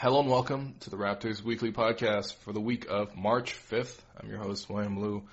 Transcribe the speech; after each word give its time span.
Hello 0.00 0.20
and 0.20 0.30
welcome 0.30 0.76
to 0.78 0.90
the 0.90 0.96
Raptors 0.96 1.42
Weekly 1.42 1.72
Podcast 1.72 2.32
for 2.32 2.52
the 2.52 2.60
week 2.60 2.86
of 2.88 3.16
March 3.16 3.56
5th. 3.68 3.98
I'm 4.16 4.30
your 4.30 4.38
host, 4.38 4.70
William 4.70 5.00
Lou. 5.00 5.24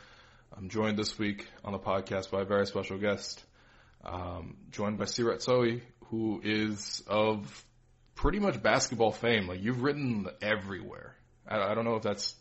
I'm 0.57 0.69
joined 0.69 0.97
this 0.97 1.19
week 1.19 1.47
on 1.63 1.71
the 1.71 1.77
podcast 1.77 2.31
by 2.31 2.41
a 2.41 2.45
very 2.45 2.65
special 2.65 2.97
guest, 2.97 3.43
um, 4.03 4.57
joined 4.71 4.97
by 4.97 5.05
Seerat 5.05 5.45
Sohi, 5.45 5.83
who 6.05 6.41
is 6.43 7.03
of 7.05 7.63
pretty 8.15 8.39
much 8.39 8.63
basketball 8.63 9.11
fame. 9.11 9.47
Like 9.47 9.61
you've 9.61 9.83
written 9.83 10.25
everywhere. 10.41 11.15
I, 11.47 11.59
I 11.59 11.75
don't 11.75 11.85
know 11.85 11.97
if 11.97 12.01
that's 12.01 12.33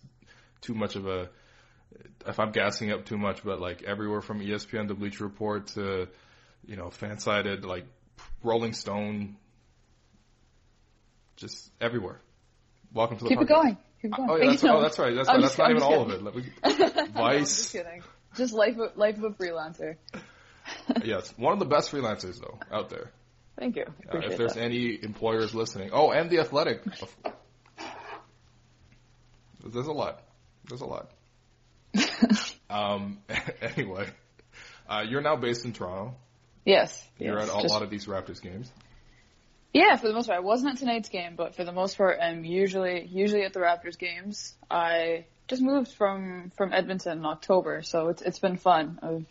too 0.62 0.72
much 0.72 0.96
of 0.96 1.06
a, 1.06 1.28
if 2.26 2.40
I'm 2.40 2.52
gassing 2.52 2.90
up 2.90 3.04
too 3.04 3.18
much, 3.18 3.44
but 3.44 3.60
like 3.60 3.82
everywhere 3.82 4.22
from 4.22 4.40
ESPN 4.40 4.88
to 4.88 4.94
Bleacher 4.94 5.24
Report 5.24 5.66
to, 5.74 6.08
you 6.66 6.76
know, 6.76 6.88
fan-sided, 6.88 7.66
like 7.66 7.84
Rolling 8.42 8.72
Stone, 8.72 9.36
just 11.44 11.70
everywhere. 11.80 12.20
Welcome 12.94 13.18
to 13.18 13.24
the 13.24 13.28
Keep 13.30 13.38
podcast. 13.40 13.42
it 13.42 13.48
going. 13.48 13.76
Keep 14.00 14.12
it 14.12 14.16
going. 14.16 14.30
Oh, 14.30 14.36
yeah, 14.36 14.50
that's, 14.50 14.64
oh, 14.68 14.80
that's 14.80 14.98
right. 14.98 15.14
That's, 15.14 15.28
I'm 15.28 15.36
right. 15.36 15.42
just- 15.42 15.58
not 15.58 15.64
I'm 15.64 15.70
even 15.76 15.80
just 15.82 15.92
all 15.92 16.02
of 16.02 16.10
it. 16.10 16.22
Let 16.22 16.34
me- 16.34 16.44
No, 16.64 17.02
I'm 17.04 17.12
Vice. 17.12 17.56
just 17.56 17.72
kidding. 17.72 18.02
Just 18.36 18.54
life 18.54 18.78
of, 18.78 18.96
life 18.96 19.18
of 19.18 19.24
a 19.24 19.30
freelancer. 19.30 19.96
yes, 21.04 21.32
one 21.36 21.52
of 21.52 21.58
the 21.58 21.66
best 21.66 21.92
freelancers 21.92 22.40
though 22.40 22.58
out 22.72 22.88
there. 22.88 23.10
Thank 23.58 23.76
you. 23.76 23.84
Uh, 24.12 24.18
if 24.18 24.36
there's 24.38 24.54
that. 24.54 24.62
any 24.62 24.98
employers 25.02 25.54
listening, 25.54 25.90
oh, 25.92 26.10
and 26.10 26.28
the 26.30 26.40
Athletic. 26.40 26.82
There's 29.64 29.86
a 29.86 29.92
lot. 29.92 30.20
There's 30.68 30.80
a 30.80 30.86
lot. 30.86 31.10
um. 32.70 33.18
Anyway, 33.60 34.08
uh, 34.88 35.02
you're 35.08 35.20
now 35.22 35.36
based 35.36 35.64
in 35.64 35.72
Toronto. 35.72 36.16
yes. 36.64 37.06
You're 37.18 37.38
yes, 37.38 37.48
at 37.50 37.58
a 37.58 37.62
just- 37.62 37.72
lot 37.74 37.82
of 37.82 37.90
these 37.90 38.06
Raptors 38.06 38.42
games. 38.42 38.70
Yeah, 39.74 39.96
for 39.96 40.06
the 40.06 40.14
most 40.14 40.28
part. 40.28 40.38
I 40.38 40.40
wasn't 40.40 40.74
at 40.74 40.78
tonight's 40.78 41.08
game, 41.08 41.34
but 41.36 41.56
for 41.56 41.64
the 41.64 41.72
most 41.72 41.98
part, 41.98 42.20
I'm 42.22 42.44
usually 42.44 43.04
usually 43.06 43.42
at 43.42 43.52
the 43.52 43.58
Raptors 43.58 43.98
games. 43.98 44.54
I 44.70 45.26
just 45.48 45.60
moved 45.60 45.92
from 45.92 46.52
from 46.56 46.72
Edmonton 46.72 47.18
in 47.18 47.26
October, 47.26 47.82
so 47.82 48.08
it's 48.08 48.22
it's 48.22 48.38
been 48.38 48.56
fun. 48.56 49.00
I've 49.02 49.26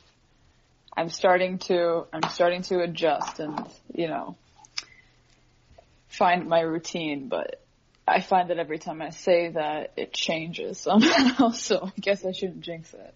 I'm 0.98 1.10
starting 1.10 1.60
to 1.60 2.08
I'm 2.12 2.30
starting 2.30 2.62
to 2.64 2.82
adjust 2.82 3.40
and 3.40 3.66
you 3.94 4.10
know 4.10 4.36
find 6.10 6.48
my 6.48 6.60
routine, 6.60 7.30
but 7.30 7.62
I 8.06 8.20
find 8.20 8.50
that 8.50 8.60
every 8.60 8.80
time 8.80 9.02
I 9.02 9.12
say 9.12 9.50
that, 9.52 9.94
it 9.96 10.12
changes 10.14 10.78
somehow. 10.78 11.50
So 11.54 11.86
I 11.86 12.00
guess 12.02 12.26
I 12.26 12.34
shouldn't 12.34 12.62
jinx 12.62 12.94
it. 12.94 13.14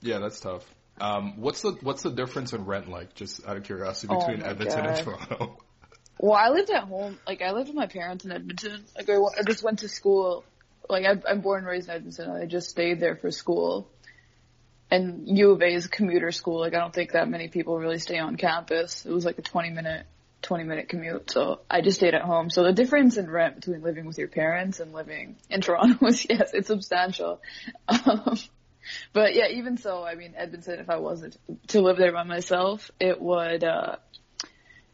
Yeah, 0.00 0.18
that's 0.18 0.40
tough. 0.40 0.64
Um, 1.00 1.40
what's 1.40 1.62
the 1.62 1.72
what's 1.82 2.02
the 2.02 2.10
difference 2.10 2.52
in 2.52 2.64
rent 2.64 2.88
like? 2.88 3.14
Just 3.14 3.46
out 3.46 3.56
of 3.56 3.62
curiosity, 3.62 4.12
Oh 4.12 4.18
between 4.18 4.40
my 4.40 4.48
Edmonton 4.48 4.84
and 4.84 5.04
Toronto. 5.04 5.58
Well, 6.18 6.32
I 6.34 6.48
lived 6.48 6.70
at 6.70 6.84
home. 6.84 7.18
Like 7.26 7.42
I 7.42 7.52
lived 7.52 7.68
with 7.68 7.76
my 7.76 7.86
parents 7.86 8.24
in 8.24 8.32
Edmonton. 8.32 8.84
Like 8.96 9.08
I, 9.10 9.16
I 9.16 9.42
just 9.46 9.62
went 9.62 9.80
to 9.80 9.88
school. 9.88 10.44
Like 10.88 11.04
I, 11.04 11.30
I'm 11.30 11.40
born 11.40 11.58
and 11.58 11.66
raised 11.66 11.88
in 11.88 11.94
Edmonton. 11.96 12.30
I 12.30 12.46
just 12.46 12.70
stayed 12.70 13.00
there 13.00 13.16
for 13.16 13.30
school. 13.30 13.90
And 14.90 15.26
U 15.36 15.50
of 15.50 15.62
A 15.62 15.66
is 15.66 15.86
a 15.86 15.88
commuter 15.88 16.30
school. 16.32 16.60
Like 16.60 16.74
I 16.74 16.78
don't 16.78 16.94
think 16.94 17.12
that 17.12 17.28
many 17.28 17.48
people 17.48 17.78
really 17.78 17.98
stay 17.98 18.18
on 18.18 18.36
campus. 18.36 19.04
It 19.04 19.12
was 19.12 19.24
like 19.24 19.38
a 19.38 19.42
20 19.42 19.70
minute, 19.70 20.06
20 20.42 20.64
minute 20.64 20.88
commute. 20.88 21.30
So 21.30 21.60
I 21.68 21.80
just 21.80 21.98
stayed 21.98 22.14
at 22.14 22.22
home. 22.22 22.48
So 22.50 22.62
the 22.62 22.72
difference 22.72 23.16
in 23.16 23.28
rent 23.28 23.56
between 23.56 23.82
living 23.82 24.06
with 24.06 24.16
your 24.16 24.28
parents 24.28 24.80
and 24.80 24.92
living 24.92 25.36
in 25.50 25.60
Toronto 25.62 25.98
was 26.00 26.24
yes, 26.28 26.52
it's 26.54 26.68
substantial. 26.68 27.40
Um, 27.88 28.38
but 29.12 29.34
yeah, 29.34 29.48
even 29.48 29.78
so, 29.78 30.04
I 30.04 30.14
mean 30.14 30.34
Edmonton. 30.36 30.78
If 30.78 30.88
I 30.88 30.98
wasn't 30.98 31.36
to 31.68 31.80
live 31.80 31.96
there 31.96 32.12
by 32.12 32.22
myself, 32.22 32.90
it 33.00 33.20
would. 33.20 33.64
uh 33.64 33.96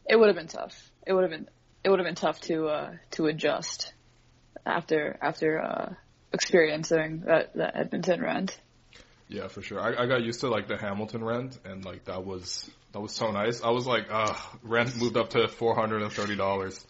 it 0.09 0.17
would 0.17 0.27
have 0.27 0.35
been 0.35 0.47
tough. 0.47 0.91
It 1.05 1.13
would 1.13 1.23
have 1.23 1.31
been 1.31 1.49
it 1.83 1.89
would 1.89 1.99
have 1.99 2.05
been 2.05 2.15
tough 2.15 2.39
to 2.41 2.67
uh 2.67 2.91
to 3.11 3.27
adjust 3.27 3.93
after 4.65 5.17
after 5.21 5.61
uh 5.61 5.93
experiencing 6.31 7.23
that 7.25 7.53
that 7.55 7.75
Edmonton 7.75 8.21
rent. 8.21 8.57
Yeah, 9.27 9.47
for 9.47 9.61
sure. 9.61 9.79
I, 9.79 10.03
I 10.03 10.05
got 10.05 10.21
used 10.21 10.41
to 10.41 10.49
like 10.49 10.67
the 10.67 10.77
Hamilton 10.77 11.23
rent, 11.23 11.57
and 11.65 11.83
like 11.83 12.05
that 12.05 12.25
was 12.25 12.69
that 12.91 12.99
was 12.99 13.13
so 13.13 13.31
nice. 13.31 13.63
I 13.63 13.71
was 13.71 13.87
like, 13.87 14.05
uh, 14.11 14.33
rent 14.61 14.95
moved 14.97 15.17
up 15.17 15.31
to 15.31 15.47
four 15.47 15.75
hundred 15.75 16.03
and 16.03 16.11
thirty 16.11 16.35
dollars. 16.35 16.85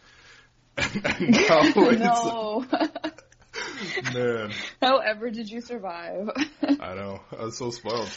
no. 1.19 2.65
man, 4.13 4.51
However, 4.81 5.29
did 5.29 5.49
you 5.49 5.61
survive? 5.61 6.29
I 6.61 6.95
know. 6.95 7.21
I 7.37 7.45
was 7.45 7.57
so 7.57 7.69
spoiled. 7.69 8.09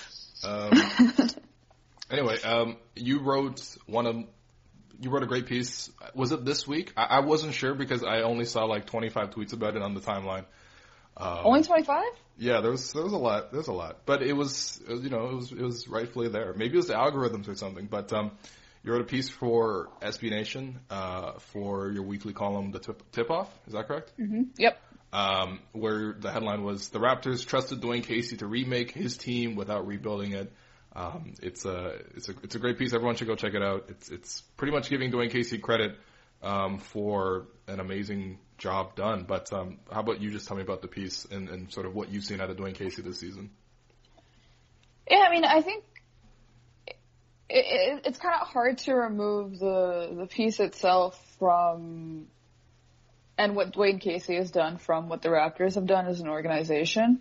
Um, 0.43 0.73
anyway, 2.11 2.41
um, 2.43 2.77
you 2.95 3.21
wrote 3.21 3.63
one 3.87 4.07
of 4.07 4.25
you 5.01 5.11
wrote 5.11 5.23
a 5.23 5.27
great 5.27 5.47
piece. 5.47 5.91
Was 6.15 6.33
it 6.33 6.45
this 6.45 6.67
week? 6.67 6.93
I, 6.97 7.05
I 7.05 7.21
wasn't 7.21 7.55
sure 7.55 7.75
because 7.75 8.03
I 8.03 8.23
only 8.23 8.45
saw 8.45 8.65
like 8.65 8.87
twenty 8.87 9.09
five 9.09 9.31
tweets 9.31 9.53
about 9.53 9.77
it 9.77 9.83
on 9.83 9.95
the 9.95 10.01
timeline. 10.01 10.45
Um, 11.17 11.39
Only 11.45 11.63
twenty 11.63 11.85
five? 11.85 12.13
Yeah, 12.39 12.61
there 12.61 12.71
was 12.71 12.93
there 12.93 13.03
was 13.03 13.13
a 13.13 13.19
lot. 13.19 13.53
There's 13.53 13.69
a 13.69 13.73
lot, 13.73 14.01
but 14.05 14.23
it 14.23 14.35
was 14.35 14.81
it 14.87 14.93
was, 14.93 15.03
you 15.03 15.11
know 15.11 15.29
it 15.31 15.35
was 15.35 15.53
it 15.53 15.63
was 15.63 15.89
rightfully 15.89 16.29
there. 16.29 16.53
Maybe 16.55 16.75
it 16.75 16.77
was 16.77 16.89
the 16.89 16.95
algorithms 16.95 17.49
or 17.49 17.55
something. 17.55 17.87
But 17.87 18.13
um, 18.13 18.33
you 18.85 18.93
wrote 18.93 19.01
a 19.01 19.05
piece 19.05 19.29
for 19.29 19.89
SB 20.01 20.31
Nation 20.31 20.79
uh, 20.91 21.33
for 21.53 21.91
your 21.91 22.05
weekly 22.05 22.33
column, 22.33 22.71
the 22.71 22.79
tip, 22.79 23.03
tip 23.11 23.31
off. 23.31 23.49
Is 23.67 23.73
that 23.73 23.89
correct? 23.89 24.13
Yep. 24.59 24.79
Um, 25.13 25.61
where 25.73 26.15
the 26.19 26.31
headline 26.31 26.63
was 26.63 26.89
the 26.91 26.99
Raptors 26.99 27.45
trusted 27.47 27.81
Dwane 27.81 28.05
Casey 28.05 28.37
to 28.37 28.47
remake 28.47 28.93
his 28.93 29.17
team 29.17 29.57
without 29.57 29.87
rebuilding 29.87 30.33
it. 30.33 30.53
Um, 30.97 31.35
it's 31.43 31.67
a 31.67 31.99
it's 32.17 32.31
a 32.31 32.35
it's 32.43 32.55
a 32.55 32.59
great 32.59 32.79
piece. 32.79 32.95
Everyone 32.95 33.17
should 33.17 33.29
go 33.29 33.37
check 33.37 33.53
it 33.53 33.63
out. 33.63 33.85
It's 33.91 34.09
it's 34.09 34.41
pretty 34.57 34.73
much 34.73 34.89
giving 34.89 35.13
Dwane 35.13 35.31
Casey 35.31 35.59
credit 35.59 35.95
um, 36.43 36.79
for 36.79 37.49
an 37.69 37.81
amazing 37.81 38.39
job 38.57 38.97
done. 38.97 39.25
But 39.29 39.53
um, 39.53 39.79
how 39.93 40.01
about 40.01 40.23
you 40.23 40.31
just 40.31 40.49
tell 40.49 40.57
me 40.57 40.63
about 40.63 40.81
the 40.81 40.89
piece 40.89 41.27
and, 41.27 41.51
and 41.51 41.71
sort 41.71 41.85
of 41.85 41.95
what 41.95 42.11
you've 42.11 42.25
seen 42.25 42.41
out 42.41 42.49
of 42.49 42.57
Dwane 42.57 42.75
Casey 42.75 43.03
this 43.03 43.21
season? 43.21 43.51
Yeah, 45.11 45.19
I 45.29 45.31
mean, 45.31 45.45
I 45.45 45.61
think 45.61 45.85
it, 46.87 46.97
it, 47.51 48.03
it's 48.07 48.19
kind 48.19 48.35
of 48.41 48.49
hard 48.49 48.79
to 48.79 48.95
remove 48.95 49.59
the 49.59 50.15
the 50.17 50.27
piece 50.27 50.61
itself 50.61 51.23
from 51.39 52.29
and 53.37 53.55
what 53.55 53.75
Dwane 53.75 54.01
Casey 54.01 54.37
has 54.37 54.51
done 54.51 54.79
from 54.79 55.11
what 55.11 55.21
the 55.21 55.29
Raptors 55.29 55.75
have 55.75 55.87
done 55.87 56.07
as 56.07 56.21
an 56.21 56.29
organization, 56.29 57.21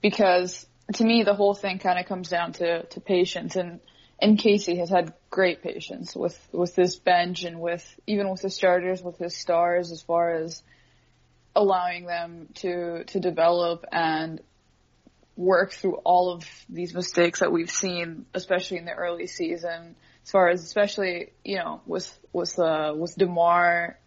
because 0.00 0.64
to 0.94 1.04
me 1.04 1.22
the 1.22 1.34
whole 1.34 1.54
thing 1.54 1.78
kind 1.78 1.98
of 1.98 2.06
comes 2.06 2.28
down 2.28 2.52
to 2.52 2.84
to 2.84 3.00
patience 3.00 3.56
and 3.56 3.80
and 4.22 4.38
Casey 4.38 4.76
has 4.76 4.88
had 4.88 5.12
great 5.30 5.62
patience 5.62 6.14
with 6.14 6.38
with 6.52 6.76
this 6.76 6.96
bench 6.96 7.42
and 7.42 7.60
with 7.60 7.84
even 8.06 8.30
with 8.30 8.40
the 8.40 8.50
starters, 8.50 9.02
with 9.02 9.18
his 9.18 9.36
stars, 9.36 9.90
as 9.90 10.00
far 10.00 10.36
as 10.36 10.62
allowing 11.56 12.06
them 12.06 12.48
to 12.54 13.02
to 13.04 13.18
develop 13.18 13.84
and 13.90 14.40
work 15.34 15.72
through 15.72 15.96
all 16.04 16.30
of 16.30 16.44
these 16.68 16.94
mistakes 16.94 17.40
that 17.40 17.50
we've 17.50 17.70
seen, 17.70 18.26
especially 18.32 18.78
in 18.78 18.84
the 18.84 18.92
early 18.92 19.26
season. 19.26 19.96
As 20.22 20.30
far 20.30 20.50
as 20.50 20.62
especially 20.62 21.32
you 21.44 21.56
know 21.56 21.80
with 21.84 22.16
with 22.32 22.56
uh, 22.60 22.94
with 22.96 23.16
Demar 23.16 23.98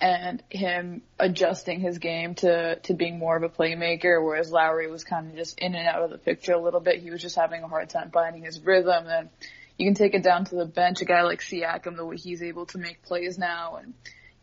and 0.00 0.42
him 0.48 1.02
adjusting 1.18 1.80
his 1.80 1.98
game 1.98 2.34
to 2.36 2.76
to 2.76 2.94
being 2.94 3.18
more 3.18 3.36
of 3.36 3.42
a 3.42 3.48
playmaker, 3.48 4.22
whereas 4.24 4.52
Lowry 4.52 4.90
was 4.90 5.04
kind 5.04 5.30
of 5.30 5.36
just 5.36 5.58
in 5.58 5.74
and 5.74 5.88
out 5.88 6.02
of 6.02 6.10
the 6.10 6.18
picture 6.18 6.52
a 6.52 6.62
little 6.62 6.80
bit. 6.80 7.00
He 7.00 7.10
was 7.10 7.20
just 7.20 7.36
having 7.36 7.62
a 7.62 7.68
hard 7.68 7.90
time 7.90 8.10
finding 8.12 8.44
his 8.44 8.60
rhythm. 8.60 9.06
And 9.08 9.28
you 9.76 9.86
can 9.86 9.94
take 9.94 10.14
it 10.14 10.22
down 10.22 10.44
to 10.46 10.56
the 10.56 10.66
bench, 10.66 11.02
a 11.02 11.04
guy 11.04 11.22
like 11.22 11.40
Siakam, 11.40 11.96
the 11.96 12.04
way 12.04 12.16
he's 12.16 12.42
able 12.42 12.66
to 12.66 12.78
make 12.78 13.02
plays 13.02 13.38
now, 13.38 13.76
and 13.76 13.94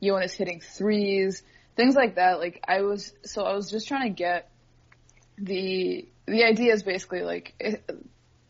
Jonas 0.03 0.33
hitting 0.33 0.59
threes, 0.59 1.41
things 1.77 1.95
like 1.95 2.15
that. 2.15 2.39
Like 2.39 2.61
I 2.67 2.81
was, 2.81 3.13
so 3.23 3.43
I 3.43 3.53
was 3.53 3.71
just 3.71 3.87
trying 3.87 4.09
to 4.09 4.15
get 4.15 4.49
the 5.37 6.07
the 6.25 6.43
idea 6.43 6.73
is 6.73 6.83
basically 6.83 7.21
like. 7.21 7.53
It, 7.59 7.89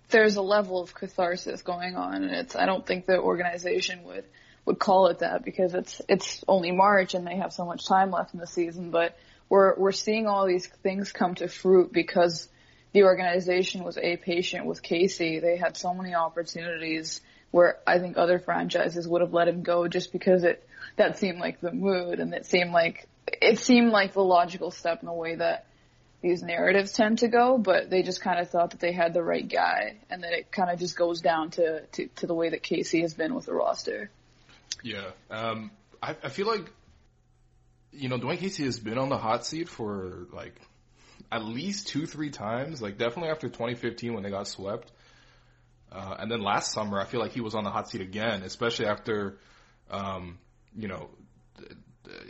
there's 0.09 0.35
a 0.35 0.41
level 0.41 0.81
of 0.81 0.93
catharsis 0.93 1.63
going 1.63 1.95
on, 1.95 2.23
and 2.23 2.31
it's. 2.31 2.55
I 2.55 2.67
don't 2.67 2.85
think 2.85 3.07
the 3.07 3.19
organization 3.19 4.03
would 4.03 4.23
would 4.65 4.79
call 4.79 5.07
it 5.07 5.19
that 5.19 5.45
because 5.45 5.73
it's 5.73 6.01
it's 6.09 6.43
only 6.47 6.71
March 6.71 7.13
and 7.13 7.25
they 7.25 7.37
have 7.37 7.53
so 7.53 7.65
much 7.65 7.87
time 7.87 8.11
left 8.11 8.33
in 8.33 8.39
the 8.39 8.47
season. 8.47 8.91
But 8.91 9.17
we're 9.49 9.75
we're 9.77 9.91
seeing 9.91 10.27
all 10.27 10.47
these 10.47 10.67
things 10.67 11.11
come 11.11 11.35
to 11.35 11.47
fruit 11.47 11.93
because 11.93 12.49
the 12.93 13.03
organization 13.03 13.83
was 13.83 13.97
a 13.97 14.17
patient 14.17 14.65
with 14.65 14.81
Casey. 14.81 15.39
They 15.39 15.57
had 15.57 15.77
so 15.77 15.93
many 15.93 16.15
opportunities 16.15 17.21
where 17.51 17.77
I 17.85 17.99
think 17.99 18.17
other 18.17 18.39
franchises 18.39 19.07
would 19.07 19.21
have 19.21 19.33
let 19.33 19.47
him 19.47 19.61
go 19.61 19.87
just 19.87 20.11
because 20.11 20.43
it 20.43 20.67
that 20.97 21.17
seemed 21.17 21.39
like 21.39 21.61
the 21.61 21.71
mood 21.71 22.19
and 22.19 22.33
it 22.33 22.45
seemed 22.45 22.71
like 22.71 23.07
it 23.41 23.59
seemed 23.59 23.91
like 23.91 24.13
the 24.13 24.23
logical 24.23 24.71
step 24.71 25.01
in 25.01 25.07
the 25.07 25.13
way 25.13 25.35
that 25.35 25.67
these 26.21 26.41
narratives 26.41 26.91
tend 26.91 27.19
to 27.19 27.27
go, 27.27 27.57
but 27.57 27.89
they 27.89 28.01
just 28.01 28.19
kind 28.19 28.39
of 28.39 28.49
thought 28.49 28.71
that 28.71 28.79
they 28.79 28.91
had 28.91 29.13
the 29.13 29.21
right 29.21 29.47
guy 29.47 29.97
and 30.09 30.23
that 30.23 30.33
it 30.33 30.51
kind 30.51 30.71
of 30.71 30.79
just 30.79 30.97
goes 30.97 31.21
down 31.21 31.51
to, 31.51 31.81
to, 31.91 32.07
to 32.15 32.25
the 32.25 32.33
way 32.33 32.49
that 32.49 32.63
Casey 32.63 33.01
has 33.01 33.13
been 33.13 33.35
with 33.35 33.45
the 33.45 33.53
roster. 33.53 34.09
Yeah. 34.83 35.11
Um, 35.29 35.71
I, 36.01 36.15
I 36.23 36.29
feel 36.29 36.47
like, 36.47 36.71
you 37.91 38.09
know, 38.09 38.17
Dwane 38.17 38.37
Casey 38.37 38.63
has 38.65 38.79
been 38.79 38.97
on 38.97 39.09
the 39.09 39.17
hot 39.17 39.45
seat 39.45 39.69
for 39.69 40.27
like 40.33 40.59
at 41.31 41.43
least 41.43 41.87
two, 41.87 42.05
three 42.05 42.29
times. 42.29 42.81
Like 42.81 42.97
definitely 42.97 43.31
after 43.31 43.47
2015 43.47 44.13
when 44.13 44.23
they 44.23 44.29
got 44.29 44.47
swept. 44.47 44.91
Uh, 45.91 46.15
and 46.19 46.29
then 46.29 46.41
last 46.41 46.71
summer, 46.73 46.99
I 46.99 47.05
feel 47.05 47.21
like 47.21 47.31
he 47.31 47.41
was 47.41 47.55
on 47.55 47.63
the 47.63 47.69
hot 47.69 47.89
seat 47.89 48.01
again, 48.01 48.43
especially 48.43 48.87
after, 48.87 49.37
um, 49.89 50.39
you 50.75 50.87
know, 50.87 51.09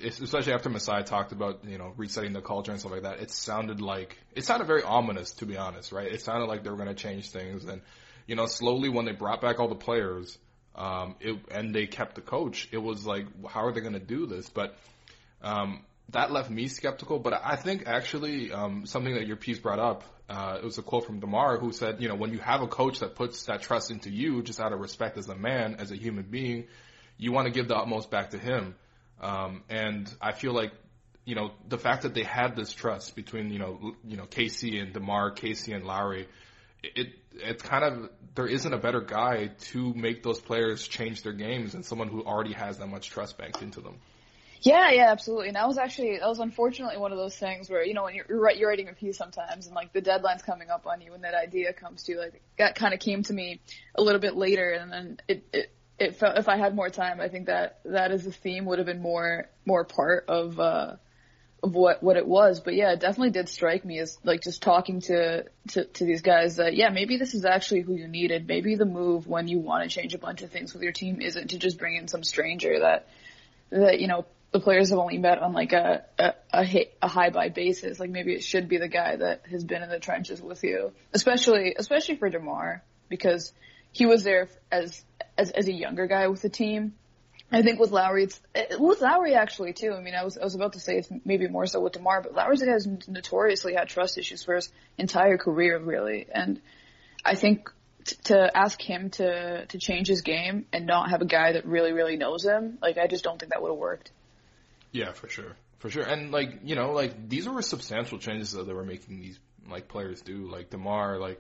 especially 0.04 0.54
after 0.54 0.70
Masai 0.70 1.04
talked 1.04 1.32
about, 1.32 1.66
you 1.66 1.78
know, 1.78 1.94
resetting 1.98 2.34
the 2.34 2.42
culture 2.42 2.72
and 2.72 2.80
stuff 2.80 2.92
like 2.92 3.04
that. 3.04 3.20
It 3.22 3.32
sounded 3.32 3.82
like, 3.82 4.18
it 4.36 4.46
sounded 4.46 4.66
very 4.66 4.84
ominous, 4.84 5.32
to 5.34 5.46
be 5.46 5.58
honest, 5.58 5.92
right? 5.92 6.12
It 6.12 6.22
sounded 6.22 6.46
like 6.46 6.64
they 6.64 6.70
were 6.70 6.78
going 6.78 6.90
to 6.90 6.94
change 6.94 7.32
things. 7.32 7.66
And, 7.66 7.82
you 8.28 8.36
know, 8.36 8.46
slowly 8.46 8.90
when 8.90 9.06
they 9.06 9.14
brought 9.14 9.42
back 9.42 9.60
all 9.60 9.68
the 9.68 9.76
players, 9.76 10.38
um, 10.76 11.16
it, 11.20 11.38
and 11.52 11.74
they 11.74 11.88
kept 11.88 12.16
the 12.16 12.22
coach. 12.22 12.68
It 12.72 12.78
was 12.78 13.06
like, 13.06 13.26
how 13.48 13.66
are 13.66 13.74
they 13.74 13.82
going 13.82 13.94
to 13.94 14.00
do 14.00 14.26
this? 14.26 14.50
But 14.50 14.76
um, 15.42 15.84
that 16.10 16.32
left 16.32 16.50
me 16.50 16.68
skeptical. 16.68 17.20
But 17.20 17.34
I 17.44 17.56
think 17.56 17.84
actually 17.88 18.52
um, 18.52 18.86
something 18.86 19.14
that 19.16 19.28
your 19.28 19.38
piece 19.38 19.60
brought 19.60 19.80
up, 19.80 20.04
uh, 20.30 20.58
it 20.62 20.66
was 20.66 20.78
a 20.78 20.82
quote 20.82 21.06
from 21.06 21.20
Demar 21.20 21.58
who 21.58 21.72
said, 21.72 22.02
you 22.02 22.10
know, 22.10 22.16
when 22.16 22.32
you 22.32 22.40
have 22.40 22.62
a 22.62 22.68
coach 22.68 23.00
that 23.00 23.16
puts 23.16 23.44
that 23.46 23.62
trust 23.62 23.92
into 23.92 24.10
you, 24.10 24.42
just 24.44 24.60
out 24.60 24.74
of 24.74 24.80
respect 24.80 25.18
as 25.18 25.30
a 25.30 25.36
man, 25.36 25.78
as 25.80 25.92
a 25.92 25.96
human 25.96 26.24
being, 26.24 26.66
you 27.18 27.32
want 27.32 27.46
to 27.46 27.52
give 27.52 27.68
the 27.68 27.76
utmost 27.76 28.12
back 28.12 28.32
to 28.32 28.38
him. 28.38 28.76
Um, 29.22 29.64
and 29.70 30.14
I 30.22 30.34
feel 30.34 30.54
like 30.54 30.72
you 31.24 31.36
know 31.36 31.52
the 31.68 31.78
fact 31.78 32.04
that 32.04 32.14
they 32.14 32.24
had 32.24 32.56
this 32.56 32.72
trust 32.72 33.16
between 33.16 33.50
you 33.50 33.60
know 33.60 33.96
you 34.06 34.18
know 34.18 34.26
Casey 34.26 34.80
and 34.80 34.94
Demar, 34.94 35.32
Casey 35.32 35.72
and 35.72 35.86
Lowry, 35.86 36.28
it 36.84 37.08
it's 37.38 37.62
kind 37.62 37.84
of 37.84 38.10
there 38.36 38.48
isn't 38.48 38.74
a 38.74 38.78
better 38.78 39.02
guy 39.02 39.52
to 39.60 39.94
make 39.94 40.24
those 40.24 40.40
players 40.40 40.88
change 40.88 41.24
their 41.24 41.34
games 41.34 41.72
than 41.72 41.84
someone 41.84 42.10
who 42.10 42.24
already 42.24 42.54
has 42.54 42.78
that 42.78 42.88
much 42.88 43.10
trust 43.10 43.38
banked 43.38 43.62
into 43.62 43.82
them. 43.82 43.96
Yeah, 44.62 44.90
yeah, 44.90 45.12
absolutely. 45.12 45.48
And 45.48 45.56
that 45.56 45.68
was 45.68 45.78
actually 45.78 46.18
that 46.18 46.28
was 46.28 46.40
unfortunately 46.40 46.98
one 46.98 47.12
of 47.12 47.18
those 47.18 47.36
things 47.36 47.70
where 47.70 47.86
you 47.86 47.94
know 47.94 48.04
when 48.04 48.16
you're 48.16 48.26
you're, 48.28 48.68
writing 48.68 48.90
a 48.90 48.94
piece 48.94 49.18
sometimes 49.18 49.68
and 49.68 49.76
like 49.76 49.94
the 49.94 50.02
deadline's 50.02 50.42
coming 50.42 50.70
up 50.70 50.88
on 50.88 51.02
you 51.02 51.14
and 51.14 51.24
that 51.24 51.36
idea 51.36 51.72
comes 51.72 52.04
to 52.04 52.14
you 52.14 52.20
like 52.20 52.42
that 52.58 52.76
kind 52.76 52.94
of 52.94 53.00
came 53.00 53.22
to 53.24 53.34
me 53.34 53.62
a 53.94 54.02
little 54.02 54.20
bit 54.20 54.36
later 54.36 54.72
and 54.72 54.92
then 54.92 55.18
it 55.28 55.48
it 55.54 55.72
it 56.00 56.16
felt 56.16 56.38
if 56.38 56.50
I 56.50 56.58
had 56.58 56.76
more 56.76 56.90
time 56.90 57.22
I 57.22 57.28
think 57.28 57.46
that 57.46 57.80
that 57.86 58.12
as 58.12 58.26
a 58.26 58.32
theme 58.32 58.66
would 58.66 58.80
have 58.80 58.88
been 58.88 59.02
more 59.02 59.50
more 59.66 59.86
part 59.86 60.26
of 60.30 60.60
uh 60.60 60.96
of 61.64 61.74
what 61.74 62.04
what 62.04 62.18
it 62.18 62.28
was. 62.28 62.60
But 62.60 62.76
yeah, 62.76 62.92
it 62.92 63.00
definitely 63.00 63.32
did 63.32 63.50
strike 63.50 63.86
me 63.86 64.00
as 64.00 64.18
like 64.24 64.42
just 64.42 64.62
talking 64.62 65.02
to 65.02 65.46
to 65.70 65.86
to 65.86 66.06
these 66.06 66.22
guys 66.22 66.58
that 66.58 66.76
yeah, 66.76 66.90
maybe 66.90 67.18
this 67.18 67.34
is 67.34 67.46
actually 67.46 67.82
who 67.82 67.96
you 67.96 68.08
needed. 68.08 68.48
Maybe 68.48 68.76
the 68.76 68.86
move 68.86 69.28
when 69.28 69.48
you 69.48 69.60
want 69.60 69.84
to 69.84 69.90
change 69.90 70.14
a 70.14 70.20
bunch 70.20 70.42
of 70.42 70.52
things 70.52 70.74
with 70.74 70.84
your 70.84 70.92
team 70.92 71.22
isn't 71.22 71.50
to 71.50 71.58
just 71.58 71.78
bring 71.78 71.96
in 71.96 72.08
some 72.08 72.24
stranger 72.24 72.80
that 72.80 73.08
that 73.72 74.00
you 74.00 74.08
know 74.08 74.26
the 74.52 74.60
players 74.60 74.90
have 74.90 75.00
only 75.00 75.18
met 75.18 75.40
on 75.40 75.54
like 75.54 75.74
a 75.74 76.06
a 76.20 76.34
a, 76.52 76.64
hit, 76.64 76.98
a 77.02 77.08
high 77.08 77.30
by 77.30 77.50
basis. 77.50 78.00
Like 78.00 78.10
maybe 78.10 78.34
it 78.34 78.44
should 78.44 78.70
be 78.70 78.78
the 78.78 78.88
guy 78.88 79.16
that 79.16 79.46
has 79.50 79.64
been 79.64 79.84
in 79.84 79.90
the 79.90 80.00
trenches 80.00 80.42
with 80.42 80.64
you, 80.64 80.92
especially 81.14 81.76
especially 81.78 82.16
for 82.16 82.30
Demar 82.30 82.84
because 83.10 83.54
he 83.92 84.06
was 84.06 84.24
there 84.24 84.50
as 84.72 85.04
as 85.38 85.52
as 85.52 85.68
a 85.68 85.74
younger 85.74 86.08
guy 86.08 86.28
with 86.28 86.42
the 86.42 86.50
team 86.50 86.94
I 87.52 87.62
think 87.62 87.80
with 87.80 87.92
Lowry, 87.92 88.24
it's 88.24 88.42
with 88.80 89.02
Lowry 89.02 89.36
actually 89.36 89.74
too. 89.74 89.94
I 89.94 90.02
mean, 90.02 90.16
I 90.16 90.24
was 90.24 90.38
I 90.38 90.44
was 90.44 90.56
about 90.56 90.74
to 90.74 90.80
say 90.80 90.98
it's 90.98 91.10
maybe 91.24 91.48
more 91.48 91.68
so 91.68 91.80
with 91.80 91.94
Demar, 91.94 92.22
but 92.22 92.34
Lowry's 92.34 92.62
who's 92.62 93.08
notoriously 93.08 93.76
had 93.76 93.88
trust 93.88 94.18
issues 94.18 94.44
for 94.44 94.56
his 94.56 94.70
entire 94.98 95.38
career, 95.38 95.78
really. 95.78 96.26
And 96.32 96.60
I 97.24 97.36
think 97.36 97.70
t- 98.04 98.16
to 98.26 98.58
ask 98.58 98.82
him 98.82 99.12
to 99.12 99.66
to 99.68 99.78
change 99.78 100.08
his 100.08 100.22
game 100.22 100.66
and 100.74 100.88
not 100.88 101.12
have 101.12 101.22
a 101.22 101.26
guy 101.26 101.54
that 101.54 101.66
really 101.66 101.94
really 101.94 102.18
knows 102.18 102.44
him, 102.44 102.80
like 102.82 102.98
I 102.98 103.08
just 103.08 103.24
don't 103.24 103.40
think 103.40 103.52
that 103.52 103.62
would 103.62 103.70
have 103.70 103.78
worked. 103.78 104.12
Yeah, 104.92 105.12
for 105.12 105.30
sure, 105.30 105.56
for 105.80 105.90
sure. 105.90 106.04
And 106.04 106.32
like 106.32 106.62
you 106.64 106.76
know, 106.76 106.94
like 106.94 107.30
these 107.30 107.48
were 107.48 107.62
substantial 107.62 108.18
changes 108.18 108.54
that 108.54 108.66
they 108.66 108.74
were 108.74 108.86
making 108.86 109.20
these 109.20 109.40
like 109.70 109.88
players 109.88 110.22
do. 110.22 110.50
Like 110.50 110.72
Demar, 110.72 111.20
like 111.20 111.40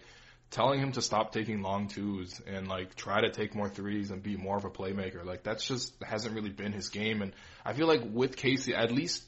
telling 0.56 0.80
him 0.80 0.94
to 0.94 1.02
stop 1.02 1.34
taking 1.34 1.62
long 1.62 1.90
twos 1.90 2.42
and 2.48 2.69
like 2.69 2.96
try 2.96 3.19
to 3.19 3.30
take 3.30 3.54
more 3.54 3.68
threes 3.68 4.10
and 4.10 4.24
be 4.24 4.38
more 4.38 4.56
of 4.56 4.63
a 4.63 4.69
playmaker. 4.69 5.25
Like 5.25 5.44
that's 5.44 5.68
just 5.68 5.94
hasn't 6.02 6.34
really 6.34 6.50
been 6.50 6.72
his 6.72 6.88
game. 6.88 7.22
And 7.22 7.34
I 7.66 7.74
feel 7.74 7.88
like 7.88 8.02
with 8.10 8.38
Casey, 8.38 8.74
at 8.74 8.90
least 8.90 9.22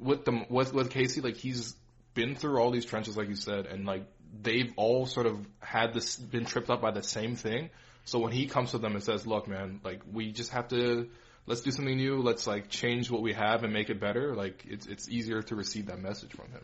with 0.00 0.24
the 0.24 0.46
with 0.48 0.72
with 0.72 0.88
Casey, 0.88 1.20
like 1.20 1.36
he's 1.36 1.74
been 2.14 2.34
through 2.34 2.58
all 2.58 2.70
these 2.70 2.86
trenches, 2.86 3.14
like 3.14 3.28
you 3.28 3.36
said, 3.36 3.66
and 3.66 3.84
like 3.84 4.06
they've 4.42 4.72
all 4.76 5.04
sort 5.04 5.26
of 5.26 5.46
had 5.60 5.92
this 5.92 6.16
been 6.16 6.46
tripped 6.46 6.70
up 6.70 6.80
by 6.80 6.92
the 6.92 7.02
same 7.02 7.36
thing. 7.36 7.68
So 8.06 8.18
when 8.18 8.32
he 8.32 8.46
comes 8.46 8.70
to 8.70 8.78
them 8.78 8.94
and 8.94 9.04
says, 9.04 9.26
"Look, 9.26 9.46
man, 9.46 9.80
like 9.84 10.00
we 10.10 10.32
just 10.32 10.50
have 10.52 10.68
to." 10.68 11.10
Let's 11.46 11.60
do 11.60 11.72
something 11.72 11.94
new. 11.94 12.22
Let's 12.22 12.46
like 12.46 12.70
change 12.70 13.10
what 13.10 13.20
we 13.20 13.34
have 13.34 13.64
and 13.64 13.72
make 13.74 13.90
it 13.90 14.00
better. 14.00 14.34
Like 14.34 14.64
it's 14.66 14.86
it's 14.86 15.10
easier 15.10 15.42
to 15.42 15.54
receive 15.54 15.86
that 15.86 16.00
message 16.00 16.32
from 16.32 16.50
him. 16.50 16.62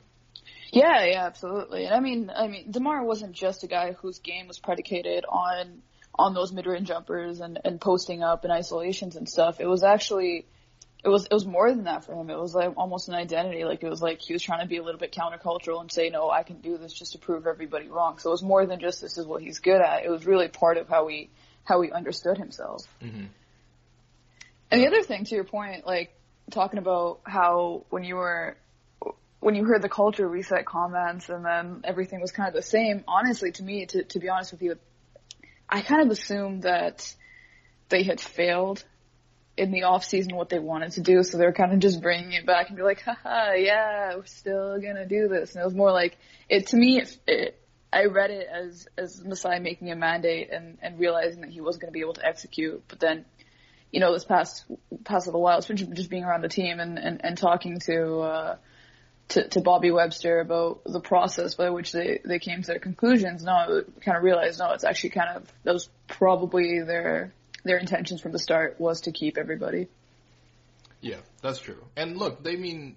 Yeah, 0.73 1.05
yeah, 1.05 1.27
absolutely. 1.27 1.85
And 1.85 1.95
I 1.95 2.01
mean, 2.01 2.31
I 2.35 2.47
mean, 2.47 2.71
Demar 2.71 3.03
wasn't 3.03 3.33
just 3.33 3.65
a 3.65 3.67
guy 3.67 3.93
whose 3.93 4.21
game 4.21 4.47
was 4.47 4.59
predicated 4.59 5.25
on 5.29 5.83
on 6.15 6.35
those 6.35 6.53
mid-range 6.53 6.89
jumpers 6.89 7.41
and 7.41 7.59
and 7.65 7.81
posting 7.81 8.23
up 8.23 8.45
and 8.45 8.53
isolations 8.53 9.17
and 9.17 9.29
stuff. 9.29 9.61
It 9.61 9.67
was 9.67 9.83
actually 9.83 10.47
it 11.03 11.09
was 11.09 11.25
it 11.25 11.33
was 11.33 11.47
more 11.47 11.71
than 11.71 11.85
that 11.85 12.05
for 12.05 12.15
him. 12.15 12.31
It 12.31 12.39
was 12.39 12.55
like 12.55 12.75
almost 12.77 13.09
an 13.09 13.15
identity. 13.15 13.65
Like 13.65 13.83
it 13.83 13.89
was 13.89 14.03
like 14.03 14.21
he 14.21 14.33
was 14.33 14.43
trying 14.43 14.61
to 14.61 14.67
be 14.67 14.77
a 14.77 14.83
little 14.83 15.01
bit 15.01 15.13
countercultural 15.13 15.81
and 15.81 15.91
say, 15.91 16.11
"No, 16.11 16.31
I 16.31 16.43
can 16.43 16.61
do 16.61 16.77
this," 16.77 16.93
just 16.93 17.13
to 17.13 17.19
prove 17.19 17.47
everybody 17.47 17.89
wrong. 17.89 18.19
So 18.19 18.31
it 18.31 18.33
was 18.33 18.43
more 18.43 18.67
than 18.67 18.81
just 18.81 19.01
this 19.01 19.19
is 19.19 19.27
what 19.27 19.43
he's 19.43 19.59
good 19.59 19.81
at. 19.81 20.05
It 20.05 20.11
was 20.11 20.27
really 20.27 20.49
part 20.49 20.77
of 20.77 20.89
how 20.89 21.09
he 21.09 21.31
how 21.65 21.81
he 21.81 21.91
understood 21.91 22.39
himself. 22.39 22.83
Mm-hmm. 23.03 23.25
And 24.71 24.81
the 24.81 24.87
other 24.87 25.03
thing, 25.03 25.25
to 25.25 25.35
your 25.35 25.45
point, 25.45 25.87
like 25.87 26.15
talking 26.51 26.79
about 26.79 27.21
how 27.25 27.87
when 27.91 28.05
you 28.05 28.17
were 28.17 28.57
when 29.41 29.55
you 29.55 29.65
heard 29.65 29.83
the 29.83 29.89
culture 29.89 30.29
reset 30.29 30.67
comments 30.67 31.29
and 31.29 31.45
then 31.45 31.81
everything 31.85 32.21
was 32.21 32.31
kind 32.31 32.49
of 32.49 32.55
the 32.55 32.63
same, 32.63 33.03
honestly, 33.09 33.51
to 33.53 33.63
me, 33.63 33.87
to, 33.87 34.05
to 34.05 34.21
be 34.21 34.29
honest 34.29 34.53
with 34.53 34.63
you, 34.63 34.77
I 35.69 35.81
kind 35.81 36.03
of 36.03 36.11
assumed 36.11 36.63
that 36.63 37.15
they 37.89 38.03
had 38.03 38.21
failed 38.21 38.85
in 39.57 39.73
the 39.73 39.85
off 39.85 40.05
season 40.05 40.37
what 40.37 40.51
they 40.51 40.59
wanted 40.59 40.93
to 40.93 41.01
do, 41.01 41.23
so 41.23 41.39
they're 41.39 41.53
kind 41.53 41.73
of 41.73 41.79
just 41.81 42.01
bringing 42.01 42.33
it 42.33 42.47
back 42.47 42.69
and 42.69 42.77
be 42.77 42.83
like, 42.83 43.03
haha, 43.03 43.53
yeah, 43.55 44.15
we're 44.15 44.25
still 44.27 44.81
gonna 44.81 45.07
do 45.07 45.29
this. 45.29 45.55
And 45.55 45.63
it 45.63 45.65
was 45.65 45.75
more 45.75 45.91
like 45.93 46.17
it 46.49 46.69
to 46.69 46.77
me. 46.77 47.01
It, 47.01 47.19
it, 47.27 47.57
I 47.93 48.05
read 48.05 48.31
it 48.31 48.47
as 48.47 48.87
as 48.97 49.23
Masai 49.25 49.59
making 49.59 49.91
a 49.91 49.97
mandate 49.97 50.51
and 50.53 50.79
and 50.81 50.99
realizing 50.99 51.41
that 51.41 51.51
he 51.51 51.61
wasn't 51.61 51.83
gonna 51.83 51.93
be 51.93 52.01
able 52.01 52.15
to 52.15 52.25
execute. 52.25 52.83
But 52.89 53.01
then, 53.01 53.25
you 53.91 54.01
know, 54.01 54.13
this 54.13 54.25
past 54.25 54.65
past 55.05 55.27
little 55.27 55.43
while, 55.43 55.61
been 55.61 55.95
just 55.95 56.11
being 56.11 56.25
around 56.25 56.43
the 56.43 56.49
team 56.49 56.79
and 56.79 56.99
and 56.99 57.21
and 57.25 57.37
talking 57.37 57.81
to. 57.87 58.19
uh 58.21 58.57
to, 59.31 59.49
to 59.49 59.61
Bobby 59.61 59.91
Webster 59.91 60.41
about 60.41 60.83
the 60.85 61.01
process 61.01 61.55
by 61.55 61.71
which 61.71 61.93
they, 61.93 62.21
they 62.25 62.39
came 62.39 62.63
to 62.63 62.67
their 62.67 62.79
conclusions, 62.79 63.43
no, 63.43 63.53
I 63.53 64.01
kind 64.01 64.17
of 64.17 64.23
realized, 64.23 64.59
no, 64.59 64.73
it's 64.73 64.85
actually 64.85 65.11
kind 65.11 65.37
of, 65.37 65.53
that 65.65 65.73
was 65.73 65.89
probably 66.09 66.81
their, 66.83 67.33
their 67.65 67.79
intentions 67.79 68.21
from 68.21 68.33
the 68.33 68.39
start 68.39 68.81
was 68.81 69.03
to 69.03 69.13
keep 69.13 69.39
everybody. 69.39 69.89
Yeah, 71.01 71.19
that's 71.43 71.61
true. 71.61 71.83
And 71.97 72.17
look, 72.17 72.43
they 72.43 72.57
mean, 72.57 72.97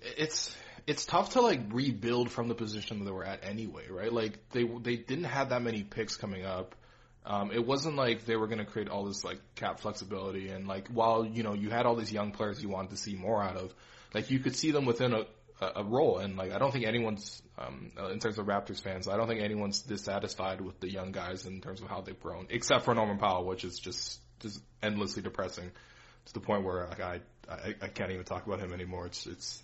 it's, 0.00 0.56
it's 0.86 1.04
tough 1.04 1.34
to 1.34 1.42
like 1.42 1.60
rebuild 1.70 2.30
from 2.30 2.48
the 2.48 2.54
position 2.54 2.98
that 2.98 3.04
they 3.04 3.10
were 3.10 3.24
at 3.24 3.44
anyway, 3.44 3.84
right? 3.90 4.12
Like 4.12 4.38
they, 4.50 4.64
they 4.64 4.96
didn't 4.96 5.24
have 5.24 5.50
that 5.50 5.62
many 5.62 5.82
picks 5.82 6.16
coming 6.16 6.44
up. 6.44 6.74
Um, 7.26 7.50
it 7.52 7.64
wasn't 7.64 7.96
like 7.96 8.24
they 8.24 8.36
were 8.36 8.46
going 8.46 8.60
to 8.60 8.64
create 8.64 8.88
all 8.88 9.04
this 9.04 9.22
like 9.22 9.38
cap 9.54 9.80
flexibility 9.80 10.48
and 10.48 10.66
like 10.66 10.88
while 10.88 11.26
you 11.26 11.42
know 11.42 11.52
you 11.52 11.68
had 11.68 11.84
all 11.84 11.94
these 11.94 12.10
young 12.10 12.30
players 12.32 12.62
you 12.62 12.70
wanted 12.70 12.90
to 12.92 12.96
see 12.96 13.16
more 13.16 13.42
out 13.42 13.56
of, 13.56 13.74
like 14.14 14.30
you 14.30 14.38
could 14.38 14.56
see 14.56 14.70
them 14.70 14.84
within 14.84 15.12
a 15.12 15.24
a 15.60 15.82
role 15.82 16.18
and 16.18 16.36
like 16.36 16.52
I 16.52 16.58
don't 16.58 16.70
think 16.70 16.86
anyone's 16.86 17.42
um, 17.58 17.90
uh, 17.98 18.10
in 18.10 18.20
terms 18.20 18.38
of 18.38 18.46
Raptors 18.46 18.80
fans 18.80 19.08
I 19.08 19.16
don't 19.16 19.26
think 19.26 19.42
anyone's 19.42 19.82
dissatisfied 19.82 20.60
with 20.60 20.78
the 20.78 20.88
young 20.88 21.10
guys 21.10 21.46
in 21.46 21.60
terms 21.60 21.82
of 21.82 21.88
how 21.88 22.00
they've 22.00 22.18
grown 22.18 22.46
except 22.50 22.84
for 22.84 22.94
Norman 22.94 23.18
Powell 23.18 23.44
which 23.44 23.64
is 23.64 23.78
just 23.78 24.20
just 24.40 24.60
endlessly 24.82 25.22
depressing 25.22 25.70
to 26.26 26.34
the 26.34 26.40
point 26.40 26.64
where 26.64 26.86
like, 26.86 27.00
I, 27.00 27.20
I 27.48 27.74
I 27.82 27.88
can't 27.88 28.12
even 28.12 28.24
talk 28.24 28.46
about 28.46 28.60
him 28.60 28.72
anymore. 28.72 29.06
It's 29.06 29.26
it's 29.26 29.62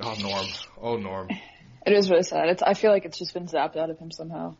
oh 0.00 0.14
Norm. 0.20 0.46
Oh 0.80 0.96
Norm. 0.96 1.28
It 1.84 1.94
is 1.94 2.08
really 2.08 2.22
sad. 2.22 2.48
It's 2.48 2.62
I 2.62 2.74
feel 2.74 2.92
like 2.92 3.04
it's 3.06 3.18
just 3.18 3.34
been 3.34 3.48
zapped 3.48 3.76
out 3.76 3.90
of 3.90 3.98
him 3.98 4.12
somehow. 4.12 4.54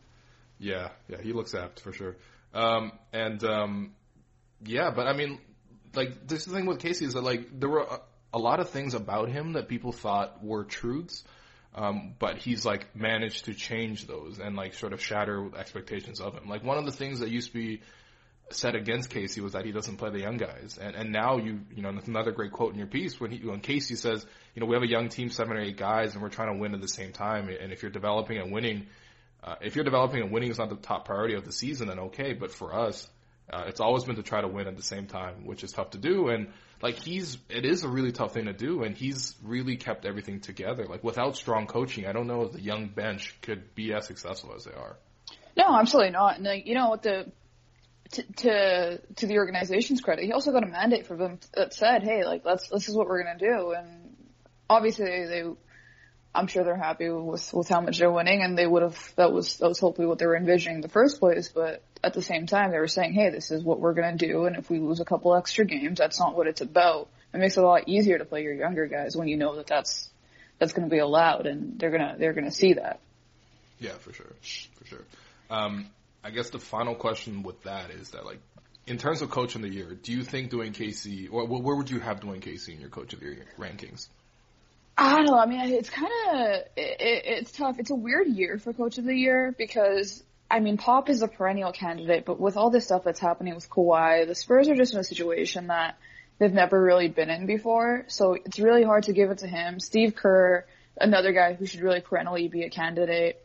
Yeah. 0.59 0.89
Yeah 1.07 1.21
he 1.21 1.31
looks 1.31 1.55
apt 1.55 1.79
for 1.79 1.93
sure. 1.93 2.17
Um 2.53 2.91
and 3.13 3.41
um 3.45 3.93
yeah 4.65 4.91
but 4.91 5.07
I 5.07 5.13
mean 5.13 5.39
like 5.95 6.27
this 6.27 6.43
the 6.43 6.53
thing 6.53 6.65
with 6.65 6.79
Casey 6.79 7.05
is 7.05 7.13
that 7.13 7.23
like 7.23 7.47
there 7.57 7.69
were 7.69 7.87
a 8.33 8.39
lot 8.39 8.59
of 8.59 8.69
things 8.69 8.93
about 8.93 9.29
him 9.29 9.53
that 9.53 9.67
people 9.67 9.91
thought 9.91 10.43
were 10.43 10.63
truths. 10.63 11.23
Um, 11.75 12.13
but 12.19 12.37
he's 12.37 12.65
like 12.65 12.95
managed 12.95 13.45
to 13.45 13.53
change 13.55 14.05
those 14.05 14.37
and 14.37 14.55
like 14.55 14.75
sort 14.75 14.93
of 14.93 15.01
shatter 15.01 15.49
expectations 15.57 16.21
of 16.21 16.35
him. 16.35 16.47
Like 16.47 16.63
one 16.63 16.77
of 16.77 16.85
the 16.85 16.91
things 16.91 17.19
that 17.19 17.29
used 17.29 17.51
to 17.51 17.53
be 17.53 17.81
said 18.51 18.75
against 18.75 19.09
Casey 19.09 19.41
was 19.41 19.53
that 19.53 19.65
he 19.65 19.71
doesn't 19.71 19.97
play 19.97 20.11
the 20.11 20.19
young 20.19 20.37
guys. 20.37 20.77
And, 20.79 20.95
and 20.95 21.11
now 21.11 21.37
you, 21.37 21.61
you 21.75 21.81
know, 21.81 21.89
another 22.05 22.31
great 22.31 22.51
quote 22.51 22.73
in 22.73 22.77
your 22.77 22.87
piece 22.87 23.19
when 23.19 23.31
he, 23.31 23.47
when 23.47 23.59
Casey 23.59 23.95
says, 23.95 24.23
you 24.53 24.59
know, 24.59 24.67
we 24.67 24.75
have 24.75 24.83
a 24.83 24.89
young 24.89 25.09
team, 25.09 25.29
seven 25.29 25.57
or 25.57 25.61
eight 25.61 25.77
guys 25.77 26.13
and 26.13 26.21
we're 26.21 26.29
trying 26.29 26.53
to 26.53 26.59
win 26.59 26.75
at 26.75 26.81
the 26.81 26.87
same 26.87 27.11
time. 27.11 27.49
And 27.49 27.71
if 27.71 27.81
you're 27.81 27.91
developing 27.91 28.37
and 28.37 28.51
winning, 28.51 28.85
uh, 29.43 29.55
if 29.61 29.75
you're 29.75 29.85
developing 29.85 30.21
and 30.21 30.31
winning 30.31 30.51
is 30.51 30.59
not 30.59 30.69
the 30.69 30.75
top 30.75 31.05
priority 31.05 31.33
of 31.33 31.43
the 31.43 31.51
season, 31.51 31.87
then 31.87 31.99
okay. 31.99 32.33
But 32.33 32.51
for 32.51 32.73
us, 32.73 33.07
uh, 33.51 33.63
it's 33.67 33.79
always 33.79 34.03
been 34.03 34.15
to 34.15 34.23
try 34.23 34.41
to 34.41 34.47
win 34.47 34.67
at 34.67 34.77
the 34.77 34.83
same 34.83 35.07
time, 35.07 35.45
which 35.45 35.63
is 35.63 35.71
tough 35.71 35.91
to 35.91 35.97
do. 35.97 36.29
And 36.29 36.49
like 36.83 36.95
he's, 36.95 37.37
it 37.49 37.63
is 37.63 37.85
a 37.85 37.87
really 37.87 38.11
tough 38.11 38.33
thing 38.33 38.45
to 38.45 38.53
do, 38.53 38.83
and 38.83 38.95
he's 38.95 39.35
really 39.41 39.77
kept 39.77 40.05
everything 40.05 40.41
together. 40.41 40.85
Like 40.85 41.01
without 41.01 41.37
strong 41.37 41.65
coaching, 41.65 42.05
I 42.05 42.11
don't 42.11 42.27
know 42.27 42.41
if 42.41 42.51
the 42.51 42.61
young 42.61 42.89
bench 42.89 43.37
could 43.41 43.73
be 43.73 43.93
as 43.93 44.05
successful 44.05 44.53
as 44.53 44.65
they 44.65 44.73
are. 44.73 44.97
No, 45.55 45.73
absolutely 45.79 46.11
not. 46.11 46.35
And 46.35 46.45
like, 46.45 46.67
you 46.67 46.75
know, 46.75 46.89
what 46.89 47.01
the 47.01 47.31
to, 48.11 48.23
to 48.33 48.97
to 49.15 49.27
the 49.27 49.37
organization's 49.37 50.01
credit, 50.01 50.25
he 50.25 50.33
also 50.33 50.51
got 50.51 50.63
a 50.63 50.67
mandate 50.67 51.07
from 51.07 51.19
them 51.19 51.39
that 51.55 51.73
said, 51.73 52.03
"Hey, 52.03 52.25
like 52.25 52.43
let's 52.43 52.67
this 52.67 52.89
is 52.89 52.95
what 52.95 53.07
we're 53.07 53.23
gonna 53.23 53.39
do." 53.39 53.71
And 53.71 54.17
obviously, 54.69 55.05
they, 55.05 55.25
they 55.25 55.43
I'm 56.35 56.47
sure 56.47 56.65
they're 56.65 56.75
happy 56.75 57.09
with 57.09 57.53
with 57.53 57.69
how 57.69 57.79
much 57.79 57.97
they're 57.97 58.11
winning, 58.11 58.41
and 58.41 58.57
they 58.57 58.67
would 58.67 58.83
have 58.83 59.13
that 59.15 59.31
was 59.31 59.57
that 59.59 59.69
was 59.69 59.79
hopefully 59.79 60.05
what 60.05 60.19
they 60.19 60.25
were 60.25 60.35
envisioning 60.35 60.75
in 60.75 60.81
the 60.81 60.89
first 60.89 61.21
place. 61.21 61.47
But 61.47 61.81
at 62.03 62.13
the 62.13 62.21
same 62.21 62.45
time, 62.45 62.71
they 62.71 62.79
were 62.79 62.87
saying, 62.87 63.13
"Hey, 63.13 63.29
this 63.29 63.51
is 63.51 63.63
what 63.63 63.79
we're 63.79 63.93
gonna 63.93 64.17
do, 64.17 64.45
and 64.45 64.55
if 64.55 64.69
we 64.69 64.79
lose 64.79 64.99
a 64.99 65.05
couple 65.05 65.35
extra 65.35 65.65
games, 65.65 65.99
that's 65.99 66.19
not 66.19 66.35
what 66.35 66.47
it's 66.47 66.61
about." 66.61 67.09
It 67.33 67.37
makes 67.37 67.57
it 67.57 67.63
a 67.63 67.67
lot 67.67 67.87
easier 67.87 68.17
to 68.17 68.25
play 68.25 68.43
your 68.43 68.53
younger 68.53 68.85
guys 68.85 69.15
when 69.15 69.27
you 69.27 69.37
know 69.37 69.55
that 69.55 69.67
that's 69.67 70.09
that's 70.59 70.73
going 70.73 70.87
to 70.87 70.93
be 70.93 70.99
allowed, 70.99 71.45
and 71.45 71.79
they're 71.79 71.91
gonna 71.91 72.15
they're 72.17 72.33
gonna 72.33 72.51
see 72.51 72.73
that. 72.73 72.99
Yeah, 73.79 73.97
for 73.99 74.13
sure, 74.13 74.31
for 74.75 74.85
sure. 74.85 75.05
Um, 75.49 75.87
I 76.23 76.31
guess 76.31 76.51
the 76.51 76.59
final 76.59 76.95
question 76.95 77.43
with 77.43 77.61
that 77.63 77.89
is 77.91 78.11
that 78.11 78.25
like 78.25 78.39
in 78.87 78.97
terms 78.97 79.21
of 79.21 79.29
coach 79.29 79.55
of 79.55 79.61
the 79.61 79.69
year, 79.69 79.93
do 79.93 80.11
you 80.11 80.23
think 80.23 80.51
Dwane 80.51 80.73
Casey, 80.73 81.27
or 81.27 81.45
where 81.45 81.75
would 81.75 81.89
you 81.89 81.99
have 81.99 82.19
Dwane 82.19 82.41
Casey 82.41 82.73
in 82.73 82.79
your 82.79 82.89
coach 82.89 83.13
of 83.13 83.19
the 83.19 83.25
year 83.25 83.45
rankings? 83.57 84.07
I 84.97 85.15
don't 85.15 85.25
know. 85.25 85.37
I 85.37 85.47
mean, 85.47 85.59
it's 85.73 85.89
kind 85.89 86.11
of 86.29 86.37
it, 86.77 86.97
it's 87.25 87.51
tough. 87.51 87.79
It's 87.79 87.89
a 87.89 87.95
weird 87.95 88.27
year 88.27 88.59
for 88.59 88.73
Coach 88.73 88.97
of 88.99 89.05
the 89.05 89.15
Year 89.15 89.53
because 89.57 90.23
I 90.53 90.59
mean, 90.59 90.77
Pop 90.77 91.09
is 91.09 91.23
a 91.23 91.27
perennial 91.27 91.71
candidate, 91.71 92.25
but 92.25 92.39
with 92.39 92.57
all 92.57 92.69
this 92.69 92.85
stuff 92.85 93.03
that's 93.03 93.19
happening 93.19 93.55
with 93.55 93.67
Kawhi, 93.71 94.27
the 94.27 94.35
Spurs 94.35 94.69
are 94.69 94.75
just 94.75 94.93
in 94.93 94.99
a 94.99 95.03
situation 95.03 95.67
that 95.67 95.97
they've 96.37 96.53
never 96.53 96.79
really 96.79 97.07
been 97.07 97.31
in 97.31 97.47
before. 97.47 98.05
So 98.07 98.33
it's 98.35 98.59
really 98.59 98.83
hard 98.83 99.05
to 99.05 99.13
give 99.13 99.31
it 99.31 99.39
to 99.39 99.47
him. 99.47 99.79
Steve 99.79 100.15
Kerr, 100.15 100.63
another 100.95 101.31
guy 101.31 101.53
who 101.53 101.65
should 101.65 101.81
really 101.81 102.01
perennially 102.01 102.49
be 102.49 102.61
a 102.61 102.69
candidate, 102.69 103.43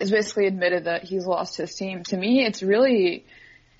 has 0.00 0.10
basically 0.10 0.48
admitted 0.48 0.86
that 0.86 1.04
he's 1.04 1.24
lost 1.24 1.56
his 1.56 1.72
team. 1.76 2.02
To 2.04 2.16
me, 2.16 2.44
it's 2.44 2.64
really, 2.64 3.26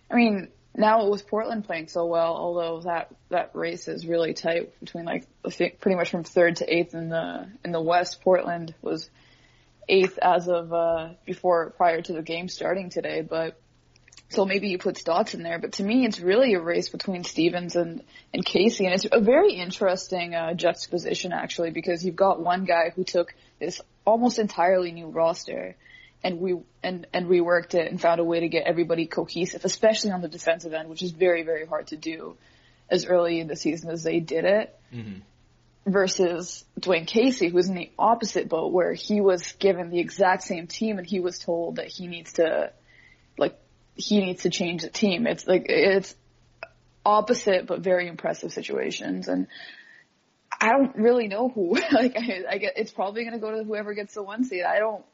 I 0.08 0.14
mean, 0.14 0.46
now 0.72 1.08
with 1.08 1.26
Portland 1.26 1.64
playing 1.64 1.88
so 1.88 2.06
well, 2.06 2.36
although 2.36 2.82
that 2.82 3.12
that 3.30 3.50
race 3.54 3.88
is 3.88 4.06
really 4.06 4.32
tight 4.32 4.78
between 4.78 5.06
like 5.06 5.26
pretty 5.42 5.96
much 5.96 6.12
from 6.12 6.22
third 6.22 6.54
to 6.56 6.72
eighth 6.72 6.94
in 6.94 7.08
the 7.08 7.48
in 7.64 7.72
the 7.72 7.80
West. 7.80 8.20
Portland 8.22 8.76
was 8.80 9.10
eighth 9.90 10.18
as 10.22 10.48
of 10.48 10.72
uh, 10.72 11.08
before 11.24 11.70
prior 11.70 12.00
to 12.00 12.12
the 12.12 12.22
game 12.22 12.48
starting 12.48 12.90
today, 12.90 13.22
but 13.22 13.60
so 14.30 14.44
maybe 14.44 14.68
you 14.68 14.78
put 14.78 14.96
Stotts 14.96 15.34
in 15.34 15.42
there. 15.42 15.58
But 15.58 15.72
to 15.74 15.82
me, 15.82 16.06
it's 16.06 16.20
really 16.20 16.54
a 16.54 16.60
race 16.60 16.88
between 16.88 17.24
Stevens 17.24 17.74
and 17.74 18.02
and 18.32 18.44
Casey, 18.44 18.86
and 18.86 18.94
it's 18.94 19.06
a 19.10 19.20
very 19.20 19.54
interesting 19.54 20.34
uh, 20.34 20.54
juxtaposition 20.54 21.32
actually 21.32 21.70
because 21.70 22.04
you've 22.04 22.16
got 22.16 22.40
one 22.40 22.64
guy 22.64 22.90
who 22.94 23.04
took 23.04 23.34
this 23.58 23.80
almost 24.04 24.38
entirely 24.38 24.92
new 24.92 25.08
roster 25.08 25.76
and 26.22 26.40
we 26.40 26.56
and 26.82 27.06
and 27.12 27.26
reworked 27.26 27.74
it 27.74 27.90
and 27.90 28.00
found 28.00 28.20
a 28.20 28.24
way 28.24 28.40
to 28.40 28.48
get 28.48 28.66
everybody 28.66 29.06
cohesive, 29.06 29.64
especially 29.64 30.12
on 30.12 30.22
the 30.22 30.28
defensive 30.28 30.72
end, 30.72 30.88
which 30.88 31.02
is 31.02 31.10
very 31.10 31.42
very 31.42 31.66
hard 31.66 31.88
to 31.88 31.96
do 31.96 32.36
as 32.88 33.06
early 33.06 33.40
in 33.40 33.46
the 33.46 33.56
season 33.56 33.90
as 33.90 34.02
they 34.02 34.20
did 34.20 34.44
it. 34.44 34.76
Mm-hmm. 34.94 35.20
Versus 35.86 36.64
Dwane 36.78 37.06
Casey, 37.06 37.48
who's 37.48 37.68
in 37.68 37.74
the 37.74 37.90
opposite 37.98 38.48
boat, 38.48 38.72
where 38.72 38.92
he 38.92 39.20
was 39.20 39.52
given 39.52 39.90
the 39.90 39.98
exact 39.98 40.42
same 40.42 40.66
team 40.66 40.98
and 40.98 41.06
he 41.06 41.20
was 41.20 41.38
told 41.38 41.76
that 41.76 41.88
he 41.88 42.06
needs 42.06 42.34
to, 42.34 42.70
like, 43.38 43.58
he 43.94 44.20
needs 44.20 44.42
to 44.42 44.50
change 44.50 44.82
the 44.82 44.90
team. 44.90 45.26
It's 45.26 45.46
like 45.46 45.66
it's 45.68 46.14
opposite 47.04 47.66
but 47.66 47.80
very 47.80 48.08
impressive 48.08 48.52
situations, 48.52 49.28
and 49.28 49.46
I 50.60 50.68
don't 50.68 50.96
really 50.96 51.28
know 51.28 51.48
who. 51.48 51.74
like, 51.92 52.16
I, 52.16 52.44
I 52.50 52.58
get 52.58 52.74
it's 52.76 52.92
probably 52.92 53.24
going 53.24 53.34
to 53.34 53.40
go 53.40 53.50
to 53.50 53.64
whoever 53.64 53.94
gets 53.94 54.14
the 54.14 54.22
one 54.22 54.44
seed. 54.44 54.64
I 54.64 54.78
don't 54.78 55.04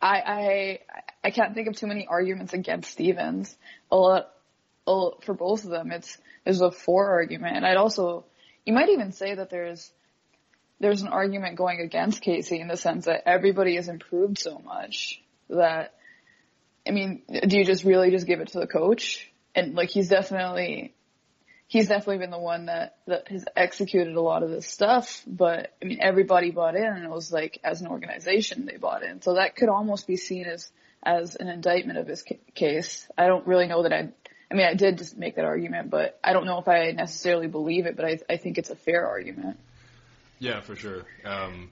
I, 0.00 0.20
I 0.26 0.78
I 1.24 1.30
can't 1.30 1.54
think 1.54 1.68
of 1.68 1.76
too 1.76 1.86
many 1.86 2.06
arguments 2.06 2.52
against 2.52 2.90
Stevens. 2.90 3.56
A 3.90 3.96
lot, 3.96 4.30
a 4.86 5.10
for 5.22 5.34
both 5.34 5.64
of 5.64 5.70
them. 5.70 5.90
It's 5.90 6.16
there's 6.44 6.60
a 6.60 6.70
for 6.70 7.10
argument, 7.10 7.56
and 7.56 7.66
I'd 7.66 7.76
also 7.76 8.24
you 8.68 8.74
might 8.74 8.90
even 8.90 9.12
say 9.12 9.34
that 9.34 9.48
there's 9.48 9.90
there's 10.78 11.00
an 11.00 11.08
argument 11.08 11.56
going 11.56 11.80
against 11.80 12.20
Casey 12.20 12.60
in 12.60 12.68
the 12.68 12.76
sense 12.76 13.06
that 13.06 13.22
everybody 13.26 13.76
has 13.76 13.88
improved 13.88 14.38
so 14.38 14.58
much 14.58 15.22
that 15.48 15.94
I 16.86 16.90
mean, 16.90 17.22
do 17.46 17.56
you 17.56 17.64
just 17.64 17.82
really 17.82 18.10
just 18.10 18.26
give 18.26 18.40
it 18.40 18.48
to 18.48 18.60
the 18.60 18.66
coach? 18.66 19.26
And 19.54 19.74
like 19.74 19.88
he's 19.88 20.10
definitely 20.10 20.94
he's 21.66 21.88
definitely 21.88 22.18
been 22.18 22.30
the 22.30 22.38
one 22.38 22.66
that, 22.66 22.98
that 23.06 23.28
has 23.28 23.46
executed 23.56 24.14
a 24.14 24.20
lot 24.20 24.42
of 24.42 24.50
this 24.50 24.66
stuff. 24.66 25.22
But 25.26 25.72
I 25.82 25.86
mean, 25.86 26.00
everybody 26.02 26.50
bought 26.50 26.76
in 26.76 26.84
and 26.84 27.04
it 27.04 27.10
was 27.10 27.32
like, 27.32 27.58
as 27.64 27.80
an 27.80 27.86
organization, 27.88 28.66
they 28.66 28.76
bought 28.76 29.02
in. 29.02 29.22
So 29.22 29.34
that 29.34 29.56
could 29.56 29.70
almost 29.70 30.06
be 30.06 30.16
seen 30.16 30.44
as, 30.44 30.70
as 31.02 31.36
an 31.36 31.48
indictment 31.48 31.98
of 31.98 32.06
his 32.06 32.22
case. 32.54 33.08
I 33.16 33.28
don't 33.28 33.46
really 33.46 33.66
know 33.66 33.82
that 33.84 33.92
I, 33.94 34.08
I 34.50 34.54
mean, 34.54 34.66
I 34.66 34.74
did 34.74 34.98
just 34.98 35.16
make 35.16 35.36
that 35.36 35.44
argument, 35.44 35.90
but 35.90 36.18
I 36.24 36.32
don't 36.32 36.46
know 36.46 36.58
if 36.58 36.68
I 36.68 36.90
necessarily 36.92 37.48
believe 37.48 37.86
it, 37.86 37.96
but 37.96 38.04
I, 38.04 38.18
I 38.30 38.36
think 38.38 38.56
it's 38.56 38.70
a 38.70 38.76
fair 38.76 39.06
argument. 39.06 39.58
Yeah, 40.38 40.60
for 40.60 40.74
sure. 40.74 41.04
Um, 41.24 41.70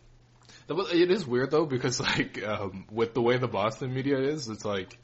it 0.68 1.10
is 1.10 1.26
weird 1.26 1.50
though 1.50 1.66
because 1.66 2.00
like 2.16 2.42
um, 2.44 2.86
with 2.90 3.14
the 3.14 3.22
way 3.22 3.38
the 3.38 3.48
Boston 3.48 3.94
media 3.94 4.18
is, 4.18 4.48
it's 4.48 4.64
like 4.64 4.98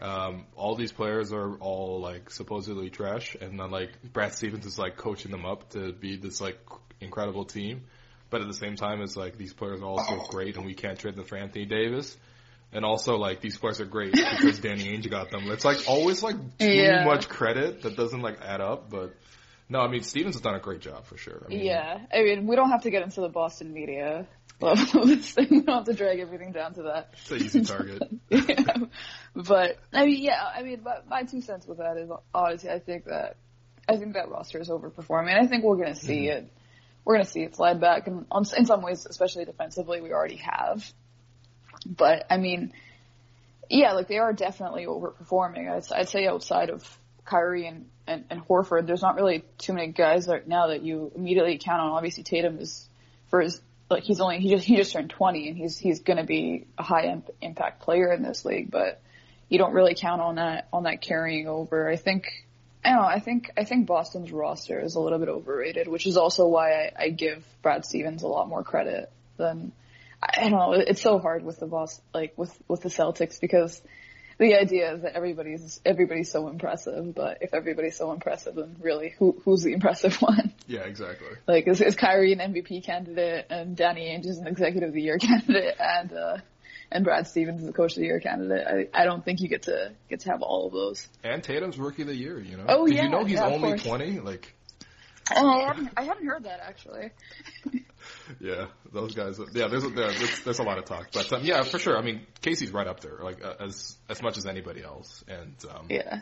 um, 0.00 0.46
all 0.56 0.76
these 0.76 0.92
players 0.92 1.32
are 1.32 1.56
all 1.56 2.00
like 2.00 2.30
supposedly 2.30 2.88
trash, 2.88 3.36
and 3.40 3.58
then 3.58 3.70
like 3.70 3.90
Brad 4.12 4.32
Stevens 4.32 4.64
is 4.64 4.78
like 4.78 4.96
coaching 4.96 5.30
them 5.30 5.44
up 5.44 5.70
to 5.70 5.92
be 5.92 6.16
this 6.16 6.40
like 6.40 6.58
incredible 7.00 7.44
team, 7.44 7.84
but 8.30 8.40
at 8.40 8.46
the 8.46 8.54
same 8.54 8.76
time, 8.76 9.02
it's 9.02 9.16
like 9.16 9.36
these 9.36 9.52
players 9.52 9.80
are 9.80 9.86
also 9.86 10.24
great, 10.28 10.56
and 10.56 10.64
we 10.64 10.74
can't 10.74 10.98
trade 10.98 11.16
them 11.16 11.24
for 11.24 11.36
Anthony 11.36 11.66
Davis. 11.66 12.16
And 12.72 12.84
also, 12.84 13.16
like 13.16 13.40
these 13.40 13.56
players 13.56 13.80
are 13.80 13.86
great 13.86 14.12
because 14.12 14.58
Danny 14.58 14.84
Ainge 14.84 15.10
got 15.10 15.30
them. 15.30 15.50
It's 15.50 15.64
like 15.64 15.88
always 15.88 16.22
like 16.22 16.36
too 16.58 16.70
yeah. 16.70 17.04
much 17.04 17.28
credit 17.28 17.82
that 17.82 17.96
doesn't 17.96 18.20
like 18.20 18.40
add 18.42 18.60
up. 18.60 18.90
But 18.90 19.14
no, 19.70 19.80
I 19.80 19.88
mean 19.88 20.02
Stevens 20.02 20.34
has 20.34 20.42
done 20.42 20.54
a 20.54 20.60
great 20.60 20.80
job 20.80 21.06
for 21.06 21.16
sure. 21.16 21.42
I 21.46 21.48
mean, 21.48 21.64
yeah, 21.64 21.98
I 22.12 22.22
mean 22.22 22.46
we 22.46 22.56
don't 22.56 22.70
have 22.70 22.82
to 22.82 22.90
get 22.90 23.02
into 23.02 23.22
the 23.22 23.30
Boston 23.30 23.72
media 23.72 24.26
level 24.60 25.02
of 25.02 25.08
this 25.08 25.30
thing. 25.32 25.46
We 25.50 25.60
don't 25.62 25.76
have 25.76 25.84
to 25.84 25.94
drag 25.94 26.18
everything 26.20 26.52
down 26.52 26.74
to 26.74 26.82
that. 26.84 27.14
It's 27.14 27.30
an 27.30 27.38
easy 27.38 27.62
target. 27.62 28.02
yeah. 28.30 28.76
But 29.34 29.78
I 29.92 30.04
mean, 30.04 30.22
yeah, 30.22 30.42
I 30.54 30.62
mean, 30.62 30.82
my, 30.82 30.98
my 31.08 31.22
two 31.22 31.40
cents 31.40 31.66
with 31.66 31.78
that 31.78 31.96
is 31.96 32.10
honestly, 32.34 32.70
I 32.70 32.80
think 32.80 33.04
that 33.06 33.36
I 33.88 33.96
think 33.96 34.14
that 34.14 34.28
roster 34.28 34.60
is 34.60 34.68
overperforming. 34.68 35.34
I 35.34 35.46
think 35.46 35.64
we're 35.64 35.76
going 35.76 35.94
to 35.94 36.00
see 36.00 36.26
mm-hmm. 36.26 36.44
it. 36.44 36.52
we're 37.04 37.14
going 37.14 37.24
to 37.24 37.30
see 37.30 37.42
it 37.42 37.56
slide 37.56 37.80
back. 37.80 38.06
And 38.06 38.26
on, 38.30 38.44
in 38.56 38.66
some 38.66 38.82
ways, 38.82 39.06
especially 39.08 39.44
defensively, 39.44 40.00
we 40.00 40.12
already 40.12 40.36
have. 40.36 40.84
But 41.86 42.26
I 42.30 42.36
mean, 42.36 42.72
yeah, 43.68 43.92
like 43.92 44.08
they 44.08 44.18
are 44.18 44.32
definitely 44.32 44.86
overperforming. 44.86 45.70
I'd, 45.70 45.92
I'd 45.92 46.08
say 46.08 46.26
outside 46.26 46.70
of 46.70 46.98
Kyrie 47.24 47.66
and, 47.66 47.86
and, 48.06 48.24
and 48.30 48.46
Horford, 48.46 48.86
there's 48.86 49.02
not 49.02 49.16
really 49.16 49.44
too 49.58 49.74
many 49.74 49.88
guys 49.88 50.26
right 50.26 50.46
now 50.46 50.68
that 50.68 50.82
you 50.82 51.12
immediately 51.14 51.58
count 51.58 51.80
on. 51.80 51.90
Obviously, 51.90 52.22
Tatum 52.22 52.58
is 52.58 52.88
for 53.28 53.40
his 53.40 53.60
like 53.90 54.02
he's 54.02 54.20
only 54.20 54.38
he 54.38 54.50
just 54.50 54.66
he 54.66 54.76
just 54.76 54.92
turned 54.92 55.10
20 55.10 55.48
and 55.48 55.56
he's 55.56 55.78
he's 55.78 56.00
going 56.00 56.18
to 56.18 56.24
be 56.24 56.66
a 56.76 56.82
high 56.82 57.06
imp- 57.06 57.30
impact 57.40 57.82
player 57.82 58.12
in 58.12 58.22
this 58.22 58.44
league, 58.44 58.70
but 58.70 59.00
you 59.48 59.58
don't 59.58 59.72
really 59.72 59.94
count 59.94 60.20
on 60.20 60.36
that 60.36 60.68
on 60.72 60.84
that 60.84 61.00
carrying 61.00 61.48
over. 61.48 61.88
I 61.88 61.96
think 61.96 62.46
I 62.84 62.90
don't 62.90 63.02
know. 63.02 63.08
I 63.08 63.20
think 63.20 63.50
I 63.56 63.64
think 63.64 63.86
Boston's 63.86 64.30
roster 64.30 64.80
is 64.80 64.94
a 64.94 65.00
little 65.00 65.18
bit 65.18 65.28
overrated, 65.28 65.88
which 65.88 66.06
is 66.06 66.16
also 66.16 66.46
why 66.46 66.72
I, 66.72 66.92
I 66.98 67.08
give 67.10 67.44
Brad 67.62 67.84
Stevens 67.84 68.22
a 68.22 68.28
lot 68.28 68.48
more 68.48 68.62
credit 68.62 69.10
than 69.36 69.72
I 70.22 70.48
don't 70.48 70.58
know. 70.58 70.72
It's 70.72 71.00
so 71.00 71.18
hard 71.18 71.44
with 71.44 71.60
the 71.60 71.66
boss, 71.66 72.00
like 72.12 72.36
with 72.36 72.56
with 72.66 72.82
the 72.82 72.88
Celtics, 72.88 73.40
because 73.40 73.80
the 74.38 74.54
idea 74.54 74.94
is 74.94 75.02
that 75.02 75.14
everybody's 75.14 75.80
everybody's 75.84 76.30
so 76.30 76.48
impressive, 76.48 77.14
but 77.14 77.38
if 77.40 77.52
everybody's 77.54 77.96
so 77.96 78.12
impressive, 78.12 78.54
then 78.54 78.76
really, 78.80 79.14
who 79.18 79.40
who's 79.44 79.62
the 79.62 79.72
impressive 79.72 80.14
one? 80.22 80.52
Yeah, 80.66 80.80
exactly. 80.80 81.28
Like, 81.46 81.66
is, 81.66 81.80
is 81.80 81.96
Kyrie 81.96 82.32
an 82.32 82.38
MVP 82.38 82.84
candidate, 82.84 83.46
and 83.50 83.76
Danny 83.76 84.06
Ainge 84.06 84.26
is 84.26 84.38
an 84.38 84.46
Executive 84.46 84.90
of 84.90 84.94
the 84.94 85.02
Year 85.02 85.18
candidate, 85.20 85.74
and 85.78 86.12
uh, 86.12 86.36
and 86.90 87.04
Brad 87.04 87.26
Stevens 87.26 87.62
is 87.62 87.68
a 87.68 87.72
Coach 87.72 87.92
of 87.92 88.00
the 88.00 88.06
Year 88.06 88.20
candidate? 88.20 88.66
I 88.94 89.02
I 89.02 89.04
don't 89.04 89.24
think 89.24 89.40
you 89.40 89.48
get 89.48 89.62
to 89.62 89.92
get 90.08 90.20
to 90.20 90.30
have 90.30 90.42
all 90.42 90.66
of 90.66 90.72
those. 90.72 91.08
And 91.24 91.42
Tatum's 91.42 91.78
Rookie 91.78 92.02
of 92.02 92.08
the 92.08 92.16
Year. 92.16 92.38
You 92.38 92.56
know? 92.58 92.64
Oh 92.68 92.86
Did 92.86 92.96
yeah. 92.96 93.02
you 93.04 93.08
know 93.10 93.24
he's 93.24 93.38
yeah, 93.38 93.46
only 93.46 93.78
20? 93.78 94.20
Like. 94.20 94.54
Oh, 95.34 95.46
I 95.46 95.66
haven't 95.66 95.90
I 95.96 96.02
hadn't 96.04 96.26
heard 96.26 96.44
that 96.44 96.60
actually. 96.60 97.10
Yeah, 98.40 98.66
those 98.92 99.14
guys. 99.14 99.38
Yeah, 99.54 99.68
there's 99.68 99.84
there's, 99.90 100.44
there's 100.44 100.58
a 100.58 100.62
lot 100.62 100.78
of 100.78 100.84
talk, 100.84 101.08
but 101.12 101.32
um, 101.32 101.44
yeah, 101.44 101.62
for 101.62 101.78
sure. 101.78 101.96
I 101.96 102.02
mean, 102.02 102.26
Casey's 102.40 102.72
right 102.72 102.86
up 102.86 103.00
there, 103.00 103.18
like 103.22 103.44
uh, 103.44 103.54
as 103.60 103.96
as 104.08 104.22
much 104.22 104.38
as 104.38 104.46
anybody 104.46 104.82
else. 104.82 105.24
And 105.28 105.56
um, 105.70 105.86
yeah, 105.88 106.20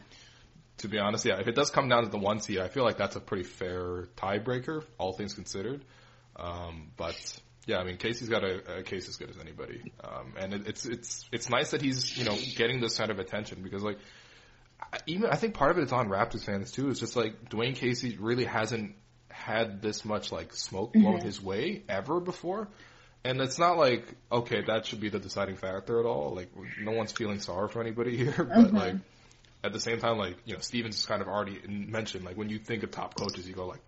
to 0.78 0.88
be 0.88 0.98
honest, 0.98 1.24
yeah, 1.24 1.40
if 1.40 1.48
it 1.48 1.54
does 1.54 1.70
come 1.70 1.88
down 1.88 2.04
to 2.04 2.10
the 2.10 2.18
one 2.18 2.40
seed, 2.40 2.58
I 2.58 2.68
feel 2.68 2.84
like 2.84 2.98
that's 2.98 3.16
a 3.16 3.20
pretty 3.20 3.44
fair 3.44 4.08
tiebreaker, 4.16 4.84
all 4.98 5.12
things 5.12 5.34
considered. 5.34 5.84
Um, 6.36 6.90
but 6.96 7.16
yeah, 7.66 7.78
I 7.78 7.84
mean, 7.84 7.96
Casey's 7.96 8.28
got 8.28 8.44
a, 8.44 8.78
a 8.78 8.82
case 8.82 9.08
as 9.08 9.16
good 9.16 9.30
as 9.30 9.38
anybody, 9.38 9.92
um, 10.02 10.34
and 10.38 10.54
it, 10.54 10.66
it's 10.68 10.86
it's 10.86 11.28
it's 11.32 11.50
nice 11.50 11.72
that 11.72 11.82
he's 11.82 12.16
you 12.16 12.24
know 12.24 12.36
getting 12.56 12.80
this 12.80 12.96
kind 12.96 13.10
of 13.10 13.18
attention 13.18 13.62
because 13.62 13.82
like 13.82 13.98
even 15.06 15.30
I 15.30 15.36
think 15.36 15.54
part 15.54 15.70
of 15.70 15.78
it 15.78 15.84
is 15.84 15.92
on 15.92 16.08
Raptors 16.08 16.44
fans 16.44 16.72
too. 16.72 16.90
It's 16.90 17.00
just 17.00 17.16
like 17.16 17.48
Dwane 17.50 17.74
Casey 17.74 18.16
really 18.18 18.44
hasn't 18.44 18.94
had 19.46 19.80
this 19.80 20.04
much 20.04 20.32
like 20.32 20.52
smoke 20.54 20.98
blown 20.98 21.20
Mm-hmm. 21.20 21.26
his 21.26 21.40
way 21.40 21.82
ever 21.88 22.20
before. 22.20 22.68
And 23.24 23.40
it's 23.40 23.58
not 23.58 23.76
like, 23.78 24.04
okay, 24.30 24.62
that 24.66 24.86
should 24.86 25.00
be 25.00 25.08
the 25.08 25.18
deciding 25.18 25.56
factor 25.56 25.98
at 26.00 26.06
all. 26.06 26.34
Like, 26.34 26.50
no 26.78 26.92
one's 26.92 27.12
feeling 27.12 27.40
sorry 27.40 27.68
for 27.68 27.80
anybody 27.80 28.16
here, 28.22 28.44
but 28.44 28.72
Mm-hmm. 28.72 28.76
like, 28.76 28.96
at 29.64 29.72
the 29.72 29.80
same 29.80 29.98
time, 29.98 30.18
like, 30.18 30.36
you 30.44 30.54
know, 30.54 30.60
Stevens 30.60 30.96
is 30.96 31.06
kind 31.06 31.22
of 31.22 31.28
already 31.28 31.60
mentioned, 31.68 32.24
like, 32.24 32.36
when 32.36 32.48
you 32.50 32.58
think 32.58 32.82
of 32.84 32.90
top 32.90 33.14
coaches, 33.14 33.48
you 33.48 33.54
go 33.54 33.66
like, 33.66 33.82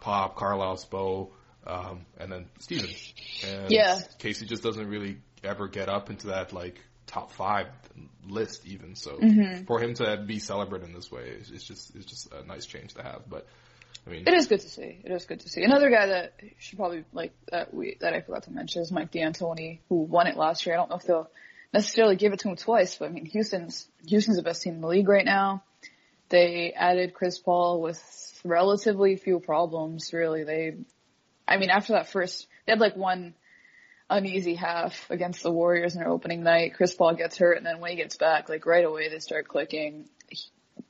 Pop, 0.00 0.36
Carlisle, 0.36 0.76
Spo, 0.76 1.30
um, 1.66 2.04
and 2.18 2.30
then 2.32 2.46
Stevens. 2.58 3.12
And 3.42 3.70
Yeah. 3.70 4.00
Casey 4.18 4.46
just 4.46 4.62
doesn't 4.62 4.86
really 4.88 5.18
ever 5.42 5.68
get 5.68 5.88
up 5.88 6.10
into 6.10 6.28
that, 6.28 6.52
like, 6.52 6.78
top 7.06 7.30
five 7.32 7.68
list 8.26 8.66
even. 8.66 8.94
So 8.96 9.24
Mm-hmm. 9.24 9.64
for 9.66 9.80
him 9.80 9.94
to 9.94 10.22
be 10.26 10.38
celebrated 10.38 10.88
in 10.88 10.94
this 10.94 11.10
way, 11.10 11.24
it's, 11.40 11.50
it's 11.50 11.64
just, 11.64 11.94
it's 11.94 12.06
just 12.06 12.32
a 12.32 12.44
nice 12.46 12.66
change 12.66 12.94
to 12.94 13.02
have. 13.02 13.22
But, 13.28 13.46
I 14.06 14.10
mean, 14.10 14.24
it 14.26 14.34
is 14.34 14.46
good 14.46 14.60
to 14.60 14.68
see. 14.68 15.00
It 15.02 15.10
is 15.10 15.24
good 15.24 15.40
to 15.40 15.48
see. 15.48 15.62
Another 15.62 15.90
guy 15.90 16.06
that 16.06 16.34
should 16.58 16.78
probably 16.78 17.04
like 17.12 17.32
that 17.50 17.72
we 17.72 17.96
that 18.00 18.12
I 18.12 18.20
forgot 18.20 18.44
to 18.44 18.52
mention 18.52 18.82
is 18.82 18.92
Mike 18.92 19.10
D'Antoni, 19.10 19.80
who 19.88 20.02
won 20.02 20.26
it 20.26 20.36
last 20.36 20.66
year. 20.66 20.74
I 20.74 20.78
don't 20.78 20.90
know 20.90 20.96
if 20.96 21.04
they'll 21.04 21.30
necessarily 21.72 22.16
give 22.16 22.32
it 22.32 22.40
to 22.40 22.48
him 22.48 22.56
twice, 22.56 22.96
but 22.96 23.06
I 23.06 23.08
mean, 23.08 23.24
Houston's 23.26 23.88
Houston's 24.06 24.36
the 24.36 24.42
best 24.42 24.62
team 24.62 24.74
in 24.74 24.80
the 24.80 24.88
league 24.88 25.08
right 25.08 25.24
now. 25.24 25.62
They 26.28 26.72
added 26.76 27.14
Chris 27.14 27.38
Paul 27.38 27.80
with 27.80 28.00
relatively 28.44 29.16
few 29.16 29.40
problems. 29.40 30.12
Really, 30.12 30.44
they, 30.44 30.76
I 31.48 31.56
mean, 31.56 31.70
after 31.70 31.94
that 31.94 32.08
first, 32.08 32.46
they 32.66 32.72
had 32.72 32.80
like 32.80 32.96
one 32.96 33.34
uneasy 34.10 34.54
half 34.54 35.10
against 35.10 35.42
the 35.42 35.50
Warriors 35.50 35.94
in 35.94 36.00
their 36.00 36.10
opening 36.10 36.42
night. 36.42 36.74
Chris 36.74 36.94
Paul 36.94 37.14
gets 37.14 37.38
hurt, 37.38 37.56
and 37.56 37.64
then 37.64 37.80
when 37.80 37.90
he 37.90 37.96
gets 37.96 38.16
back, 38.16 38.48
like 38.50 38.66
right 38.66 38.84
away 38.84 39.08
they 39.08 39.18
start 39.18 39.48
clicking. 39.48 40.08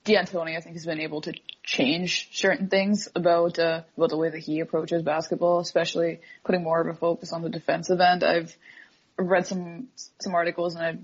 D'Antoni, 0.04 0.56
I 0.56 0.60
think, 0.60 0.76
has 0.76 0.84
been 0.84 1.00
able 1.00 1.22
to 1.22 1.32
change 1.62 2.28
certain 2.32 2.68
things 2.68 3.08
about 3.14 3.58
uh, 3.58 3.82
about 3.96 4.10
the 4.10 4.18
way 4.18 4.28
that 4.28 4.38
he 4.38 4.60
approaches 4.60 5.02
basketball, 5.02 5.60
especially 5.60 6.20
putting 6.44 6.62
more 6.62 6.80
of 6.80 6.86
a 6.86 6.94
focus 6.94 7.32
on 7.32 7.42
the 7.42 7.48
defensive 7.48 8.00
end. 8.00 8.22
I've 8.22 8.54
read 9.16 9.46
some 9.46 9.88
some 10.20 10.34
articles, 10.34 10.74
and 10.74 10.84
I 10.84 10.98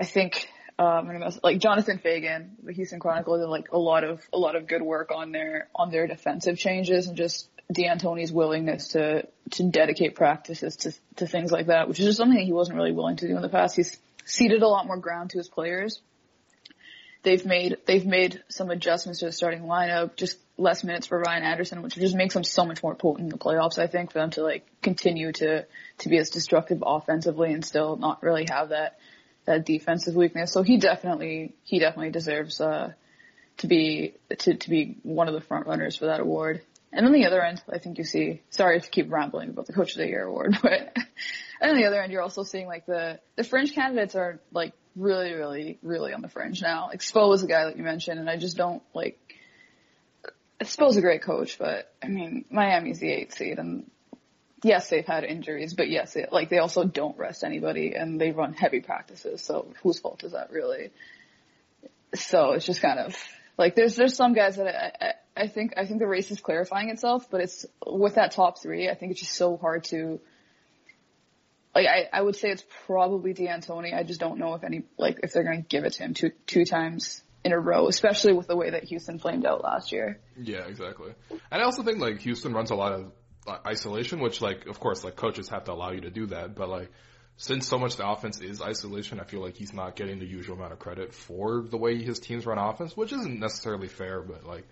I 0.00 0.04
think 0.04 0.48
um, 0.80 1.08
like 1.44 1.60
Jonathan 1.60 2.00
Feigen, 2.04 2.50
the 2.62 2.72
Houston 2.72 2.98
Chronicle, 2.98 3.38
did 3.38 3.46
like 3.46 3.70
a 3.70 3.78
lot 3.78 4.02
of 4.02 4.20
a 4.32 4.38
lot 4.38 4.56
of 4.56 4.66
good 4.66 4.82
work 4.82 5.12
on 5.14 5.30
their 5.30 5.68
on 5.74 5.90
their 5.90 6.08
defensive 6.08 6.58
changes 6.58 7.06
and 7.06 7.16
just 7.16 7.48
D'Antoni's 7.72 8.32
willingness 8.32 8.88
to 8.88 9.28
to 9.52 9.70
dedicate 9.70 10.16
practices 10.16 10.76
to 10.76 10.92
to 11.16 11.26
things 11.28 11.52
like 11.52 11.66
that, 11.66 11.88
which 11.88 12.00
is 12.00 12.06
just 12.06 12.18
something 12.18 12.36
that 12.36 12.44
he 12.44 12.52
wasn't 12.52 12.76
really 12.76 12.92
willing 12.92 13.16
to 13.16 13.28
do 13.28 13.36
in 13.36 13.42
the 13.42 13.48
past. 13.48 13.76
He's 13.76 13.96
ceded 14.24 14.62
a 14.62 14.68
lot 14.68 14.86
more 14.86 14.96
ground 14.96 15.30
to 15.30 15.38
his 15.38 15.48
players 15.48 16.00
they've 17.22 17.44
made 17.44 17.78
they've 17.86 18.06
made 18.06 18.42
some 18.48 18.70
adjustments 18.70 19.20
to 19.20 19.26
the 19.26 19.32
starting 19.32 19.62
lineup, 19.62 20.16
just 20.16 20.38
less 20.58 20.84
minutes 20.84 21.06
for 21.06 21.18
Ryan 21.18 21.44
Anderson, 21.44 21.82
which 21.82 21.94
just 21.94 22.14
makes 22.14 22.34
them 22.34 22.44
so 22.44 22.64
much 22.64 22.82
more 22.82 22.94
potent 22.94 23.26
in 23.26 23.28
the 23.30 23.38
playoffs. 23.38 23.78
I 23.78 23.86
think 23.86 24.12
for 24.12 24.18
them 24.18 24.30
to 24.30 24.42
like 24.42 24.66
continue 24.82 25.32
to 25.32 25.66
to 25.98 26.08
be 26.08 26.18
as 26.18 26.30
destructive 26.30 26.82
offensively 26.84 27.52
and 27.52 27.64
still 27.64 27.96
not 27.96 28.22
really 28.22 28.46
have 28.50 28.70
that 28.70 28.98
that 29.44 29.64
defensive 29.64 30.14
weakness. 30.14 30.52
So 30.52 30.62
he 30.62 30.78
definitely 30.78 31.54
he 31.64 31.78
definitely 31.78 32.10
deserves 32.10 32.60
uh, 32.60 32.92
to 33.58 33.66
be 33.66 34.14
to 34.38 34.54
to 34.54 34.70
be 34.70 34.98
one 35.02 35.28
of 35.28 35.34
the 35.34 35.40
front 35.40 35.66
runners 35.66 35.96
for 35.96 36.06
that 36.06 36.20
award. 36.20 36.62
And 36.94 37.06
on 37.06 37.12
the 37.12 37.24
other 37.24 37.42
end, 37.42 37.62
I 37.72 37.78
think 37.78 37.96
you 37.96 38.04
see. 38.04 38.42
Sorry 38.50 38.78
to 38.78 38.90
keep 38.90 39.10
rambling 39.10 39.48
about 39.48 39.66
the 39.66 39.72
Coach 39.72 39.92
of 39.92 39.98
the 39.98 40.06
Year 40.06 40.24
award, 40.24 40.58
but 40.62 40.94
and 41.60 41.70
on 41.70 41.76
the 41.76 41.86
other 41.86 42.02
end, 42.02 42.12
you're 42.12 42.22
also 42.22 42.42
seeing 42.42 42.66
like 42.66 42.84
the 42.86 43.18
the 43.36 43.44
fringe 43.44 43.74
candidates 43.74 44.14
are 44.14 44.40
like 44.52 44.74
really, 44.96 45.32
really, 45.32 45.78
really 45.82 46.12
on 46.12 46.22
the 46.22 46.28
fringe 46.28 46.62
now. 46.62 46.88
Like 46.88 47.00
Spo 47.00 47.28
was 47.28 47.42
the 47.42 47.48
guy 47.48 47.64
that 47.66 47.76
you 47.76 47.82
mentioned, 47.82 48.18
and 48.18 48.28
I 48.28 48.36
just 48.36 48.56
don't 48.56 48.82
like. 48.94 49.18
Spo's 50.62 50.96
a 50.96 51.00
great 51.00 51.22
coach, 51.22 51.58
but 51.58 51.92
I 52.02 52.08
mean, 52.08 52.44
Miami's 52.50 53.00
the 53.00 53.10
eighth 53.10 53.34
seed, 53.34 53.58
and 53.58 53.90
yes, 54.62 54.88
they've 54.90 55.06
had 55.06 55.24
injuries, 55.24 55.74
but 55.74 55.88
yes, 55.88 56.14
it, 56.14 56.32
like 56.32 56.50
they 56.50 56.58
also 56.58 56.84
don't 56.84 57.18
rest 57.18 57.42
anybody, 57.42 57.94
and 57.94 58.20
they 58.20 58.30
run 58.30 58.52
heavy 58.52 58.80
practices. 58.80 59.42
So 59.42 59.66
whose 59.82 59.98
fault 59.98 60.22
is 60.24 60.32
that 60.32 60.50
really? 60.50 60.90
So 62.14 62.52
it's 62.52 62.66
just 62.66 62.80
kind 62.80 63.00
of 63.00 63.16
like 63.58 63.74
there's 63.74 63.96
there's 63.96 64.14
some 64.14 64.34
guys 64.34 64.56
that 64.56 64.66
I, 64.68 65.06
I 65.06 65.12
I 65.44 65.46
think 65.48 65.74
I 65.76 65.86
think 65.86 65.98
the 65.98 66.06
race 66.06 66.30
is 66.30 66.40
clarifying 66.40 66.90
itself, 66.90 67.28
but 67.30 67.40
it's 67.40 67.66
with 67.86 68.14
that 68.16 68.32
top 68.32 68.60
three. 68.60 68.88
I 68.88 68.94
think 68.94 69.12
it's 69.12 69.20
just 69.20 69.32
so 69.32 69.56
hard 69.56 69.84
to 69.84 70.20
like 71.74 71.86
I, 71.86 72.08
I 72.12 72.20
would 72.20 72.36
say 72.36 72.50
it's 72.50 72.64
probably 72.86 73.32
D'Antoni. 73.32 73.94
I 73.94 74.02
just 74.02 74.20
don't 74.20 74.38
know 74.38 74.54
if 74.54 74.64
any 74.64 74.82
like 74.98 75.20
if 75.22 75.32
they're 75.32 75.44
going 75.44 75.62
to 75.62 75.68
give 75.68 75.84
it 75.84 75.94
to 75.94 76.02
him 76.02 76.14
two 76.14 76.30
two 76.46 76.64
times 76.64 77.22
in 77.44 77.52
a 77.52 77.58
row, 77.58 77.88
especially 77.88 78.32
with 78.34 78.46
the 78.46 78.56
way 78.56 78.70
that 78.70 78.84
Houston 78.84 79.18
flamed 79.18 79.44
out 79.46 79.64
last 79.64 79.92
year. 79.92 80.20
Yeah, 80.36 80.66
exactly. 80.66 81.12
And 81.30 81.62
I 81.62 81.64
also 81.64 81.82
think 81.82 81.98
like 81.98 82.20
Houston 82.20 82.52
runs 82.52 82.70
a 82.70 82.74
lot 82.74 82.92
of 82.92 83.12
uh, 83.46 83.58
isolation, 83.66 84.20
which 84.20 84.40
like 84.40 84.66
of 84.66 84.78
course 84.78 85.02
like 85.02 85.16
coaches 85.16 85.48
have 85.48 85.64
to 85.64 85.72
allow 85.72 85.90
you 85.90 86.02
to 86.02 86.10
do 86.10 86.26
that, 86.26 86.54
but 86.54 86.68
like 86.68 86.90
since 87.36 87.66
so 87.66 87.78
much 87.78 87.92
of 87.92 87.96
the 87.96 88.08
offense 88.08 88.40
is 88.40 88.60
isolation, 88.60 89.18
I 89.18 89.24
feel 89.24 89.40
like 89.40 89.56
he's 89.56 89.72
not 89.72 89.96
getting 89.96 90.18
the 90.18 90.26
usual 90.26 90.56
amount 90.56 90.74
of 90.74 90.78
credit 90.78 91.14
for 91.14 91.62
the 91.62 91.78
way 91.78 92.00
his 92.02 92.20
teams 92.20 92.46
run 92.46 92.58
offense, 92.58 92.96
which 92.96 93.12
isn't 93.12 93.40
necessarily 93.40 93.88
fair, 93.88 94.20
but 94.20 94.44
like 94.44 94.68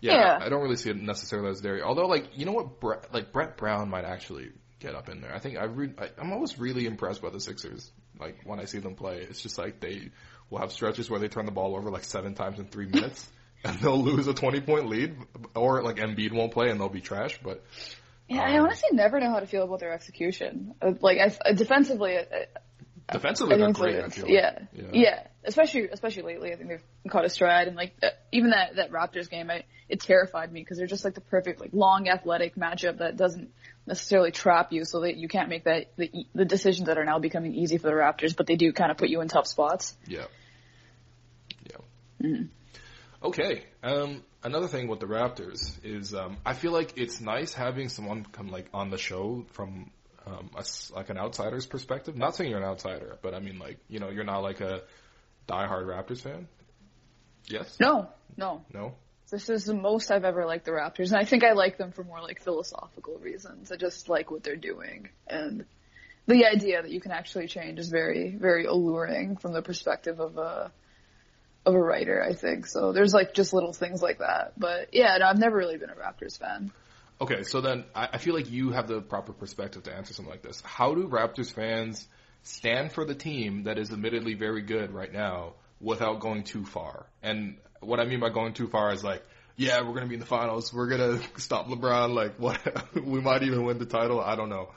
yeah, 0.00 0.14
Yeah. 0.14 0.38
I, 0.40 0.46
I 0.46 0.48
don't 0.48 0.62
really 0.62 0.76
see 0.76 0.90
it 0.90 0.96
necessarily 0.96 1.50
as 1.50 1.60
there. 1.60 1.84
Although 1.84 2.06
like 2.06 2.38
you 2.38 2.46
know 2.46 2.52
what, 2.52 2.80
Brett, 2.80 3.12
like 3.12 3.32
Brett 3.32 3.56
Brown 3.56 3.90
might 3.90 4.04
actually 4.04 4.50
get 4.80 4.94
up 4.94 5.08
in 5.08 5.20
there. 5.20 5.34
I 5.34 5.38
think 5.38 5.58
I, 5.58 5.64
re- 5.64 5.94
I 5.98 6.10
I'm 6.18 6.32
always 6.32 6.58
really 6.58 6.86
impressed 6.86 7.22
by 7.22 7.30
the 7.30 7.40
Sixers. 7.40 7.90
Like 8.18 8.40
when 8.44 8.60
I 8.60 8.64
see 8.64 8.78
them 8.78 8.94
play, 8.94 9.18
it's 9.28 9.40
just 9.40 9.58
like 9.58 9.80
they 9.80 10.10
will 10.50 10.58
have 10.58 10.72
stretches 10.72 11.08
where 11.10 11.20
they 11.20 11.28
turn 11.28 11.46
the 11.46 11.52
ball 11.52 11.76
over 11.76 11.90
like 11.90 12.04
seven 12.04 12.34
times 12.34 12.58
in 12.58 12.66
three 12.66 12.86
minutes. 12.86 13.28
And 13.64 13.76
they'll 13.80 14.00
lose 14.00 14.28
a 14.28 14.34
20 14.34 14.60
point 14.60 14.88
lead, 14.88 15.16
or 15.56 15.82
like 15.82 15.96
Embiid 15.96 16.32
won't 16.32 16.52
play 16.52 16.70
and 16.70 16.78
they'll 16.78 16.88
be 16.88 17.00
trash. 17.00 17.40
But 17.42 17.64
Yeah, 18.28 18.42
I 18.42 18.56
Um, 18.56 18.66
honestly 18.66 18.90
never 18.92 19.18
know 19.18 19.30
how 19.30 19.40
to 19.40 19.48
feel 19.48 19.64
about 19.64 19.80
their 19.80 19.92
execution. 19.92 20.74
Like 21.00 21.18
I, 21.18 21.52
defensively, 21.54 22.16
I, 22.16 22.46
defensively, 23.12 23.56
they're 23.56 23.72
great. 23.72 23.96
I 23.96 24.06
it's- 24.06 24.24
yeah, 24.26 24.58
yeah, 24.92 25.26
Especially, 25.44 25.88
especially 25.88 26.24
lately, 26.24 26.52
I 26.52 26.56
think 26.56 26.68
they've 26.68 27.10
caught 27.10 27.24
a 27.24 27.30
stride, 27.30 27.68
and 27.68 27.76
like 27.76 27.94
uh, 28.02 28.08
even 28.32 28.50
that 28.50 28.76
that 28.76 28.90
Raptors 28.92 29.30
game, 29.30 29.50
I, 29.50 29.64
it 29.88 30.00
terrified 30.00 30.52
me 30.52 30.60
because 30.60 30.76
they're 30.76 30.86
just 30.86 31.04
like 31.04 31.14
the 31.14 31.22
perfect 31.22 31.60
like 31.60 31.70
long 31.72 32.08
athletic 32.08 32.54
matchup 32.56 32.98
that 32.98 33.16
doesn't 33.16 33.50
necessarily 33.86 34.30
trap 34.30 34.72
you, 34.72 34.84
so 34.84 35.00
that 35.00 35.16
you 35.16 35.26
can't 35.28 35.48
make 35.48 35.64
that 35.64 35.92
the 35.96 36.10
the 36.34 36.44
decisions 36.44 36.88
that 36.88 36.98
are 36.98 37.04
now 37.04 37.18
becoming 37.18 37.54
easy 37.54 37.78
for 37.78 37.86
the 37.86 37.94
Raptors, 37.94 38.36
but 38.36 38.46
they 38.46 38.56
do 38.56 38.72
kind 38.72 38.90
of 38.90 38.98
put 38.98 39.08
you 39.08 39.20
in 39.22 39.28
tough 39.28 39.46
spots. 39.46 39.96
Yeah. 40.06 40.26
Yeah. 41.64 41.76
Mm-hmm. 42.22 42.44
Okay. 43.22 43.64
Um, 43.82 44.22
another 44.42 44.68
thing 44.68 44.86
with 44.88 45.00
the 45.00 45.06
Raptors 45.06 45.78
is 45.82 46.14
um, 46.14 46.36
I 46.44 46.54
feel 46.54 46.72
like 46.72 46.94
it's 46.96 47.20
nice 47.20 47.54
having 47.54 47.88
someone 47.88 48.24
come 48.24 48.48
like 48.48 48.68
on 48.74 48.90
the 48.90 48.98
show 48.98 49.46
from 49.52 49.90
um, 50.28 50.50
a 50.56 50.64
like 50.94 51.10
an 51.10 51.18
outsider's 51.18 51.66
perspective. 51.66 52.16
Not 52.16 52.36
saying 52.36 52.50
you're 52.50 52.60
an 52.60 52.66
outsider, 52.66 53.18
but 53.22 53.34
I 53.34 53.40
mean 53.40 53.58
like 53.58 53.78
you 53.88 53.98
know 53.98 54.10
you're 54.10 54.24
not 54.24 54.40
like 54.40 54.60
a 54.60 54.82
diehard 55.48 55.86
Raptors 55.86 56.20
fan. 56.20 56.48
Yes. 57.46 57.76
No, 57.80 58.08
no. 58.36 58.64
No. 58.72 58.94
This 59.30 59.50
is 59.50 59.64
the 59.64 59.74
most 59.74 60.10
I've 60.10 60.24
ever 60.24 60.46
liked 60.46 60.64
the 60.64 60.70
Raptors, 60.70 61.08
and 61.08 61.16
I 61.16 61.24
think 61.24 61.44
I 61.44 61.52
like 61.52 61.76
them 61.76 61.92
for 61.92 62.02
more 62.02 62.20
like 62.20 62.42
philosophical 62.42 63.18
reasons. 63.18 63.70
I 63.70 63.76
just 63.76 64.08
like 64.08 64.30
what 64.30 64.42
they're 64.42 64.56
doing, 64.56 65.10
and 65.26 65.66
the 66.26 66.46
idea 66.46 66.80
that 66.80 66.90
you 66.90 67.00
can 67.00 67.12
actually 67.12 67.46
change 67.46 67.78
is 67.78 67.88
very, 67.88 68.30
very 68.30 68.64
alluring 68.64 69.36
from 69.36 69.52
the 69.52 69.62
perspective 69.62 70.20
of 70.20 70.38
a 70.38 70.72
of 71.66 71.74
a 71.74 71.80
writer. 71.80 72.22
I 72.22 72.32
think 72.32 72.66
so. 72.66 72.92
There's 72.92 73.12
like 73.12 73.34
just 73.34 73.52
little 73.52 73.74
things 73.74 74.02
like 74.02 74.18
that, 74.18 74.52
but 74.56 74.94
yeah, 74.94 75.18
no, 75.18 75.26
I've 75.26 75.38
never 75.38 75.56
really 75.56 75.76
been 75.76 75.90
a 75.90 75.94
Raptors 75.94 76.38
fan. 76.38 76.72
Okay, 77.20 77.42
so 77.42 77.60
then 77.60 77.84
I, 77.94 78.08
I 78.12 78.18
feel 78.18 78.34
like 78.34 78.50
you 78.50 78.70
have 78.70 78.86
the 78.86 79.00
proper 79.00 79.32
perspective 79.32 79.82
to 79.84 79.94
answer 79.94 80.14
something 80.14 80.30
like 80.30 80.42
this. 80.42 80.60
How 80.64 80.94
do 80.94 81.08
Raptors 81.08 81.52
fans 81.52 82.06
stand 82.42 82.92
for 82.92 83.04
the 83.04 83.14
team 83.14 83.64
that 83.64 83.78
is 83.78 83.90
admittedly 83.90 84.34
very 84.34 84.62
good 84.62 84.92
right 84.92 85.12
now 85.12 85.54
without 85.80 86.20
going 86.20 86.44
too 86.44 86.64
far? 86.64 87.06
And 87.22 87.56
what 87.80 87.98
I 87.98 88.04
mean 88.04 88.20
by 88.20 88.30
going 88.30 88.54
too 88.54 88.68
far 88.68 88.92
is 88.92 89.02
like, 89.02 89.24
yeah, 89.56 89.80
we're 89.80 89.94
gonna 89.94 90.06
be 90.06 90.14
in 90.14 90.20
the 90.20 90.26
finals. 90.26 90.72
We're 90.72 90.88
gonna 90.88 91.20
stop 91.38 91.66
LeBron. 91.66 92.14
Like, 92.14 92.36
what? 92.38 92.60
we 92.94 93.20
might 93.20 93.42
even 93.42 93.64
win 93.64 93.78
the 93.78 93.86
title. 93.86 94.20
I 94.20 94.36
don't 94.36 94.48
know. 94.48 94.70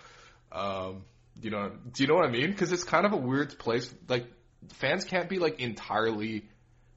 Um, 0.52 1.04
you 1.40 1.52
know, 1.52 1.72
do 1.92 2.04
you 2.04 2.08
know 2.08 2.16
what 2.16 2.26
I 2.26 2.32
mean? 2.32 2.50
Because 2.50 2.72
it's 2.72 2.84
kind 2.84 3.06
of 3.06 3.14
a 3.14 3.18
weird 3.18 3.58
place. 3.60 3.94
Like, 4.08 4.26
fans 4.74 5.06
can't 5.06 5.30
be 5.30 5.38
like 5.38 5.60
entirely 5.60 6.50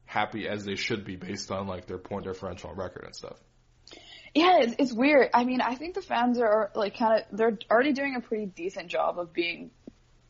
happy 0.07 0.49
as 0.49 0.65
they 0.65 0.77
should 0.77 1.05
be 1.05 1.17
based 1.17 1.51
on 1.51 1.67
like 1.67 1.87
their 1.87 1.99
point 1.99 2.25
differential 2.25 2.73
record 2.75 3.05
and 3.05 3.15
stuff. 3.15 3.39
Yeah, 4.35 4.63
it's, 4.63 4.75
it's 4.79 4.93
weird. 4.93 5.31
I 5.33 5.45
mean, 5.45 5.61
I 5.61 5.77
think 5.77 5.95
the 5.95 6.03
fans 6.03 6.39
are 6.41 6.71
like 6.75 6.99
kind 6.99 7.23
of 7.23 7.37
they're 7.37 7.57
already 7.71 7.93
doing 7.93 8.17
a 8.17 8.21
pretty 8.21 8.47
decent 8.47 8.89
job 8.89 9.19
of 9.19 9.33
being 9.33 9.71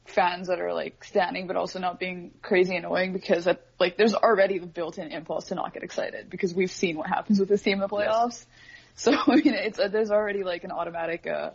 fans 0.04 0.48
that 0.48 0.60
are 0.60 0.74
like 0.74 1.02
standing, 1.04 1.46
but 1.46 1.56
also 1.56 1.78
not 1.78 1.98
being 1.98 2.32
crazy 2.42 2.76
annoying 2.76 3.14
because 3.14 3.44
that, 3.44 3.64
like 3.80 3.96
there's 3.96 4.14
already 4.14 4.58
the 4.58 4.66
built-in 4.66 5.10
impulse 5.10 5.46
to 5.46 5.54
not 5.54 5.72
get 5.72 5.82
excited 5.82 6.28
because 6.28 6.54
we've 6.54 6.70
seen 6.70 6.96
what 6.96 7.08
happens 7.08 7.40
with 7.40 7.48
this 7.48 7.62
team 7.62 7.74
in 7.74 7.80
the 7.80 7.88
playoffs. 7.88 8.44
Yes. 8.44 8.46
So 8.96 9.10
I 9.10 9.34
mean, 9.34 9.54
it's 9.54 9.80
uh, 9.80 9.88
there's 9.88 10.12
already 10.12 10.44
like 10.44 10.62
an 10.62 10.70
automatic 10.70 11.26
uh, 11.26 11.50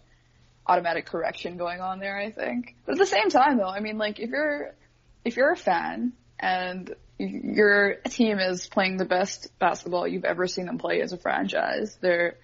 automatic 0.68 1.06
correction 1.06 1.56
going 1.56 1.80
on 1.80 2.00
there. 2.00 2.18
I 2.18 2.32
think, 2.32 2.76
but 2.86 2.92
at 2.92 2.98
the 2.98 3.06
same 3.06 3.30
time 3.30 3.56
though, 3.56 3.70
I 3.70 3.80
mean, 3.80 3.98
like 3.98 4.20
if 4.20 4.30
you're 4.30 4.76
if 5.24 5.38
you're 5.38 5.54
a 5.54 5.56
fan 5.56 6.12
and 6.38 6.94
your 7.20 7.96
team 8.10 8.40
is 8.40 8.68
playing 8.68 8.98
the 8.98 9.06
best 9.06 9.50
basketball 9.60 10.08
you've 10.08 10.26
ever 10.26 10.48
seen 10.48 10.66
them 10.66 10.78
play 10.78 11.02
as 11.02 11.12
a 11.12 11.18
franchise. 11.18 11.98
They're 12.02 12.38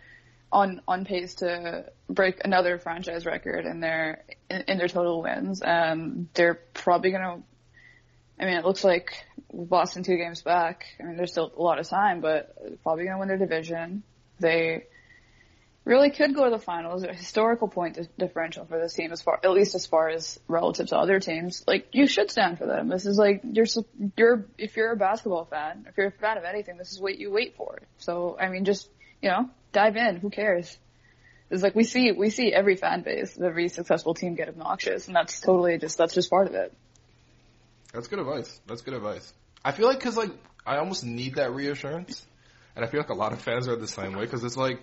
on 0.51 0.81
on 0.87 1.05
pace 1.05 1.35
to 1.35 1.85
break 2.09 2.41
another 2.43 2.77
franchise 2.77 3.25
record 3.25 3.65
in 3.65 3.79
their 3.79 4.23
in, 4.49 4.63
in 4.67 4.77
their 4.77 4.87
total 4.87 5.21
wins. 5.21 5.61
Um, 5.63 6.29
they're 6.33 6.59
probably 6.73 7.11
gonna. 7.11 7.41
I 8.37 8.45
mean, 8.45 8.57
it 8.57 8.65
looks 8.65 8.83
like 8.83 9.25
Boston 9.53 10.03
two 10.03 10.17
games 10.17 10.41
back. 10.41 10.85
I 10.99 11.03
mean, 11.03 11.15
there's 11.15 11.31
still 11.31 11.51
a 11.57 11.61
lot 11.61 11.79
of 11.79 11.87
time, 11.87 12.19
but 12.19 12.81
probably 12.83 13.05
gonna 13.05 13.19
win 13.19 13.29
their 13.29 13.37
division. 13.37 14.03
They 14.39 14.87
really 15.85 16.09
could 16.09 16.35
go 16.35 16.43
to 16.45 16.49
the 16.49 16.59
finals. 16.59 17.03
A 17.03 17.13
historical 17.13 17.67
point 17.67 17.97
differential 18.17 18.65
for 18.65 18.79
this 18.79 18.93
team, 18.93 19.11
as 19.11 19.21
far 19.21 19.39
at 19.41 19.51
least 19.51 19.75
as 19.75 19.85
far 19.85 20.09
as 20.09 20.39
relative 20.47 20.87
to 20.87 20.97
other 20.97 21.19
teams. 21.19 21.63
Like 21.65 21.87
you 21.93 22.07
should 22.07 22.29
stand 22.31 22.57
for 22.57 22.65
them. 22.65 22.89
This 22.89 23.05
is 23.05 23.17
like 23.17 23.41
you're 23.43 23.67
you're 24.17 24.45
if 24.57 24.75
you're 24.75 24.91
a 24.91 24.97
basketball 24.97 25.45
fan, 25.45 25.85
if 25.87 25.95
you're 25.95 26.07
a 26.07 26.11
fan 26.11 26.37
of 26.37 26.43
anything, 26.43 26.77
this 26.77 26.91
is 26.91 26.99
what 26.99 27.17
you 27.17 27.31
wait 27.31 27.55
for. 27.55 27.79
So 27.97 28.35
I 28.39 28.49
mean, 28.49 28.65
just 28.65 28.89
you 29.21 29.29
know, 29.29 29.49
dive 29.71 29.95
in. 29.95 30.17
Who 30.17 30.29
cares? 30.29 30.77
It's 31.51 31.61
like 31.61 31.75
we 31.75 31.83
see 31.83 32.11
we 32.11 32.31
see 32.31 32.51
every 32.51 32.75
fan 32.75 33.03
base, 33.03 33.39
every 33.39 33.69
successful 33.69 34.15
team 34.15 34.35
get 34.35 34.49
obnoxious, 34.49 35.07
and 35.07 35.15
that's 35.15 35.39
totally 35.39 35.77
just 35.77 35.97
that's 35.97 36.13
just 36.13 36.29
part 36.29 36.47
of 36.47 36.55
it. 36.55 36.73
That's 37.93 38.07
good 38.07 38.19
advice. 38.19 38.59
That's 38.65 38.81
good 38.81 38.95
advice. 38.95 39.31
I 39.63 39.71
feel 39.71 39.87
like 39.87 39.99
because 39.99 40.17
like 40.17 40.31
I 40.65 40.77
almost 40.77 41.05
need 41.05 41.35
that 41.35 41.53
reassurance, 41.53 42.25
and 42.75 42.83
I 42.83 42.87
feel 42.87 42.99
like 42.99 43.09
a 43.09 43.13
lot 43.13 43.31
of 43.31 43.41
fans 43.41 43.67
are 43.67 43.75
the 43.75 43.87
same 43.87 44.13
way 44.13 44.21
because 44.21 44.43
it's 44.43 44.57
like 44.57 44.81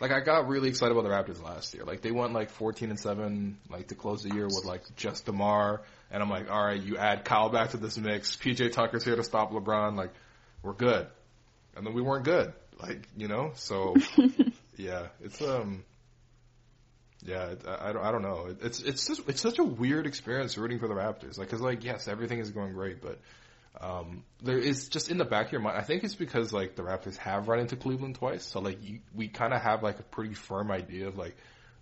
like 0.00 0.10
I 0.10 0.20
got 0.20 0.48
really 0.48 0.68
excited 0.68 0.96
about 0.96 1.04
the 1.04 1.10
Raptors 1.10 1.42
last 1.42 1.74
year. 1.74 1.84
Like 1.84 2.02
they 2.02 2.10
went 2.10 2.32
like 2.32 2.50
14 2.50 2.90
and 2.90 2.98
7 2.98 3.58
like 3.70 3.88
to 3.88 3.94
close 3.94 4.22
the 4.22 4.34
year 4.34 4.46
with 4.46 4.64
like 4.64 4.82
just 4.96 5.26
DeMar 5.26 5.82
and 6.10 6.22
I'm 6.22 6.30
like, 6.30 6.50
"All 6.50 6.64
right, 6.64 6.80
you 6.80 6.96
add 6.96 7.24
Kyle 7.24 7.48
back 7.48 7.70
to 7.70 7.76
this 7.76 7.96
mix. 7.98 8.36
PJ 8.36 8.72
Tucker's 8.72 9.04
here 9.04 9.16
to 9.16 9.24
stop 9.24 9.52
LeBron. 9.52 9.96
Like 9.96 10.12
we're 10.62 10.74
good." 10.74 11.06
And 11.76 11.86
then 11.86 11.94
we 11.94 12.02
weren't 12.02 12.24
good. 12.24 12.52
Like, 12.80 13.08
you 13.16 13.28
know? 13.28 13.52
So 13.54 13.96
yeah, 14.76 15.08
it's 15.22 15.40
um 15.42 15.84
yeah, 17.24 17.54
I, 17.66 17.88
I, 17.88 17.92
don't, 17.92 18.04
I 18.04 18.12
don't 18.12 18.22
know. 18.22 18.54
It's 18.60 18.80
it's 18.80 19.06
just 19.06 19.28
it's 19.28 19.40
such 19.40 19.58
a 19.58 19.64
weird 19.64 20.06
experience 20.06 20.58
rooting 20.58 20.78
for 20.78 20.88
the 20.88 20.94
Raptors. 20.94 21.38
Like, 21.38 21.48
cause 21.48 21.60
like 21.60 21.82
yes, 21.84 22.06
everything 22.06 22.38
is 22.38 22.50
going 22.50 22.74
great, 22.74 23.00
but 23.00 23.18
um, 23.80 24.24
there 24.42 24.58
is 24.58 24.88
just 24.88 25.10
in 25.10 25.18
the 25.18 25.24
back 25.24 25.46
of 25.46 25.52
your 25.52 25.60
mind. 25.60 25.76
I 25.76 25.82
think 25.82 26.04
it's 26.04 26.14
because 26.14 26.52
like 26.52 26.76
the 26.76 26.82
Raptors 26.82 27.16
have 27.16 27.48
run 27.48 27.60
into 27.60 27.76
Cleveland 27.76 28.16
twice, 28.16 28.44
so 28.44 28.60
like 28.60 28.82
you, 28.82 29.00
we 29.14 29.28
kind 29.28 29.52
of 29.52 29.60
have 29.60 29.82
like 29.82 29.98
a 29.98 30.04
pretty 30.04 30.34
firm 30.34 30.70
idea 30.70 31.08
of 31.08 31.18
like 31.18 31.36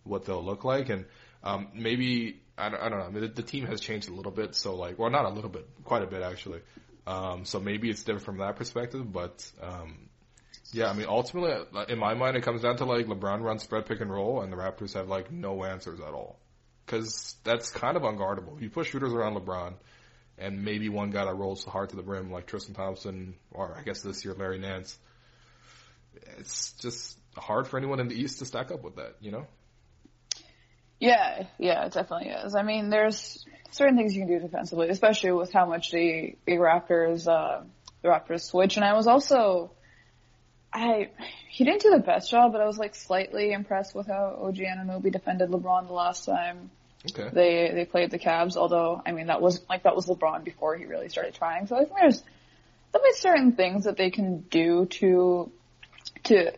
what 0.05 0.25
they'll 0.25 0.45
look 0.45 0.65
like, 0.65 0.89
and 0.89 1.05
um, 1.45 1.69
maybe 1.75 2.41
I 2.57 2.71
don't, 2.71 2.81
I 2.81 2.89
don't 2.89 2.99
know. 2.99 3.05
I 3.05 3.11
mean, 3.11 3.23
the, 3.23 3.29
the, 3.29 3.43
team 3.43 3.67
has 3.67 3.81
changed 3.81 4.09
a 4.09 4.15
little 4.15 4.33
bit, 4.33 4.55
so 4.55 4.75
like, 4.75 4.99
well, 4.99 5.11
not 5.11 5.27
a 5.27 5.31
little 5.31 5.51
bit, 5.51 5.69
quite 5.85 6.03
a 6.03 6.07
bit 6.07 6.23
actually. 6.23 6.61
Um, 7.07 7.45
so 7.45 7.61
maybe 7.61 7.91
it's 7.91 8.03
different 8.03 8.25
from 8.25 8.39
that 8.39 8.57
perspective, 8.57 9.13
but 9.13 9.51
um, 9.61 10.09
yeah, 10.73 10.89
I 10.89 10.95
mean, 10.95 11.07
ultimately, 11.09 11.53
in 11.89 11.99
my 11.99 12.15
mind, 12.15 12.37
it 12.37 12.43
comes 12.43 12.63
down 12.63 12.77
to 12.79 12.85
like 12.85 13.07
LeBron 13.07 13.43
runs 13.43 13.63
spread 13.65 13.87
pick 13.87 14.01
and 14.01 14.11
roll, 14.11 14.41
and 14.41 14.53
the 14.53 14.57
Raptors 14.57 14.95
have 14.95 15.09
like 15.09 15.31
no 15.31 15.65
answers 15.65 16.01
at 16.01 16.15
all, 16.15 16.39
because 16.87 17.37
that's 17.45 17.71
kind 17.71 17.97
of 17.97 18.03
unguardable. 18.05 18.61
You 18.61 18.71
put 18.71 18.87
shooters 18.87 19.13
around 19.13 19.35
LeBron 19.35 19.75
and 20.39 20.65
maybe 20.65 20.89
one 20.89 21.11
guy 21.11 21.25
that 21.25 21.35
rolls 21.35 21.65
hard 21.65 21.91
to 21.91 21.97
the 21.97 22.03
rim 22.03 22.31
like 22.31 22.47
Tristan 22.47 22.75
Thompson, 22.75 23.35
or 23.53 23.77
I 23.79 23.83
guess 23.83 24.03
this 24.03 24.25
year 24.25 24.35
Larry 24.35 24.59
Nance. 24.59 24.99
It's 26.39 26.73
just 26.73 27.19
hard 27.37 27.67
for 27.67 27.79
anyone 27.79 28.01
in 28.01 28.09
the 28.09 28.15
East 28.15 28.39
to 28.41 28.47
stack 28.47 28.71
up 28.71 28.83
with 28.83 28.97
that, 28.97 29.17
you 29.21 29.31
know? 29.31 29.47
Yeah, 30.99 31.47
yeah, 31.59 31.85
it 31.87 31.93
definitely 31.93 32.29
is. 32.29 32.55
I 32.55 32.63
mean, 32.63 32.91
there's 32.91 33.45
certain 33.71 33.97
things 33.97 34.15
you 34.15 34.21
can 34.25 34.29
do 34.29 34.39
defensively, 34.39 34.89
especially 34.89 35.33
with 35.33 35.53
how 35.53 35.67
much 35.67 35.91
the, 35.91 36.37
the 36.47 36.53
Raptors, 36.53 37.27
uh, 37.27 37.65
the 38.03 38.09
Raptors 38.09 38.43
switch. 38.43 38.77
And 38.77 38.85
I 38.85 38.95
was 38.95 39.07
also, 39.07 39.73
I, 40.73 41.11
he 41.49 41.65
didn't 41.65 41.83
do 41.83 41.91
the 41.91 41.99
best 41.99 42.31
job, 42.31 42.53
but 42.53 42.61
I 42.61 42.67
was 42.67 42.79
like 42.79 42.95
slightly 42.95 43.53
impressed 43.53 43.95
with 43.95 44.07
how 44.07 44.39
OG 44.43 44.61
and 44.61 44.89
Anunoby 44.89 45.11
defended 45.11 45.51
LeBron 45.51 45.89
the 45.89 45.93
last 45.93 46.25
time 46.25 46.71
Okay. 47.11 47.29
They 47.33 47.71
they 47.75 47.85
played 47.85 48.11
the 48.11 48.19
Cavs, 48.19 48.57
although 48.57 49.03
I 49.05 49.13
mean 49.13 49.27
that 49.27 49.43
was 49.43 49.61
like 49.69 49.83
that 49.85 49.97
was 49.97 50.07
LeBron 50.07 50.45
before 50.45 50.77
he 50.77 50.85
really 50.85 51.09
started 51.09 51.35
trying. 51.35 51.67
So 51.67 51.77
I 51.77 51.81
think 51.81 51.97
there's 51.99 52.23
there'll 52.93 53.05
be 53.05 53.13
certain 53.15 53.53
things 53.53 53.85
that 53.85 53.97
they 53.97 54.11
can 54.11 54.41
do 54.43 54.87
to 54.87 55.51
to 56.25 56.53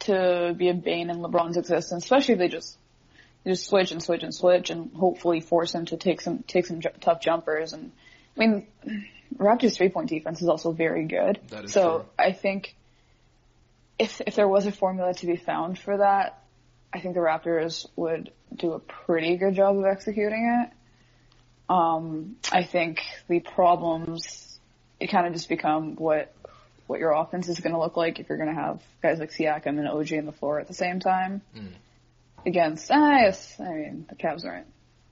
to 0.00 0.54
be 0.56 0.68
a 0.68 0.74
bane 0.74 1.10
in 1.10 1.18
LeBron's 1.18 1.56
existence, 1.56 2.04
especially 2.04 2.34
if 2.34 2.38
they 2.38 2.48
just 2.48 2.78
just 3.46 3.66
switch 3.66 3.92
and 3.92 4.02
switch 4.02 4.22
and 4.22 4.34
switch 4.34 4.70
and 4.70 4.92
hopefully 4.94 5.40
force 5.40 5.74
him 5.74 5.86
to 5.86 5.96
take 5.96 6.20
some 6.20 6.42
take 6.46 6.66
some 6.66 6.80
j- 6.80 6.90
tough 7.00 7.20
jumpers. 7.20 7.72
And 7.72 7.92
I 8.36 8.40
mean, 8.40 8.66
Raptors 9.36 9.76
three 9.76 9.88
point 9.88 10.08
defense 10.08 10.40
is 10.40 10.48
also 10.48 10.72
very 10.72 11.04
good. 11.06 11.40
That 11.48 11.64
is 11.64 11.72
so 11.72 11.98
true. 11.98 12.06
I 12.18 12.32
think 12.32 12.74
if 13.98 14.20
if 14.26 14.34
there 14.34 14.48
was 14.48 14.66
a 14.66 14.72
formula 14.72 15.14
to 15.14 15.26
be 15.26 15.36
found 15.36 15.78
for 15.78 15.98
that, 15.98 16.37
I 16.92 17.00
think 17.00 17.14
the 17.14 17.20
Raptors 17.20 17.86
would 17.96 18.32
do 18.54 18.72
a 18.72 18.78
pretty 18.78 19.36
good 19.36 19.54
job 19.54 19.78
of 19.78 19.84
executing 19.84 20.64
it. 20.64 20.72
Um, 21.72 22.36
I 22.50 22.64
think 22.64 23.02
the 23.28 23.40
problems, 23.40 24.58
it 24.98 25.08
kind 25.10 25.26
of 25.26 25.34
just 25.34 25.48
become 25.48 25.96
what, 25.96 26.34
what 26.86 26.98
your 26.98 27.12
offense 27.12 27.48
is 27.48 27.60
going 27.60 27.74
to 27.74 27.78
look 27.78 27.96
like 27.96 28.18
if 28.20 28.28
you're 28.28 28.38
going 28.38 28.54
to 28.54 28.60
have 28.60 28.82
guys 29.02 29.18
like 29.18 29.30
Siakam 29.30 29.78
and 29.78 29.86
OG 29.86 30.12
in 30.12 30.24
the 30.24 30.32
floor 30.32 30.60
at 30.60 30.68
the 30.68 30.74
same 30.74 30.98
time. 30.98 31.42
Mm. 31.54 31.72
Against, 32.46 32.90
ah, 32.90 33.18
yes, 33.18 33.56
I 33.60 33.74
mean, 33.74 34.06
the 34.08 34.14
Cavs 34.14 34.46
aren't, 34.46 34.66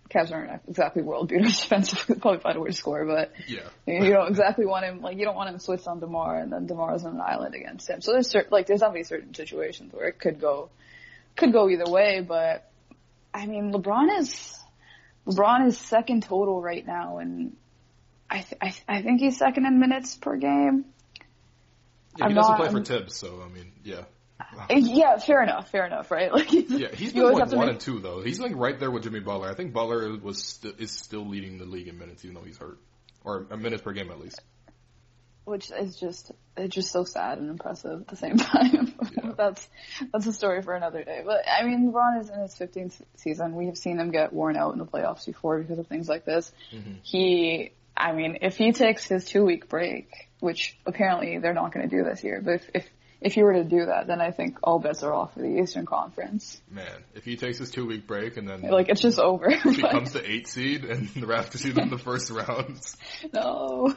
Cavs 0.09 0.33
aren't 0.33 0.62
exactly 0.69 1.03
world 1.03 1.29
beaters 1.29 1.61
defensively. 1.62 2.17
Probably 2.17 2.41
find 2.41 2.57
a 2.57 2.61
way 2.61 2.71
to 2.71 2.75
score, 2.75 3.05
but 3.05 3.33
yeah, 3.49 3.69
you 3.87 4.12
don't 4.12 4.29
exactly 4.29 4.65
want 4.65 4.85
him 4.85 5.03
like 5.03 5.19
you 5.19 5.25
don't 5.25 5.35
want 5.35 5.51
him 5.51 5.59
switched 5.59 5.89
on 5.89 5.99
Demar 5.99 6.39
and 6.39 6.53
then 6.53 6.67
Demar's 6.67 7.05
on 7.05 7.17
an 7.17 7.21
island 7.21 7.57
against 7.57 7.91
him. 7.91 8.01
So 8.01 8.12
there's 8.12 8.31
certain 8.31 8.51
like 8.53 8.69
there's 8.69 8.83
obviously 8.83 9.17
certain 9.17 9.35
situations 9.35 9.93
where 9.93 10.07
it 10.07 10.21
could 10.21 10.41
go 10.41 10.71
could 11.37 11.53
go 11.53 11.68
either 11.68 11.90
way, 11.90 12.20
but 12.27 12.70
I 13.33 13.46
mean, 13.46 13.72
LeBron 13.72 14.18
is 14.18 14.59
LeBron 15.27 15.66
is 15.66 15.79
second 15.79 16.22
total 16.22 16.61
right 16.62 16.87
now, 16.87 17.18
and 17.18 17.57
I 18.31 18.38
th- 18.40 18.55
I, 18.61 18.68
th- 18.70 18.85
I 18.88 19.03
think 19.03 19.20
he's 19.20 19.37
second 19.38 19.66
in 19.66 19.79
minutes 19.79 20.16
per 20.16 20.37
game. 20.37 20.85
Yeah, 22.18 22.29
he 22.29 22.35
doesn't 22.35 22.53
not- 22.53 22.61
play 22.61 22.70
for 22.70 22.83
Thibs, 22.85 23.14
so 23.16 23.42
I 23.44 23.49
mean, 23.53 23.72
yeah. 23.85 24.03
Uh, 24.38 24.66
yeah, 24.77 25.16
fair 25.16 25.42
enough, 25.42 25.70
fair 25.70 25.87
enough, 25.87 26.11
right? 26.11 26.31
Like, 26.33 26.53
Yeah, 26.53 26.88
he's 26.94 27.12
been 27.14 27.22
like 27.33 27.46
one 27.51 27.59
make- 27.59 27.70
and 27.70 27.81
two 27.81 28.01
though. 28.01 28.20
He's 28.22 28.38
like 28.40 28.53
right 28.55 28.79
there 28.79 28.90
with 28.90 29.03
Jimmy 29.03 29.20
Butler. 29.20 29.49
I 29.51 29.55
think 29.55 29.72
Butler 29.72 30.16
was 30.18 30.42
st- 30.42 30.79
is 30.79 30.90
still 30.90 31.27
leading 31.27 31.59
the 31.59 31.64
league 31.64 31.88
in 31.88 31.99
minutes, 31.99 32.25
even 32.25 32.35
though 32.35 32.42
he's 32.42 32.59
hurt, 32.59 32.79
or 33.25 33.46
a 33.51 33.57
minutes 33.57 33.83
per 33.83 33.92
game 33.92 34.11
at 34.11 34.20
least. 34.20 34.40
Which 35.47 35.71
is 35.71 35.97
just 35.97 36.33
it's 36.57 36.75
just 36.75 36.91
so 36.91 37.05
sad 37.05 37.39
and 37.39 37.49
impressive 37.49 38.01
at 38.03 38.09
the 38.09 38.17
same 38.17 38.37
time. 38.37 38.95
Yeah. 39.17 39.33
that's 39.37 39.67
that's 40.13 40.27
a 40.27 40.33
story 40.33 40.61
for 40.61 40.75
another 40.75 41.05
day. 41.05 41.23
But 41.25 41.43
I 41.49 41.65
mean, 41.65 41.91
LeBron 41.91 42.21
is 42.21 42.29
in 42.29 42.41
his 42.41 42.55
15th 42.55 43.01
season. 43.17 43.55
We 43.55 43.67
have 43.67 43.79
seen 43.79 43.99
him 43.99 44.11
get 44.11 44.33
worn 44.33 44.57
out 44.57 44.73
in 44.73 44.79
the 44.79 44.87
playoffs 44.87 45.25
before 45.25 45.61
because 45.61 45.79
of 45.79 45.87
things 45.87 46.09
like 46.09 46.25
this. 46.25 46.53
Mm-hmm. 46.75 46.95
He, 47.03 47.73
I 47.97 48.13
mean, 48.13 48.39
if 48.43 48.57
he 48.57 48.73
takes 48.73 49.07
his 49.07 49.25
two 49.25 49.45
week 49.45 49.69
break, 49.69 50.11
which 50.41 50.77
apparently 50.85 51.39
they're 51.39 51.55
not 51.55 51.73
going 51.73 51.89
to 51.89 51.97
do 51.97 52.03
this 52.05 52.25
year, 52.25 52.43
but 52.45 52.55
if 52.55 52.71
if 52.75 52.87
if 53.21 53.33
he 53.33 53.43
were 53.43 53.55
to 53.55 53.65
do 53.65 53.87
that, 53.87 54.09
then 54.09 54.21
I 54.21 54.31
think 54.31 54.59
all 54.63 54.79
bets 54.79 55.03
are 55.03 55.13
off 55.13 55.35
for 55.35 55.41
the 55.41 55.61
Eastern 55.63 55.87
Conference. 55.87 56.61
Man, 56.71 57.03
if 57.15 57.25
he 57.25 57.37
takes 57.37 57.59
his 57.59 57.71
two 57.71 57.87
week 57.87 58.07
break 58.07 58.37
and 58.37 58.49
then 58.49 58.63
Like 58.63 58.89
it's 58.89 59.01
just 59.01 59.19
over. 59.19 59.51
He 59.51 59.77
becomes 59.77 60.13
the 60.13 60.29
eight 60.29 60.49
seed 60.49 60.85
and 60.85 61.09
the 61.15 61.27
Raptors 61.27 61.59
see 61.59 61.71
them 61.71 61.85
in 61.85 61.91
the 61.91 61.99
first 61.99 62.31
rounds. 62.31 62.97
no. 63.33 63.95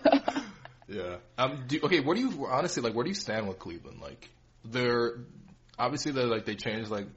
Yeah. 0.89 1.17
Um. 1.37 1.65
Do, 1.67 1.79
okay. 1.83 1.99
Where 1.99 2.15
do 2.15 2.21
you 2.21 2.47
honestly 2.47 2.81
like? 2.81 2.93
Where 2.93 3.03
do 3.03 3.09
you 3.09 3.15
stand 3.15 3.47
with 3.47 3.59
Cleveland? 3.59 4.01
Like, 4.01 4.29
they're 4.65 5.19
obviously 5.77 6.11
they 6.11 6.23
like 6.23 6.45
they 6.45 6.55
changed 6.55 6.89
like 6.89 7.07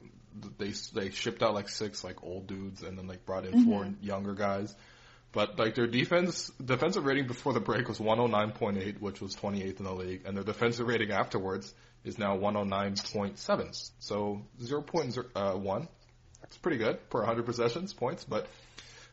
they 0.59 0.73
they 0.95 1.11
shipped 1.11 1.43
out 1.43 1.55
like 1.55 1.69
six 1.69 2.05
like 2.05 2.23
old 2.23 2.47
dudes 2.47 2.83
and 2.83 2.99
then 2.99 3.07
like 3.07 3.25
brought 3.25 3.47
in 3.47 3.65
four 3.65 3.89
younger 4.01 4.35
guys. 4.35 4.75
But 5.33 5.59
like 5.59 5.75
their 5.75 5.87
defense 5.87 6.51
defensive 6.63 7.05
rating 7.07 7.27
before 7.27 7.55
the 7.55 7.61
break 7.61 7.89
was 7.89 7.99
109.8, 7.99 9.01
which 9.01 9.21
was 9.23 9.35
28th 9.35 9.79
in 9.79 9.85
the 9.85 9.95
league, 9.95 10.23
and 10.27 10.37
their 10.37 10.45
defensive 10.45 10.87
rating 10.87 11.11
afterwards 11.11 11.75
is 12.05 12.19
now 12.19 12.37
109.7. 12.37 13.91
So 13.99 14.43
0.1. 14.61 15.89
That's 16.43 16.57
pretty 16.59 16.77
good 16.77 17.09
per 17.09 17.21
100 17.21 17.47
possessions 17.47 17.95
points. 17.95 18.25
But 18.25 18.47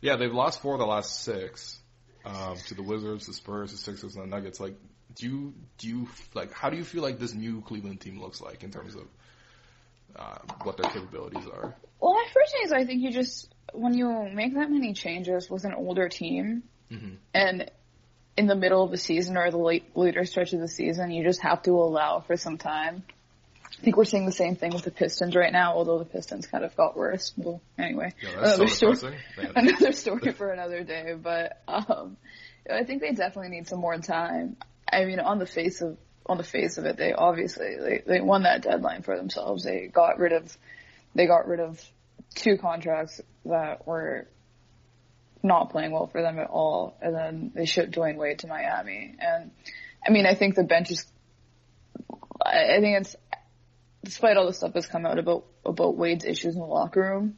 yeah, 0.02 0.18
they've 0.18 0.34
lost 0.34 0.62
four 0.62 0.74
of 0.74 0.80
the 0.80 0.86
last 0.86 1.24
six 1.24 1.79
um, 2.26 2.58
to 2.68 2.74
the 2.74 2.84
Wizards, 2.84 3.26
the 3.26 3.34
Spurs, 3.34 3.72
the 3.72 3.78
Sixers, 3.78 4.16
and 4.16 4.24
the 4.24 4.28
Nuggets. 4.28 4.60
Like, 4.60 4.76
do 5.16 5.28
you 5.28 5.54
do 5.78 5.88
you 5.88 6.08
like 6.34 6.52
how 6.52 6.70
do 6.70 6.78
you 6.78 6.84
feel 6.84 7.02
like 7.02 7.20
this 7.20 7.34
new 7.34 7.62
Cleveland 7.62 8.02
team 8.02 8.22
looks 8.22 8.42
like 8.42 8.64
in 8.64 8.72
terms 8.72 8.96
of 8.96 9.08
uh, 10.16 10.38
what 10.64 10.78
their 10.78 10.92
capabilities 10.92 11.46
are? 11.46 11.76
Well, 12.00 12.14
my 12.14 12.26
first 12.34 12.54
thing 12.54 12.62
is 12.66 12.72
I 12.72 12.86
think 12.86 13.02
you 13.02 13.12
just 13.12 13.54
when 13.74 13.94
you 13.94 14.30
make 14.34 14.54
that 14.56 14.70
many 14.70 14.94
changes 14.94 15.50
with 15.50 15.66
an 15.66 15.74
older 15.74 16.10
team, 16.10 16.64
and 17.34 17.72
in 18.38 18.48
the 18.48 18.56
middle 18.56 18.84
of 18.84 18.92
the 18.92 18.98
season 18.98 19.38
or 19.38 19.52
the 19.52 19.58
late 19.58 19.96
later 19.96 20.26
stretch 20.26 20.54
of 20.54 20.60
the 20.60 20.68
season, 20.68 21.12
you 21.12 21.24
just 21.24 21.42
have 21.42 21.62
to 21.64 21.72
allow 21.72 22.20
for 22.22 22.38
some 22.38 22.58
time. 22.58 23.04
I 23.78 23.82
think 23.82 23.96
we're 23.98 24.06
seeing 24.06 24.26
the 24.26 24.32
same 24.32 24.56
thing 24.56 24.74
with 24.74 24.84
the 24.84 24.92
Pistons 24.92 25.36
right 25.36 25.52
now, 25.52 25.74
although 25.74 26.00
the 26.00 26.06
Pistons 26.06 26.48
kind 26.48 26.66
of 26.66 26.76
got 26.76 26.98
worse. 26.98 27.34
Well, 27.38 27.62
anyway, 27.78 28.14
Yeah, 28.22 28.42
that's 28.42 28.78
so 28.78 28.94
story, 28.94 29.18
another 29.56 29.92
story 29.94 30.32
for 30.34 30.52
another 30.52 30.84
day. 30.84 31.16
But 31.22 31.62
um, 31.68 32.18
I 32.70 32.84
think 32.84 33.02
they 33.02 33.14
definitely 33.14 33.50
need 33.50 33.68
some 33.68 33.80
more 33.80 33.98
time. 33.98 34.58
I 34.92 35.06
mean, 35.06 35.20
on 35.20 35.40
the 35.40 35.46
face 35.46 35.82
of 35.82 35.98
on 36.26 36.38
the 36.38 36.44
face 36.44 36.78
of 36.78 36.86
it, 36.86 36.98
they 36.98 37.14
obviously 37.14 37.76
they, 37.80 38.04
they 38.06 38.22
won 38.22 38.44
that 38.44 38.62
deadline 38.62 39.02
for 39.02 39.18
themselves. 39.18 39.64
They 39.64 39.88
got 39.88 40.20
rid 40.20 40.34
of 40.34 40.56
they 41.16 41.26
got 41.26 41.48
rid 41.48 41.60
of 41.60 41.84
two 42.36 42.58
contracts 42.58 43.22
that 43.46 43.88
were 43.88 44.28
not 45.42 45.72
playing 45.72 45.92
well 45.92 46.08
for 46.08 46.22
them 46.22 46.38
at 46.38 46.50
all, 46.50 46.98
and 47.02 47.16
then 47.16 47.52
they 47.56 47.66
shipped 47.66 47.94
Dwyane 47.94 48.18
Wade 48.18 48.40
to 48.40 48.48
Miami. 48.48 49.16
And 49.20 49.52
I 50.06 50.12
mean, 50.12 50.26
I 50.26 50.36
think 50.36 50.56
the 50.56 50.64
bench 50.64 50.92
is. 50.92 51.06
I 52.46 52.80
think 52.80 53.02
it's 53.02 53.16
despite 54.04 54.38
all 54.38 54.46
the 54.48 54.54
stuff 54.54 54.74
that's 54.74 54.88
come 54.88 55.06
out 55.06 55.20
about 55.20 55.46
about 55.66 55.98
Wade's 55.98 56.26
issues 56.26 56.56
in 56.56 56.62
the 56.62 56.68
locker 56.68 57.02
room. 57.02 57.38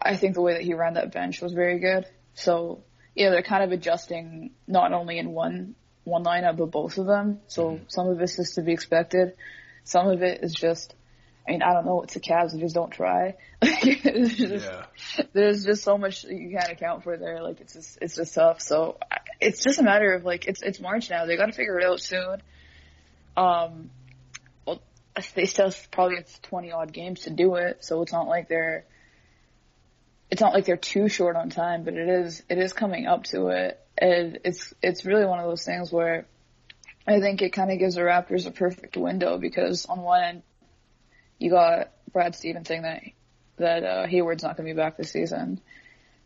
I 0.00 0.16
think 0.16 0.34
the 0.34 0.42
way 0.42 0.52
that 0.54 0.62
he 0.62 0.74
ran 0.74 0.94
that 0.94 1.12
bench 1.12 1.40
was 1.42 1.52
very 1.52 1.78
good. 1.80 2.06
So 2.34 2.82
yeah, 3.14 3.30
they're 3.30 3.42
kind 3.42 3.64
of 3.64 3.72
adjusting 3.72 4.52
not 4.66 4.92
only 4.92 5.18
in 5.18 5.30
one 5.32 5.74
one 6.04 6.24
lineup 6.24 6.56
but 6.56 6.70
both 6.70 6.98
of 6.98 7.06
them. 7.06 7.40
So 7.48 7.80
some 7.88 8.08
of 8.08 8.18
this 8.18 8.38
is 8.38 8.52
to 8.54 8.62
be 8.62 8.72
expected. 8.72 9.34
Some 9.84 10.08
of 10.08 10.22
it 10.22 10.42
is 10.42 10.54
just. 10.54 10.94
I 11.46 11.52
mean, 11.52 11.62
I 11.62 11.72
don't 11.72 11.86
know. 11.86 12.02
It's 12.02 12.12
the 12.12 12.20
Cavs. 12.20 12.52
They 12.52 12.58
just 12.60 12.74
don't 12.74 12.90
try. 12.90 13.36
It's 13.62 14.36
just- 14.36 14.66
Yeah. 14.66 14.84
there's 15.32 15.64
just 15.64 15.82
so 15.82 15.96
much 15.96 16.22
that 16.22 16.32
you 16.34 16.50
can't 16.50 16.70
account 16.70 17.04
for 17.04 17.16
there. 17.16 17.42
Like 17.42 17.60
it's 17.62 17.72
just 17.72 17.98
it's 18.02 18.14
just 18.16 18.34
tough. 18.34 18.60
So 18.60 18.98
it's 19.40 19.62
just 19.64 19.78
a 19.78 19.82
matter 19.82 20.12
of 20.12 20.24
like 20.24 20.46
it's 20.46 20.62
it's 20.62 20.78
March 20.78 21.08
now. 21.10 21.24
They 21.24 21.36
got 21.38 21.46
to 21.46 21.52
figure 21.52 21.78
it 21.80 21.86
out 21.86 22.00
soon. 22.00 22.42
Um, 23.36 23.90
they 25.34 25.46
still 25.46 25.72
probably 25.90 26.16
have 26.16 26.42
twenty 26.42 26.72
odd 26.72 26.92
games 26.92 27.20
to 27.20 27.30
do 27.30 27.56
it, 27.56 27.84
so 27.84 28.02
it's 28.02 28.12
not 28.12 28.28
like 28.28 28.48
they're 28.48 28.84
it's 30.30 30.40
not 30.40 30.52
like 30.52 30.66
they're 30.66 30.76
too 30.76 31.08
short 31.08 31.36
on 31.36 31.50
time, 31.50 31.84
but 31.84 31.94
it 31.94 32.08
is 32.08 32.42
it 32.48 32.58
is 32.58 32.72
coming 32.72 33.06
up 33.06 33.24
to 33.24 33.48
it, 33.48 33.80
and 33.96 34.38
it's 34.44 34.74
it's 34.82 35.04
really 35.04 35.24
one 35.24 35.38
of 35.38 35.46
those 35.46 35.64
things 35.64 35.90
where 35.92 36.26
I 37.06 37.20
think 37.20 37.40
it 37.40 37.52
kind 37.52 37.70
of 37.70 37.78
gives 37.78 37.94
the 37.94 38.02
Raptors 38.02 38.46
a 38.46 38.50
perfect 38.50 38.96
window 38.96 39.38
because 39.38 39.86
on 39.86 40.02
one 40.02 40.22
end 40.22 40.42
you 41.38 41.50
got 41.50 41.92
Brad 42.12 42.34
Stevens 42.34 42.68
saying 42.68 42.82
that 42.82 43.02
that 43.56 43.84
uh, 43.84 44.06
Hayward's 44.06 44.42
not 44.42 44.56
going 44.56 44.68
to 44.68 44.74
be 44.74 44.76
back 44.76 44.96
this 44.96 45.10
season, 45.10 45.60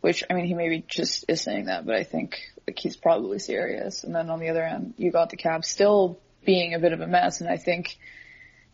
which 0.00 0.24
I 0.28 0.34
mean 0.34 0.46
he 0.46 0.54
maybe 0.54 0.84
just 0.86 1.24
is 1.28 1.40
saying 1.40 1.66
that, 1.66 1.86
but 1.86 1.94
I 1.94 2.04
think 2.04 2.40
like 2.66 2.78
he's 2.78 2.96
probably 2.96 3.38
serious. 3.38 4.04
And 4.04 4.14
then 4.14 4.30
on 4.30 4.40
the 4.40 4.48
other 4.48 4.62
end, 4.62 4.94
you 4.96 5.12
got 5.12 5.30
the 5.30 5.36
Cavs 5.36 5.66
still 5.66 6.18
being 6.44 6.74
a 6.74 6.78
bit 6.80 6.92
of 6.92 7.00
a 7.00 7.06
mess, 7.06 7.40
and 7.40 7.48
I 7.48 7.56
think 7.56 7.96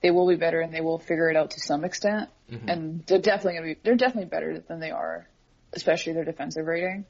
they 0.03 0.11
will 0.11 0.29
be 0.29 0.37
better 0.37 0.61
and 0.61 0.73
they 0.73 0.81
will 0.81 0.99
figure 0.99 1.31
it 1.31 1.37
out 1.37 1.53
to 1.53 1.61
some 1.61 1.85
extent. 1.85 2.29
Mm-hmm. 2.51 2.69
And 2.69 3.07
they're 3.07 3.21
definitely 3.21 3.59
going 3.59 3.69
to 3.69 3.75
be 3.75 3.81
they're 3.83 3.97
definitely 3.97 4.29
better 4.31 4.61
than 4.61 4.81
they 4.81 4.91
are, 4.91 5.29
especially 5.73 6.13
their 6.15 6.25
defensive 6.25 6.67
rating. 6.67 7.05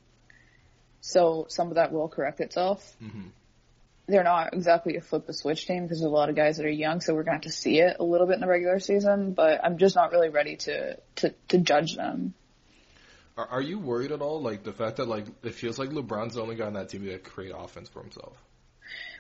So 1.01 1.47
some 1.49 1.69
of 1.69 1.75
that 1.77 1.93
will 1.93 2.09
correct 2.09 2.41
itself. 2.41 2.97
Mm-hmm. 3.03 3.29
They're 4.09 4.25
not 4.25 4.55
exactly 4.55 4.97
a 4.97 5.03
flip 5.03 5.27
the 5.27 5.35
switch 5.35 5.67
team 5.67 5.83
because 5.83 6.01
there's 6.01 6.11
a 6.11 6.15
lot 6.15 6.31
of 6.31 6.37
guys 6.37 6.57
that 6.57 6.65
are 6.65 6.71
young, 6.71 7.03
so 7.03 7.15
we're 7.15 7.25
going 7.25 7.39
to 7.39 7.47
have 7.47 7.53
to 7.53 7.57
see 7.57 7.79
it 7.79 7.99
a 8.01 8.05
little 8.05 8.27
bit 8.27 8.35
in 8.35 8.41
the 8.41 8.47
regular 8.47 8.79
season. 8.79 9.35
But 9.35 9.63
I'm 9.63 9.77
just 9.77 9.95
not 9.95 10.13
really 10.13 10.31
ready 10.31 10.57
to 10.57 10.97
to 11.17 11.35
to 11.49 11.59
judge 11.59 11.95
them. 11.95 12.35
Are, 13.37 13.47
are 13.47 13.63
you 13.63 13.79
worried 13.79 14.11
at 14.11 14.23
all? 14.23 14.41
Like 14.41 14.65
the 14.65 14.73
fact 14.73 14.97
that 14.97 15.09
like 15.09 15.27
it 15.43 15.55
feels 15.55 15.79
like 15.79 15.91
LeBron's 15.91 16.35
the 16.35 16.43
only 16.43 16.57
guy 16.57 16.67
on 16.67 16.73
that 16.73 16.89
team 16.89 17.05
that 17.05 17.23
can 17.23 17.33
create 17.33 17.53
offense 17.55 17.89
for 17.91 18.03
himself. 18.03 18.33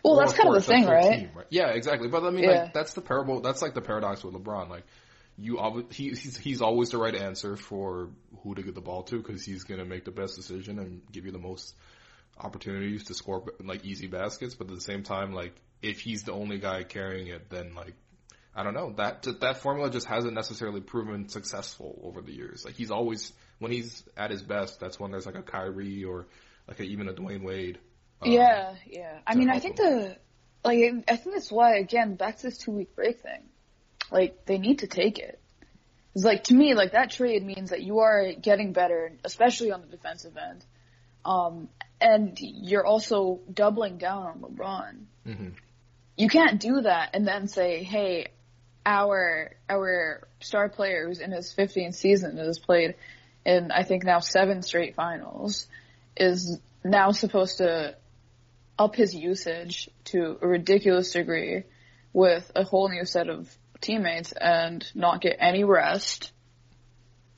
Well, 0.04 0.16
that's 0.16 0.32
kind 0.32 0.48
of 0.48 0.54
the 0.54 0.60
thing, 0.60 0.86
right? 0.86 1.18
team, 1.20 1.30
Yeah, 1.50 1.68
exactly. 1.68 2.08
But 2.08 2.24
I 2.24 2.30
mean, 2.30 2.44
Yeah. 2.44 2.62
like 2.62 2.72
that's 2.74 2.94
the 2.94 3.00
parable. 3.00 3.40
That's 3.40 3.62
like 3.62 3.74
the 3.74 3.80
paradox 3.80 4.22
with 4.24 4.34
LeBron. 4.34 4.68
Like 4.68 4.84
you, 5.36 5.86
he, 5.90 6.08
he's 6.10 6.36
he's 6.36 6.60
always 6.62 6.90
the 6.90 6.98
right 6.98 7.14
answer 7.14 7.56
for 7.56 8.10
who 8.42 8.54
to 8.54 8.62
get 8.62 8.74
the 8.74 8.80
ball 8.80 9.02
to 9.04 9.16
because 9.18 9.44
he's 9.44 9.64
gonna 9.64 9.84
make 9.84 10.04
the 10.04 10.10
best 10.10 10.36
decision 10.36 10.78
and 10.78 11.02
give 11.12 11.26
you 11.26 11.32
the 11.32 11.38
most 11.38 11.74
opportunities 12.38 13.04
to 13.04 13.14
score 13.14 13.44
like 13.62 13.84
easy 13.84 14.06
baskets. 14.06 14.54
But 14.54 14.68
at 14.68 14.74
the 14.74 14.80
same 14.80 15.02
time, 15.02 15.32
like 15.32 15.54
if 15.82 16.00
he's 16.00 16.24
the 16.24 16.32
only 16.32 16.58
guy 16.58 16.82
carrying 16.82 17.28
it, 17.28 17.50
then 17.50 17.74
like 17.74 17.94
I 18.54 18.64
don't 18.64 18.74
know 18.74 18.92
that 18.96 19.26
that 19.40 19.58
formula 19.58 19.90
just 19.90 20.06
hasn't 20.06 20.34
necessarily 20.34 20.80
proven 20.80 21.28
successful 21.28 22.00
over 22.02 22.20
the 22.20 22.32
years. 22.32 22.64
Like 22.64 22.74
he's 22.74 22.90
always 22.90 23.32
when 23.58 23.70
he's 23.70 24.02
at 24.16 24.30
his 24.30 24.42
best, 24.42 24.80
that's 24.80 24.98
when 24.98 25.10
there's 25.10 25.26
like 25.26 25.36
a 25.36 25.42
Kyrie 25.42 26.04
or 26.04 26.26
like 26.66 26.80
a, 26.80 26.82
even 26.82 27.08
a 27.08 27.12
Dwyane 27.12 27.44
Wade. 27.44 27.78
Um, 28.22 28.30
yeah, 28.30 28.74
yeah. 28.86 29.18
I 29.26 29.34
mean, 29.34 29.50
I 29.50 29.58
think 29.58 29.76
the 29.76 30.16
like 30.64 30.78
I 31.08 31.16
think 31.16 31.34
that's 31.34 31.50
why 31.52 31.76
again 31.76 32.14
back 32.14 32.38
to 32.38 32.42
this 32.44 32.58
two 32.58 32.72
week 32.72 32.94
break 32.94 33.20
thing. 33.20 33.42
Like 34.10 34.44
they 34.46 34.58
need 34.58 34.80
to 34.80 34.86
take 34.86 35.18
it. 35.18 35.40
It's 36.14 36.24
like 36.24 36.44
to 36.44 36.54
me, 36.54 36.74
like 36.74 36.92
that 36.92 37.10
trade 37.10 37.44
means 37.44 37.70
that 37.70 37.82
you 37.82 38.00
are 38.00 38.32
getting 38.32 38.72
better, 38.72 39.12
especially 39.24 39.70
on 39.70 39.82
the 39.82 39.86
defensive 39.86 40.36
end. 40.36 40.64
Um, 41.24 41.68
and 42.00 42.38
you're 42.40 42.86
also 42.86 43.40
doubling 43.52 43.98
down 43.98 44.26
on 44.26 44.40
LeBron. 44.40 45.04
Mhm. 45.26 45.52
You 46.16 46.28
can't 46.28 46.60
do 46.60 46.80
that 46.80 47.10
and 47.14 47.26
then 47.26 47.46
say, 47.48 47.82
"Hey, 47.82 48.28
our 48.84 49.52
our 49.68 50.26
star 50.40 50.68
player 50.68 51.06
who's 51.06 51.20
in 51.20 51.30
his 51.30 51.52
15th 51.52 51.94
season 51.94 52.30
and 52.30 52.46
has 52.46 52.58
played 52.58 52.94
in 53.44 53.70
I 53.70 53.82
think 53.82 54.04
now 54.04 54.20
seven 54.20 54.62
straight 54.62 54.94
finals 54.94 55.66
is 56.16 56.58
now 56.82 57.10
supposed 57.12 57.58
to 57.58 57.96
up 58.78 58.94
his 58.94 59.14
usage 59.14 59.90
to 60.04 60.38
a 60.40 60.46
ridiculous 60.46 61.12
degree 61.12 61.64
with 62.12 62.50
a 62.54 62.64
whole 62.64 62.88
new 62.88 63.04
set 63.04 63.28
of 63.28 63.54
teammates 63.80 64.32
and 64.32 64.84
not 64.94 65.20
get 65.20 65.36
any 65.40 65.64
rest 65.64 66.32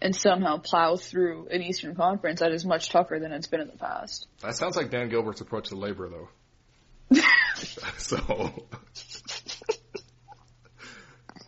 and 0.02 0.16
somehow 0.16 0.56
plow 0.58 0.96
through 0.96 1.48
an 1.50 1.62
Eastern 1.62 1.94
Conference 1.94 2.40
that 2.40 2.52
is 2.52 2.64
much 2.64 2.90
tougher 2.90 3.18
than 3.18 3.32
it's 3.32 3.46
been 3.46 3.60
in 3.60 3.68
the 3.68 3.76
past. 3.76 4.26
That 4.42 4.56
sounds 4.56 4.76
like 4.76 4.90
Dan 4.90 5.08
Gilbert's 5.08 5.40
approach 5.40 5.68
to 5.68 5.76
labor, 5.76 6.08
though. 6.08 6.28
so, 7.98 8.64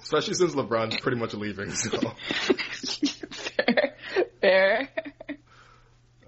especially 0.02 0.34
since 0.34 0.54
LeBron's 0.54 1.00
pretty 1.00 1.18
much 1.18 1.34
leaving. 1.34 1.70
So, 1.70 1.98
fair, 3.30 3.96
fair. 4.40 4.88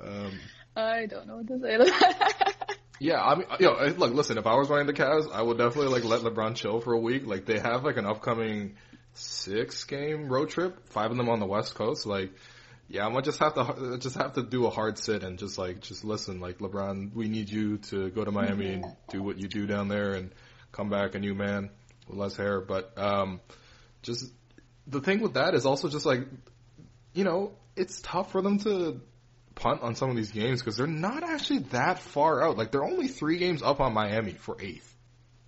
um, 0.00 0.32
I 0.76 1.06
don't 1.06 1.26
know 1.26 1.36
what 1.36 1.48
to 1.48 1.60
say 1.60 1.76
to 1.76 1.84
that. 1.84 2.76
yeah, 3.00 3.22
I 3.22 3.34
mean, 3.34 3.46
yo, 3.60 3.74
know, 3.74 3.94
look, 3.96 4.14
listen. 4.14 4.38
If 4.38 4.46
I 4.46 4.54
was 4.54 4.68
running 4.68 4.86
the 4.86 4.92
Cavs, 4.92 5.32
I 5.32 5.42
would 5.42 5.58
definitely 5.58 5.92
like 5.92 6.04
let 6.04 6.20
LeBron 6.20 6.54
chill 6.54 6.80
for 6.80 6.92
a 6.92 6.98
week. 6.98 7.26
Like 7.26 7.44
they 7.44 7.58
have 7.58 7.84
like 7.84 7.96
an 7.96 8.06
upcoming 8.06 8.76
six 9.14 9.84
game 9.84 10.28
road 10.28 10.50
trip, 10.50 10.88
five 10.88 11.10
of 11.10 11.16
them 11.16 11.28
on 11.28 11.40
the 11.40 11.46
West 11.46 11.74
Coast. 11.74 12.06
Like 12.06 12.32
Yeah, 12.88 13.06
I'm 13.06 13.12
gonna 13.12 13.22
just 13.22 13.38
have 13.38 13.54
to 13.54 13.98
just 13.98 14.16
have 14.16 14.34
to 14.34 14.42
do 14.42 14.66
a 14.66 14.70
hard 14.70 14.98
sit 14.98 15.22
and 15.22 15.38
just 15.38 15.56
like 15.56 15.80
just 15.80 16.04
listen. 16.04 16.40
Like 16.40 16.58
LeBron, 16.58 17.14
we 17.14 17.28
need 17.28 17.48
you 17.48 17.78
to 17.78 18.10
go 18.10 18.24
to 18.24 18.30
Miami 18.30 18.74
and 18.74 18.84
do 19.08 19.22
what 19.22 19.38
you 19.38 19.48
do 19.48 19.66
down 19.66 19.88
there 19.88 20.12
and 20.12 20.32
come 20.70 20.90
back 20.90 21.14
a 21.14 21.18
new 21.18 21.34
man 21.34 21.70
with 22.06 22.18
less 22.18 22.36
hair. 22.36 22.60
But 22.60 22.96
um, 22.98 23.40
just 24.02 24.30
the 24.86 25.00
thing 25.00 25.20
with 25.20 25.34
that 25.34 25.54
is 25.54 25.64
also 25.64 25.88
just 25.88 26.04
like, 26.04 26.20
you 27.14 27.24
know, 27.24 27.52
it's 27.74 28.00
tough 28.02 28.30
for 28.32 28.42
them 28.42 28.58
to 28.60 29.00
punt 29.54 29.82
on 29.82 29.94
some 29.94 30.10
of 30.10 30.16
these 30.16 30.30
games 30.32 30.60
because 30.60 30.76
they're 30.76 30.86
not 30.86 31.22
actually 31.22 31.60
that 31.70 31.98
far 32.00 32.42
out. 32.42 32.56
Like 32.56 32.70
they're 32.72 32.84
only 32.84 33.08
three 33.08 33.38
games 33.38 33.62
up 33.62 33.80
on 33.80 33.94
Miami 33.94 34.32
for 34.32 34.56
eighth. 34.60 34.90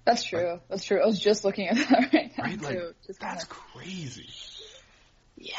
That's 0.05 0.23
true. 0.25 0.61
That's 0.69 0.85
true. 0.85 1.03
I 1.03 1.07
was 1.07 1.19
just 1.19 1.45
looking 1.45 1.69
at 1.69 1.77
that 1.77 2.11
right 2.13 2.33
now 2.39 2.45
Right? 2.45 2.63
Like 2.63 2.75
too. 2.79 2.95
That's 3.09 3.19
kinda- 3.19 3.47
crazy. 3.49 4.29
yeah. 5.37 5.53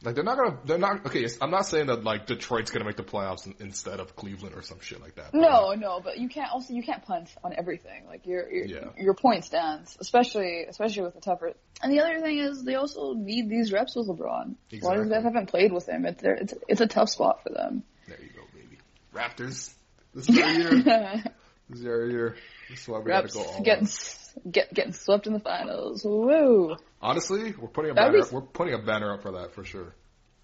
Like 0.00 0.14
they're 0.14 0.22
not 0.22 0.36
gonna, 0.36 0.58
they're 0.64 0.78
not. 0.78 1.06
Okay, 1.06 1.26
I'm 1.40 1.50
not 1.50 1.66
saying 1.66 1.88
that 1.88 2.04
like 2.04 2.26
Detroit's 2.26 2.70
gonna 2.70 2.84
make 2.84 2.96
the 2.96 3.02
playoffs 3.02 3.52
instead 3.60 3.98
of 3.98 4.14
Cleveland 4.14 4.54
or 4.54 4.62
some 4.62 4.78
shit 4.80 5.00
like 5.00 5.16
that. 5.16 5.34
No, 5.34 5.72
no, 5.72 5.98
but 6.00 6.18
you 6.18 6.28
can't 6.28 6.52
also 6.52 6.72
you 6.72 6.84
can't 6.84 7.04
punt 7.04 7.28
on 7.42 7.52
everything. 7.56 8.06
Like 8.06 8.24
your 8.24 8.48
your 8.48 8.66
Yeah. 8.66 8.88
your 8.96 9.14
point 9.14 9.44
stands, 9.44 9.96
especially 10.00 10.64
especially 10.68 11.02
with 11.02 11.14
the 11.14 11.20
tougher. 11.20 11.52
And 11.82 11.92
the 11.92 12.00
other 12.00 12.20
thing 12.20 12.38
is 12.38 12.62
they 12.62 12.76
also 12.76 13.14
need 13.14 13.48
these 13.48 13.72
reps 13.72 13.96
with 13.96 14.06
LeBron. 14.06 14.20
A 14.20 14.26
lot 14.26 14.46
of 14.46 14.56
these 14.70 14.78
Exactly. 14.84 15.08
guys 15.08 15.22
haven't 15.24 15.46
played 15.50 15.72
with 15.72 15.88
him. 15.88 16.06
It's 16.06 16.22
it's 16.22 16.54
it's 16.68 16.80
a 16.80 16.86
tough 16.86 17.08
spot 17.08 17.42
for 17.42 17.50
them. 17.50 17.82
There 18.06 18.18
you 18.22 18.30
go, 18.36 18.42
baby. 18.54 18.78
Raptors. 19.12 19.74
This 20.14 20.28
is 20.28 20.38
our 20.38 20.52
year. 20.52 20.70
this 21.68 21.80
is 21.80 21.86
our 21.86 22.06
year. 22.06 22.36
This 22.70 22.82
is 22.82 22.88
why 22.88 22.98
we 23.00 23.10
Reps 23.10 23.34
gotta 23.34 23.46
go 23.48 23.52
all 23.52 23.62
getting 23.64 23.86
out. 23.88 24.52
get 24.52 24.72
getting 24.72 24.92
swept 24.92 25.26
in 25.26 25.32
the 25.32 25.40
finals. 25.40 26.04
Woo! 26.04 26.76
Honestly, 27.00 27.54
we're 27.58 27.68
putting 27.68 27.92
a 27.92 27.94
That'd 27.94 28.12
banner. 28.12 28.24
be- 28.24 28.34
We're 28.34 28.40
putting 28.42 28.74
a 28.74 28.78
banner 28.78 29.12
up 29.14 29.22
for 29.22 29.32
that 29.32 29.54
for 29.54 29.64
sure. 29.64 29.94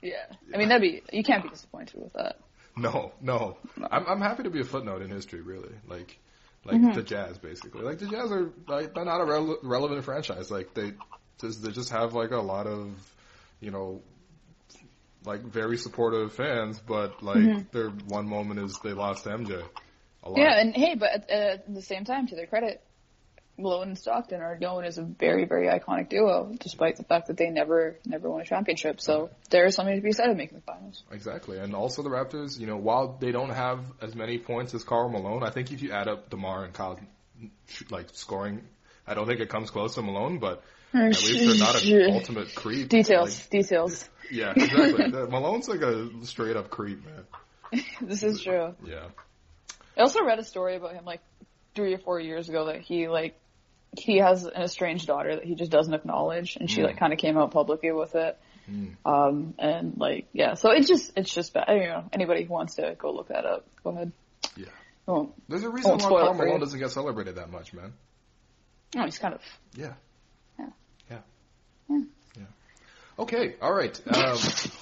Yeah, 0.03 0.27
I 0.53 0.59
mean 0.59 0.69
that'd 0.69 0.83
be 0.83 1.03
you 1.17 1.23
can't 1.25 1.43
be 1.43 1.49
disappointed 1.49 2.01
with 2.01 2.13
that. 2.13 2.37
No, 2.77 3.13
no. 3.21 3.57
I'm 3.91 4.07
I'm 4.07 4.21
happy 4.21 4.43
to 4.45 4.51
be 4.51 4.61
a 4.61 4.65
footnote 4.65 5.01
in 5.03 5.11
history, 5.11 5.41
really. 5.41 5.73
Like, 5.89 6.19
like 6.65 6.77
Mm-hmm. 6.77 6.93
the 6.95 7.03
Jazz, 7.03 7.39
basically. 7.39 7.83
Like 7.83 7.99
the 7.99 8.07
Jazz 8.07 8.31
are 8.33 8.51
like 8.69 8.95
they're 8.95 9.05
not 9.05 9.21
a 9.21 9.25
rele- 9.25 9.59
relevant 9.63 10.05
franchise. 10.05 10.51
Like 10.51 10.75
they 10.75 10.93
just 11.41 11.63
they 11.63 11.71
just 11.71 11.91
have 11.91 12.13
like 12.15 12.31
a 12.33 12.39
lot 12.41 12.67
of, 12.67 12.91
you 13.61 13.71
know, 13.71 14.03
like 15.25 15.43
very 15.43 15.77
supportive 15.79 16.33
fans, 16.35 16.81
but 16.87 17.23
like 17.23 17.71
their 17.73 17.89
one 17.91 18.29
moment 18.29 18.61
is 18.61 18.79
they 18.85 18.93
lost 18.93 19.25
MJ. 19.25 19.63
Mm-hmm. 20.25 20.39
Yeah, 20.39 20.59
and 20.61 20.75
hey, 20.75 20.95
but 20.97 21.11
at, 21.11 21.31
at 21.31 21.75
the 21.75 21.83
same 21.83 22.05
time, 22.05 22.27
to 22.29 22.35
their 22.37 22.47
credit, 22.47 22.83
Malone 23.57 23.89
and 23.89 23.99
Stockton 23.99 24.41
are 24.41 24.59
known 24.59 24.85
as 24.85 24.99
a 24.99 25.03
very, 25.03 25.45
very 25.45 25.69
iconic 25.69 26.09
duo, 26.09 26.53
despite 26.59 26.97
the 26.97 27.05
fact 27.05 27.29
that 27.29 27.37
they 27.37 27.51
never, 27.51 27.97
never 28.05 28.29
won 28.29 28.41
a 28.41 28.45
championship. 28.45 29.01
So 29.01 29.31
there 29.51 29.65
is 29.67 29.77
something 29.77 29.95
to 29.95 30.03
be 30.03 30.13
said 30.13 30.29
of 30.29 30.37
making 30.37 30.59
the 30.59 30.63
finals. 30.63 31.05
Exactly, 31.13 31.59
and 31.59 31.75
also 31.75 32.03
the 32.03 32.09
Raptors. 32.09 32.59
You 32.59 32.67
know, 32.67 32.77
while 32.77 33.17
they 33.21 33.31
don't 33.31 33.51
have 33.51 33.81
as 34.03 34.15
many 34.15 34.39
points 34.39 34.75
as 34.75 34.83
Karl 34.83 35.09
Malone, 35.09 35.45
I 35.45 35.51
think 35.51 35.71
if 35.71 35.83
you 35.83 35.93
add 35.93 36.09
up 36.09 36.31
Demar 36.31 36.65
and 36.65 36.75
Kyle, 36.75 36.99
like 37.91 38.09
scoring, 38.13 38.63
I 39.07 39.15
don't 39.15 39.27
think 39.27 39.41
it 39.41 39.49
comes 39.49 39.71
close 39.71 39.95
to 39.95 40.03
Malone, 40.03 40.39
but 40.41 40.65
hmm. 40.91 40.99
at 40.99 41.23
least 41.23 41.47
they're 41.47 41.59
not 41.59 41.85
an 41.85 42.11
ultimate 42.15 42.55
creep. 42.57 42.89
Details, 42.89 43.41
Like, 43.41 43.51
details. 43.51 44.09
yeah, 44.33 44.53
exactly. 44.57 45.09
Malone's 45.29 45.69
like 45.69 45.83
a 45.83 46.11
straight 46.25 46.57
up 46.57 46.71
creep, 46.71 47.05
man. 47.05 47.83
This 48.01 48.23
is 48.23 48.43
true. 48.43 48.75
Yeah. 48.85 49.07
I 49.97 50.01
also 50.01 50.25
read 50.25 50.39
a 50.39 50.45
story 50.45 50.77
about 50.77 50.95
him 50.95 51.05
like 51.05 51.21
three 51.75 51.95
or 51.95 51.99
four 51.99 52.21
years 52.21 52.49
ago 52.49 52.67
that 52.67 52.81
he 52.81 53.09
like 53.09 53.37
he 53.99 54.19
has 54.19 54.45
an 54.45 54.63
estranged 54.63 55.07
daughter 55.07 55.37
that 55.37 55.45
he 55.45 55.55
just 55.55 55.71
doesn't 55.71 55.95
acknowledge, 55.95 56.57
and 56.57 56.71
she 56.71 56.83
like 56.83 56.99
kind 56.99 57.13
of 57.13 57.19
came 57.19 57.37
out 57.39 57.51
publicly 57.51 57.93
with 57.93 58.15
it. 58.15 58.39
Um, 59.05 59.55
and 59.59 59.97
like 59.99 60.27
yeah, 60.33 60.55
so 60.55 60.71
it's 60.71 60.89
just 60.89 61.13
it's 61.17 61.33
just 61.33 61.53
bad. 61.53 61.67
Don't 61.67 61.79
know 61.81 62.05
anybody 62.13 62.45
who 62.45 62.53
wants 62.53 62.77
to 62.77 62.97
go 62.99 63.13
look 63.13 63.29
that 63.29 63.45
up, 63.45 63.67
go 63.83 63.91
ahead. 63.91 64.13
Yeah. 64.57 64.67
Well, 65.07 65.35
There's 65.49 65.65
a 65.65 65.69
reason 65.69 65.93
why 65.93 65.99
spoil 65.99 66.19
it 66.19 66.21
Karl 66.23 66.35
for 66.35 66.39
you. 66.45 66.47
Malone 66.47 66.61
doesn't 66.61 66.79
get 66.81 66.91
celebrated 66.91 67.37
that 67.37 67.51
much, 67.51 67.75
man. 67.75 67.93
oh, 68.97 69.05
he's 69.05 69.19
kind 69.19 69.35
of 69.35 69.41
Yeah. 69.75 69.93
Yeah. 70.59 70.67
Yeah. 71.11 71.99
Yeah. 72.39 72.45
Okay. 73.19 73.57
All 73.61 73.73
right. 73.75 74.01
Um, 74.17 74.39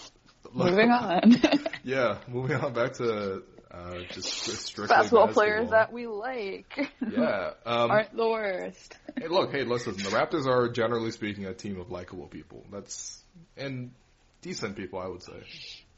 moving 0.53 0.90
on. 0.90 1.40
Yeah. 1.85 2.18
Moving 2.29 2.57
on 2.59 2.72
back 2.75 2.92
to 2.94 3.42
uh, 3.73 3.99
just 4.11 4.29
strictly 4.67 4.95
basketball 4.95 5.29
players 5.29 5.71
that 5.71 5.93
we 5.93 6.07
like 6.07 6.77
Yeah. 7.11 7.53
Um, 7.65 7.91
aren't 7.91 8.17
the 8.17 8.29
worst. 8.29 8.97
Hey, 9.19 9.29
look, 9.29 9.53
hey, 9.53 9.65
listen. 9.65 9.93
The 9.93 10.05
Raptors 10.05 10.47
are 10.47 10.71
generally 10.71 11.11
speaking 11.11 11.45
a 11.45 11.53
team 11.53 11.79
of 11.79 11.91
likable 11.91 12.27
people. 12.27 12.65
That's 12.73 13.23
and 13.59 13.93
decent 14.41 14.75
people, 14.75 14.99
I 14.99 15.07
would 15.07 15.23
say. 15.23 15.43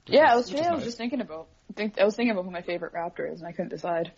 Yeah, 0.06 0.32
I 0.32 0.36
was, 0.36 0.46
Which 0.46 0.54
is 0.54 0.60
yeah, 0.60 0.70
I 0.70 0.72
was 0.72 0.80
nice. 0.80 0.86
just 0.86 0.98
thinking 0.98 1.20
about 1.20 1.46
think 1.74 1.98
I 1.98 2.04
was 2.04 2.16
thinking 2.16 2.32
about 2.32 2.44
who 2.44 2.50
my 2.50 2.62
favorite 2.62 2.92
Raptor 2.92 3.32
is, 3.32 3.40
and 3.40 3.48
I 3.48 3.52
couldn't 3.52 3.70
decide. 3.70 4.12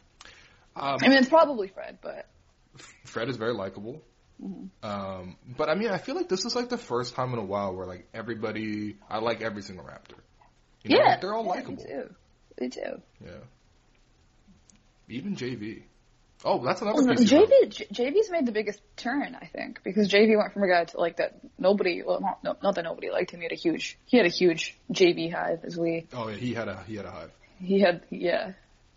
Um, 0.75 0.99
I 1.01 1.09
mean, 1.09 1.19
it's 1.19 1.29
probably 1.29 1.69
Fred, 1.69 1.99
but 2.03 2.27
Fred 3.05 3.29
is 3.29 3.37
very 3.37 3.55
likable. 3.55 4.03
Mm-hmm. 4.43 4.87
Um, 4.87 5.37
but 5.57 5.71
I 5.71 5.75
mean, 5.75 5.89
I 5.89 5.99
feel 5.99 6.15
like 6.15 6.29
this 6.29 6.45
is 6.45 6.55
like 6.55 6.69
the 6.69 6.79
first 6.79 7.15
time 7.15 7.33
in 7.33 7.39
a 7.39 7.45
while 7.45 7.75
where 7.75 7.87
like 7.87 8.07
everybody, 8.13 8.97
I 9.09 9.19
like 9.19 9.41
every 9.41 9.63
single 9.63 9.85
Raptor. 9.85 10.19
You 10.83 10.91
know, 10.91 11.03
yeah, 11.03 11.11
like, 11.13 11.21
they're 11.21 11.35
all 11.35 11.45
yeah, 11.45 11.51
likable. 11.51 11.87
Me 12.61 12.69
too. 12.69 13.01
Yeah. 13.25 13.31
Even 15.09 15.37
JV. 15.37 15.83
Oh, 16.45 16.63
that's 16.65 16.83
another 16.83 17.03
Well, 17.05 17.17
piece. 17.17 17.31
JV, 17.31 17.89
JV's 17.93 18.31
made 18.31 18.47
the 18.47 18.53
biggest 18.53 18.81
turn, 18.97 19.37
I 19.41 19.47
think, 19.47 19.81
because 19.83 20.09
JV 20.09 20.37
went 20.37 20.53
from 20.53 20.63
a 20.65 20.69
guy 20.69 20.85
to 20.85 21.01
like 21.01 21.17
that 21.17 21.39
nobody, 21.59 22.03
well, 22.03 22.21
not, 22.21 22.45
no, 22.45 22.57
not 22.63 22.75
that 22.75 22.85
nobody 22.85 23.11
liked 23.11 23.31
him. 23.31 23.41
He 23.41 23.45
had 23.45 23.53
a 23.53 23.57
huge, 23.57 23.99
he 24.05 24.17
had 24.17 24.27
a 24.27 24.31
huge 24.31 24.77
JV 24.93 25.33
hive 25.33 25.61
as 25.65 25.77
we, 25.77 26.07
Oh 26.13 26.29
yeah, 26.29 26.37
he 26.37 26.53
had 26.55 26.69
a 26.69 26.83
he 26.87 26.97
had 26.97 27.07
a 27.07 27.11
hive. 27.11 27.31
he 27.59 27.81
had, 27.81 28.03
yeah. 28.11 28.53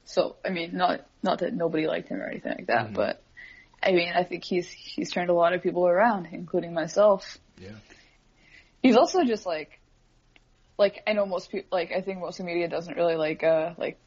So, 0.06 0.36
I 0.44 0.50
mean, 0.50 0.72
not, 0.76 1.06
not 1.24 1.40
that 1.40 1.54
nobody 1.54 1.88
liked 1.88 2.10
him 2.10 2.20
or 2.20 2.28
anything 2.28 2.52
like 2.58 2.68
that, 2.68 2.90
Mhm. 2.90 2.94
but 2.96 3.24
I 3.82 3.92
mean, 3.94 4.12
I 4.14 4.24
think 4.24 4.44
he's, 4.44 4.68
he's 4.68 5.10
turned 5.12 5.30
a 5.30 5.34
lot 5.34 5.54
of 5.54 5.64
people 5.64 5.88
around, 5.88 6.28
including 6.32 6.74
myself. 6.74 7.38
Yeah. 7.58 7.70
He's 8.82 8.98
also 8.98 9.24
just 9.24 9.46
like, 9.46 9.80
like 10.80 11.04
I 11.06 11.14
know 11.14 11.26
most 11.26 11.52
people, 11.52 11.68
like 11.72 11.92
I 11.92 12.02
think 12.02 12.20
most 12.20 12.40
of 12.40 12.46
media 12.46 12.68
doesn't 12.70 12.96
really 12.96 13.16
like, 13.16 13.44
uh, 13.44 13.74
like 13.78 14.00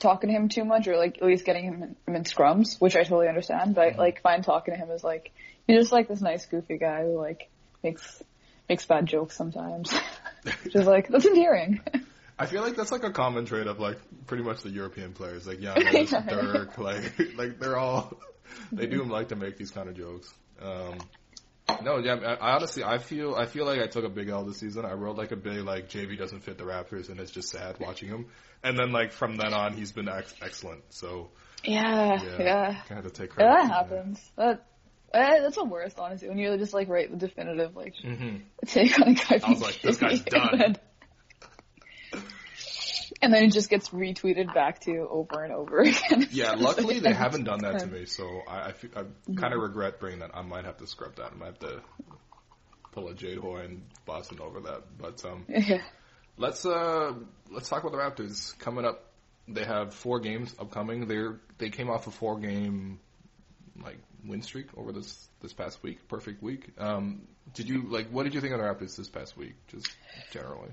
talking 0.00 0.28
to 0.28 0.34
him 0.34 0.48
too 0.48 0.64
much, 0.64 0.88
or 0.88 0.96
like 0.96 1.18
at 1.18 1.24
least 1.24 1.46
getting 1.46 1.64
him 1.64 1.82
in, 1.82 1.96
him 2.06 2.16
in 2.16 2.24
scrums, 2.24 2.78
which 2.80 2.96
I 2.96 3.04
totally 3.04 3.28
understand. 3.28 3.76
But 3.76 3.94
I, 3.94 3.96
like, 3.96 4.20
find 4.20 4.44
talking 4.44 4.74
to 4.74 4.78
him 4.78 4.90
is 4.90 5.04
like 5.04 5.30
he's 5.66 5.78
just 5.78 5.92
like 5.92 6.08
this 6.08 6.20
nice, 6.20 6.44
goofy 6.44 6.78
guy 6.78 7.04
who 7.04 7.16
like 7.16 7.48
makes 7.82 8.22
makes 8.68 8.84
bad 8.84 9.06
jokes 9.06 9.36
sometimes. 9.36 9.94
just 10.70 10.86
like 10.86 11.08
that's 11.08 11.24
endearing. 11.24 11.80
I 12.38 12.44
feel 12.44 12.60
like 12.60 12.76
that's 12.76 12.92
like 12.92 13.04
a 13.04 13.12
common 13.12 13.46
trait 13.46 13.66
of 13.66 13.78
like 13.78 13.98
pretty 14.26 14.42
much 14.42 14.62
the 14.62 14.68
European 14.70 15.12
players, 15.12 15.46
like 15.46 15.58
Giannis, 15.60 16.12
Yeah. 16.12 16.20
Dirk, 16.28 16.76
like 16.76 17.18
like 17.36 17.58
they're 17.60 17.78
all 17.78 18.18
they 18.72 18.86
do 18.86 19.04
like 19.04 19.28
to 19.28 19.36
make 19.36 19.56
these 19.56 19.70
kind 19.70 19.88
of 19.88 19.96
jokes. 19.96 20.32
Um, 20.60 20.98
no, 21.82 21.98
yeah, 21.98 22.14
I, 22.14 22.54
honestly 22.54 22.84
I 22.84 22.98
feel 22.98 23.34
I 23.34 23.46
feel 23.46 23.64
like 23.66 23.80
I 23.80 23.86
took 23.86 24.04
a 24.04 24.08
big 24.08 24.28
L 24.28 24.44
this 24.44 24.58
season. 24.58 24.84
I 24.84 24.92
wrote 24.92 25.16
like 25.16 25.32
a 25.32 25.36
big 25.36 25.64
like 25.64 25.88
JV 25.88 26.16
doesn't 26.18 26.40
fit 26.40 26.58
the 26.58 26.64
Raptors, 26.64 27.08
and 27.08 27.18
it's 27.20 27.30
just 27.30 27.48
sad 27.50 27.76
watching 27.80 28.08
him. 28.08 28.26
And 28.62 28.78
then 28.78 28.92
like 28.92 29.12
from 29.12 29.36
then 29.36 29.52
on, 29.52 29.74
he's 29.74 29.92
been 29.92 30.08
ex- 30.08 30.34
excellent. 30.40 30.82
So 30.90 31.30
yeah, 31.64 32.22
yeah, 32.22 32.42
yeah, 32.42 32.80
kind 32.88 33.04
of 33.04 33.12
take 33.12 33.32
yeah. 33.38 33.46
that 33.46 33.68
happens. 33.68 34.20
That. 34.36 34.64
eh, 35.12 35.40
That's 35.40 35.56
the 35.56 35.64
worst, 35.64 35.98
honestly. 35.98 36.28
When 36.28 36.38
you 36.38 36.56
just 36.56 36.74
like 36.74 36.88
write 36.88 37.10
the 37.10 37.16
definitive 37.16 37.76
like 37.76 37.94
hmm 38.02 38.36
take 38.66 39.00
on 39.00 39.08
a 39.08 39.14
guy. 39.14 39.40
I 39.42 39.50
was 39.50 39.60
like, 39.60 39.80
this 39.82 39.96
guy's 39.96 40.22
done. 40.22 40.76
And 43.22 43.32
then 43.32 43.44
it 43.44 43.52
just 43.52 43.70
gets 43.70 43.88
retweeted 43.90 44.52
back 44.54 44.80
to 44.80 44.90
you 44.90 45.08
over 45.10 45.42
and 45.42 45.52
over 45.52 45.80
again. 45.80 46.28
Yeah, 46.30 46.52
luckily 46.52 47.00
they 47.00 47.12
haven't 47.12 47.44
done 47.44 47.60
that 47.62 47.80
to 47.80 47.86
me, 47.86 48.04
so 48.06 48.42
I 48.46 48.56
I, 48.56 48.68
I 48.94 49.04
kind 49.36 49.54
of 49.54 49.60
regret 49.60 50.00
bringing 50.00 50.20
that. 50.20 50.30
I 50.34 50.42
might 50.42 50.64
have 50.64 50.76
to 50.78 50.86
scrub 50.86 51.16
that. 51.16 51.32
I 51.32 51.34
might 51.34 51.46
have 51.46 51.58
to 51.60 51.80
pull 52.92 53.08
a 53.08 53.14
Jade 53.14 53.38
Hoy 53.38 53.60
and 53.64 53.82
Boston 54.04 54.38
over 54.40 54.60
that. 54.62 54.82
But 54.98 55.24
um, 55.24 55.44
Yeah. 55.48 55.82
let's 56.36 56.64
uh 56.66 57.12
let's 57.50 57.68
talk 57.68 57.84
about 57.84 57.92
the 57.92 57.98
Raptors 58.24 58.58
coming 58.58 58.84
up. 58.84 59.02
They 59.48 59.64
have 59.64 59.94
four 59.94 60.20
games 60.20 60.54
upcoming. 60.58 61.06
They're 61.06 61.40
they 61.58 61.70
came 61.70 61.88
off 61.90 62.06
a 62.06 62.10
four 62.10 62.38
game 62.38 62.98
like 63.82 63.98
win 64.24 64.42
streak 64.42 64.66
over 64.76 64.92
this 64.92 65.28
this 65.40 65.52
past 65.52 65.82
week, 65.82 66.08
perfect 66.08 66.42
week. 66.42 66.70
Um, 66.78 67.28
did 67.54 67.68
you 67.68 67.82
like 67.88 68.08
what 68.10 68.24
did 68.24 68.34
you 68.34 68.40
think 68.40 68.52
of 68.54 68.58
the 68.60 68.64
Raptors 68.64 68.96
this 68.96 69.08
past 69.08 69.36
week, 69.36 69.54
just 69.68 69.88
generally? 70.32 70.70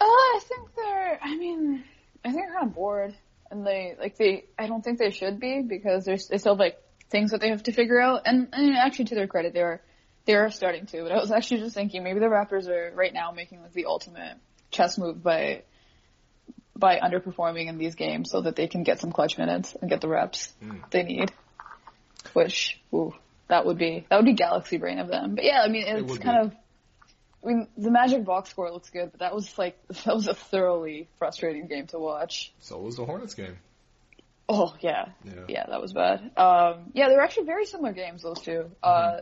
Uh, 0.00 0.04
I 0.04 0.40
think 0.42 0.74
they're. 0.74 1.18
I 1.22 1.36
mean, 1.36 1.84
I 2.24 2.30
think 2.30 2.42
they're 2.42 2.54
kind 2.54 2.68
of 2.68 2.74
bored, 2.74 3.14
and 3.50 3.66
they 3.66 3.94
like 3.98 4.16
they. 4.16 4.46
I 4.58 4.66
don't 4.66 4.82
think 4.82 4.98
they 4.98 5.10
should 5.10 5.38
be 5.40 5.62
because 5.62 6.04
there's 6.04 6.28
they 6.28 6.38
still 6.38 6.54
have 6.54 6.60
like 6.60 6.78
things 7.10 7.32
that 7.32 7.40
they 7.40 7.50
have 7.50 7.64
to 7.64 7.72
figure 7.72 8.00
out. 8.00 8.22
And, 8.24 8.48
and 8.52 8.76
actually, 8.76 9.06
to 9.06 9.14
their 9.14 9.26
credit, 9.26 9.52
they 9.52 9.62
are 9.62 9.82
they 10.24 10.34
are 10.34 10.50
starting 10.50 10.86
to. 10.86 11.02
But 11.02 11.12
I 11.12 11.16
was 11.16 11.30
actually 11.30 11.60
just 11.60 11.74
thinking 11.74 12.02
maybe 12.02 12.20
the 12.20 12.26
Raptors 12.26 12.68
are 12.68 12.92
right 12.94 13.12
now 13.12 13.32
making 13.32 13.62
like 13.62 13.72
the 13.72 13.86
ultimate 13.86 14.36
chess 14.70 14.96
move 14.96 15.22
by 15.22 15.62
by 16.76 16.98
underperforming 16.98 17.66
in 17.68 17.76
these 17.76 17.94
games 17.94 18.30
so 18.30 18.40
that 18.40 18.56
they 18.56 18.66
can 18.66 18.82
get 18.82 19.00
some 19.00 19.12
clutch 19.12 19.36
minutes 19.36 19.76
and 19.80 19.90
get 19.90 20.00
the 20.00 20.08
reps 20.08 20.52
they 20.90 21.02
need. 21.02 21.32
Which, 22.32 22.80
ooh, 22.94 23.14
that 23.48 23.66
would 23.66 23.78
be 23.78 24.06
that 24.08 24.16
would 24.16 24.24
be 24.24 24.34
galaxy 24.34 24.78
brain 24.78 24.98
of 24.98 25.08
them. 25.08 25.34
But 25.34 25.44
yeah, 25.44 25.60
I 25.62 25.68
mean, 25.68 25.84
it's 25.86 26.10
would 26.10 26.22
kind 26.22 26.50
be. 26.50 26.56
of 26.56 26.59
I 27.42 27.46
mean, 27.48 27.68
the 27.76 27.90
Magic 27.90 28.24
box 28.24 28.50
score 28.50 28.70
looks 28.70 28.90
good, 28.90 29.10
but 29.12 29.20
that 29.20 29.34
was 29.34 29.56
like 29.58 29.78
that 30.04 30.14
was 30.14 30.28
a 30.28 30.34
thoroughly 30.34 31.08
frustrating 31.18 31.66
game 31.66 31.86
to 31.88 31.98
watch. 31.98 32.52
So 32.60 32.78
was 32.78 32.96
the 32.96 33.04
Hornets 33.04 33.34
game. 33.34 33.56
Oh 34.48 34.74
yeah, 34.80 35.06
Yeah. 35.24 35.32
yeah, 35.48 35.66
that 35.68 35.80
was 35.80 35.92
bad. 35.92 36.32
Um, 36.36 36.90
yeah, 36.92 37.08
they 37.08 37.14
were 37.14 37.22
actually 37.22 37.46
very 37.46 37.66
similar 37.66 37.92
games 37.92 38.22
those 38.22 38.40
2 38.40 38.70
Uh, 38.82 39.20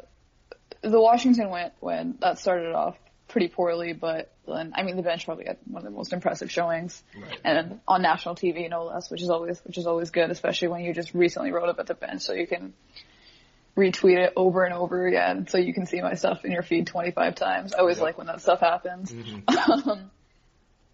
the 0.81 1.01
Washington 1.01 1.51
went 1.51 1.73
when 1.81 2.17
that 2.21 2.39
started 2.39 2.73
off 2.75 2.97
pretty 3.29 3.49
poorly, 3.49 3.93
but 3.93 4.33
then 4.47 4.73
I 4.75 4.83
mean 4.85 4.97
the 4.97 5.03
bench 5.03 5.27
probably 5.27 5.45
had 5.45 5.59
one 5.67 5.85
of 5.85 5.93
the 5.93 5.95
most 5.97 6.15
impressive 6.15 6.51
showings, 6.51 7.03
Right. 7.15 7.39
and 7.45 7.81
on 7.87 8.01
national 8.01 8.37
TV 8.37 8.71
no 8.71 8.85
less, 8.85 9.11
which 9.11 9.21
is 9.23 9.29
always 9.29 9.61
which 9.67 9.77
is 9.77 9.87
always 9.87 10.11
good, 10.11 10.31
especially 10.31 10.69
when 10.69 10.81
you 10.83 10.95
just 10.95 11.13
recently 11.13 11.53
wrote 11.53 11.69
up 11.69 11.79
at 11.79 11.87
the 11.87 11.95
bench, 11.95 12.23
so 12.23 12.33
you 12.33 12.47
can 12.47 12.73
retweet 13.79 14.19
it 14.19 14.33
over 14.37 14.65
and 14.65 14.75
over 14.75 15.07
again, 15.07 15.47
so 15.49 15.57
you 15.59 15.73
can 15.73 15.87
see 15.87 16.01
my 16.03 16.15
stuff 16.15 16.45
in 16.45 16.51
your 16.51 16.63
feed 16.63 16.87
25 16.89 17.35
times. 17.37 17.73
I 17.73 17.79
always 17.79 17.97
Yep. 17.99 18.03
like 18.05 18.19
when 18.19 18.27
that 18.27 18.41
stuff 18.43 18.61
happens. 18.61 19.13
Mm-hmm. 19.13 19.89
Um, 19.91 20.11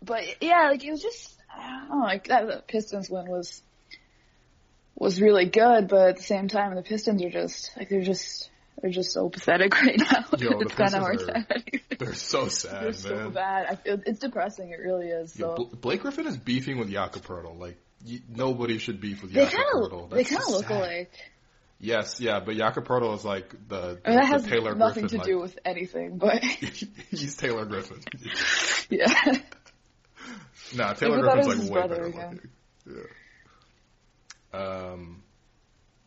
but 0.02 0.22
yeah, 0.42 0.68
like 0.70 0.84
it 0.84 0.90
was 0.90 1.00
just 1.02 1.34
I 1.50 1.86
don't 1.88 1.98
know, 1.98 2.04
like 2.04 2.28
that 2.28 2.46
the 2.46 2.62
Pistons 2.68 3.08
win 3.08 3.26
was 3.30 3.62
was 4.96 5.20
really 5.20 5.46
good, 5.46 5.88
but 5.88 6.08
at 6.10 6.16
the 6.18 6.22
same 6.22 6.48
time 6.48 6.74
the 6.74 6.82
Pistons 6.82 7.22
are 7.22 7.30
just 7.30 7.70
like 7.76 7.88
they're 7.88 8.02
just 8.02 8.50
they're 8.82 8.90
just 8.90 9.12
so 9.12 9.28
pathetic 9.28 9.74
right 9.80 9.98
now. 9.98 10.24
Yo, 10.38 10.60
it's 10.60 10.74
kind 10.74 10.94
of 10.94 11.00
hard 11.00 11.18
to. 11.20 11.46
They're 11.98 12.14
so 12.14 12.48
sad, 12.60 12.82
They're 12.84 12.92
so 12.92 13.30
bad. 13.30 13.66
I 13.70 13.76
feel 13.76 13.98
it's 14.04 14.18
depressing. 14.20 14.70
It 14.70 14.80
really 14.80 15.06
is. 15.08 15.32
So 15.32 15.54
Bl- 15.54 15.76
Blake 15.76 16.02
Griffin 16.02 16.26
is 16.26 16.36
beefing 16.36 16.78
with 16.78 16.90
Jakob 16.90 17.22
Poeltl. 17.24 17.58
Like 17.58 17.78
y- 18.06 18.20
nobody 18.28 18.78
should 18.78 19.00
beef 19.00 19.22
with 19.22 19.32
Jakob 19.32 19.58
Poeltl. 19.74 20.10
they 20.10 20.24
kind 20.24 20.42
of 20.42 20.48
look 20.50 20.66
sad. 20.68 20.80
alike. 20.80 21.12
Yes, 21.84 22.18
yeah, 22.20 22.40
but 22.40 22.56
Jakob 22.56 22.86
Poeltl 22.86 23.14
is 23.14 23.24
like 23.24 23.50
the, 23.68 24.00
I 24.04 24.10
mean, 24.10 24.18
that 24.18 24.22
the 24.22 24.26
has 24.26 24.44
Taylor 24.46 24.74
nothing 24.74 25.02
Griffin. 25.06 25.20
to 25.20 25.26
do 25.26 25.38
with 25.40 25.58
anything, 25.64 26.16
but 26.18 26.42
He's 27.10 27.36
Taylor 27.36 27.66
Griffin. 27.66 28.00
yeah. 28.88 29.12
nah, 30.74 30.94
Taylor 30.94 31.20
Griffin's 31.20 31.68
like 31.70 31.82
way 31.82 31.88
better 31.88 32.06
looking. 32.06 32.40
Yeah. 32.86 34.58
Um. 34.58 35.22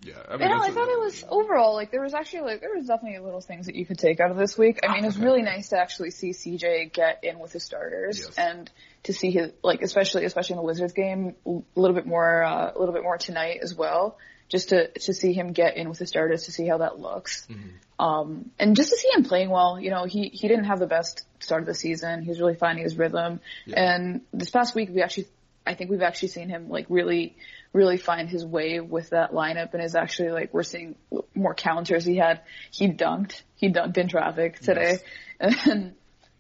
Yeah, 0.05 0.13
I 0.29 0.37
mean, 0.37 0.47
know. 0.49 0.61
I 0.61 0.69
thought 0.69 0.89
it 0.89 0.99
was 0.99 1.23
overall 1.27 1.73
like 1.73 1.89
there 1.91 2.03
was 2.03 2.13
actually 2.13 2.41
like 2.51 2.61
there 2.61 2.73
was 2.75 2.85
definitely 2.85 3.19
little 3.19 3.41
things 3.41 3.65
that 3.65 3.75
you 3.75 3.83
could 3.85 3.97
take 3.97 4.19
out 4.19 4.29
of 4.29 4.37
this 4.37 4.55
week. 4.57 4.79
I 4.87 4.93
mean, 4.93 5.05
it's 5.05 5.15
Okay. 5.17 5.25
really 5.25 5.41
nice 5.41 5.69
to 5.69 5.79
actually 5.79 6.11
see 6.11 6.31
CJ 6.31 6.93
get 6.93 7.23
in 7.23 7.39
with 7.39 7.51
his 7.51 7.63
starters 7.63 8.19
Yes. 8.19 8.35
and 8.37 8.71
to 9.03 9.13
see 9.13 9.31
his 9.31 9.51
like 9.63 9.81
especially 9.81 10.23
especially 10.25 10.53
in 10.53 10.57
the 10.57 10.63
Wizards 10.65 10.93
game 10.93 11.35
a 11.47 11.59
little 11.75 11.95
bit 11.95 12.05
more 12.05 12.43
uh, 12.43 12.71
a 12.75 12.79
little 12.79 12.93
bit 12.93 13.01
more 13.03 13.17
tonight 13.17 13.59
as 13.63 13.73
well. 13.75 14.17
Just 14.49 14.69
to 14.69 14.87
to 14.87 15.13
see 15.13 15.33
him 15.33 15.51
get 15.51 15.75
in 15.75 15.89
with 15.89 15.99
the 15.99 16.07
starters 16.07 16.45
to 16.45 16.51
see 16.51 16.67
how 16.67 16.77
that 16.77 16.99
looks. 16.99 17.45
Mm-hmm. 17.47 17.67
Um, 17.99 18.51
and 18.59 18.75
just 18.75 18.91
to 18.91 18.97
see 18.97 19.09
him 19.15 19.23
playing 19.23 19.49
well, 19.49 19.79
you 19.79 19.89
know, 19.89 20.05
he, 20.05 20.29
he 20.29 20.47
didn't 20.47 20.65
have 20.65 20.79
the 20.79 20.87
best 20.87 21.23
start 21.39 21.61
of 21.61 21.67
the 21.67 21.73
season. 21.73 22.21
He 22.21 22.29
was 22.29 22.39
really 22.39 22.55
finding 22.55 22.83
his 22.83 22.95
rhythm. 22.95 23.39
Yeah. 23.65 23.81
And 23.81 24.21
this 24.31 24.51
past 24.51 24.75
week, 24.75 24.89
we 24.93 25.01
actually, 25.01 25.27
I 25.65 25.73
think 25.73 25.89
we've 25.89 26.03
actually 26.03 26.27
seen 26.29 26.49
him 26.49 26.69
like 26.69 26.85
really, 26.89 27.35
really 27.73 27.97
find 27.97 28.29
his 28.29 28.45
way 28.45 28.79
with 28.79 29.09
that 29.09 29.31
lineup 29.31 29.73
and 29.73 29.81
is 29.81 29.95
actually 29.95 30.29
like, 30.29 30.53
we're 30.53 30.63
seeing 30.63 30.95
more 31.33 31.55
counters. 31.55 32.05
He 32.05 32.17
had, 32.17 32.41
he 32.71 32.87
dunked, 32.87 33.41
he 33.55 33.71
dunked 33.71 33.97
in 33.97 34.07
traffic 34.07 34.59
today. 34.59 34.99
And, 35.39 35.93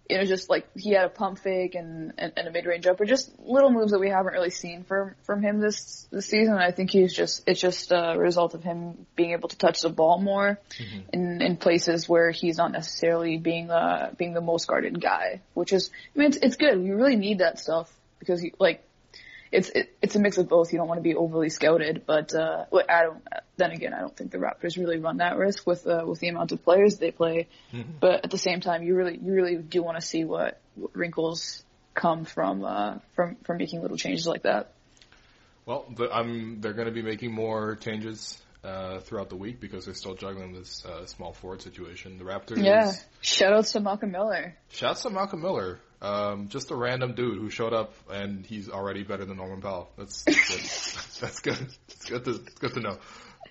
you 0.09 0.17
know, 0.17 0.23
just 0.23 0.49
like 0.49 0.67
he 0.75 0.91
had 0.91 1.05
a 1.05 1.09
pump 1.09 1.39
fake 1.39 1.75
and, 1.75 2.13
and, 2.17 2.31
and 2.37 2.47
a 2.47 2.51
mid-range 2.51 2.85
jumper, 2.85 3.05
just 3.05 3.31
little 3.39 3.69
moves 3.69 3.91
that 3.91 3.99
we 3.99 4.09
haven't 4.09 4.33
really 4.33 4.49
seen 4.49 4.83
from, 4.83 5.15
from 5.23 5.41
him 5.41 5.59
this, 5.59 6.07
this 6.11 6.27
season. 6.27 6.53
I 6.53 6.71
think 6.71 6.91
he's 6.91 7.13
just, 7.13 7.43
it's 7.47 7.59
just 7.59 7.91
a 7.91 8.15
result 8.17 8.53
of 8.53 8.63
him 8.63 9.05
being 9.15 9.31
able 9.31 9.49
to 9.49 9.57
touch 9.57 9.81
the 9.81 9.89
ball 9.89 10.19
more 10.19 10.59
in, 11.11 11.41
in 11.41 11.57
places 11.57 12.07
where 12.07 12.31
he's 12.31 12.57
not 12.57 12.71
necessarily 12.71 13.37
being, 13.37 13.69
uh, 13.69 14.11
being 14.17 14.33
the 14.33 14.41
most 14.41 14.67
guarded 14.67 15.01
guy, 15.01 15.41
which 15.53 15.73
is, 15.73 15.91
I 16.15 16.19
mean, 16.19 16.27
it's, 16.29 16.37
it's 16.37 16.55
good. 16.55 16.81
We 16.81 16.91
really 16.91 17.17
need 17.17 17.39
that 17.39 17.59
stuff 17.59 17.91
because 18.19 18.41
you, 18.41 18.51
like, 18.59 18.86
it's 19.51 19.69
it, 19.69 19.95
it's 20.01 20.15
a 20.15 20.19
mix 20.19 20.37
of 20.37 20.47
both. 20.47 20.71
You 20.71 20.79
don't 20.79 20.87
want 20.87 20.99
to 20.99 21.03
be 21.03 21.15
overly 21.15 21.49
scouted, 21.49 22.03
but 22.05 22.33
uh, 22.33 22.65
I 22.89 23.03
don't. 23.03 23.23
Then 23.57 23.71
again, 23.71 23.93
I 23.93 23.99
don't 23.99 24.15
think 24.15 24.31
the 24.31 24.37
Raptors 24.37 24.77
really 24.77 24.99
run 24.99 25.17
that 25.17 25.37
risk 25.37 25.65
with 25.65 25.87
uh, 25.87 26.03
with 26.05 26.19
the 26.19 26.27
amount 26.29 26.51
of 26.51 26.63
players 26.63 26.97
they 26.97 27.11
play. 27.11 27.47
But 27.99 28.23
at 28.25 28.31
the 28.31 28.37
same 28.37 28.59
time, 28.59 28.83
you 28.83 28.95
really 28.95 29.17
you 29.17 29.33
really 29.33 29.55
do 29.55 29.81
want 29.83 29.97
to 29.99 30.05
see 30.05 30.23
what, 30.23 30.59
what 30.75 30.95
wrinkles 30.95 31.63
come 31.93 32.25
from 32.25 32.63
uh, 32.63 32.97
from 33.15 33.37
from 33.43 33.57
making 33.57 33.81
little 33.81 33.97
changes 33.97 34.27
like 34.27 34.43
that. 34.43 34.73
Well, 35.65 35.85
the, 35.95 36.15
um, 36.15 36.57
they're 36.61 36.73
going 36.73 36.87
to 36.87 36.93
be 36.93 37.01
making 37.01 37.33
more 37.33 37.75
changes 37.75 38.41
uh, 38.63 38.99
throughout 38.99 39.29
the 39.29 39.35
week 39.35 39.59
because 39.59 39.85
they're 39.85 39.93
still 39.93 40.15
juggling 40.15 40.53
this 40.53 40.85
uh, 40.85 41.05
small 41.05 41.33
forward 41.33 41.61
situation. 41.61 42.17
The 42.17 42.23
Raptors. 42.23 42.63
Yeah. 42.63 42.91
Shout 43.21 43.53
outs 43.53 43.73
to 43.73 43.79
Malcolm 43.79 44.11
Miller. 44.11 44.55
Shouts 44.69 45.03
to 45.03 45.09
Malcolm 45.09 45.41
Miller. 45.41 45.79
Um, 46.01 46.49
just 46.49 46.69
a 46.69 46.75
random 46.75 47.15
dude 47.15 47.39
who 47.39 47.49
showed 47.49 47.73
up 47.73 47.93
and 48.11 48.45
he's 48.45 48.69
already 48.69 49.03
better 49.03 49.25
than 49.25 49.37
Norman 49.37 49.61
Powell. 49.61 49.89
That's 49.97 50.23
that's 50.23 50.47
good. 51.19 51.21
that's 51.21 51.39
good. 51.39 51.67
It's 51.89 52.05
good 52.05 52.23
to 52.25 52.31
it's 52.31 52.59
good 52.59 52.73
to 52.75 52.79
know. 52.81 52.97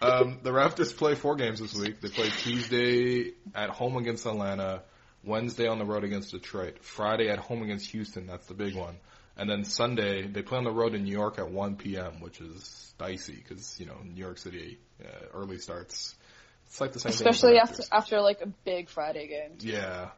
Um, 0.01 0.41
the 0.43 0.51
Raptors 0.51 0.97
play 0.97 1.15
four 1.15 1.37
games 1.37 1.59
this 1.61 1.75
week. 1.75 2.01
They 2.01 2.09
play 2.09 2.29
Tuesday 2.29 3.33
at 3.55 3.71
home 3.71 3.97
against 3.97 4.27
Atlanta, 4.27 4.83
Wednesday 5.25 5.67
on 5.67 5.79
the 5.79 5.85
road 5.87 6.05
against 6.05 6.33
Detroit, 6.33 6.85
Friday 6.85 7.29
at 7.31 7.39
home 7.39 7.63
against 7.63 7.91
Houston. 7.91 8.27
That's 8.27 8.47
the 8.47 8.55
big 8.55 8.77
one. 8.77 8.97
And 9.37 9.51
then 9.51 9.65
Sunday 9.65 10.27
they 10.27 10.43
play 10.43 10.59
on 10.59 10.65
the 10.65 10.71
road 10.71 10.95
in 10.95 11.05
New 11.05 11.13
York 11.13 11.39
at 11.39 11.51
1 11.51 11.77
p.m., 11.77 12.21
which 12.21 12.41
is 12.41 12.95
dicey 12.99 13.37
because 13.37 13.79
you 13.81 13.87
know 13.87 13.97
New 14.05 14.21
York 14.23 14.39
City 14.39 14.79
uh, 15.05 15.27
early 15.35 15.59
starts. 15.59 16.15
It's 16.67 16.81
like 16.81 16.93
the 16.93 17.01
same 17.01 17.11
Especially 17.11 17.53
thing. 17.53 17.61
after 17.61 17.83
after 17.93 18.21
like 18.21 18.41
a 18.41 18.47
big 18.65 18.89
Friday 18.89 19.29
game. 19.29 19.59
Yeah. 19.61 20.11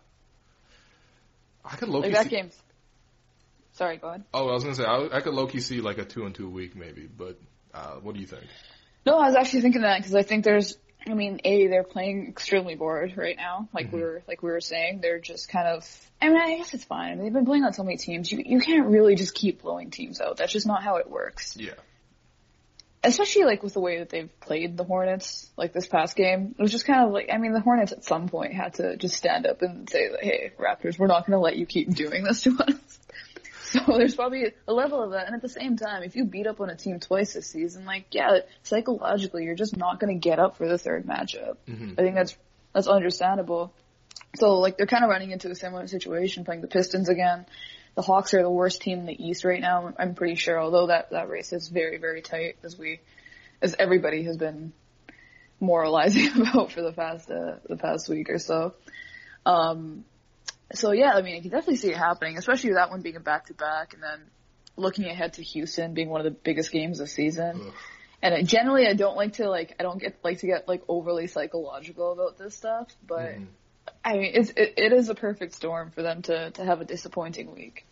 I 1.65 1.77
could 1.77 1.89
low 1.89 2.01
Like 2.01 2.13
that 2.13 2.29
game. 2.29 2.51
Sorry, 3.73 3.97
go 3.97 4.09
ahead. 4.09 4.25
Oh, 4.35 4.49
I 4.49 4.53
was 4.55 4.65
gonna 4.65 4.75
say 4.75 4.85
I, 4.85 5.09
I 5.13 5.21
could 5.21 5.35
low 5.35 5.47
key 5.47 5.61
see 5.61 5.81
like 5.81 5.99
a 5.99 6.05
two 6.05 6.25
and 6.25 6.35
two 6.35 6.49
week 6.49 6.75
maybe, 6.75 7.07
but 7.07 7.39
uh, 7.73 7.95
what 8.03 8.15
do 8.15 8.21
you 8.21 8.27
think? 8.27 8.45
No, 9.07 9.19
I 9.19 9.27
was 9.27 9.37
actually 9.37 9.61
thinking 9.61 9.83
that 9.83 9.99
because 9.99 10.15
I 10.15 10.23
think 10.23 10.45
there's, 10.45 10.77
I 11.07 11.15
mean, 11.15 11.41
a 11.45 11.69
they're 11.69 11.85
playing 11.85 12.29
extremely 12.29 12.75
bored 12.75 13.17
right 13.17 13.37
now. 13.37 13.69
Like 13.73 13.93
we 13.93 14.01
were, 14.03 14.23
like 14.27 14.43
we 14.43 14.51
were 14.51 14.61
saying, 14.61 15.01
they're 15.01 15.21
just 15.21 15.49
kind 15.49 15.69
of. 15.69 16.11
I 16.21 16.29
mean, 16.29 16.37
I 16.37 16.57
guess 16.57 16.75
it's 16.75 16.85
fine. 16.85 17.13
I 17.13 17.15
mean, 17.15 17.25
they've 17.25 17.33
been 17.33 17.47
playing 17.47 17.65
on 17.65 17.73
so 17.73 17.85
many 17.85 17.97
teams. 17.97 18.31
You 18.31 18.43
you 18.45 18.61
can't 18.61 18.89
really 18.89 19.15
just 19.15 19.35
keep 19.35 19.63
blowing 19.63 19.91
teams 19.91 20.21
out. 20.21 20.37
That's 20.37 20.53
just 20.53 20.67
not 20.67 20.83
how 20.83 20.97
it 20.97 21.09
works. 21.09 21.57
Yeah, 21.57 21.75
Especially 23.05 23.45
like 23.45 23.63
with 23.63 23.75
the 23.75 23.81
way 23.81 23.99
that 23.99 24.09
they've 24.09 24.31
played 24.41 24.77
the 24.77 24.85
Hornets, 24.85 25.49
like 25.57 25.73
this 25.73 25.87
past 25.87 26.17
game. 26.17 26.55
It 26.59 26.61
was 26.61 26.73
just 26.73 26.85
kind 26.85 27.07
of 27.07 27.13
like, 27.13 27.29
I 27.33 27.39
mean, 27.39 27.53
the 27.53 27.61
Hornets 27.61 27.93
at 27.93 28.05
some 28.05 28.29
point 28.29 28.55
had 28.55 28.75
to 28.75 28.97
just 28.97 29.15
stand 29.15 29.47
up 29.47 29.63
and 29.63 29.89
say, 29.89 30.09
that, 30.09 30.23
"Hey, 30.23 30.51
Raptors, 30.59 30.99
we're 30.99 31.07
not 31.07 31.25
going 31.25 31.37
to 31.37 31.41
let 31.41 31.57
you 31.57 31.65
keep 31.65 31.95
doing 31.95 32.25
this 32.25 32.43
to 32.43 32.57
us." 32.67 32.99
So 33.71 33.81
there's 33.87 34.15
probably 34.15 34.55
a 34.67 34.73
level 34.73 35.03
of 35.03 35.11
that. 35.11 35.27
And 35.27 35.35
at 35.35 35.43
the 35.43 35.49
same 35.49 35.77
time, 35.77 36.03
if 36.03 36.17
you 36.17 36.25
beat 36.25 36.47
up 36.47 36.61
on 36.61 36.71
a 36.71 36.77
team 36.77 37.01
twice 37.01 37.35
this 37.35 37.49
season, 37.49 37.85
like, 37.85 38.07
yeah, 38.13 38.39
psychologically, 38.63 39.45
you're 39.45 39.55
just 39.55 39.77
not 39.77 40.01
going 40.01 40.19
to 40.19 40.19
get 40.19 40.39
up 40.39 40.57
for 40.57 40.67
the 40.67 40.79
third 40.79 41.07
matchup. 41.07 41.57
Mm-hmm. 41.69 41.93
I 41.99 42.03
think 42.03 42.15
that's, 42.15 42.37
that's 42.73 42.89
understandable. 42.89 43.75
So 44.37 44.55
like, 44.55 44.79
they're 44.79 44.87
kind 44.87 45.05
of 45.05 45.11
running 45.11 45.33
into 45.33 45.51
a 45.51 45.55
similar 45.55 45.87
situation 45.87 46.47
playing 46.47 46.63
the 46.63 46.69
Pistons 46.69 47.11
again. 47.11 47.45
The 47.99 48.03
Hawks 48.03 48.33
are 48.33 48.43
the 48.43 48.49
worst 48.49 48.81
team 48.81 49.01
in 49.01 49.07
the 49.07 49.27
East 49.27 49.43
right 49.43 49.61
now, 49.61 49.93
I'm 49.99 50.15
pretty 50.15 50.37
sure, 50.37 50.57
although 50.61 50.87
that, 50.87 51.11
that 51.11 51.29
race 51.29 51.53
is 51.53 51.67
very, 51.67 51.99
very 51.99 52.23
tight 52.23 52.55
as 52.63 52.79
we, 52.79 53.01
as 53.61 53.75
everybody 53.77 54.23
has 54.23 54.37
been 54.37 54.73
moralizing 55.59 56.31
about 56.43 56.71
for 56.71 56.81
the 56.81 56.93
past, 56.93 57.29
uh, 57.29 57.57
the 57.69 57.77
past 57.77 58.09
week 58.09 58.31
or 58.31 58.39
so. 58.39 58.75
Um, 59.45 60.05
so 60.73 60.93
yeah, 60.93 61.11
I 61.11 61.23
mean, 61.23 61.35
you 61.35 61.43
can 61.43 61.51
definitely 61.51 61.75
see 61.75 61.91
it 61.91 61.97
happening, 61.97 62.39
especially 62.39 62.75
that 62.75 62.91
one 62.91 63.03
being 63.03 63.17
a 63.17 63.21
back 63.21 63.47
to 63.47 63.55
back, 63.55 63.95
and 63.95 64.03
then 64.05 64.21
looking 64.77 65.07
ahead 65.07 65.33
to 65.33 65.43
Houston 65.43 65.93
being 65.93 66.09
one 66.09 66.21
of 66.21 66.25
the 66.25 66.39
biggest 66.45 66.71
games 66.71 67.01
this 67.01 67.13
season. 67.13 67.63
Ugh. 67.67 67.73
And 68.23 68.33
I, 68.33 68.43
generally, 68.45 68.87
I 68.87 68.95
don't 68.95 69.17
like 69.17 69.33
to 69.35 69.51
like 69.51 69.75
I 69.81 69.83
don't 69.83 70.01
get 70.01 70.21
like 70.23 70.39
to 70.39 70.47
get 70.47 70.69
like 70.69 70.85
overly 70.87 71.27
psychological 71.27 72.13
about 72.13 72.39
this 72.39 72.55
stuff, 72.55 72.95
but 73.05 73.35
I 74.05 74.13
mean, 74.13 74.31
it's 74.35 74.51
it, 74.51 74.75
it 74.77 74.93
is 74.93 75.09
a 75.09 75.17
perfect 75.17 75.55
storm 75.55 75.91
for 75.91 76.03
them 76.03 76.23
to 76.23 76.53
to 76.53 76.65
have 76.65 76.81
a 76.81 76.85
disappointing 76.85 77.53
week. 77.53 77.87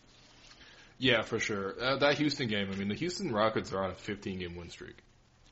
Yeah, 0.99 1.23
for 1.23 1.39
sure. 1.39 1.75
Uh, 1.81 1.97
that 1.97 2.15
Houston 2.19 2.49
game. 2.49 2.69
I 2.73 2.77
mean, 2.77 2.89
the 2.89 2.95
Houston 2.95 3.33
Rockets 3.33 3.73
are 3.73 3.83
on 3.83 3.91
a 3.91 3.95
15 3.95 4.39
game 4.39 4.57
win 4.57 4.71
streak. 4.71 4.97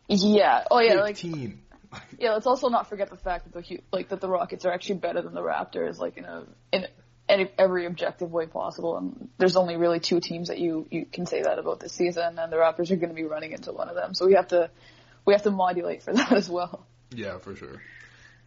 Yeah. 0.09 0.65
Oh 0.71 0.81
yeah. 0.81 0.95
Like 0.95 1.17
15. 1.17 1.63
yeah. 2.19 2.33
Let's 2.33 2.47
also 2.47 2.69
not 2.69 2.89
forget 2.89 3.11
the 3.11 3.17
fact 3.17 3.51
that 3.51 3.55
the 3.55 3.81
like 3.93 4.09
that 4.09 4.21
the 4.21 4.29
Rockets 4.29 4.65
are 4.65 4.73
actually 4.73 4.97
better 4.97 5.23
than 5.23 5.35
the 5.35 5.43
Raptors, 5.43 5.99
like 5.99 6.17
in 6.17 6.25
a 6.25 6.45
in 6.73 6.87
any, 7.29 7.51
every 7.59 7.87
objective 7.87 8.31
way 8.31 8.47
possible. 8.47 8.97
And 8.97 9.29
there's 9.39 9.57
only 9.57 9.77
really 9.77 10.01
two 10.01 10.21
teams 10.21 10.49
that 10.49 10.59
you 10.59 10.87
you 10.91 11.07
can 11.07 11.27
say 11.27 11.43
that 11.43 11.59
about 11.59 11.81
this 11.81 11.93
season, 11.93 12.39
and 12.39 12.53
the 12.53 12.57
Raptors 12.57 12.91
are 12.91 12.97
going 12.97 13.11
to 13.11 13.15
be 13.15 13.25
running 13.25 13.53
into 13.53 13.73
one 13.73 13.89
of 13.89 13.95
them. 13.95 14.15
So 14.15 14.27
we 14.27 14.35
have 14.35 14.49
to 14.49 14.71
we 15.27 15.35
have 15.35 15.43
to 15.43 15.51
modulate 15.51 16.03
for 16.03 16.13
that 16.15 16.33
as 16.33 16.49
well. 16.49 16.87
yeah, 17.11 17.39
for 17.39 17.55
sure. 17.55 17.83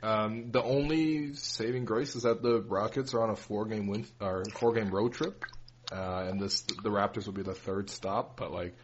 Um, 0.03 0.51
the 0.51 0.61
only 0.61 1.33
saving 1.33 1.85
grace 1.85 2.15
is 2.15 2.21
that 2.23 2.43
the 2.43 2.61
Rockets 2.61 3.15
are 3.15 3.21
on 3.23 3.31
a 3.31 3.35
four 3.35 3.65
game 3.65 3.87
win 3.87 4.05
or 4.21 4.43
four 4.53 4.73
game 4.73 4.89
road 4.89 5.13
trip. 5.13 5.43
Uh, 5.91 6.25
and 6.29 6.39
this, 6.39 6.61
the 6.61 6.89
Raptors 6.89 7.25
will 7.27 7.33
be 7.33 7.43
the 7.43 7.53
third 7.53 7.89
stop, 7.89 8.35
but 8.35 8.51
like, 8.51 8.75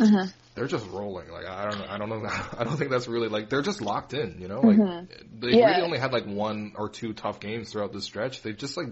uh-huh. 0.00 0.26
they're 0.54 0.68
just 0.68 0.86
rolling. 0.90 1.28
Like, 1.28 1.46
I 1.46 1.68
don't 1.68 1.82
I 1.82 1.98
don't 1.98 2.08
know, 2.08 2.24
I 2.58 2.64
don't 2.64 2.76
think 2.76 2.90
that's 2.90 3.08
really 3.08 3.28
like, 3.28 3.50
they're 3.50 3.62
just 3.62 3.80
locked 3.80 4.14
in, 4.14 4.40
you 4.40 4.46
know? 4.48 4.60
Like, 4.60 5.08
they 5.40 5.58
Yeah. 5.58 5.70
really 5.70 5.82
only 5.82 5.98
had 5.98 6.12
like 6.12 6.24
one 6.24 6.72
or 6.76 6.88
two 6.88 7.14
tough 7.14 7.40
games 7.40 7.72
throughout 7.72 7.92
the 7.92 8.00
stretch. 8.00 8.42
They've 8.42 8.56
just 8.56 8.76
like 8.76 8.88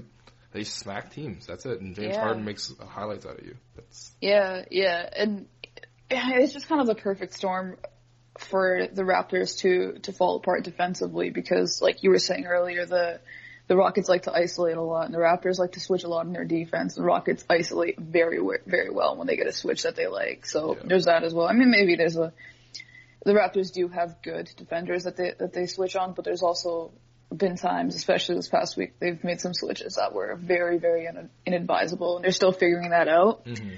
they 0.53 0.65
smack 0.65 1.13
teams. 1.13 1.47
That's 1.47 1.65
it. 1.65 1.81
And 1.81 1.95
James 1.95 2.15
Yeah. 2.15 2.21
Harden 2.21 2.45
makes 2.45 2.73
highlights 2.81 3.25
out 3.25 3.39
of 3.39 3.47
you. 3.47 3.57
That's 3.77 4.13
Yeah, 4.21 4.65
yeah, 4.71 5.09
and 5.17 5.47
it's 6.11 6.53
just 6.53 6.67
kind 6.67 6.81
of 6.81 6.87
the 6.89 6.97
perfect 6.97 7.35
storm 7.35 7.77
for 8.39 8.89
the 8.93 9.03
Raptors 9.03 9.59
to 9.59 9.99
to 10.01 10.13
fall 10.13 10.37
apart 10.37 10.65
defensively 10.65 11.31
because, 11.31 11.81
like 11.81 12.03
you 12.03 12.11
were 12.11 12.19
saying 12.19 12.47
earlier, 12.47 12.87
the 12.87 13.21
the 13.71 13.77
Rockets 13.77 14.09
like 14.09 14.25
to 14.25 14.33
isolate 14.33 14.77
a 14.77 14.83
lot, 14.83 15.05
and 15.05 15.15
the 15.15 15.19
Raptors 15.19 15.61
like 15.61 15.73
to 15.73 15.81
switch 15.81 16.03
a 16.03 16.09
lot 16.09 16.27
in 16.27 16.33
their 16.33 16.45
defense. 16.45 16.97
The 16.97 17.05
Rockets 17.05 17.45
isolate 17.49 18.01
very 18.01 18.41
very 18.67 18.91
well 18.91 19.17
when 19.17 19.29
they 19.29 19.37
get 19.37 19.47
a 19.47 19.53
switch 19.53 19.85
that 19.85 19.95
they 19.95 20.09
like. 20.09 20.45
So 20.45 20.75
Yeah. 20.75 20.83
there's 20.87 21.05
that 21.05 21.23
as 21.23 21.33
well. 21.33 21.47
I 21.47 21.53
mean, 21.53 21.71
maybe 21.71 21.95
there's 21.95 22.17
a 22.17 22.33
the 23.25 23.33
Raptors 23.33 23.73
do 23.73 23.87
have 23.87 24.23
good 24.23 24.51
defenders 24.57 25.05
that 25.05 25.17
they 25.17 25.35
that 25.39 25.53
they 25.53 25.67
switch 25.67 25.95
on, 25.95 26.15
but 26.15 26.25
there's 26.25 26.43
also 26.43 26.91
been 27.33 27.55
times, 27.57 27.95
especially 27.95 28.35
this 28.35 28.49
past 28.49 28.77
week, 28.77 28.95
they've 28.99 29.23
made 29.23 29.41
some 29.41 29.55
switches 29.55 29.95
that 29.95 30.13
were 30.13 30.35
very, 30.35 30.79
very 30.79 31.07
in- 31.07 31.31
inadvisable, 31.47 32.17
and 32.17 32.25
they're 32.25 32.33
still 32.33 32.51
figuring 32.51 32.91
that 32.91 33.07
out. 33.07 33.45
Mm-hmm. 33.47 33.69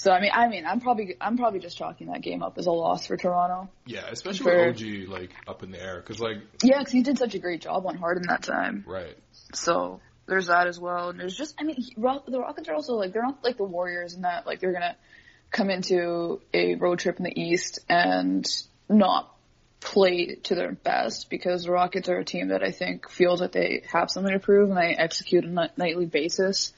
So 0.00 0.10
I 0.10 0.18
mean, 0.22 0.30
I 0.32 0.48
mean, 0.48 0.64
I'm 0.64 0.80
probably 0.80 1.14
I'm 1.20 1.36
probably 1.36 1.60
just 1.60 1.76
chalking 1.76 2.06
that 2.06 2.22
game 2.22 2.42
up 2.42 2.56
as 2.56 2.64
a 2.64 2.70
loss 2.70 3.06
for 3.06 3.18
Toronto. 3.18 3.68
yeah, 3.84 4.06
especially 4.10 4.44
For- 4.44 4.66
with 4.68 4.76
OG 4.76 5.08
like 5.08 5.30
up 5.46 5.62
in 5.62 5.72
the 5.72 5.82
air 5.82 5.96
because 6.00 6.18
like 6.20 6.38
Yeah, 6.62 6.78
because 6.78 6.90
he 6.90 7.02
did 7.02 7.18
such 7.18 7.34
a 7.34 7.38
great 7.38 7.60
job 7.60 7.84
on 7.86 7.96
Harden 7.96 8.22
that 8.28 8.42
time. 8.42 8.82
right. 8.86 9.14
So 9.52 10.00
there's 10.24 10.46
that 10.46 10.68
as 10.68 10.80
well. 10.80 11.10
And 11.10 11.20
there's 11.20 11.36
just, 11.36 11.54
I 11.60 11.64
mean, 11.64 11.76
he, 11.76 11.94
the 11.96 12.40
Rockets 12.40 12.66
are 12.70 12.74
also 12.74 12.94
like 12.94 13.12
they're 13.12 13.22
not 13.22 13.44
like 13.44 13.58
the 13.58 13.64
Warriors 13.64 14.14
in 14.14 14.22
that 14.22 14.46
like 14.46 14.58
they're 14.60 14.72
gonna 14.72 14.96
come 15.50 15.68
into 15.68 16.40
a 16.54 16.76
road 16.76 17.00
trip 17.00 17.18
in 17.18 17.24
the 17.24 17.38
East 17.38 17.80
and 17.86 18.48
not 18.88 19.30
play 19.80 20.36
to 20.44 20.54
their 20.54 20.72
best 20.72 21.28
because 21.28 21.64
the 21.64 21.72
Rockets 21.72 22.08
are 22.08 22.16
a 22.16 22.24
team 22.24 22.48
that 22.48 22.62
I 22.62 22.70
think 22.70 23.10
feels 23.10 23.40
that 23.40 23.52
they 23.52 23.82
have 23.92 24.10
something 24.10 24.32
to 24.32 24.38
prove 24.38 24.70
and 24.70 24.78
they 24.78 24.96
execute 24.96 25.44
on 25.44 25.58
a 25.58 25.70
nightly 25.76 26.06
basis 26.06 26.72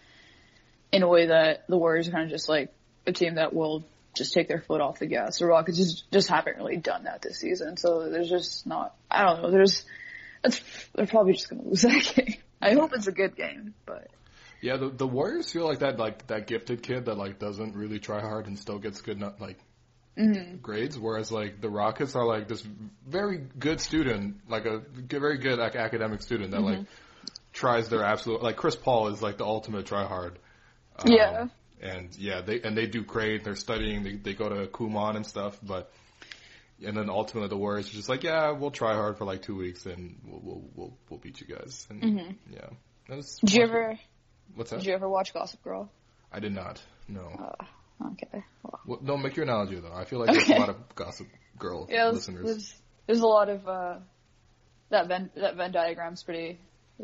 in 0.90 1.04
a 1.04 1.08
way 1.08 1.26
that 1.26 1.68
the 1.68 1.78
Warriors 1.78 2.08
are 2.08 2.10
kind 2.10 2.24
of 2.24 2.30
just 2.30 2.48
like 2.48 2.74
a 3.07 3.12
team 3.12 3.36
that 3.36 3.55
will 3.55 3.84
just 4.14 4.34
take 4.34 4.48
their 4.48 4.61
foot 4.61 4.80
off 4.80 4.98
the 4.98 5.07
gas. 5.07 5.38
The 5.38 5.46
Rockets 5.46 5.78
just, 5.78 6.11
just 6.12 6.28
haven't 6.28 6.57
really 6.59 6.76
done 6.76 7.05
that 7.05 7.22
this 7.22 7.38
season. 7.38 7.76
So 7.76 8.11
there's 8.11 8.28
just 8.28 8.66
not, 8.66 8.94
I 9.11 9.24
don't 9.24 9.42
know, 9.42 9.50
there's, 9.50 9.84
it's, 10.44 10.61
they're 10.94 11.07
probably 11.07 11.32
just 11.32 11.48
going 11.48 11.62
to 11.62 11.68
lose 11.68 11.82
that 11.82 12.12
game. 12.14 12.36
I 12.61 12.74
hope 12.74 12.92
it's 12.94 13.07
a 13.07 13.12
good 13.12 13.34
game, 13.36 13.74
but 13.86 14.09
Yeah, 14.61 14.76
the 14.76 14.88
the 14.90 15.07
Warriors 15.07 15.50
feel 15.50 15.66
like 15.66 15.80
that 15.80 15.98
like 15.98 16.28
that 16.28 16.46
gifted 16.46 16.82
kid 16.82 17.07
that 17.07 17.18
like 17.18 17.40
doesn't 17.40 17.74
really 17.74 17.98
try 17.98 18.20
hard 18.20 18.46
and 18.46 18.57
still 18.57 18.78
gets 18.78 19.00
good 19.00 19.18
not 19.18 19.40
like 19.40 19.59
grades, 20.61 20.96
whereas 20.96 21.32
like 21.32 21.61
the 21.61 21.68
Rockets 21.68 22.14
are 22.14 22.24
like 22.24 22.46
this 22.46 22.62
very 23.09 23.38
good 23.59 23.80
student, 23.80 24.36
like 24.48 24.66
a 24.66 24.82
g- 25.09 25.18
very 25.18 25.38
good 25.38 25.59
like, 25.59 25.74
academic 25.74 26.22
student 26.22 26.53
that 26.53 26.61
like 26.61 26.80
tries 27.53 27.88
their 27.88 28.05
absolute 28.05 28.42
like 28.42 28.57
Chris 28.57 28.76
Paul 28.76 29.09
is 29.09 29.20
like 29.20 29.38
the 29.38 29.44
ultimate 29.44 29.86
try 29.86 30.05
hard. 30.07 30.38
Um, 30.98 31.11
Yeah. 31.12 31.46
And 31.82 32.16
yeah, 32.16 32.40
they 32.42 32.60
and 32.62 32.76
they 32.76 32.86
do 32.86 33.02
great. 33.02 33.44
They're 33.44 33.56
studying. 33.56 34.04
They 34.04 34.16
they 34.16 34.34
go 34.34 34.48
to 34.48 34.66
Kumon 34.66 35.16
and 35.16 35.26
stuff, 35.26 35.58
but. 35.62 35.92
And 36.84 36.96
then 36.96 37.08
ultimately 37.10 37.48
the 37.48 37.56
Warriors 37.56 37.88
are 37.90 37.92
just 37.92 38.08
like, 38.08 38.24
yeah, 38.24 38.50
we'll 38.50 38.72
try 38.72 38.94
hard 38.94 39.16
for 39.16 39.24
like 39.24 39.42
two 39.42 39.54
weeks 39.54 39.86
and 39.86 40.18
we'll 40.26 40.40
we'll 40.42 40.64
we'll, 40.74 40.98
we'll 41.08 41.20
beat 41.20 41.40
you 41.40 41.46
guys. 41.46 41.86
And 41.88 42.36
yeah, 42.50 42.66
that 43.08 43.16
was 43.18 43.38
did 43.38 43.54
you 43.54 43.62
ever, 43.62 43.98
What's 44.56 44.70
that? 44.70 44.78
did 44.78 44.86
you 44.86 44.94
ever 44.94 45.08
watch 45.08 45.32
Gossip 45.32 45.62
Girl? 45.62 45.92
I 46.32 46.40
did 46.40 46.52
not. 46.52 46.82
No. 47.06 47.54
Okay. 48.14 48.42
Well, 48.64 48.80
Well, 48.84 48.98
no, 49.00 49.16
make 49.16 49.36
your 49.36 49.44
analogy 49.44 49.78
though. 49.78 49.92
I 49.94 50.04
feel 50.04 50.18
like 50.18 50.32
there's 50.32 50.48
a 50.48 50.58
lot 50.58 50.70
of 50.70 50.94
Gossip 50.96 51.28
Girl 51.56 51.86
yeah, 51.90 52.04
there's, 52.06 52.14
listeners. 52.14 52.44
there's, 52.44 52.74
there's 53.06 53.20
a 53.20 53.26
lot 53.28 53.48
of, 53.48 53.68
uh, 53.68 53.98
that 54.90 55.06
Venn, 55.06 55.30
that 55.36 55.54
Venn 55.56 55.72
diagram's 55.72 56.24
pretty, 56.24 56.58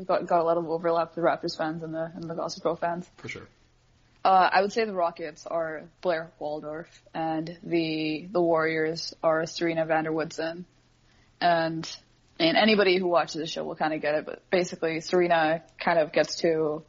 got, 0.06 0.26
got 0.26 0.40
a 0.40 0.42
lot 0.42 0.56
of 0.56 0.68
overlap 0.68 1.14
with 1.14 1.22
the 1.24 1.30
Raptors 1.30 1.56
fans 1.56 1.84
and 1.84 1.94
the, 1.94 2.10
and 2.16 2.28
the 2.28 2.34
Gossip 2.34 2.64
Girl 2.64 2.74
fans. 2.74 3.08
For 3.18 3.28
sure. 3.28 3.46
Uh, 4.24 4.48
I 4.52 4.60
would 4.62 4.72
say 4.72 4.84
the 4.84 4.92
Rockets 4.92 5.46
are 5.46 5.84
Blair 6.00 6.30
Waldorf, 6.38 7.02
and 7.14 7.56
the 7.62 8.28
the 8.30 8.40
Warriors 8.40 9.14
are 9.22 9.46
Serena 9.46 9.86
van 9.86 10.04
der 10.04 10.12
Woodsen, 10.12 10.64
and 11.40 11.96
and 12.40 12.56
anybody 12.56 12.98
who 12.98 13.06
watches 13.06 13.40
the 13.40 13.46
show 13.46 13.64
will 13.64 13.76
kind 13.76 13.94
of 13.94 14.02
get 14.02 14.14
it. 14.14 14.26
But 14.26 14.42
basically, 14.50 15.00
Serena 15.00 15.62
kind 15.78 15.98
of 15.98 16.12
gets 16.12 16.36
to 16.40 16.82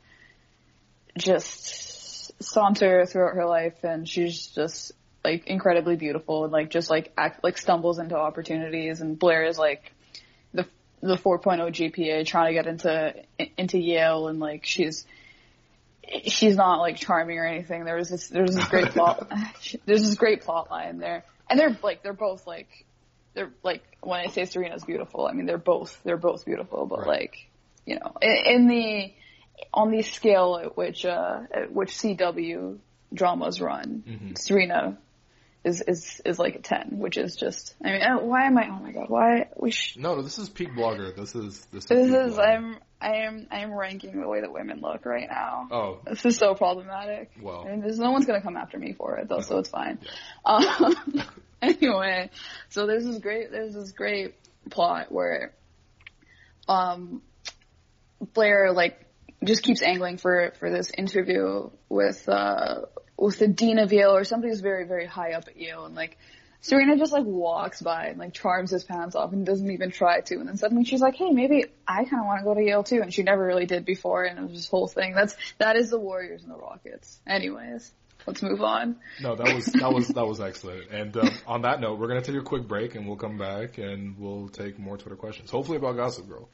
just 1.17 2.31
saunter 2.41 3.05
throughout 3.05 3.35
her 3.35 3.45
life, 3.45 3.83
and 3.83 4.07
she's 4.07 4.47
just 4.47 4.91
like 5.23 5.47
incredibly 5.47 5.95
beautiful, 5.95 6.45
and 6.45 6.53
like 6.53 6.69
just 6.71 6.89
like 6.89 7.11
act 7.15 7.43
like 7.43 7.57
stumbles 7.57 7.99
into 7.99 8.15
opportunities. 8.17 9.01
And 9.01 9.19
Blair 9.19 9.45
is 9.45 9.57
like 9.57 9.93
the 10.53 10.65
the 11.01 11.15
4.0 11.15 11.43
GPA 11.43 12.25
trying 12.25 12.47
to 12.47 12.53
get 12.53 12.67
into 12.67 13.13
into 13.57 13.77
Yale, 13.77 14.27
and 14.29 14.39
like 14.39 14.65
she's 14.65 15.05
she's 16.25 16.55
not 16.55 16.79
like 16.79 16.97
charming 16.97 17.37
or 17.37 17.45
anything. 17.45 17.85
There 17.85 17.95
was 17.95 18.09
this 18.09 18.27
there's 18.27 18.55
this 18.55 18.67
great 18.67 18.89
plot 18.93 19.31
there's 19.85 20.03
this 20.03 20.15
great 20.15 20.41
plot 20.43 20.69
line 20.71 20.97
there, 20.99 21.23
and 21.49 21.59
they're 21.59 21.77
like 21.83 22.03
they're 22.03 22.13
both 22.13 22.47
like 22.47 22.67
they're 23.33 23.51
like 23.63 23.83
when 24.01 24.19
I 24.19 24.27
say 24.27 24.45
Serena's 24.45 24.83
beautiful, 24.83 25.25
I 25.27 25.33
mean 25.33 25.45
they're 25.45 25.57
both 25.57 25.99
they're 26.03 26.17
both 26.17 26.45
beautiful, 26.45 26.85
but 26.85 26.99
Right. 26.99 27.07
like 27.07 27.49
you 27.85 27.95
know 27.95 28.15
in, 28.21 28.31
in 28.45 28.67
the 28.67 29.13
on 29.73 29.91
the 29.91 30.01
scale 30.03 30.59
at 30.63 30.77
which 30.77 31.05
uh 31.05 31.41
at 31.53 31.71
which 31.73 31.89
CW 31.91 32.77
dramas 33.13 33.59
run, 33.61 34.33
Serena 34.37 34.97
is 35.63 35.81
is 35.81 36.21
is 36.25 36.39
like 36.39 36.55
a 36.55 36.61
ten, 36.61 36.99
which 36.99 37.17
is 37.17 37.35
just 37.35 37.75
I 37.83 37.91
mean 37.91 38.01
uh, 38.01 38.17
why 38.19 38.45
am 38.45 38.57
I 38.57 38.67
oh 38.69 38.79
my 38.81 38.91
god 38.91 39.09
why 39.09 39.49
we 39.57 39.71
sh- 39.71 39.97
No, 39.97 40.21
this 40.21 40.37
is 40.39 40.49
peak 40.49 40.69
blogger. 40.73 41.15
This 41.15 41.35
is 41.35 41.65
this 41.71 41.83
is. 41.83 41.89
this 41.89 42.07
is 42.09 42.37
blogger. 42.37 42.47
I'm 42.47 42.77
I 43.01 43.15
am 43.25 43.47
I 43.51 43.59
am 43.61 43.73
ranking 43.73 44.19
the 44.19 44.27
way 44.27 44.41
that 44.41 44.51
women 44.51 44.79
look 44.81 45.05
right 45.05 45.27
now. 45.29 45.67
Oh, 45.71 45.99
This 46.05 46.25
is 46.25 46.37
so 46.37 46.53
problematic. 46.55 47.31
Well. 47.41 47.63
and 47.67 47.83
there's 47.83 47.99
no 47.99 48.11
one's 48.11 48.25
gonna 48.25 48.41
come 48.41 48.57
after 48.57 48.77
me 48.77 48.93
for 48.93 49.17
it 49.17 49.27
though, 49.29 49.41
so 49.41 49.57
it's 49.59 49.69
fine. 49.69 49.99
Yeah. 50.01 50.53
Um, 50.79 51.23
anyway, 51.61 52.29
so 52.69 52.87
there's 52.87 53.05
this 53.05 53.17
great 53.19 53.51
there's 53.51 53.73
this 53.73 53.91
great 53.91 54.35
plot 54.69 55.11
where 55.11 55.53
um 56.67 57.21
Blair 58.33 58.71
like 58.73 59.05
just 59.43 59.63
keeps 59.63 59.81
angling 59.81 60.17
for 60.17 60.51
for 60.59 60.69
this 60.69 60.89
interview 60.97 61.69
with 61.87 62.27
uh 62.27 62.81
with 63.19 63.39
the 63.39 63.47
dean 63.47 63.79
of 63.79 63.91
Yale 63.91 64.15
or 64.15 64.23
somebody 64.23 64.51
who's 64.51 64.61
very 64.61 64.85
very 64.85 65.05
high 65.05 65.33
up 65.33 65.47
at 65.47 65.57
Yale. 65.57 65.85
And 65.85 65.95
like 65.95 66.17
Serena 66.61 66.97
just 66.97 67.13
like 67.13 67.25
walks 67.25 67.81
by 67.81 68.07
and 68.07 68.17
like 68.17 68.33
charms 68.33 68.71
his 68.71 68.83
pants 68.83 69.15
off 69.15 69.31
and 69.31 69.45
doesn't 69.45 69.71
even 69.71 69.91
try 69.91 70.21
to. 70.21 70.35
And 70.35 70.47
then 70.47 70.57
suddenly 70.57 70.85
she's 70.85 71.01
like 71.01 71.15
hey 71.15 71.31
maybe 71.31 71.65
I 71.87 72.05
kind 72.05 72.21
of 72.21 72.25
want 72.25 72.39
to 72.39 72.45
go 72.45 72.53
to 72.53 72.63
Yale 72.63 72.83
too. 72.83 73.01
And 73.01 73.13
she 73.13 73.23
never 73.23 73.45
really 73.45 73.65
did 73.65 73.85
before. 73.85 74.23
And 74.23 74.39
it 74.39 74.41
was 74.43 74.53
this 74.53 74.69
whole 74.69 74.87
thing. 74.87 75.13
That's 75.13 75.35
that 75.57 75.75
is 75.75 75.89
the 75.89 75.99
Warriors 75.99 76.43
and 76.43 76.51
the 76.51 76.57
Rockets. 76.57 77.19
Anyways 77.27 77.91
let's 78.29 78.41
move 78.41 78.61
on. 78.61 78.97
No, 79.21 79.35
that 79.35 79.55
was 79.55 79.65
that 79.65 79.91
was 79.91 80.07
that 80.09 80.25
was 80.25 80.39
excellent. 80.39 80.89
And 80.91 81.15
um, 81.17 81.31
on 81.47 81.61
that 81.63 81.81
note, 81.81 81.99
we're 81.99 82.07
gonna 82.07 82.21
take 82.21 82.35
a 82.35 82.41
quick 82.41 82.67
break, 82.67 82.95
and 82.95 83.07
we'll 83.07 83.17
come 83.17 83.37
back, 83.37 83.77
and 83.77 84.17
we'll 84.17 84.49
take 84.49 84.77
more 84.77 84.97
Twitter 84.97 85.15
questions, 85.15 85.49
hopefully 85.49 85.77
about 85.77 85.95
Gossip 85.95 86.27
Girl. 86.27 86.49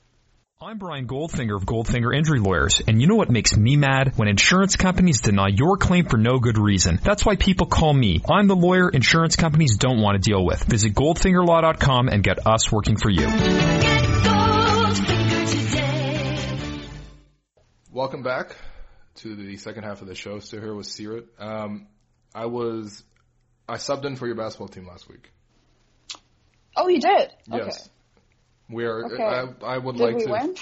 I'm 0.62 0.78
Brian 0.78 1.06
Goldfinger 1.06 1.58
of 1.58 1.66
Goldfinger 1.66 2.16
Injury 2.16 2.39
Lawyers, 2.39 2.82
and 2.88 3.01
you 3.01 3.08
know 3.08 3.16
what 3.16 3.30
makes 3.30 3.58
me 3.58 3.76
mad? 3.76 4.14
When 4.16 4.30
insurance 4.30 4.78
companies 4.78 5.20
deny 5.20 5.49
your 5.49 5.76
claim 5.76 6.06
for 6.06 6.16
no 6.16 6.39
good 6.39 6.58
reason. 6.58 6.97
That's 7.03 7.26
why 7.26 7.36
people 7.36 7.68
call 7.68 7.93
me. 7.93 8.22
I'm 8.30 8.47
the 8.47 8.56
lawyer 8.56 8.88
insurance 8.89 9.36
companies 9.36 9.76
don't 9.76 10.01
want 10.01 10.16
to 10.24 10.30
deal 10.30 10.45
with. 10.45 10.64
Visit 10.64 10.93
goldfingerlaw.com 10.93 12.08
and 12.08 12.24
get 12.24 12.47
us 12.47 12.72
working 12.72 12.95
for 12.95 13.10
you. 13.10 13.28
Welcome 17.91 18.24
back 18.24 18.56
to 19.16 19.36
the 19.36 19.58
second 19.58 19.84
half 19.84 20.01
of 20.01 20.08
the 20.08 20.16
show. 20.16 20.39
Still 20.39 20.62
here 20.62 20.74
with 20.74 20.88
Seerat. 20.88 21.26
Um, 21.38 21.88
I 22.34 22.45
was 22.45 23.03
I 23.68 23.76
subbed 23.76 24.06
in 24.06 24.16
for 24.16 24.26
your 24.26 24.36
basketball 24.38 24.70
team 24.70 24.88
last 24.88 25.10
week. 25.10 25.30
oh 26.78 26.88
you 26.88 27.01
did 27.01 27.30
okay 27.51 27.66
Yes. 27.66 27.89
We 28.70 28.86
are. 28.86 29.05
Okay. 29.05 29.24
I, 29.24 29.66
I 29.66 29.78
would 29.78 29.97
did 29.97 30.03
like 30.03 30.16
we 30.16 30.26
to. 30.26 30.32
win 30.32 30.55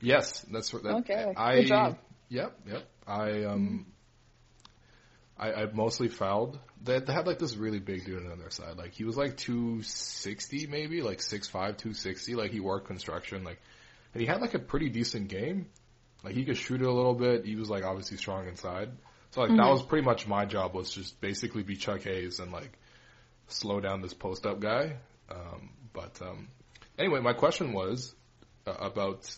Yes, 0.00 0.44
that's 0.50 0.72
what. 0.72 0.82
That, 0.84 0.94
Okay, 0.96 1.32
I, 1.36 1.56
good 1.56 1.66
job. 1.66 1.98
Yep, 2.28 2.58
yep. 2.66 2.84
I 3.06 3.44
um, 3.44 3.86
I, 5.38 5.52
I 5.52 5.66
mostly 5.72 6.08
fouled. 6.08 6.58
They, 6.82 7.00
they 7.00 7.12
had 7.12 7.26
like 7.26 7.38
this 7.38 7.56
really 7.56 7.78
big 7.78 8.04
dude 8.04 8.30
on 8.30 8.38
their 8.38 8.50
side. 8.50 8.76
Like 8.76 8.92
he 8.92 9.04
was 9.04 9.16
like 9.16 9.36
two 9.36 9.82
sixty, 9.82 10.66
maybe 10.66 11.02
like 11.02 11.22
six 11.22 11.48
five, 11.48 11.76
two 11.76 11.94
sixty. 11.94 12.34
Like 12.34 12.50
he 12.50 12.60
worked 12.60 12.86
construction. 12.86 13.44
Like, 13.44 13.60
and 14.14 14.20
he 14.20 14.26
had 14.26 14.40
like 14.40 14.54
a 14.54 14.58
pretty 14.58 14.88
decent 14.88 15.28
game. 15.28 15.66
Like 16.22 16.34
he 16.34 16.44
could 16.44 16.56
shoot 16.56 16.80
it 16.80 16.86
a 16.86 16.92
little 16.92 17.14
bit. 17.14 17.44
He 17.44 17.56
was 17.56 17.70
like 17.70 17.84
obviously 17.84 18.16
strong 18.16 18.48
inside. 18.48 18.90
So 19.30 19.42
like 19.42 19.50
that 19.50 19.68
was 19.68 19.82
pretty 19.82 20.04
much 20.04 20.26
my 20.26 20.44
job 20.44 20.74
was 20.74 20.90
just 20.90 21.20
basically 21.20 21.62
be 21.62 21.76
Chuck 21.76 22.02
Hayes 22.02 22.40
and 22.40 22.50
like 22.50 22.72
slow 23.46 23.80
down 23.80 24.00
this 24.00 24.14
post 24.14 24.46
up 24.46 24.60
guy. 24.60 24.96
Um, 25.30 25.70
but 25.92 26.18
um, 26.22 26.48
anyway, 26.98 27.20
my 27.20 27.32
question 27.32 27.72
was 27.72 28.14
uh, 28.66 28.72
about 28.80 29.28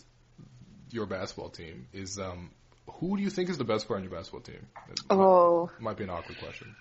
your 0.89 1.05
basketball 1.05 1.49
team. 1.49 1.87
Is 1.93 2.19
um, 2.19 2.51
who 2.99 3.17
do 3.17 3.23
you 3.23 3.29
think 3.29 3.49
is 3.49 3.57
the 3.57 3.63
best 3.63 3.87
player 3.87 3.97
on 3.97 4.03
your 4.03 4.11
basketball 4.13 4.41
team? 4.41 4.65
It 4.89 4.99
might- 5.09 5.15
oh 5.15 5.69
might 5.79 5.97
be 5.97 6.03
an 6.03 6.09
awkward 6.09 6.37
question. 6.39 6.75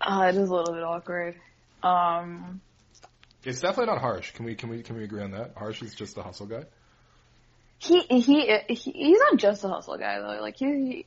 uh, 0.00 0.26
it 0.28 0.36
is 0.36 0.48
a 0.48 0.54
little 0.54 0.74
bit 0.74 0.82
awkward 0.84 1.34
um 1.82 2.60
It's 3.44 3.60
definitely 3.60 3.92
not 3.92 4.00
harsh. 4.00 4.32
Can 4.32 4.44
we 4.44 4.54
can 4.54 4.68
we 4.68 4.82
can 4.82 4.96
we 4.96 5.04
agree 5.04 5.22
on 5.22 5.30
that? 5.32 5.52
Harsh 5.56 5.82
is 5.82 5.94
just 5.94 6.14
the 6.16 6.22
hustle 6.22 6.46
guy. 6.46 6.64
he 7.78 8.00
he, 8.08 8.20
he 8.68 8.74
he's 8.74 9.18
not 9.18 9.36
just 9.36 9.64
a 9.64 9.68
hustle 9.68 9.96
guy 9.98 10.18
though. 10.18 10.40
Like 10.42 10.56
he 10.56 11.06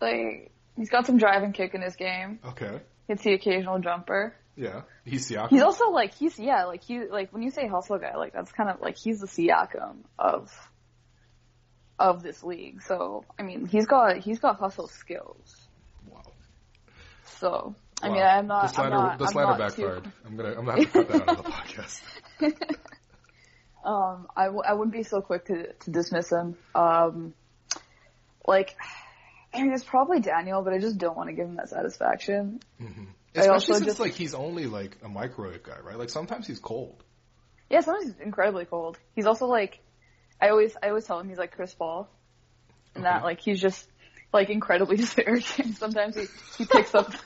like 0.00 0.50
he's 0.76 0.90
got 0.90 1.06
some 1.06 1.16
drive 1.18 1.42
and 1.42 1.54
kick 1.54 1.74
in 1.74 1.80
his 1.82 1.96
game. 1.96 2.38
Okay. 2.48 2.80
Hits 3.08 3.22
the 3.22 3.32
occasional 3.34 3.78
jumper. 3.78 4.34
Yeah. 4.56 4.82
He's 5.04 5.28
Siakam. 5.28 5.50
He's 5.50 5.62
also 5.62 5.90
like 5.90 6.14
he's 6.14 6.38
yeah 6.38 6.64
like 6.64 6.82
he 6.84 7.00
like 7.06 7.32
when 7.32 7.42
you 7.42 7.50
say 7.50 7.66
hustle 7.66 7.98
guy 7.98 8.16
like 8.16 8.32
that's 8.32 8.52
kind 8.52 8.70
of 8.70 8.80
like 8.80 8.96
he's 8.96 9.20
the 9.20 9.26
Siakam 9.26 9.96
of 10.18 10.50
of 11.98 12.22
this 12.22 12.42
league. 12.44 12.82
So 12.82 13.24
I 13.38 13.42
mean 13.42 13.66
he's 13.66 13.86
got 13.86 14.18
he's 14.18 14.38
got 14.38 14.58
hustle 14.60 14.88
skills. 14.88 15.68
wow. 16.08 16.22
So 17.40 17.74
I 18.02 18.08
Wow. 18.08 18.14
mean 18.14 18.22
I'm 18.24 18.46
not 18.46 18.62
the 18.62 18.68
slander, 18.68 18.96
I'm 18.96 19.02
not, 19.06 19.18
the 19.18 19.24
I'm 19.26 19.34
not 19.34 19.58
backfired. 19.58 20.04
Too, 20.04 20.10
I'm 20.26 20.36
gonna 20.36 20.48
I'm 20.50 20.64
gonna 20.64 20.72
have 20.72 20.80
to 20.80 20.86
cut 20.92 21.08
that 21.08 21.20
out 21.22 21.28
of 21.28 21.36
the 21.38 21.42
podcast. 21.50 22.02
um 23.84 24.28
I 24.36 24.44
w- 24.46 24.62
I 24.66 24.72
wouldn't 24.74 24.92
be 24.94 25.02
so 25.02 25.20
quick 25.20 25.46
to 25.46 25.72
to 25.72 25.90
dismiss 25.90 26.30
him. 26.30 26.56
Um 26.74 27.34
like 28.46 28.76
I 29.52 29.62
mean 29.62 29.72
it's 29.72 29.84
probably 29.84 30.20
Daniel, 30.20 30.62
but 30.62 30.72
I 30.72 30.78
just 30.78 30.98
don't 30.98 31.16
want 31.16 31.28
to 31.28 31.34
give 31.34 31.46
him 31.46 31.56
that 31.56 31.68
satisfaction. 31.70 32.60
I 32.80 32.84
Especially 33.34 33.52
also 33.52 33.72
since 33.74 33.86
just- 33.86 34.00
like 34.00 34.14
he's 34.14 34.34
only 34.34 34.66
like 34.66 34.96
a 35.02 35.08
microwave 35.08 35.62
guy, 35.62 35.78
right? 35.80 35.98
Like 35.98 36.10
sometimes 36.10 36.46
he's 36.46 36.60
cold. 36.60 37.02
Yeah, 37.70 37.80
sometimes 37.80 38.12
he's 38.12 38.20
incredibly 38.20 38.66
cold. 38.66 38.98
He's 39.14 39.26
also 39.26 39.46
like, 39.46 39.80
I 40.40 40.50
always, 40.50 40.76
I 40.82 40.88
always 40.88 41.04
tell 41.04 41.18
him 41.18 41.28
he's 41.28 41.38
like 41.38 41.52
Chris 41.52 41.74
Paul, 41.74 42.08
and 42.94 43.04
that 43.04 43.24
like 43.24 43.40
he's 43.40 43.60
just 43.60 43.88
like 44.32 44.50
incredibly 44.50 44.96
disparaging. 44.96 45.72
Sometimes 45.72 46.16
he 46.16 46.26
he 46.58 46.66
picks 46.66 46.94
up. 46.94 47.12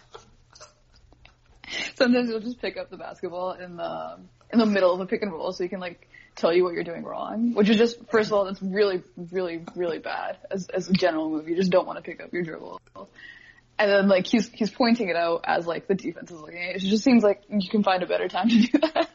sometimes 1.96 2.28
he'll 2.28 2.40
just 2.40 2.60
pick 2.60 2.76
up 2.76 2.90
the 2.90 2.96
basketball 2.96 3.52
in 3.52 3.76
the 3.76 4.18
in 4.52 4.58
the 4.58 4.66
middle 4.66 4.94
of 4.94 5.00
a 5.00 5.06
pick 5.06 5.22
and 5.22 5.32
roll, 5.32 5.52
so 5.52 5.62
he 5.62 5.68
can 5.68 5.80
like 5.80 6.08
tell 6.36 6.54
you 6.54 6.64
what 6.64 6.72
you're 6.72 6.84
doing 6.84 7.04
wrong. 7.04 7.52
Which 7.52 7.68
is 7.68 7.76
just 7.76 7.98
first 8.10 8.28
of 8.28 8.34
all, 8.34 8.44
that's 8.46 8.62
really, 8.62 9.02
really, 9.16 9.64
really 9.74 9.98
bad 9.98 10.38
as 10.50 10.68
as 10.68 10.88
a 10.88 10.92
general 10.92 11.28
move. 11.28 11.48
You 11.48 11.56
just 11.56 11.70
don't 11.70 11.86
want 11.86 11.98
to 11.98 12.02
pick 12.02 12.22
up 12.22 12.32
your 12.32 12.44
dribble. 12.44 12.80
And 13.78 13.90
then 13.90 14.08
like 14.08 14.26
he's 14.26 14.48
he's 14.48 14.70
pointing 14.70 15.08
it 15.08 15.16
out 15.16 15.44
as 15.44 15.66
like 15.66 15.86
the 15.86 15.94
defense 15.94 16.30
is 16.30 16.40
looking 16.40 16.58
at 16.58 16.70
it. 16.70 16.84
It 16.84 16.88
just 16.88 17.04
seems 17.04 17.22
like 17.22 17.42
you 17.48 17.68
can 17.68 17.82
find 17.82 18.02
a 18.02 18.06
better 18.06 18.28
time 18.28 18.48
to 18.48 18.58
do 18.60 18.78
that. 18.78 19.08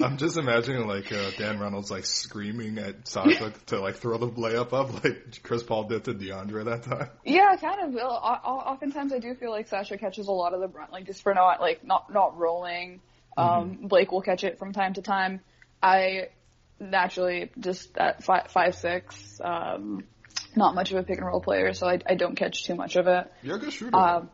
I'm 0.00 0.18
just 0.18 0.36
imagining 0.36 0.86
like 0.86 1.10
uh, 1.10 1.30
Dan 1.38 1.58
Reynolds 1.58 1.90
like 1.90 2.04
screaming 2.04 2.78
at 2.78 3.08
Sasha 3.08 3.52
to 3.66 3.80
like 3.80 3.96
throw 3.96 4.18
the 4.18 4.28
layup 4.28 4.72
up 4.72 5.02
like 5.04 5.42
Chris 5.42 5.62
Paul 5.62 5.84
did 5.84 6.04
to 6.04 6.14
DeAndre 6.14 6.66
that 6.66 6.82
time. 6.82 7.08
Yeah, 7.24 7.56
kind 7.56 7.80
of. 7.80 7.94
Well, 7.94 8.10
o- 8.12 8.50
Oftentimes, 8.50 9.12
I 9.12 9.18
do 9.18 9.34
feel 9.34 9.50
like 9.50 9.68
Sasha 9.68 9.96
catches 9.98 10.28
a 10.28 10.32
lot 10.32 10.54
of 10.54 10.60
the 10.60 10.68
brunt, 10.68 10.92
like 10.92 11.06
just 11.06 11.22
for 11.22 11.34
not 11.34 11.60
like 11.60 11.84
not 11.84 12.12
not 12.12 12.36
rolling. 12.38 13.00
Um, 13.36 13.78
Blake 13.82 14.12
will 14.12 14.22
catch 14.22 14.44
it 14.44 14.58
from 14.58 14.72
time 14.72 14.94
to 14.94 15.02
time. 15.02 15.40
I 15.82 16.28
naturally 16.78 17.50
just 17.58 17.96
at 17.96 18.22
five 18.22 18.48
five 18.48 18.74
six, 18.74 19.40
um, 19.42 20.04
not 20.56 20.74
much 20.74 20.90
of 20.92 20.98
a 20.98 21.02
pick 21.02 21.18
and 21.18 21.26
roll 21.26 21.40
player, 21.40 21.72
so 21.74 21.86
I, 21.88 21.98
I 22.06 22.14
don't 22.14 22.34
catch 22.36 22.64
too 22.64 22.74
much 22.74 22.96
of 22.96 23.06
it. 23.06 23.30
You're 23.42 23.56
a 23.56 23.58
good 23.60 23.72
shooter. 23.72 23.96
Um, 23.96 24.30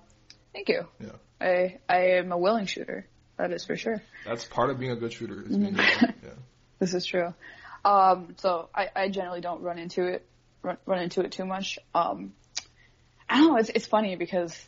thank 0.53 0.69
you. 0.69 0.87
yeah, 1.01 1.11
I 1.41 1.79
I 1.89 1.99
am 2.19 2.33
a 2.33 2.39
willing 2.39 2.67
shooter. 2.67 3.07
That 3.39 3.53
is 3.53 3.65
for 3.67 3.77
sure. 3.77 4.03
that's 4.25 4.45
part 4.45 4.71
of 4.71 4.79
being 4.79 4.93
a 4.93 4.97
good 4.97 5.13
shooter. 5.13 5.43
Is 5.43 5.49
Mm-hmm. 5.57 5.63
being 5.63 5.77
yeah. 5.77 6.31
This 6.79 6.93
is 6.95 7.07
true. 7.07 7.33
Um, 7.85 8.35
so 8.39 8.69
I, 8.75 8.89
I 8.95 9.09
generally 9.09 9.41
don't 9.41 9.63
run 9.63 9.79
into 9.79 10.05
it, 10.07 10.27
run, 10.63 10.77
run 10.87 11.03
into 11.03 11.21
it 11.23 11.33
too 11.33 11.45
much. 11.47 11.79
Um, 11.95 12.33
I 13.29 13.39
don't 13.39 13.49
know. 13.53 13.57
It's, 13.59 13.71
it's 13.71 13.87
funny 13.87 14.17
because 14.17 14.59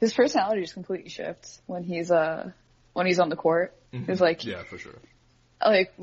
his 0.00 0.12
personality 0.14 0.62
just 0.62 0.74
completely 0.74 1.10
shifts 1.10 1.60
when 1.66 1.84
he's, 1.84 2.10
uh, 2.10 2.50
when 2.92 3.06
he's 3.06 3.18
on 3.20 3.28
the 3.28 3.36
court. 3.36 3.74
It's 3.92 4.20
like, 4.20 4.40
Mm-hmm. 4.40 4.50
Yeah, 4.50 4.62
for 4.64 4.78
sure. 4.78 4.94
like 5.64 5.94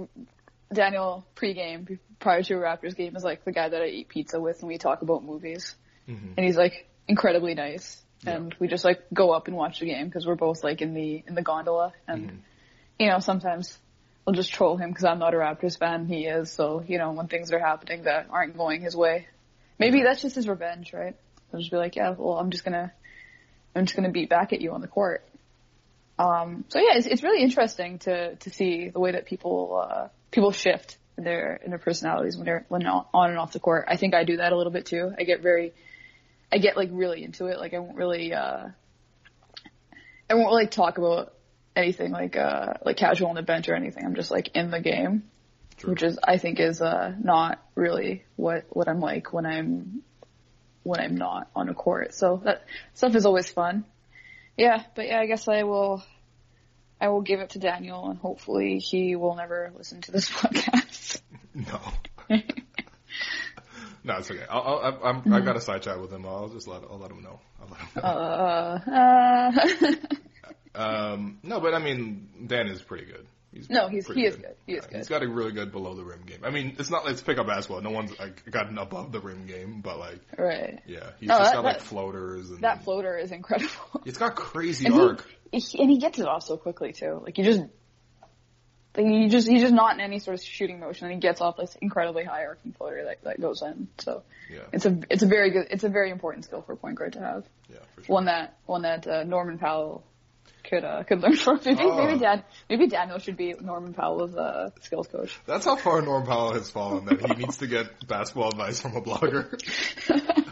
Daniel 0.74 1.26
pregame 1.36 2.00
prior 2.20 2.44
to 2.44 2.54
a 2.54 2.58
Raptors 2.58 2.96
game 2.96 3.16
is 3.16 3.24
like 3.24 3.44
the 3.44 3.52
guy 3.52 3.70
that 3.70 3.82
I 3.82 3.88
eat 3.88 4.10
pizza 4.10 4.40
with 4.40 4.60
and 4.60 4.68
we 4.68 4.78
talk 4.78 5.02
about 5.02 5.24
movies. 5.24 5.76
And 6.38 6.46
he's 6.46 6.58
like 6.58 6.88
incredibly 7.08 7.54
nice. 7.56 8.02
And 8.26 8.56
we 8.60 8.68
just 8.68 8.86
like 8.86 9.02
go 9.14 9.32
up 9.32 9.48
and 9.48 9.58
watch 9.58 9.80
the 9.80 9.88
game 9.88 10.06
because 10.06 10.28
we're 10.28 10.36
both 10.36 10.64
like 10.64 10.82
in 10.82 10.94
the, 10.94 11.24
in 11.28 11.34
the 11.36 11.42
gondola 11.42 11.94
and, 12.08 12.44
you 13.00 13.08
know, 13.08 13.20
sometimes 13.20 13.78
I'll 14.28 14.34
just 14.34 14.54
troll 14.54 14.78
him 14.78 14.90
because 14.90 15.04
I'm 15.06 15.18
not 15.18 15.34
a 15.34 15.38
Raptors 15.38 15.78
fan. 15.78 16.06
He 16.06 16.26
is. 16.26 16.52
So, 16.52 16.84
you 16.88 17.00
know, 17.00 17.12
when 17.12 17.28
things 17.28 17.52
are 17.52 17.60
happening 17.60 18.04
that 18.04 18.28
aren't 18.30 18.56
going 18.56 18.82
his 18.82 18.96
way, 18.96 19.28
maybe 19.80 20.04
that's 20.04 20.22
just 20.22 20.36
his 20.36 20.48
revenge, 20.48 20.94
right? 20.94 21.16
I'll 21.52 21.60
just 21.60 21.72
be 21.72 21.78
like, 21.78 21.96
yeah, 21.96 22.14
well, 22.16 22.38
I'm 22.38 22.52
just 22.52 22.64
gonna, 22.64 22.94
I'm 23.76 23.86
just 23.86 23.96
gonna 23.96 24.12
beat 24.12 24.30
back 24.30 24.54
at 24.54 24.62
you 24.62 24.74
on 24.74 24.82
the 24.82 24.88
court. 24.88 25.28
Um, 26.20 26.66
so 26.70 26.78
yeah, 26.80 26.98
it's, 26.98 27.08
it's 27.08 27.24
really 27.24 27.42
interesting 27.42 27.98
to, 28.00 28.36
to 28.36 28.50
see 28.52 28.90
the 28.90 29.00
way 29.00 29.14
that 29.14 29.26
people, 29.26 29.84
uh, 29.90 30.10
people 30.32 30.52
shift 30.52 30.98
in 31.18 31.24
their, 31.24 31.60
in 31.64 31.70
their 31.70 31.80
personalities 31.80 32.38
when 32.38 32.46
they're, 32.46 32.66
when 32.70 32.88
on 32.88 33.06
on 33.14 33.30
and 33.30 33.38
off 33.38 33.52
the 33.52 33.60
court. 33.60 33.86
I 33.88 33.98
think 33.98 34.16
I 34.16 34.24
do 34.24 34.38
that 34.38 34.54
a 34.54 34.58
little 34.58 34.72
bit 34.72 34.86
too. 34.86 35.14
I 35.20 35.24
get 35.24 35.42
very, 35.42 35.74
I 36.52 36.58
get 36.58 36.76
like 36.78 36.90
really 36.92 37.24
into 37.24 37.48
it. 37.48 37.60
Like 37.60 37.74
I 37.74 37.80
won't 37.80 37.98
really, 37.98 38.34
uh, 38.34 38.68
I 40.30 40.34
won't 40.34 40.48
really 40.48 40.68
talk 40.68 40.98
about 40.98 41.34
anything 41.76 42.12
like, 42.12 42.38
uh, 42.38 42.74
like 42.86 42.98
casual 42.98 43.30
on 43.30 43.36
the 43.36 43.42
bench 43.44 43.70
or 43.70 43.76
anything. 43.76 44.06
I'm 44.06 44.16
just 44.16 44.32
like 44.32 44.56
in 44.56 44.72
the 44.72 44.80
game, 44.80 45.24
which 45.84 46.04
is, 46.04 46.18
I 46.24 46.38
think 46.38 46.60
is, 46.60 46.82
uh, 46.82 47.14
not 47.22 47.62
really 47.76 48.24
what, 48.38 48.66
what 48.70 48.88
I'm 48.88 49.00
like 49.02 49.34
when 49.34 49.46
I'm, 49.46 50.04
when 50.84 51.00
I'm 51.00 51.16
not 51.16 51.50
on 51.56 51.70
a 51.70 51.74
court. 51.74 52.14
So 52.14 52.42
that 52.46 52.66
stuff 52.94 53.16
is 53.16 53.26
always 53.26 53.50
fun. 53.50 53.86
Yeah, 54.58 54.84
but 54.96 55.08
yeah, 55.08 55.20
I 55.20 55.26
guess 55.26 55.48
I 55.48 55.64
will, 55.64 56.04
I 57.02 57.10
will 57.10 57.22
give 57.22 57.40
it 57.42 57.50
to 57.52 57.60
Daniel 57.60 58.10
and 58.10 58.20
hopefully 58.20 58.78
he 58.78 59.16
will 59.16 59.36
never 59.36 59.74
listen 59.78 60.02
to 60.02 60.12
this 60.12 60.30
podcast. 60.30 61.22
No. 61.56 61.80
no, 64.04 64.18
it's 64.18 64.32
okay. 64.32 64.46
I'll, 64.50 64.62
I'll, 64.84 65.00
I'm, 65.04 65.34
I've 65.34 65.46
got 65.46 65.56
a 65.58 65.62
side 65.62 65.82
chat 65.82 66.00
with 66.00 66.12
him. 66.14 66.26
I'll 66.26 66.50
just 66.50 66.68
let 66.68 66.84
I'll 66.90 66.98
let 67.00 67.12
him 67.12 67.22
know. 67.22 67.40
I'll 67.62 67.68
let 67.70 67.80
him 67.82 67.88
know. 67.96 68.02
Uh, 68.04 68.80
uh, 68.92 69.92
Um, 70.74 71.40
no, 71.44 71.60
but 71.60 71.74
I 71.74 71.80
mean, 71.80 72.30
Dan 72.48 72.68
is 72.68 72.82
pretty 72.82 73.04
good. 73.04 73.28
He's 73.52 73.70
No, 73.70 73.90
he's- 73.90 74.08
he 74.08 74.26
is 74.26 74.38
good. 74.38 74.56
He 74.66 74.76
is 74.76 74.86
He's 74.86 75.08
good. 75.10 75.20
got 75.20 75.22
a 75.24 75.28
really 75.28 75.52
good 75.52 75.70
below 75.74 75.94
the 75.96 76.04
rim 76.06 76.22
game. 76.26 76.40
I 76.46 76.50
mean, 76.50 76.78
it's 76.80 76.90
not 76.90 77.04
let's 77.04 77.22
pick 77.22 77.38
up 77.38 77.48
basketball. 77.48 77.82
No 77.82 77.90
one's 77.90 78.18
like 78.18 78.50
got 78.50 78.70
an 78.70 78.78
above 78.78 79.12
the 79.12 79.20
rim 79.20 79.46
game, 79.48 79.82
but 79.82 80.00
like, 80.00 80.22
right. 80.38 80.80
yeah, 80.88 81.10
he's 81.20 81.28
No, 81.28 81.40
just 81.40 81.52
that- 81.52 81.56
got 81.58 81.64
like 81.66 81.80
that- 81.80 81.84
floaters 81.86 82.50
and 82.52 82.62
That 82.62 82.86
floater 82.86 83.18
is 83.18 83.34
incredible. 83.34 83.74
it's 84.06 84.18
got 84.18 84.36
crazy 84.38 84.86
And 84.86 84.96
arc. 84.96 85.28
he, 85.28 85.36
he, 85.52 85.80
and 85.80 85.90
he 85.90 85.98
gets 85.98 86.20
it 86.20 86.28
off 86.28 86.44
so 86.44 86.58
quickly 86.58 86.94
too. 86.94 87.22
Like 87.24 87.38
you 87.38 87.44
just, 87.44 87.62
like 88.96 89.06
he 89.06 89.28
just, 89.30 89.48
he's 89.48 89.62
just 89.62 89.74
not 89.74 89.96
in 89.96 90.02
any 90.02 90.20
sort 90.20 90.38
of 90.38 90.44
shooting 90.44 90.80
motion 90.80 91.06
and 91.06 91.14
he 91.14 91.20
gets 91.20 91.42
off 91.42 91.58
this 91.58 91.76
incredibly 91.82 92.24
high 92.24 92.46
arcing 92.46 92.74
floater 92.74 93.06
that, 93.06 93.24
that 93.24 93.42
goes 93.42 93.62
in. 93.62 93.88
So 94.00 94.24
Yeah, 94.50 94.60
it's 94.74 94.86
a, 94.86 95.00
it's 95.10 95.24
a 95.24 95.28
very 95.28 95.52
good, 95.52 95.68
it's 95.72 95.84
a 95.84 95.90
very 95.90 96.12
important 96.12 96.46
skill 96.46 96.62
for 96.62 96.74
a 96.74 96.78
point 96.78 96.96
guard 96.96 97.14
to 97.14 97.20
have. 97.20 97.46
yeah, 97.70 97.78
for 97.96 98.04
sure. 98.04 98.14
One 98.14 98.26
that, 98.26 98.58
one 98.66 98.82
that, 98.84 99.08
uh, 99.08 99.24
Norman 99.24 99.58
Powell 99.60 100.04
could, 100.70 100.84
uh, 100.84 101.04
could 101.04 101.22
learn 101.22 101.36
from. 101.36 101.60
Maybe, 101.66 101.80
Oh. 101.84 102.06
maybe 102.06 102.20
Dan, 102.20 102.44
maybe 102.70 102.88
Daniel 102.88 103.20
should 103.20 103.38
be 103.38 103.54
Norman 103.60 103.94
Powell's, 103.94 104.36
uh, 104.36 104.70
skills 104.82 105.08
coach. 105.08 105.38
That's 105.46 105.66
how 105.66 105.76
far 105.76 106.02
Norman 106.02 106.28
Powell 106.28 106.54
has 106.54 106.70
fallen. 106.70 107.06
That 107.06 107.26
he 107.26 107.34
needs 107.34 107.58
to 107.58 107.68
get 107.68 108.08
basketball 108.08 108.50
advice 108.50 108.82
from 108.82 108.96
a 108.96 109.02
blogger. 109.02 109.58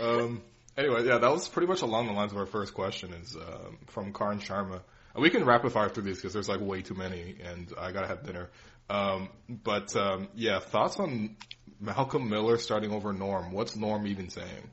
um. 0.00 0.42
Anyway, 0.76 1.06
yeah, 1.06 1.18
that 1.18 1.30
was 1.30 1.48
pretty 1.48 1.68
much 1.68 1.82
along 1.82 2.06
the 2.06 2.12
lines 2.12 2.32
of 2.32 2.38
our 2.38 2.46
first 2.46 2.74
question. 2.74 3.12
Is 3.14 3.36
um, 3.36 3.78
from 3.86 4.12
Karan 4.12 4.40
Sharma. 4.40 4.80
And 5.14 5.22
we 5.22 5.30
can 5.30 5.44
rapid 5.44 5.72
fire 5.72 5.88
through 5.88 6.02
these 6.02 6.16
because 6.16 6.32
there's 6.32 6.48
like 6.48 6.60
way 6.60 6.82
too 6.82 6.94
many, 6.94 7.36
and 7.42 7.72
I 7.78 7.92
gotta 7.92 8.08
have 8.08 8.24
dinner. 8.24 8.50
Um, 8.90 9.28
but 9.48 9.94
um, 9.94 10.28
yeah, 10.34 10.58
thoughts 10.58 10.98
on 10.98 11.36
Malcolm 11.80 12.28
Miller 12.28 12.58
starting 12.58 12.92
over 12.92 13.12
Norm? 13.12 13.52
What's 13.52 13.76
Norm 13.76 14.06
even 14.06 14.28
saying? 14.28 14.70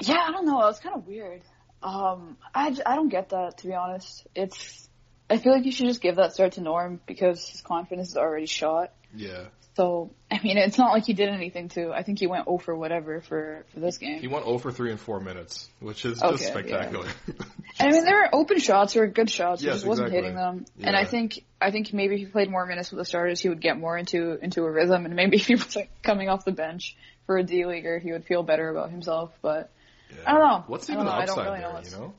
Yeah, 0.00 0.18
I 0.26 0.32
don't 0.32 0.46
know. 0.46 0.60
It 0.62 0.66
was 0.66 0.80
kind 0.80 0.96
of 0.96 1.06
weird. 1.06 1.42
Um, 1.82 2.36
I, 2.54 2.76
I 2.84 2.96
don't 2.96 3.08
get 3.08 3.30
that 3.30 3.58
to 3.58 3.66
be 3.66 3.74
honest. 3.74 4.26
It's 4.34 4.88
I 5.28 5.38
feel 5.38 5.52
like 5.52 5.64
you 5.64 5.72
should 5.72 5.86
just 5.86 6.00
give 6.00 6.16
that 6.16 6.34
start 6.34 6.52
to 6.52 6.60
Norm 6.60 7.00
because 7.06 7.48
his 7.48 7.60
confidence 7.60 8.10
is 8.10 8.16
already 8.16 8.46
shot. 8.46 8.92
Yeah, 9.14 9.44
So 9.74 10.10
I 10.30 10.38
mean, 10.42 10.58
it's 10.58 10.76
not 10.76 10.92
like 10.92 11.04
he 11.06 11.14
did 11.14 11.28
anything 11.30 11.68
to. 11.70 11.92
I 11.92 12.02
think 12.02 12.18
he 12.18 12.26
went 12.26 12.44
0 12.44 12.58
for 12.58 12.76
whatever 12.76 13.20
for 13.22 13.64
for 13.72 13.80
this 13.80 13.96
game. 13.98 14.20
he 14.20 14.28
went 14.28 14.44
0 14.44 14.58
for 14.58 14.70
3 14.70 14.92
in 14.92 14.98
4 14.98 15.20
minutes, 15.20 15.68
which 15.80 16.04
is 16.04 16.22
Okay, 16.22 16.36
just 16.36 16.46
spectacular. 16.48 17.06
I 17.80 17.90
mean, 17.90 18.04
there 18.04 18.16
were 18.16 18.28
open 18.34 18.58
shots 18.58 18.96
or 18.96 19.06
good 19.06 19.30
shots. 19.30 19.62
He 19.62 19.66
Yes, 19.68 19.76
just 19.76 19.86
wasn't 19.86 20.08
exactly. 20.08 20.30
hitting 20.30 20.36
them. 20.36 20.64
And 20.82 20.94
I 20.94 21.04
think 21.06 21.42
I 21.60 21.70
think 21.70 21.92
maybe 21.94 22.14
if 22.16 22.20
he 22.20 22.26
played 22.26 22.50
more 22.50 22.66
minutes 22.66 22.90
with 22.90 22.98
the 22.98 23.04
starters, 23.06 23.40
he 23.40 23.48
would 23.48 23.62
get 23.62 23.78
more 23.78 23.96
into 23.96 24.38
into 24.42 24.62
a 24.64 24.70
rhythm. 24.70 25.06
And 25.06 25.14
maybe 25.16 25.36
if 25.40 25.46
he 25.46 25.54
was 25.54 25.74
like 25.74 25.90
coming 26.02 26.28
off 26.28 26.44
the 26.44 26.52
bench 26.52 26.94
for 27.26 27.38
a 27.38 27.42
D 27.42 27.64
leaguer, 27.64 27.98
he 27.98 28.12
would 28.12 28.24
feel 28.26 28.42
better 28.42 28.68
about 28.68 28.90
himself. 28.90 29.32
But 29.40 29.70
Yeah. 30.10 30.16
I 30.26 30.32
don't 30.32 30.40
know. 30.40 30.64
What's 30.66 30.90
I 30.90 30.92
even 30.94 31.06
don't 31.06 31.12
the 31.14 31.16
know. 31.16 31.22
I 31.22 31.26
don't 31.26 31.38
upside 31.38 31.50
really 31.50 31.60
know 31.60 31.72
what's- 31.72 31.92
You 31.92 31.98
know? 31.98 32.14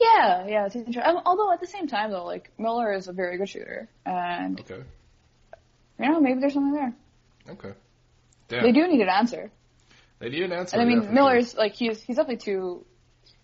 Yeah, 0.00 0.46
yeah, 0.46 0.66
it's. 0.72 0.76
Um, 0.96 1.20
although 1.26 1.52
at 1.52 1.60
the 1.60 1.66
same 1.66 1.86
time 1.88 2.12
though, 2.12 2.24
like 2.24 2.50
Miller 2.56 2.92
is 2.92 3.08
a 3.08 3.12
very 3.12 3.36
good 3.36 3.48
shooter, 3.48 3.88
and 4.06 4.58
Okay. 4.60 4.80
You 5.98 6.10
know 6.10 6.20
maybe 6.20 6.40
there's 6.40 6.54
something 6.54 6.74
there. 6.74 6.94
Okay. 7.50 7.72
Damn. 8.48 8.62
They 8.64 8.72
do 8.72 8.86
need 8.86 9.00
an 9.00 9.08
answer, 9.08 9.50
They 10.18 10.28
need 10.28 10.42
an 10.42 10.52
answer. 10.52 10.76
and 10.76 10.82
I 10.82 10.84
mean 10.84 11.02
sure. 11.02 11.12
Miller's 11.12 11.54
like 11.56 11.74
he's 11.74 12.02
he's 12.02 12.16
definitely 12.16 12.36
too. 12.38 12.84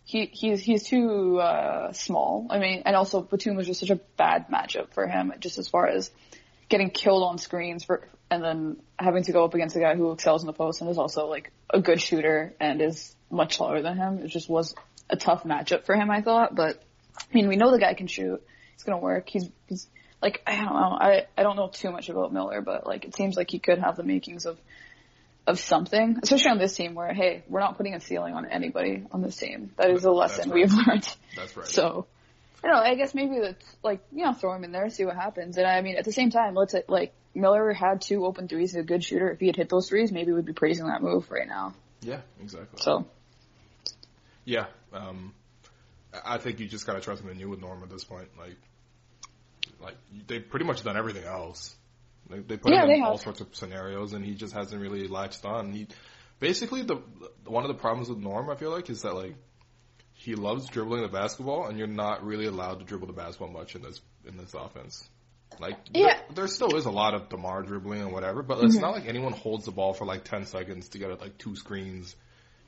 He 0.05 0.26
he's 0.26 0.61
he's 0.62 0.84
too 0.84 1.38
uh, 1.38 1.92
small. 1.92 2.46
I 2.51 2.59
mean, 2.59 2.82
and 2.86 2.96
also 2.96 3.20
Batum 3.20 3.57
was 3.57 3.66
just 3.66 3.80
such 3.80 3.90
a 3.90 4.01
bad 4.16 4.46
matchup 4.49 4.92
for 4.94 5.07
him, 5.07 5.32
just 5.38 5.59
as 5.59 5.68
far 5.68 5.86
as 5.86 6.11
getting 6.68 6.90
killed 6.90 7.22
on 7.22 7.38
screens 7.38 7.84
for, 7.84 8.09
and 8.30 8.42
then 8.42 8.76
having 8.99 9.22
to 9.24 9.32
go 9.32 9.44
up 9.44 9.55
against 9.55 9.76
a 9.76 9.80
guy 9.80 9.94
who 9.96 10.11
excels 10.12 10.42
in 10.42 10.46
the 10.46 10.53
post 10.53 10.80
and 10.80 10.88
is 10.90 10.99
also 10.99 11.26
like 11.26 11.53
a 11.70 11.80
good 11.80 12.01
shooter 12.01 12.55
and 12.61 12.80
is 12.80 13.14
much 13.30 13.59
taller 13.59 13.82
than 13.82 13.96
him. 13.96 14.18
It 14.18 14.28
just 14.28 14.49
was 14.49 14.74
a 15.11 15.16
tough 15.16 15.44
matchup 15.44 15.84
for 15.84 15.94
him, 15.94 16.11
I 16.11 16.22
thought. 16.22 16.55
But 16.55 16.82
I 17.18 17.34
mean, 17.34 17.49
we 17.49 17.57
know 17.57 17.70
the 17.70 17.78
guy 17.78 17.92
can 17.94 18.07
shoot. 18.07 18.42
It's 18.74 18.84
gonna 18.84 18.99
work. 18.99 19.28
He's, 19.28 19.51
he's 19.66 19.88
like 20.22 20.42
I 20.46 20.56
don't 20.56 20.74
know. 20.74 20.98
I 21.00 21.26
I 21.36 21.42
don't 21.42 21.56
know 21.56 21.68
too 21.68 21.90
much 21.90 22.08
about 22.08 22.32
Miller, 22.32 22.60
but 22.60 22.86
like 22.86 23.04
it 23.04 23.14
seems 23.14 23.36
like 23.36 23.50
he 23.50 23.58
could 23.58 23.78
have 23.78 23.96
the 23.96 24.02
makings 24.02 24.46
of 24.46 24.58
of 25.46 25.58
something, 25.58 26.18
especially 26.22 26.50
on 26.50 26.58
this 26.58 26.74
team 26.74 26.94
where 26.94 27.12
hey, 27.12 27.44
we're 27.48 27.60
not 27.60 27.76
putting 27.76 27.94
a 27.94 28.00
ceiling 28.00 28.34
on 28.34 28.46
anybody 28.46 29.04
on 29.12 29.22
this 29.22 29.36
team. 29.36 29.70
That 29.76 29.90
is 29.90 30.04
a 30.04 30.10
lesson 30.10 30.50
right. 30.50 30.54
we've 30.54 30.72
learned. 30.72 31.08
That's 31.36 31.56
right. 31.56 31.66
So, 31.66 32.06
I 32.62 32.66
don't 32.66 32.76
know. 32.76 32.82
I 32.82 32.94
guess 32.96 33.14
maybe 33.14 33.38
that's 33.40 33.76
like 33.82 34.00
you 34.12 34.24
know 34.24 34.32
throw 34.32 34.54
him 34.54 34.64
in 34.64 34.72
there, 34.72 34.90
see 34.90 35.04
what 35.04 35.16
happens. 35.16 35.56
And 35.56 35.66
I 35.66 35.80
mean, 35.80 35.96
at 35.96 36.04
the 36.04 36.12
same 36.12 36.30
time, 36.30 36.54
let's 36.54 36.72
say, 36.72 36.82
like 36.88 37.14
Miller 37.34 37.72
had 37.72 38.00
two 38.00 38.26
open 38.26 38.48
threes. 38.48 38.72
He's 38.72 38.80
a 38.80 38.84
good 38.84 39.04
shooter. 39.04 39.30
If 39.30 39.40
he 39.40 39.46
had 39.46 39.56
hit 39.56 39.68
those 39.68 39.88
threes, 39.88 40.12
maybe 40.12 40.32
we'd 40.32 40.44
be 40.44 40.52
praising 40.52 40.86
that 40.86 41.02
move 41.02 41.30
right 41.30 41.48
now. 41.48 41.74
Yeah, 42.00 42.20
exactly. 42.40 42.80
So, 42.82 43.06
Yeah, 44.44 44.66
um, 44.92 45.34
I 46.12 46.34
I 46.34 46.38
think 46.38 46.60
you 46.60 46.66
just 46.66 46.86
gotta 46.86 47.00
trust 47.00 47.22
him 47.22 47.30
and 47.30 47.40
you 47.40 47.48
with 47.48 47.60
Norm 47.60 47.82
at 47.82 47.90
this 47.90 48.04
point. 48.04 48.28
Like, 48.38 48.56
like 49.81 49.97
they've 50.26 50.49
pretty 50.49 50.64
much 50.66 50.83
done 50.83 50.97
everything 50.97 51.24
else. 51.24 51.74
Like, 52.29 52.47
they 52.47 52.57
put 52.57 52.72
Yeah, 52.72 52.83
him 52.83 52.89
they 52.89 52.95
in 52.97 53.03
all 53.03 53.12
have. 53.12 53.20
sorts 53.20 53.41
of 53.41 53.55
scenarios, 53.55 54.12
and 54.12 54.24
he 54.24 54.35
just 54.35 54.55
hasn't 54.55 54.81
really 54.81 55.09
latched 55.09 55.45
on. 55.45 55.72
He 55.72 55.89
basically 56.41 56.83
the 56.83 56.97
one 57.47 57.64
of 57.64 57.68
the 57.68 57.74
problems 57.81 58.09
with 58.09 58.18
Norm, 58.18 58.51
I 58.51 58.57
feel 58.57 58.70
like, 58.70 58.91
is 58.91 59.03
that 59.03 59.14
like 59.14 59.35
he 60.12 60.35
loves 60.35 60.68
dribbling 60.68 61.03
the 61.03 61.09
basketball, 61.09 61.66
and 61.68 61.79
you're 61.79 61.87
not 61.87 62.24
really 62.24 62.47
allowed 62.47 62.81
to 62.81 62.85
dribble 62.85 63.07
the 63.07 63.12
basketball 63.12 63.49
much 63.49 63.74
in 63.74 63.83
this 63.83 64.01
in 64.26 64.37
this 64.37 64.53
offense. 64.55 65.09
Like, 65.59 65.79
Yeah. 65.93 66.07
there, 66.07 66.22
there 66.35 66.49
still 66.49 66.76
is 66.76 66.85
a 66.85 66.91
lot 66.91 67.14
of 67.14 67.31
Demar 67.31 67.62
dribbling 67.62 68.03
and 68.03 68.12
whatever, 68.12 68.43
but 68.43 68.62
it's 68.62 68.74
mm-hmm. 68.74 68.83
not 68.83 68.93
like 68.95 69.07
anyone 69.07 69.33
holds 69.33 69.64
the 69.64 69.70
ball 69.72 69.95
for 69.95 70.05
like 70.05 70.24
ten 70.24 70.45
seconds 70.45 70.91
to 70.91 70.99
get 70.99 71.11
it 71.11 71.20
like 71.20 71.39
two 71.39 71.57
screens 71.57 72.14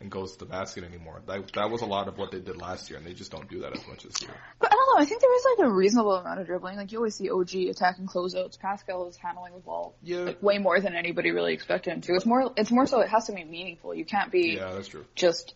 and 0.00 0.10
goes 0.10 0.32
to 0.32 0.38
the 0.38 0.46
basket 0.46 0.82
anymore. 0.84 1.20
That 1.26 1.52
that 1.54 1.70
was 1.70 1.82
a 1.82 1.86
lot 1.86 2.08
of 2.08 2.16
what 2.16 2.30
they 2.30 2.40
did 2.40 2.56
last 2.56 2.88
year, 2.88 2.98
and 2.98 3.06
they 3.06 3.12
just 3.12 3.30
don't 3.30 3.48
do 3.50 3.60
that 3.60 3.76
as 3.76 3.86
much 3.86 4.02
this 4.02 4.20
year. 4.22 4.30
but 4.58 4.72
I 4.72 4.74
don't 4.74 4.96
know. 4.96 5.02
I 5.02 5.04
think 5.04 5.20
there 5.20 5.36
is 5.36 5.44
like 5.58 5.66
a 5.66 5.70
reasonable 5.70 6.14
amount 6.14 6.40
of 6.40 6.46
dribbling. 6.46 6.76
Like 6.78 6.90
you 6.92 6.98
always 6.98 7.14
see 7.16 7.30
OG 7.30 7.54
attacking 7.70 8.06
closeouts. 8.06 8.58
Pascal 8.58 9.06
is 9.08 9.16
handling 9.16 9.52
the 9.52 9.60
ball 9.60 9.94
Yeah. 10.02 10.20
like 10.20 10.42
way 10.42 10.58
more 10.58 10.80
than 10.80 10.94
anybody 10.94 11.30
really 11.32 11.52
expected 11.52 11.92
him 11.92 12.00
to. 12.02 12.14
It's 12.14 12.24
more. 12.26 12.52
It's 12.56 12.70
more 12.70 12.86
so. 12.86 13.00
It 13.00 13.08
has 13.10 13.26
to 13.26 13.32
be 13.32 13.44
meaningful. 13.44 13.94
You 13.94 14.04
can't 14.06 14.32
be 14.32 14.56
Yeah, 14.56 14.72
that's 14.72 14.88
true. 14.88 15.04
just 15.14 15.54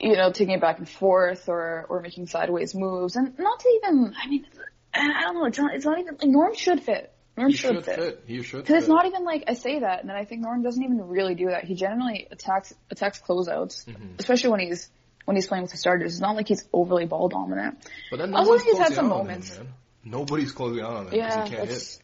you 0.00 0.16
know 0.16 0.30
taking 0.30 0.54
it 0.54 0.60
back 0.60 0.78
and 0.78 0.88
forth 0.88 1.48
or 1.48 1.86
or 1.88 2.00
making 2.02 2.26
sideways 2.26 2.74
moves 2.74 3.16
and 3.16 3.38
not 3.38 3.60
to 3.60 3.68
even. 3.82 4.14
I 4.22 4.28
mean, 4.28 4.46
I 4.94 5.22
don't 5.22 5.34
know. 5.34 5.46
It's 5.46 5.58
not. 5.58 5.74
It's 5.74 5.84
not 5.84 5.98
even. 5.98 6.16
Like, 6.20 6.28
Norm 6.28 6.54
should 6.54 6.82
fit. 6.82 7.11
Norm 7.36 7.50
He 7.50 7.56
should, 7.56 7.76
should 7.76 7.84
fit. 7.84 8.24
He 8.26 8.42
should. 8.42 8.58
Because 8.62 8.84
it's 8.84 8.88
not 8.88 9.06
even 9.06 9.24
like 9.24 9.44
I 9.48 9.54
say 9.54 9.80
that, 9.80 10.00
and 10.00 10.08
then 10.08 10.16
I 10.16 10.24
think 10.24 10.42
Norm 10.42 10.62
doesn't 10.62 10.82
even 10.82 10.98
really 11.08 11.34
do 11.34 11.46
that. 11.46 11.64
He 11.64 11.74
generally 11.74 12.28
attacks 12.30 12.74
attacks 12.90 13.20
closeouts, 13.20 13.86
Mm-hmm. 13.86 14.14
especially 14.18 14.50
when 14.50 14.60
he's 14.60 14.90
when 15.24 15.36
he's 15.36 15.46
playing 15.46 15.62
with 15.62 15.70
the 15.70 15.78
starters. 15.78 16.12
It's 16.12 16.20
not 16.20 16.36
like 16.36 16.48
he's 16.48 16.68
overly 16.72 17.06
ball 17.06 17.28
dominant. 17.28 17.78
But 18.10 18.18
then 18.18 18.30
nobody's 18.32 18.64
he's 18.64 18.78
had 18.78 18.92
some 18.92 19.06
on 19.06 19.20
him, 19.20 19.26
moments. 19.26 19.60
Nobody's 20.04 20.52
closing 20.52 20.82
out 20.84 20.92
on 20.92 21.04
him 21.04 21.10
because 21.10 21.34
Yeah, 21.36 21.44
he 21.44 21.50
can't 21.56 21.68
hit. 21.68 21.98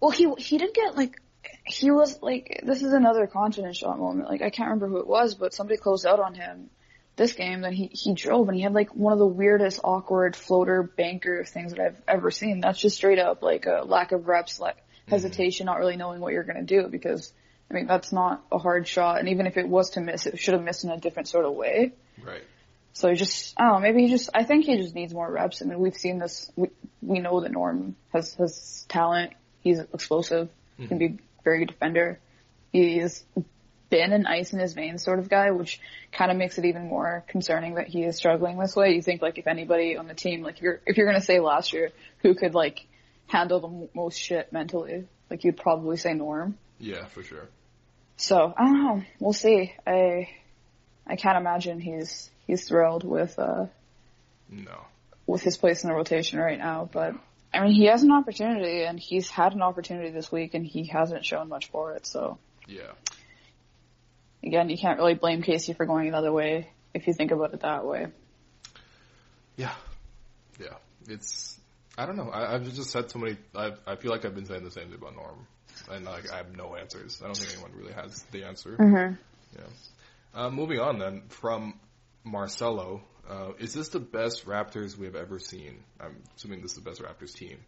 Well, 0.00 0.10
he 0.10 0.32
he 0.36 0.58
did 0.58 0.74
get 0.74 0.96
like 0.96 1.20
he 1.64 1.90
was 1.90 2.20
like 2.22 2.62
this 2.64 2.82
is 2.82 2.92
another 2.92 3.26
confidence 3.26 3.78
shot 3.78 3.98
moment. 3.98 4.28
Like 4.28 4.42
I 4.42 4.50
can't 4.50 4.68
remember 4.70 4.88
who 4.88 4.98
it 4.98 5.06
was, 5.06 5.34
but 5.36 5.54
somebody 5.54 5.76
closed 5.78 6.06
out 6.06 6.18
on 6.18 6.34
him 6.34 6.70
this 7.16 7.32
game. 7.32 7.60
Then 7.60 7.72
he 7.72 7.86
he 7.86 8.14
drove 8.14 8.48
and 8.48 8.56
he 8.56 8.62
had 8.62 8.72
like 8.72 8.94
one 8.94 9.12
of 9.12 9.18
the 9.18 9.26
weirdest 9.26 9.80
awkward 9.82 10.36
floater 10.36 10.82
banker 10.82 11.44
things 11.44 11.72
that 11.72 11.80
I've 11.80 12.02
ever 12.08 12.30
seen. 12.30 12.60
That's 12.60 12.80
just 12.80 12.96
straight 12.96 13.18
up 13.18 13.42
like 13.42 13.66
a 13.66 13.82
lack 13.84 14.12
of 14.12 14.28
reps, 14.28 14.60
like 14.60 14.76
mm-hmm. 14.76 15.10
hesitation, 15.10 15.66
not 15.66 15.78
really 15.78 15.96
knowing 15.96 16.20
what 16.20 16.32
you're 16.32 16.44
gonna 16.44 16.62
do 16.62 16.88
because. 16.88 17.32
I 17.70 17.74
mean, 17.74 17.86
that's 17.86 18.12
not 18.12 18.44
a 18.52 18.58
hard 18.58 18.86
shot, 18.86 19.18
and 19.18 19.30
even 19.30 19.46
if 19.46 19.56
it 19.56 19.66
was 19.66 19.90
to 19.92 20.00
miss, 20.02 20.26
it 20.26 20.38
should 20.38 20.52
have 20.52 20.62
missed 20.62 20.84
in 20.84 20.90
a 20.90 20.98
different 20.98 21.28
sort 21.28 21.46
of 21.46 21.54
way. 21.54 21.92
Right. 22.22 22.42
So 22.92 23.08
he 23.08 23.14
just, 23.14 23.54
I 23.58 23.64
don't 23.64 23.72
know, 23.74 23.80
maybe 23.80 24.02
he 24.02 24.10
just, 24.10 24.28
I 24.34 24.44
think 24.44 24.66
he 24.66 24.76
just 24.76 24.94
needs 24.94 25.14
more 25.14 25.30
reps. 25.30 25.62
I 25.62 25.64
mean, 25.64 25.78
we've 25.78 25.96
seen 25.96 26.18
this, 26.18 26.50
we, 26.54 26.68
we 27.00 27.20
know 27.20 27.40
that 27.40 27.50
Norm 27.50 27.96
has, 28.12 28.34
has 28.34 28.84
talent. 28.88 29.32
He's 29.62 29.78
explosive. 29.78 30.50
He 30.76 30.82
mm-hmm. 30.82 30.88
can 30.88 30.98
be 30.98 31.06
a 31.06 31.42
very 31.44 31.60
good 31.60 31.68
defender. 31.68 32.20
He's 32.72 33.24
been 33.92 34.12
an 34.14 34.26
ice 34.26 34.54
in 34.54 34.58
his 34.58 34.72
veins 34.72 35.04
sort 35.04 35.18
of 35.18 35.28
guy, 35.28 35.50
which 35.50 35.78
kind 36.12 36.30
of 36.30 36.36
makes 36.38 36.56
it 36.56 36.64
even 36.64 36.88
more 36.88 37.24
concerning 37.28 37.74
that 37.74 37.86
he 37.88 38.02
is 38.04 38.16
struggling 38.16 38.58
this 38.58 38.74
way. 38.74 38.94
You 38.94 39.02
think 39.02 39.20
like 39.20 39.36
if 39.36 39.46
anybody 39.46 39.98
on 39.98 40.06
the 40.08 40.14
team, 40.14 40.42
like 40.42 40.56
if 40.56 40.62
you're, 40.62 40.80
if 40.86 40.96
you're 40.96 41.06
going 41.06 41.20
to 41.20 41.24
say 41.24 41.38
last 41.40 41.74
year 41.74 41.90
who 42.22 42.34
could 42.34 42.54
like 42.54 42.86
handle 43.26 43.60
the 43.60 43.68
m- 43.68 43.88
most 43.94 44.16
shit 44.18 44.50
mentally, 44.50 45.04
like 45.30 45.44
you'd 45.44 45.58
probably 45.58 45.98
say 45.98 46.14
Norm. 46.14 46.56
Yeah, 46.78 47.04
for 47.06 47.22
sure. 47.22 47.48
So 48.16 48.54
I 48.56 48.64
don't 48.64 48.82
know. 48.82 49.02
We'll 49.20 49.32
see. 49.34 49.72
I 49.86 50.28
I 51.06 51.16
can't 51.16 51.36
imagine 51.36 51.78
he's 51.78 52.30
he's 52.46 52.66
thrilled 52.66 53.04
with 53.04 53.38
uh 53.38 53.66
No. 54.48 54.86
with 55.26 55.42
his 55.42 55.56
place 55.58 55.84
in 55.84 55.90
the 55.90 55.94
rotation 55.96 56.38
right 56.38 56.58
now. 56.58 56.88
But 56.90 57.14
I 57.52 57.60
mean, 57.60 57.72
he 57.74 57.84
has 57.86 58.02
an 58.02 58.10
opportunity, 58.12 58.84
and 58.84 58.98
he's 58.98 59.28
had 59.28 59.52
an 59.52 59.60
opportunity 59.60 60.10
this 60.10 60.32
week, 60.32 60.54
and 60.54 60.64
he 60.64 60.86
hasn't 60.86 61.24
shown 61.26 61.48
much 61.48 61.68
for 61.70 61.92
it. 61.94 62.06
So 62.06 62.38
Yeah. 62.66 62.92
Again, 64.42 64.68
you 64.68 64.78
can't 64.78 64.98
really 64.98 65.14
blame 65.14 65.42
Casey 65.42 65.72
for 65.72 65.86
going 65.86 66.08
another 66.08 66.32
way 66.32 66.68
if 66.94 67.06
you 67.06 67.12
think 67.12 67.30
about 67.30 67.54
it 67.54 67.60
that 67.60 67.84
way. 67.84 68.06
Yeah. 69.56 69.74
Yeah. 70.60 70.76
It's. 71.08 71.58
I 71.96 72.06
don't 72.06 72.16
know. 72.16 72.30
I, 72.30 72.54
I've 72.54 72.64
just 72.64 72.90
said 72.90 73.10
so 73.10 73.18
many. 73.18 73.36
I 73.54 73.72
I 73.86 73.96
feel 73.96 74.10
like 74.10 74.24
I've 74.24 74.34
been 74.34 74.46
saying 74.46 74.64
the 74.64 74.70
same 74.70 74.88
thing 74.88 74.98
about 74.98 75.14
Norm, 75.14 75.46
and 75.90 76.04
like 76.04 76.30
I 76.30 76.38
have 76.38 76.56
no 76.56 76.74
answers. 76.74 77.20
I 77.22 77.26
don't 77.26 77.36
think 77.36 77.52
anyone 77.52 77.72
really 77.76 77.92
has 77.92 78.22
the 78.30 78.44
answer. 78.44 78.76
Mm-hmm. 78.76 79.14
Yeah. 79.56 79.64
Uh, 80.34 80.50
moving 80.50 80.80
on 80.80 80.98
then 80.98 81.24
from 81.28 81.78
Marcelo. 82.24 83.02
Uh, 83.28 83.52
is 83.58 83.74
this 83.74 83.88
the 83.88 84.00
best 84.00 84.46
Raptors 84.46 84.96
we 84.96 85.06
have 85.06 85.14
ever 85.14 85.38
seen? 85.38 85.82
I'm 86.00 86.16
assuming 86.36 86.62
this 86.62 86.72
is 86.72 86.78
the 86.78 86.90
best 86.90 87.02
Raptors 87.02 87.34
team. 87.34 87.58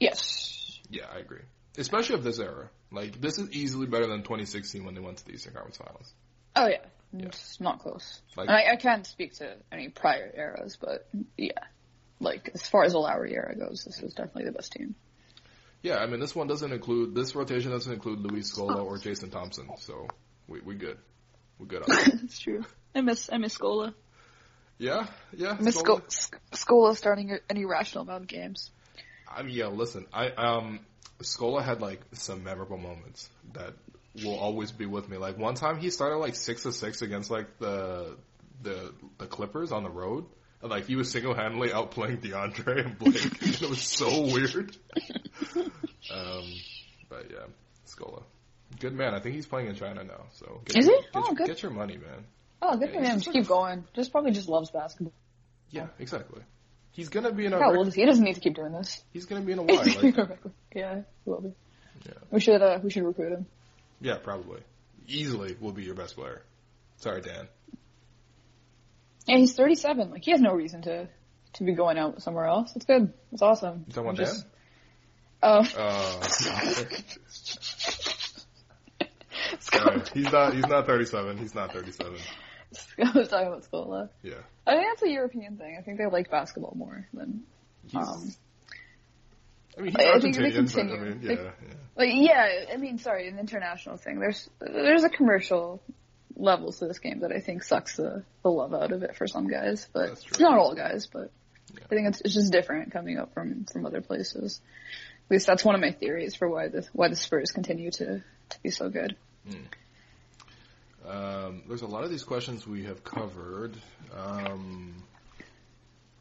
Yes. 0.00 0.80
Yeah, 0.90 1.04
I 1.12 1.18
agree. 1.18 1.40
Especially 1.76 2.14
of 2.14 2.24
this 2.24 2.38
era. 2.38 2.70
Like, 2.90 3.20
this 3.20 3.38
is 3.38 3.50
easily 3.50 3.86
better 3.86 4.06
than 4.06 4.22
2016 4.22 4.84
when 4.84 4.94
they 4.94 5.00
went 5.00 5.18
to 5.18 5.24
the 5.26 5.32
Eastern 5.32 5.54
Conference 5.54 5.76
Finals. 5.76 6.12
Oh 6.56 6.66
yeah. 6.68 6.78
It's 7.16 7.60
not 7.60 7.80
close. 7.80 8.20
Like- 8.36 8.48
I, 8.48 8.72
I 8.72 8.76
can't 8.76 9.06
speak 9.06 9.34
to 9.34 9.56
any 9.70 9.88
prior 9.88 10.32
eras, 10.36 10.76
but 10.80 11.08
yeah. 11.36 11.52
Like 12.20 12.50
as 12.54 12.66
far 12.66 12.84
as 12.84 12.92
the 12.92 12.98
Lowry 12.98 13.34
era 13.34 13.54
goes, 13.56 13.84
this 13.84 14.00
was 14.00 14.14
definitely 14.14 14.44
the 14.44 14.52
best 14.52 14.72
team. 14.72 14.94
Yeah, 15.82 15.98
I 15.98 16.06
mean, 16.06 16.18
this 16.18 16.34
one 16.34 16.46
doesn't 16.46 16.72
include, 16.72 17.14
this 17.14 17.34
rotation 17.34 17.70
doesn't 17.70 17.92
include 17.92 18.20
Luis 18.20 18.50
Scola 18.50 18.82
or 18.82 18.96
Jason 18.96 19.30
Thompson, 19.30 19.68
so 19.80 20.08
we, 20.48 20.60
we 20.60 20.74
good. 20.76 20.96
We're 21.58 21.66
good 21.66 21.82
on 21.82 21.88
that. 21.88 22.20
That's 22.22 22.38
true. 22.38 22.64
I 22.94 23.00
miss 23.02 23.28
I 23.32 23.36
miss 23.38 23.56
Scola. 23.58 23.94
Yeah, 24.78 25.06
yeah. 25.32 25.56
I 25.58 25.62
miss 25.62 25.76
Scola. 25.76 26.02
Scola, 26.08 26.38
Scola 26.52 26.96
starting 26.96 27.30
an 27.48 27.56
irrational 27.56 28.04
amount 28.04 28.22
of 28.22 28.28
games. 28.28 28.70
I 29.28 29.42
mean, 29.42 29.54
yeah, 29.54 29.66
listen, 29.66 30.06
I, 30.12 30.28
um, 30.30 30.80
Scola 31.20 31.62
had 31.64 31.80
like 31.80 32.00
some 32.12 32.44
memorable 32.44 32.78
moments 32.78 33.28
that 33.52 33.74
will 34.22 34.38
always 34.38 34.72
be 34.72 34.86
with 34.86 35.08
me. 35.08 35.16
Like 35.16 35.38
one 35.38 35.54
time 35.54 35.78
he 35.78 35.90
started 35.90 36.16
like 36.18 36.34
six 36.34 36.62
to 36.62 36.72
six 36.72 37.02
against 37.02 37.30
like 37.30 37.58
the, 37.58 38.16
the, 38.62 38.92
the 39.18 39.26
Clippers 39.26 39.72
on 39.72 39.82
the 39.82 39.90
road. 39.90 40.26
And 40.62 40.70
like 40.70 40.86
he 40.86 40.96
was 40.96 41.10
single-handedly 41.10 41.68
outplaying 41.70 42.22
DeAndre 42.22 42.86
and 42.86 42.98
Blake. 42.98 43.42
it 43.62 43.68
was 43.68 43.82
so 43.82 44.22
weird. 44.22 44.76
um, 46.10 46.44
but 47.08 47.30
yeah, 47.30 47.46
Scola. 47.86 48.22
Good 48.80 48.94
man. 48.94 49.14
I 49.14 49.20
think 49.20 49.34
he's 49.34 49.46
playing 49.46 49.68
in 49.68 49.74
China 49.74 50.02
now. 50.04 50.24
So 50.32 50.62
get 50.64 50.78
Is 50.78 50.86
he? 50.86 50.92
Get, 50.92 51.06
Oh, 51.14 51.34
good. 51.34 51.46
get 51.46 51.62
your 51.62 51.70
money, 51.70 51.98
man. 51.98 52.24
Oh, 52.62 52.76
good 52.78 52.92
for 52.92 53.00
him. 53.00 53.20
Just 53.20 53.32
keep 53.32 53.46
going. 53.46 53.84
Just 53.94 54.10
probably 54.10 54.32
just 54.32 54.48
loves 54.48 54.70
basketball. 54.70 55.12
Yeah, 55.70 55.88
exactly. 55.98 56.40
He's 56.94 57.08
gonna 57.08 57.32
be 57.32 57.44
in 57.46 57.52
a. 57.52 57.58
How 57.58 57.74
old 57.76 57.88
is 57.88 57.94
he? 57.94 58.00
He 58.02 58.06
doesn't 58.06 58.24
need 58.24 58.34
to 58.34 58.40
keep 58.40 58.54
doing 58.54 58.72
this. 58.72 59.02
He's 59.12 59.26
gonna 59.26 59.42
be 59.42 59.52
in 59.52 59.58
a 59.58 59.62
while. 59.64 59.76
Like, 59.84 60.38
yeah, 60.74 61.02
he 61.24 61.30
will 61.30 61.40
be. 61.42 61.52
Yeah. 62.06 62.12
We 62.30 62.40
should 62.40 62.62
uh, 62.62 62.78
we 62.82 62.90
should 62.90 63.02
recruit 63.04 63.32
him. 63.32 63.46
Yeah, 64.00 64.16
probably. 64.22 64.60
Easily 65.06 65.56
will 65.60 65.72
be 65.72 65.82
your 65.82 65.94
best 65.94 66.14
player. 66.16 66.42
Sorry, 66.98 67.20
Dan. 67.20 67.48
Yeah, 69.26 69.38
he's 69.38 69.54
37. 69.54 70.10
Like 70.10 70.24
he 70.24 70.30
has 70.30 70.40
no 70.40 70.52
reason 70.54 70.82
to 70.82 71.08
to 71.54 71.64
be 71.64 71.72
going 71.72 71.98
out 71.98 72.22
somewhere 72.22 72.46
else. 72.46 72.72
It's 72.76 72.84
good. 72.84 73.12
It's 73.32 73.42
awesome. 73.42 73.84
You 73.88 73.92
talking 73.94 74.10
about 74.10 74.16
just- 74.18 74.42
Dan? 74.42 74.50
Oh, 75.42 75.58
Uh, 75.76 76.20
sorry. 76.28 76.86
He's 80.14 80.32
not. 80.32 80.54
He's 80.54 80.66
not 80.66 80.86
37. 80.86 81.38
He's 81.38 81.54
not 81.54 81.72
37. 81.72 82.16
I 82.98 83.18
was 83.18 83.28
talking 83.28 83.48
about 83.48 83.70
Scola. 83.70 84.08
Yeah. 84.22 84.34
I 84.66 84.74
think 84.74 84.86
that's 84.90 85.02
a 85.02 85.10
European 85.10 85.56
thing. 85.56 85.76
I 85.78 85.82
think 85.82 85.98
they 85.98 86.06
like 86.06 86.30
basketball 86.30 86.74
more 86.76 87.06
than 87.12 87.44
um. 87.94 88.32
I 89.76 89.80
mean, 89.80 89.94
he's 89.96 90.06
I 90.06 90.20
think 90.20 90.36
they 90.36 90.42
Argentinian, 90.42 90.42
but 90.42 90.48
I 90.48 90.56
continue. 90.56 90.96
mean, 90.96 91.20
yeah, 91.22 91.32
yeah. 91.32 91.74
Like 91.96 92.10
yeah, 92.12 92.64
I 92.72 92.76
mean, 92.76 92.98
sorry, 92.98 93.28
an 93.28 93.38
international 93.38 93.96
thing. 93.96 94.20
There's 94.20 94.48
there's 94.60 95.04
a 95.04 95.08
commercial 95.08 95.82
level 96.36 96.72
to 96.72 96.86
this 96.86 96.98
game 96.98 97.20
that 97.20 97.32
I 97.32 97.40
think 97.40 97.62
sucks 97.62 97.96
the 97.96 98.24
the 98.42 98.50
love 98.50 98.74
out 98.74 98.92
of 98.92 99.02
it 99.02 99.16
for 99.16 99.26
some 99.26 99.48
guys, 99.48 99.88
but 99.92 100.18
not 100.38 100.58
all 100.58 100.74
guys. 100.74 101.06
But 101.06 101.30
I 101.84 101.88
think 101.88 102.08
it's, 102.08 102.20
it's 102.20 102.34
just 102.34 102.52
different 102.52 102.92
coming 102.92 103.18
up 103.18 103.34
from 103.34 103.64
from 103.64 103.86
other 103.86 104.00
places. 104.00 104.60
At 105.26 105.30
least 105.30 105.46
that's 105.46 105.64
one 105.64 105.74
of 105.74 105.80
my 105.80 105.92
theories 105.92 106.34
for 106.34 106.48
why 106.48 106.68
the 106.68 106.86
why 106.92 107.08
the 107.08 107.16
Spurs 107.16 107.50
continue 107.50 107.90
to 107.92 108.22
to 108.50 108.58
be 108.62 108.70
so 108.70 108.88
good. 108.88 109.16
Um, 109.48 109.66
there's 111.04 111.82
a 111.82 111.86
lot 111.86 112.04
of 112.04 112.10
these 112.10 112.24
questions 112.24 112.66
we 112.66 112.84
have 112.84 113.04
covered. 113.04 113.74
Um, 114.16 114.94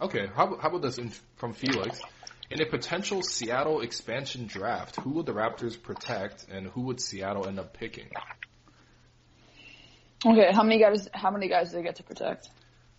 okay, 0.01 0.27
how, 0.35 0.47
about- 0.47 0.61
how 0.61 0.69
about 0.69 0.81
this 0.81 0.97
in, 0.97 1.11
from 1.37 1.53
Felix? 1.53 1.99
In 2.51 2.61
a 2.61 2.65
potential 2.65 3.23
Seattle 3.23 3.81
expansion 3.81 4.45
draft, 4.45 4.97
who 4.97 5.11
would 5.11 5.25
the 5.25 5.33
Raptors 5.33 5.81
protect, 5.81 6.45
and 6.51 6.67
who 6.67 6.81
would 6.81 7.01
Seattle 7.01 7.47
end 7.47 7.57
up 7.59 7.73
picking? 7.73 8.09
Okay, 10.25 10.51
how 10.53 10.63
many 10.63 10.79
guys 10.79 11.09
how 11.13 11.31
many 11.31 11.47
guys 11.49 11.71
do 11.71 11.77
they 11.77 11.83
get 11.83 11.95
to 11.97 12.03
protect? 12.03 12.49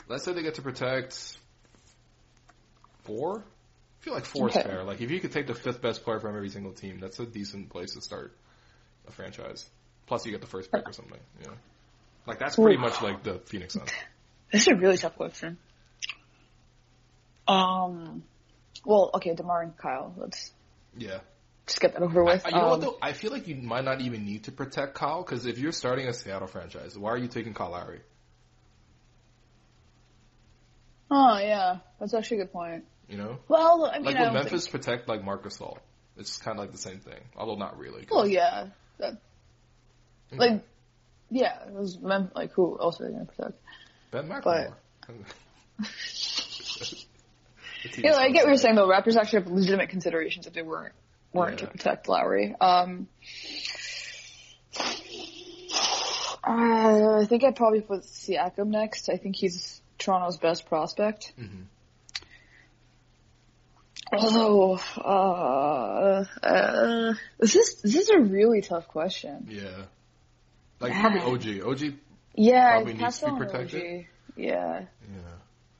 Let's 0.09 0.25
say 0.25 0.33
they 0.33 0.43
get 0.43 0.55
to 0.57 0.63
protect 0.63 1.39
four. 3.05 3.39
I 3.41 4.05
feel 4.05 4.15
like 4.15 4.25
four 4.27 4.49
is 4.51 4.57
Okay. 4.57 4.67
fair. 4.69 4.83
Like 4.85 5.01
if 5.01 5.11
you 5.11 5.21
could 5.21 5.33
take 5.33 5.47
the 5.47 5.55
fifth 5.55 5.81
best 5.81 6.05
player 6.05 6.21
from 6.21 6.35
every 6.37 6.51
single 6.51 6.73
team, 6.73 6.99
that's 7.01 7.19
a 7.21 7.27
decent 7.27 7.71
place 7.71 7.95
to 7.95 8.01
start 8.03 8.37
a 9.09 9.13
franchise. 9.13 9.65
Plus, 10.07 10.27
you 10.27 10.33
get 10.33 10.43
the 10.43 10.47
first 10.47 10.71
pick 10.71 10.87
or 10.87 10.93
something. 10.93 11.21
Yeah, 11.41 11.53
like 12.27 12.39
that's 12.39 12.57
pretty 12.57 12.77
much 12.79 13.01
like 13.03 13.23
the 13.23 13.39
Phoenix 13.47 13.75
Suns. 13.75 13.91
This 14.53 14.63
is 14.63 14.69
a 14.69 14.77
really 14.77 14.97
tough 14.97 15.17
question. 15.17 15.59
Um, 17.49 18.23
well, 18.85 19.11
okay, 19.15 19.35
Demar 19.35 19.63
and 19.63 19.77
Kyle. 19.77 20.15
Let's 20.17 20.53
Yeah. 20.97 21.19
just 21.67 21.81
get 21.81 21.95
that 21.95 22.03
over 22.03 22.23
with. 22.23 22.47
I, 22.47 22.51
you 22.51 22.55
know 22.57 22.69
what 22.69 22.75
Um, 22.75 22.81
though? 22.81 22.99
I 23.03 23.15
feel 23.15 23.33
like 23.33 23.49
you 23.49 23.57
might 23.57 23.85
not 23.85 24.01
even 24.01 24.25
need 24.25 24.45
to 24.45 24.53
protect 24.53 24.95
Kyle 24.95 25.23
because 25.25 25.45
if 25.47 25.59
you're 25.59 25.73
starting 25.73 26.07
a 26.07 26.13
Seattle 26.13 26.47
franchise, 26.47 26.97
why 26.97 27.11
are 27.11 27.19
you 27.19 27.27
taking 27.27 27.53
Kyle 27.53 27.71
Lowry? 27.73 28.01
Oh 31.11 31.39
yeah, 31.39 31.79
that's 32.01 32.15
actually 32.15 32.39
a 32.39 32.45
good 32.45 32.53
point. 32.53 32.85
You 33.09 33.19
know, 33.19 33.39
Well, 33.49 33.85
I 33.93 33.97
mean, 33.97 34.05
like 34.07 34.17
I 34.17 34.33
Memphis 34.33 34.67
think. 34.67 34.83
protect 34.83 35.09
like 35.09 35.23
Marcus 35.23 35.59
Gasol? 35.59 35.79
It's 36.17 36.39
kind 36.39 36.59
of 36.59 36.63
like 36.65 36.73
the 36.73 36.79
same 36.79 37.01
thing, 37.01 37.21
although 37.37 37.57
not 37.57 37.79
really. 37.79 38.07
Well, 38.11 38.27
yeah, 38.27 38.69
that, 38.99 39.19
Okay. 40.33 40.39
like, 40.39 40.65
yeah, 41.35 41.67
it 41.67 41.73
was 41.75 41.99
Mem- 42.01 42.31
like 42.35 42.53
who 42.53 42.79
else 42.81 43.01
are 43.01 43.05
they 43.07 43.13
gonna 43.13 43.25
protect? 43.27 43.61
Ben 44.11 44.29
McLemore. 44.29 44.75
Yeah, 47.99 48.15
I 48.17 48.31
get 48.31 48.45
what 48.45 48.49
you're 48.49 48.57
saying 48.57 48.77
though. 48.77 48.89
Raptors 48.89 49.15
actually 49.17 49.43
have 49.43 49.53
legitimate 49.53 49.91
considerations 49.91 50.47
if 50.47 50.55
they 50.55 50.63
weren't 50.63 50.95
weren't 51.35 51.61
Yeah. 51.61 51.67
to 51.67 51.73
protect 51.73 52.09
Lowry. 52.09 52.55
Um, 52.59 53.09
I 56.43 57.25
think 57.29 57.45
I'd 57.45 57.57
probably 57.57 57.81
put 57.83 58.03
Siakam 58.03 58.69
next. 58.69 59.09
I 59.11 59.17
think 59.17 59.37
he's 59.37 59.81
Toronto's 59.99 60.37
best 60.39 60.67
prospect. 60.67 61.33
Mhm. 61.39 61.65
Although, 64.13 64.79
uh, 64.97 66.25
uh, 66.43 67.15
this 67.39 67.57
is 67.57 67.81
this 67.83 67.97
is 67.97 68.11
a 68.11 68.21
really 68.21 68.61
tough 68.63 68.89
question. 68.89 69.47
Yeah. 69.51 69.85
Like 70.91 71.01
probably 71.01 71.61
OG. 71.61 71.67
OG. 71.67 71.95
Yeah, 72.35 72.71
Probably 72.77 72.95
needs 72.95 73.19
to 73.19 73.27
be 73.33 73.37
protected. 73.39 73.83
OG. 73.83 74.07
Yeah, 74.37 74.81
Yeah. 75.03 75.19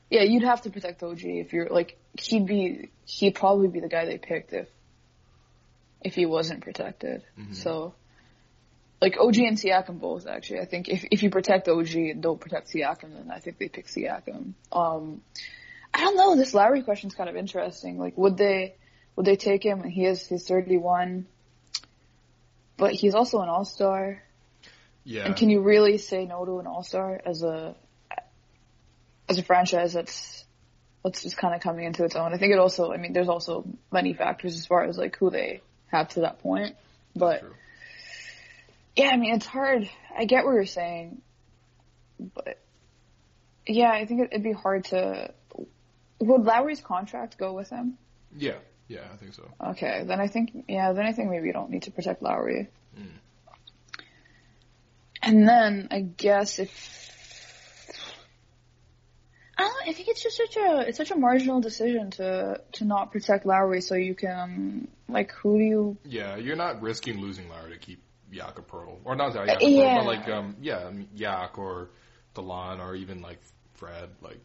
yeah, 0.09 0.21
you'd 0.23 0.43
have 0.43 0.61
to 0.61 0.69
protect 0.69 1.03
OG 1.03 1.19
if 1.25 1.51
you're 1.53 1.67
like 1.69 1.97
he'd 2.17 2.45
be 2.45 2.89
he'd 3.05 3.35
probably 3.35 3.67
be 3.67 3.81
the 3.81 3.89
guy 3.89 4.05
they 4.05 4.17
picked 4.17 4.53
if 4.53 4.67
if 6.01 6.15
he 6.15 6.25
wasn't 6.25 6.61
protected. 6.61 7.23
Mm-hmm. 7.37 7.53
So 7.53 7.93
like 9.01 9.17
OG 9.19 9.37
and 9.39 9.57
Siakam 9.57 9.99
both 9.99 10.27
actually. 10.27 10.61
I 10.61 10.65
think 10.65 10.87
if 10.87 11.05
if 11.11 11.23
you 11.23 11.29
protect 11.29 11.67
OG 11.67 11.95
and 11.95 12.23
don't 12.23 12.39
protect 12.39 12.71
Siakam, 12.71 13.13
then 13.13 13.29
I 13.31 13.39
think 13.39 13.57
they 13.57 13.67
pick 13.67 13.87
Siakam. 13.87 14.53
Um, 14.71 15.21
I 15.93 15.99
don't 16.01 16.15
know. 16.15 16.35
This 16.35 16.53
Lowry 16.53 16.83
question's 16.83 17.15
kind 17.15 17.29
of 17.29 17.35
interesting. 17.35 17.99
Like, 17.99 18.17
would 18.17 18.37
they 18.37 18.75
would 19.15 19.25
they 19.25 19.35
take 19.35 19.63
him? 19.63 19.83
He 19.83 20.05
is 20.05 20.25
he's 20.27 20.47
thirty 20.47 20.77
one, 20.77 21.25
but 22.77 22.93
he's 22.93 23.15
also 23.15 23.41
an 23.41 23.49
all 23.49 23.65
star. 23.65 24.21
Yeah. 25.05 25.25
And 25.25 25.35
can 25.35 25.49
you 25.49 25.61
really 25.61 25.97
say 25.99 26.25
no 26.25 26.43
to 26.45 26.59
an 26.59 26.67
all 26.67 26.83
star 26.83 27.21
as 27.25 27.43
a 27.43 27.75
as 29.29 29.37
a 29.37 29.43
franchise 29.43 29.93
that's 29.93 30.43
that's 31.03 31.21
just 31.21 31.37
kind 31.37 31.53
of 31.53 31.61
coming 31.61 31.85
into 31.85 32.03
its 32.03 32.15
own? 32.15 32.33
I 32.33 32.37
think 32.37 32.51
it 32.51 32.59
also. 32.59 32.91
I 32.91 32.97
mean, 32.97 33.13
there's 33.13 33.29
also 33.29 33.65
many 33.91 34.13
factors 34.13 34.55
as 34.55 34.65
far 34.65 34.83
as 34.83 34.97
like 34.97 35.15
who 35.17 35.29
they 35.29 35.61
have 35.87 36.09
to 36.09 36.21
that 36.21 36.39
point, 36.39 36.75
but 37.15 37.41
True. 37.41 37.53
yeah, 38.95 39.09
I 39.09 39.17
mean, 39.17 39.35
it's 39.35 39.45
hard. 39.45 39.87
I 40.17 40.25
get 40.25 40.43
what 40.43 40.53
you're 40.53 40.65
saying, 40.65 41.21
but 42.19 42.57
yeah, 43.67 43.91
I 43.91 44.05
think 44.05 44.21
it- 44.21 44.29
it'd 44.31 44.43
be 44.43 44.51
hard 44.53 44.85
to. 44.85 45.31
Would 46.19 46.43
Lowry's 46.43 46.81
contract 46.81 47.37
go 47.37 47.53
with 47.53 47.69
him? 47.69 47.97
Yeah. 48.35 48.57
Yeah, 48.87 49.01
I 49.11 49.17
think 49.17 49.33
so. 49.33 49.49
Okay, 49.71 50.03
then 50.05 50.19
I 50.19 50.27
think 50.27 50.65
yeah, 50.67 50.93
then 50.93 51.05
I 51.05 51.11
think 51.11 51.29
maybe 51.29 51.47
you 51.47 51.53
don't 51.53 51.71
need 51.71 51.83
to 51.83 51.91
protect 51.91 52.21
Lowry. 52.21 52.69
Mm. 52.97 53.07
And 55.25 55.47
then 55.47 55.87
I 55.89 56.01
guess 56.01 56.59
if 56.59 56.71
I 59.57 59.63
don't 59.63 59.89
I 59.89 59.93
think 59.93 60.07
it's 60.07 60.21
just 60.21 60.37
such 60.37 60.55
a 60.55 60.81
it's 60.87 60.97
such 60.97 61.09
a 61.11 61.15
marginal 61.15 61.61
decision 61.61 62.11
to 62.11 62.61
to 62.73 62.85
not 62.85 63.11
protect 63.11 63.45
Lowry 63.45 63.81
so 63.81 63.95
you 63.95 64.13
can 64.13 64.87
like 65.09 65.31
who 65.31 65.57
do 65.57 65.63
you 65.63 65.97
Yeah, 66.05 66.35
you're 66.35 66.55
not 66.55 66.81
risking 66.81 67.19
losing 67.19 67.49
Lowry 67.49 67.71
to 67.71 67.79
keep 67.79 68.01
Jakob 68.31 68.67
Poeltl. 68.67 68.99
Or 69.03 69.15
not 69.15 69.35
Uh, 69.35 69.57
yeah. 69.61 69.97
But 69.97 70.05
like, 70.05 70.27
um, 70.29 70.57
yeah, 70.61 70.91
Yak 71.15 71.57
or 71.57 71.89
Delon 72.35 72.79
or 72.79 72.95
even 72.95 73.21
like 73.21 73.39
Fred. 73.75 74.09
Like, 74.21 74.39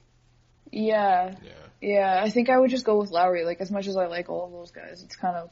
yeah 0.73 1.35
yeah. 1.43 1.53
yeah 1.81 2.21
I 2.23 2.31
think 2.31 2.49
I 2.49 2.59
would 2.59 2.71
just 2.71 2.85
go 2.85 2.99
with 2.99 3.11
Lowry 3.11 3.45
like 3.45 3.61
as 3.61 3.71
much 3.71 3.87
as 3.87 3.97
I 3.97 4.07
like 4.07 4.31
all 4.31 4.47
of 4.47 4.53
those 4.53 4.71
guys 4.71 5.03
it's 5.03 5.17
kind 5.17 5.37
of 5.37 5.51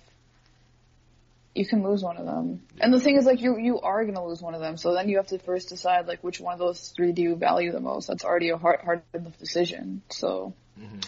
you 1.58 1.66
can 1.66 1.82
lose 1.82 2.02
one 2.02 2.16
of 2.16 2.24
them 2.24 2.62
and 2.80 2.92
the 2.94 3.00
thing 3.00 3.16
is 3.16 3.24
like 3.26 3.40
you 3.40 3.58
you 3.58 3.80
are 3.80 4.04
gonna 4.04 4.24
lose 4.24 4.40
one 4.40 4.54
of 4.54 4.60
them 4.60 4.76
so 4.76 4.94
then 4.94 5.08
you 5.08 5.16
have 5.16 5.26
to 5.26 5.38
first 5.40 5.68
decide 5.68 6.06
like 6.06 6.22
which 6.22 6.40
one 6.40 6.52
of 6.52 6.58
those 6.58 6.92
three 6.96 7.12
do 7.12 7.20
you 7.22 7.34
value 7.36 7.72
the 7.72 7.80
most 7.80 8.06
that's 8.06 8.24
already 8.24 8.50
a 8.50 8.56
hard 8.56 8.80
hard 8.80 9.02
enough 9.12 9.36
decision 9.38 10.02
so 10.10 10.54
Mhm. 10.80 11.04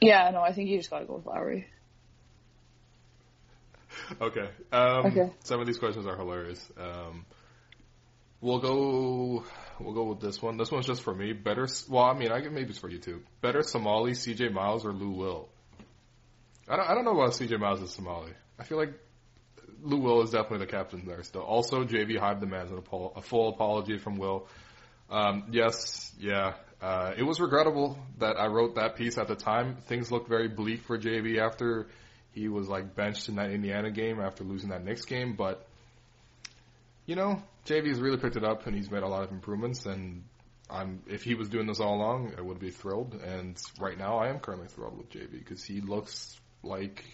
yeah 0.00 0.30
no 0.30 0.40
I 0.40 0.52
think 0.52 0.68
you 0.70 0.78
just 0.78 0.90
gotta 0.90 1.04
go 1.04 1.16
with 1.16 1.26
Lowry 1.26 1.66
Okay. 4.20 4.48
Um, 4.72 5.06
Okay. 5.06 5.30
Some 5.44 5.60
of 5.60 5.66
these 5.66 5.78
questions 5.78 6.06
are 6.06 6.16
hilarious. 6.16 6.66
Um, 6.78 7.26
we'll 8.40 8.60
go. 8.60 9.44
We'll 9.80 9.92
go 9.92 10.04
with 10.04 10.20
this 10.20 10.40
one. 10.40 10.56
This 10.56 10.70
one's 10.70 10.86
just 10.86 11.02
for 11.02 11.14
me. 11.14 11.32
Better. 11.32 11.66
Well, 11.88 12.04
I 12.04 12.14
mean, 12.14 12.30
I 12.32 12.40
get 12.40 12.52
maybe 12.52 12.70
it's 12.70 12.78
for 12.78 12.88
you 12.88 12.98
too. 12.98 13.22
Better 13.42 13.62
Somali, 13.62 14.14
C.J. 14.14 14.48
Miles, 14.50 14.86
or 14.86 14.92
Lou 14.92 15.10
Will. 15.10 15.48
I 16.68 16.76
don't. 16.76 16.90
I 16.90 16.94
don't 16.94 17.04
know 17.04 17.18
about 17.18 17.34
C.J. 17.34 17.56
Miles 17.56 17.82
as 17.82 17.90
Somali. 17.90 18.32
I 18.58 18.64
feel 18.64 18.78
like 18.78 18.92
Lou 19.82 19.98
Will 19.98 20.22
is 20.22 20.30
definitely 20.30 20.66
the 20.66 20.70
captain 20.70 21.04
there 21.06 21.22
still. 21.22 21.42
Also, 21.42 21.84
JV 21.84 22.18
hive 22.18 22.40
demands 22.40 22.70
an 22.70 22.78
apo- 22.78 23.12
a 23.16 23.22
full 23.22 23.48
apology 23.48 23.98
from 23.98 24.16
Will. 24.16 24.46
Um, 25.10 25.44
yes, 25.50 26.12
yeah. 26.18 26.54
Uh, 26.80 27.12
it 27.16 27.22
was 27.22 27.40
regrettable 27.40 27.98
that 28.18 28.36
I 28.38 28.46
wrote 28.46 28.76
that 28.76 28.96
piece 28.96 29.18
at 29.18 29.28
the 29.28 29.34
time. 29.34 29.76
Things 29.86 30.12
looked 30.12 30.28
very 30.28 30.48
bleak 30.48 30.82
for 30.82 30.98
JV 30.98 31.38
after 31.38 31.88
he 32.32 32.48
was 32.48 32.68
like 32.68 32.94
benched 32.94 33.28
in 33.28 33.36
that 33.36 33.50
Indiana 33.50 33.90
game 33.90 34.20
after 34.20 34.44
losing 34.44 34.70
that 34.70 34.84
Knicks 34.84 35.04
game. 35.04 35.34
But 35.34 35.66
you 37.06 37.16
know, 37.16 37.42
JV 37.66 37.88
has 37.88 38.00
really 38.00 38.18
picked 38.18 38.36
it 38.36 38.44
up 38.44 38.66
and 38.66 38.76
he's 38.76 38.90
made 38.90 39.02
a 39.02 39.08
lot 39.08 39.24
of 39.24 39.32
improvements. 39.32 39.86
And 39.86 40.24
I'm 40.70 41.02
if 41.08 41.22
he 41.24 41.34
was 41.34 41.48
doing 41.48 41.66
this 41.66 41.80
all 41.80 41.96
along, 41.96 42.34
I 42.36 42.42
would 42.42 42.60
be 42.60 42.70
thrilled. 42.70 43.14
And 43.14 43.56
right 43.80 43.98
now, 43.98 44.18
I 44.18 44.28
am 44.28 44.38
currently 44.38 44.68
thrilled 44.68 44.98
with 44.98 45.10
JV 45.10 45.32
because 45.32 45.64
he 45.64 45.80
looks 45.80 46.38
like 46.62 47.04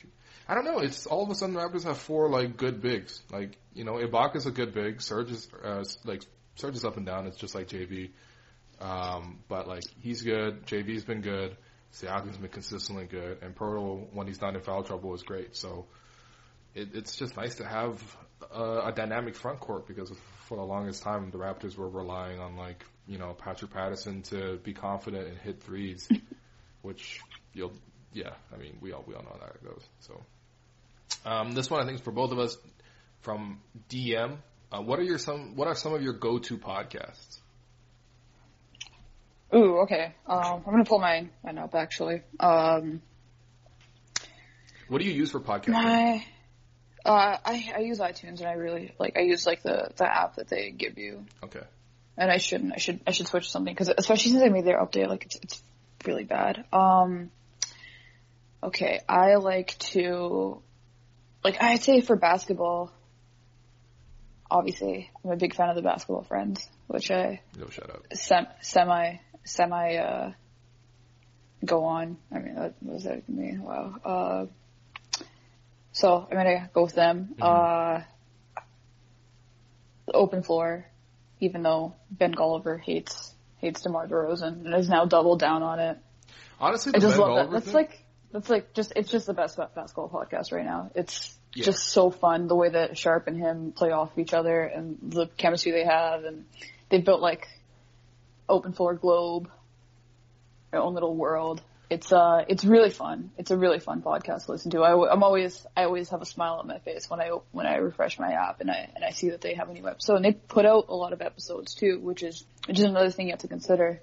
I 0.49 0.55
don't 0.55 0.65
know. 0.65 0.79
It's 0.79 1.07
all 1.07 1.23
of 1.23 1.31
a 1.31 1.35
sudden 1.35 1.55
the 1.55 1.61
Raptors 1.61 1.85
have 1.85 1.99
four 1.99 2.29
like 2.29 2.57
good 2.57 2.81
bigs. 2.81 3.21
Like 3.31 3.57
you 3.73 3.85
know, 3.85 3.95
Ibaka's 3.95 4.47
a 4.47 4.51
good 4.51 4.75
big. 4.75 5.01
Serge 5.01 5.31
is 5.31 5.49
uh, 5.65 5.85
like 6.05 6.23
Serge 6.57 6.77
is 6.77 6.85
up 6.85 6.97
and 6.97 7.07
down. 7.07 7.27
It's 7.27 7.37
just 7.37 7.55
like 7.55 7.69
JV. 7.69 8.11
Um, 8.81 9.39
but 9.49 9.67
like 9.67 9.85
he's 10.01 10.23
good. 10.23 10.67
JV's 10.67 11.05
been 11.05 11.23
good. 11.23 11.57
Siakam's 11.95 12.37
been 12.37 12.51
consistently 12.51 13.07
good, 13.07 13.39
and 13.43 13.55
Poeltl 13.55 14.13
when 14.13 14.27
he's 14.27 14.41
not 14.41 14.55
in 14.55 14.61
foul 14.61 14.83
trouble 14.83 15.15
is 15.15 15.23
great. 15.23 15.57
So 15.57 15.87
it, 16.75 16.89
it's 16.93 17.17
just 17.17 17.37
nice 17.37 17.55
to 17.57 17.65
have 17.65 18.03
a, 18.53 18.89
a 18.89 18.93
dynamic 18.95 19.37
front 19.37 19.61
court 19.61 19.87
because 19.87 20.13
for 20.47 20.57
the 20.57 20.65
longest 20.65 21.03
time 21.03 21.31
the 21.31 21.39
Raptors 21.39 21.77
were 21.77 21.89
relying 21.89 22.41
on 22.41 22.57
like 22.57 22.85
you 23.07 23.17
know 23.17 23.33
Patrick 23.33 23.73
Patterson 23.73 24.23
to 24.23 24.59
be 24.63 24.75
confident 24.75 25.29
and 25.29 25.39
hit 25.39 25.63
threes, 25.63 26.09
which 26.83 27.21
you'll 27.53 27.73
yeah 28.15 28.31
I 28.53 28.57
mean 28.57 28.79
we 28.81 28.93
all 28.93 29.05
we 29.07 29.15
all 29.15 29.23
know 29.23 29.37
how 29.39 29.47
that 29.47 29.63
goes. 29.65 29.83
So 30.01 30.21
um, 31.27 31.53
this 31.53 31.69
one 31.71 31.83
I 31.83 31.85
think 31.85 31.97
is 31.97 32.01
for 32.05 32.13
both 32.13 32.33
of 32.33 32.39
us 32.39 32.57
from 33.21 33.61
DM. 33.91 34.39
Uh, 34.73 34.81
what 34.81 34.99
are 34.99 35.03
your 35.03 35.19
some 35.19 35.55
what 35.57 35.69
are 35.69 35.75
some 35.75 35.93
of 35.95 36.03
your 36.03 36.15
go 36.15 36.39
to 36.39 36.57
podcasts? 36.59 37.39
Ooh, 39.55 39.81
okay. 39.83 40.15
Um, 40.27 40.63
I'm 40.67 40.73
gonna 40.73 40.85
pull 40.85 40.99
mine 40.99 41.31
mine 41.45 41.59
up 41.59 41.75
actually. 41.75 42.23
Um, 42.41 43.03
What 44.89 45.01
do 45.01 45.07
you 45.07 45.13
use 45.13 45.31
for 45.31 45.41
podcasting? 45.41 45.69
my, 45.69 46.25
uh, 47.05 47.37
I 47.45 47.73
I 47.77 47.79
use 47.81 48.01
iTunes 48.01 48.41
and 48.41 48.47
I 48.49 48.53
really 48.55 48.93
like 48.99 49.17
I 49.17 49.21
use 49.21 49.47
like 49.47 49.63
the 49.63 49.91
the 49.97 50.05
app 50.07 50.37
that 50.37 50.49
they 50.49 50.71
give 50.71 50.99
you, 50.99 51.25
Okay. 51.45 51.63
and 52.17 52.31
I 52.31 52.39
shouldn't 52.39 52.73
I 52.75 52.79
should 52.79 53.01
I 53.07 53.13
should 53.13 53.29
switch 53.29 53.45
to 53.45 53.51
something 53.51 53.73
because 53.73 53.91
especially 53.97 54.33
since 54.33 54.43
they 54.43 54.49
made 54.49 54.65
their 54.65 54.81
update 54.85 55.09
like 55.09 55.25
it's 55.25 55.37
it's 55.37 55.63
really 56.05 56.25
bad. 56.25 56.65
Um, 56.73 57.31
okay, 58.65 59.01
I 59.09 59.37
like 59.37 59.79
to, 59.91 60.63
like 61.43 61.57
I'd 61.61 61.83
say 61.83 62.01
for 62.01 62.17
basketball. 62.17 62.93
Obviously, 64.51 65.11
I'm 65.25 65.33
a 65.33 65.37
big 65.37 65.55
fan 65.55 65.69
of 65.71 65.75
the 65.77 65.83
Basketball 65.83 66.23
Friends, 66.23 66.69
which 66.87 67.11
I 67.11 67.41
No 67.59 67.69
shout 67.71 67.91
out. 67.91 68.07
sem- 68.17 68.47
semi 68.61 69.17
semi 69.45 69.97
uh 69.97 70.33
go 71.65 71.85
on. 71.85 72.19
I 72.33 72.39
mean, 72.39 72.55
that 72.55 72.75
was 72.83 73.05
that 73.05 73.29
me? 73.29 73.59
Wow. 73.59 73.97
Uh, 74.05 74.47
so 75.93 76.27
I'm 76.31 76.37
gonna 76.37 76.71
go 76.73 76.83
with 76.85 76.95
them. 76.95 77.35
Uh, 77.41 78.03
open 80.13 80.43
floor, 80.43 80.87
even 81.41 81.63
though 81.63 81.95
Ben 82.11 82.35
Golliver 82.35 82.79
hates 82.81 83.35
hates 83.59 83.81
DeMar 83.81 84.07
DeRozan 84.09 84.65
and 84.67 84.75
has 84.75 84.89
now 84.89 85.07
doubled 85.07 85.41
down 85.41 85.63
on 85.63 85.79
it. 85.81 85.99
Honestly, 86.61 86.93
I 86.95 86.99
just 86.99 87.17
Ben 87.17 87.21
love 87.29 87.37
that. 87.37 87.51
That's 87.51 87.65
thing- 87.67 87.75
like 87.75 88.04
that's 88.35 88.51
like 88.51 88.75
just 88.75 88.93
it's 88.97 89.11
just 89.11 89.27
the 89.27 89.33
best 89.33 89.57
ba- 89.57 89.71
basketball 89.75 90.09
podcast 90.11 90.53
right 90.53 90.65
now. 90.67 90.91
It's 90.95 91.39
Yeah. 91.55 91.67
just 91.67 91.85
so 91.85 92.11
fun 92.11 92.49
the 92.49 92.57
way 92.57 92.69
that 92.71 92.99
Sharp 92.99 93.29
and 93.29 93.37
him 93.39 93.71
play 93.73 93.93
off 93.93 94.11
of 94.13 94.19
each 94.19 94.35
other 94.35 94.63
and 94.65 94.99
the 95.01 95.29
chemistry 95.37 95.71
they 95.71 95.85
have, 95.85 96.25
and 96.25 96.45
they've 96.91 97.05
built 97.05 97.21
like 97.21 97.47
open 98.49 98.73
floor 98.73 98.95
globe, 98.95 99.49
their 100.73 100.81
own 100.81 100.95
little 100.95 101.15
world. 101.15 101.63
It's 101.91 102.13
uh, 102.13 102.45
it's 102.49 102.65
really 102.65 102.91
fun. 102.91 103.31
It's 103.39 103.53
a 103.53 103.57
really 103.57 103.79
fun 103.79 104.03
podcast 104.03 104.47
to 104.47 104.53
listen 104.53 104.73
to. 104.73 104.81
I, 104.83 105.13
am 105.13 105.23
always, 105.23 105.65
I 105.77 105.85
always 105.85 106.09
have 106.09 106.23
a 106.23 106.27
smile 106.27 106.55
on 106.55 106.67
my 106.67 106.79
face 106.81 107.09
when 107.09 107.21
I 107.21 107.29
when 107.53 107.67
I 107.67 107.77
refresh 107.77 108.19
my 108.19 108.33
app 108.33 108.61
and 108.61 108.69
I 108.71 108.89
and 108.97 109.05
I 109.05 109.11
see 109.11 109.31
that 109.31 109.41
they 109.43 109.55
have 109.55 109.69
a 109.71 109.73
new 109.75 109.87
episode. 109.87 110.17
And 110.17 110.25
they 110.25 110.33
put 110.33 110.67
out 110.67 110.87
a 110.89 110.95
lot 110.97 111.13
of 111.13 111.21
episodes 111.23 111.75
too, 111.75 112.01
which 112.01 112.23
is 112.25 112.45
which 112.67 112.79
is 112.81 112.85
another 112.87 113.11
thing 113.11 113.27
you 113.29 113.33
have 113.33 113.41
to 113.41 113.49
consider. 113.49 114.01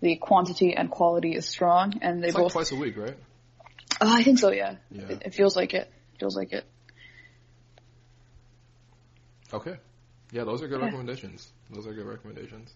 The 0.00 0.16
quantity 0.16 0.74
and 0.74 0.90
quality 0.90 1.36
is 1.36 1.46
strong, 1.46 1.98
and 2.00 2.22
they 2.22 2.28
It's 2.28 2.34
like 2.34 2.44
both. 2.44 2.52
twice 2.52 2.72
a 2.72 2.76
week, 2.76 2.96
right? 2.96 3.14
Oh, 4.02 4.16
I 4.16 4.22
think 4.22 4.38
so. 4.38 4.50
Yeah. 4.50 4.76
Yeah. 4.90 5.02
It, 5.10 5.22
it 5.26 5.34
feels 5.34 5.54
like 5.56 5.74
it. 5.74 5.90
Feels 6.18 6.34
like 6.36 6.52
it. 6.52 6.64
Okay. 9.52 9.76
Yeah, 10.32 10.44
those 10.44 10.62
are 10.62 10.68
good 10.68 10.78
Yeah. 10.80 10.86
recommendations. 10.86 11.52
Those 11.70 11.86
are 11.86 11.92
good 11.92 12.06
recommendations. 12.06 12.74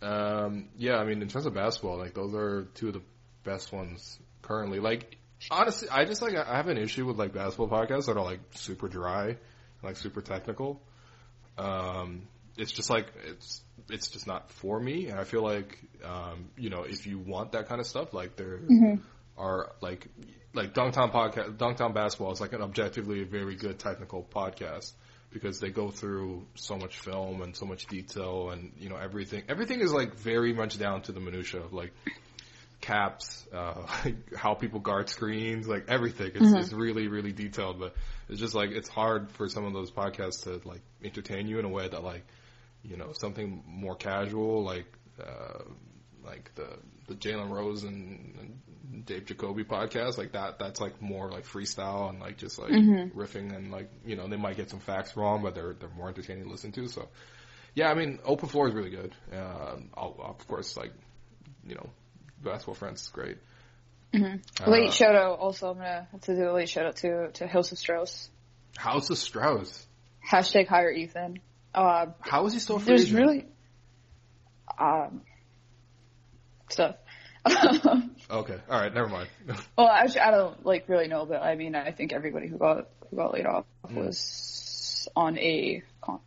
Um, 0.00 0.68
yeah, 0.76 0.96
I 0.96 1.04
mean, 1.04 1.22
in 1.22 1.28
terms 1.28 1.46
of 1.46 1.54
basketball, 1.54 1.98
like 1.98 2.14
those 2.14 2.34
are 2.34 2.64
two 2.74 2.88
of 2.88 2.94
the 2.94 3.02
best 3.44 3.72
ones 3.72 4.18
currently. 4.40 4.80
Like, 4.80 5.16
honestly, 5.50 5.88
I 5.90 6.04
just 6.06 6.22
like 6.22 6.34
I 6.34 6.56
have 6.56 6.68
an 6.68 6.78
issue 6.78 7.06
with 7.06 7.18
like 7.18 7.32
basketball 7.34 7.68
podcasts 7.68 8.06
that 8.06 8.16
are 8.16 8.24
like 8.24 8.40
super 8.54 8.88
dry, 8.88 9.36
like 9.82 9.96
super 9.96 10.20
technical. 10.22 10.80
Um, 11.58 12.26
it's 12.56 12.72
just 12.72 12.90
like 12.90 13.06
it's 13.26 13.62
it's 13.90 14.08
just 14.08 14.26
not 14.26 14.50
for 14.50 14.80
me, 14.80 15.08
and 15.08 15.20
I 15.20 15.24
feel 15.24 15.42
like 15.42 15.78
um, 16.04 16.48
you 16.56 16.70
know 16.70 16.82
if 16.82 17.06
you 17.06 17.18
want 17.18 17.52
that 17.52 17.68
kind 17.68 17.80
of 17.80 17.86
stuff, 17.86 18.12
like 18.14 18.34
there 18.36 18.60
are 19.36 19.72
like 19.80 20.08
like 20.54 20.74
Dunc'd 20.74 20.98
On 20.98 21.10
podcast, 21.10 21.56
Dunc'd 21.56 21.80
On 21.80 21.92
basketball 21.92 22.32
is 22.32 22.40
like 22.40 22.52
an 22.52 22.62
objectively 22.62 23.24
very 23.24 23.56
good 23.56 23.78
technical 23.78 24.22
podcast 24.22 24.92
because 25.32 25.60
they 25.60 25.70
go 25.70 25.90
through 25.90 26.46
so 26.54 26.76
much 26.76 26.98
film 26.98 27.40
and 27.40 27.56
so 27.56 27.64
much 27.64 27.86
detail 27.86 28.50
and 28.50 28.72
you 28.78 28.88
know 28.88 28.96
everything. 28.96 29.42
Everything 29.48 29.80
is 29.80 29.92
like 29.92 30.14
very 30.14 30.52
much 30.52 30.78
down 30.78 31.02
to 31.02 31.12
the 31.12 31.20
minutia 31.20 31.60
of 31.60 31.72
like 31.72 31.92
caps, 32.82 33.46
uh, 33.54 33.86
how 34.36 34.52
people 34.52 34.80
guard 34.80 35.08
screens, 35.08 35.66
like 35.66 35.86
everything. 35.88 36.32
It's, 36.34 36.52
it's 36.52 36.72
really, 36.74 37.08
really 37.08 37.32
detailed, 37.32 37.80
but 37.80 37.94
it's 38.28 38.40
just 38.40 38.54
like, 38.54 38.70
it's 38.70 38.88
hard 38.88 39.30
for 39.30 39.48
some 39.48 39.64
of 39.64 39.72
those 39.72 39.90
podcasts 39.90 40.44
to 40.44 40.60
like 40.68 40.82
entertain 41.02 41.46
you 41.46 41.58
in 41.58 41.64
a 41.64 41.70
way 41.70 41.88
that 41.88 42.04
like, 42.04 42.26
you 42.82 42.98
know, 42.98 43.12
something 43.12 43.62
more 43.66 43.94
casual, 43.94 44.64
like, 44.64 44.86
uh, 45.24 45.62
like 46.24 46.54
the, 46.54 46.68
the 47.08 47.14
Jalen 47.14 47.50
Rose 47.50 47.82
and, 47.84 48.36
and 48.38 49.06
Dave 49.06 49.26
Jacoby 49.26 49.64
podcast, 49.64 50.18
like 50.18 50.32
that, 50.32 50.58
that's 50.58 50.80
like 50.80 51.00
more 51.00 51.30
like 51.30 51.44
freestyle 51.44 52.08
and 52.10 52.20
like 52.20 52.38
just 52.38 52.58
like 52.58 52.70
riffing 52.70 53.54
and 53.54 53.70
like, 53.70 53.90
you 54.04 54.16
know, 54.16 54.28
they 54.28 54.36
might 54.36 54.56
get 54.56 54.70
some 54.70 54.80
facts 54.80 55.16
wrong, 55.16 55.42
but 55.42 55.54
they're, 55.54 55.74
they're 55.74 55.88
more 55.90 56.08
entertaining 56.08 56.44
to 56.44 56.50
listen 56.50 56.72
to. 56.72 56.88
So 56.88 57.08
yeah, 57.74 57.90
I 57.90 57.94
mean, 57.94 58.18
open 58.24 58.48
floor 58.48 58.68
is 58.68 58.74
really 58.74 58.90
good. 58.90 59.14
Um, 59.32 59.90
I'll, 59.94 60.14
of 60.18 60.46
course, 60.46 60.76
like, 60.76 60.92
you 61.66 61.74
know, 61.74 61.88
basketball 62.42 62.74
friends 62.74 63.02
is 63.02 63.08
great. 63.08 63.38
late 64.66 64.92
shout 64.92 65.14
out. 65.14 65.38
Also, 65.38 65.70
I'm 65.70 65.78
gonna 65.78 66.06
have 66.12 66.20
to 66.22 66.34
do 66.36 66.50
a 66.50 66.52
late 66.52 66.68
shout 66.68 66.86
out 66.86 66.96
to 66.96 67.30
to 67.32 67.46
House 67.46 67.72
of 67.72 67.78
Strauss. 67.78 68.28
House 68.76 69.08
of 69.08 69.16
Strauss. 69.16 69.86
Hashtag 70.30 70.68
hire 70.68 70.90
Ethan. 70.90 71.38
Uh, 71.74 72.06
How 72.20 72.44
is 72.46 72.52
he 72.52 72.58
still 72.58 72.78
free 72.78 72.88
there's 72.88 73.04
agent? 73.06 73.18
really 73.18 73.46
um 74.78 75.22
stuff. 76.72 76.96
Okay, 78.30 78.56
all 78.70 78.80
right, 78.80 78.94
never 78.94 79.08
mind. 79.08 79.28
well, 79.76 79.88
actually, 79.88 80.20
I 80.20 80.30
don't 80.30 80.64
like 80.64 80.88
really 80.88 81.06
know, 81.06 81.26
but 81.26 81.42
I 81.42 81.54
mean, 81.54 81.74
I 81.74 81.90
think 81.90 82.14
everybody 82.14 82.46
who 82.48 82.56
got 82.56 82.88
who 83.10 83.16
got 83.16 83.34
laid 83.34 83.44
off 83.44 83.66
was 83.90 85.06
on 85.14 85.38
a 85.38 85.82
con- 86.00 86.20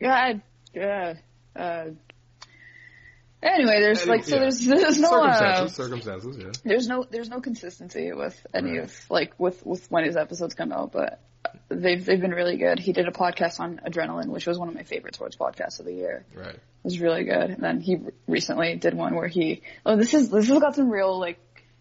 yeah, 0.00 0.34
yeah. 0.72 1.14
Uh, 1.56 1.86
anyway, 3.42 3.80
there's 3.80 4.06
like 4.06 4.24
so 4.24 4.36
Yeah. 4.36 4.40
there's 4.42 4.64
there's 4.64 4.98
no 5.00 5.24
uh, 5.24 5.32
circumstances, 5.68 5.76
circumstances, 5.76 6.36
yeah. 6.38 6.50
there's 6.64 6.86
no 6.86 7.04
there's 7.10 7.28
no 7.30 7.40
consistency 7.40 8.12
with 8.12 8.38
any 8.54 8.72
Right. 8.78 8.84
of 8.84 9.10
like 9.10 9.32
with 9.40 9.64
with 9.66 9.90
when 9.90 10.04
his 10.04 10.16
episodes 10.16 10.54
come 10.54 10.70
out, 10.72 10.92
but 10.92 11.20
they've 11.68 12.04
they've 12.04 12.20
been 12.20 12.32
really 12.32 12.56
good. 12.56 12.78
He 12.78 12.92
did 12.92 13.08
a 13.08 13.12
podcast 13.12 13.60
on 13.60 13.80
adrenaline, 13.86 14.28
which 14.28 14.46
was 14.46 14.58
one 14.58 14.68
of 14.68 14.74
my 14.74 14.82
favorite 14.82 15.14
sports 15.14 15.36
podcasts 15.36 15.80
of 15.80 15.86
the 15.86 15.92
year. 15.92 16.24
Right. 16.34 16.54
It 16.54 16.60
was 16.84 17.00
really 17.00 17.24
good. 17.24 17.50
And 17.50 17.62
then 17.62 17.80
he 17.80 17.98
recently 18.26 18.76
did 18.76 18.94
one 18.94 19.14
where 19.14 19.28
he 19.28 19.62
oh 19.84 19.96
this 19.96 20.14
is 20.14 20.30
this 20.30 20.48
has 20.48 20.58
got 20.60 20.74
some 20.74 20.90
real 20.90 21.18
like 21.18 21.38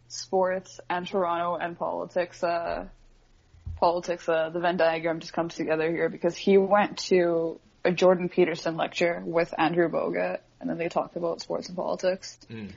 sports 0.08 0.80
and 0.90 1.06
Toronto 1.06 1.56
and 1.56 1.78
politics 1.78 2.44
uh 2.44 2.88
politics 3.78 4.28
uh 4.28 4.50
the 4.50 4.60
Venn 4.60 4.78
diagram 4.78 5.20
just 5.20 5.34
comes 5.34 5.56
together 5.56 5.90
here 5.92 6.10
because 6.10 6.36
he 6.36 6.58
went 6.58 6.98
to 6.98 7.60
a 7.84 7.92
Jordan 7.92 8.30
Peterson 8.30 8.78
lecture 8.78 9.22
with 9.26 9.54
Andrew 9.58 9.90
Bogut 9.90 10.40
and 10.60 10.70
then 10.70 10.78
they 10.78 10.90
talked 10.90 11.16
about 11.16 11.42
sports 11.42 11.68
and 11.68 11.78
politics. 11.78 12.38
Mm. 12.50 12.72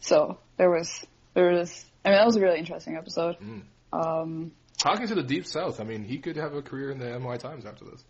So 0.00 0.38
there 0.56 0.70
was 0.70 1.06
there 1.34 1.52
was 1.52 1.84
I 2.04 2.10
mean 2.10 2.18
that 2.18 2.26
was 2.26 2.36
a 2.36 2.40
really 2.40 2.58
interesting 2.58 2.96
episode. 2.96 3.36
Mm. 3.38 3.62
Um 3.92 4.52
Talking 4.82 5.06
to 5.06 5.14
the 5.14 5.22
Deep 5.22 5.46
South, 5.46 5.80
I 5.80 5.84
mean, 5.84 6.02
he 6.04 6.18
could 6.18 6.36
have 6.36 6.54
a 6.54 6.60
career 6.62 6.90
in 6.90 6.98
the 6.98 7.16
NY 7.18 7.36
Times 7.36 7.64
after 7.64 7.84
this. 7.84 8.02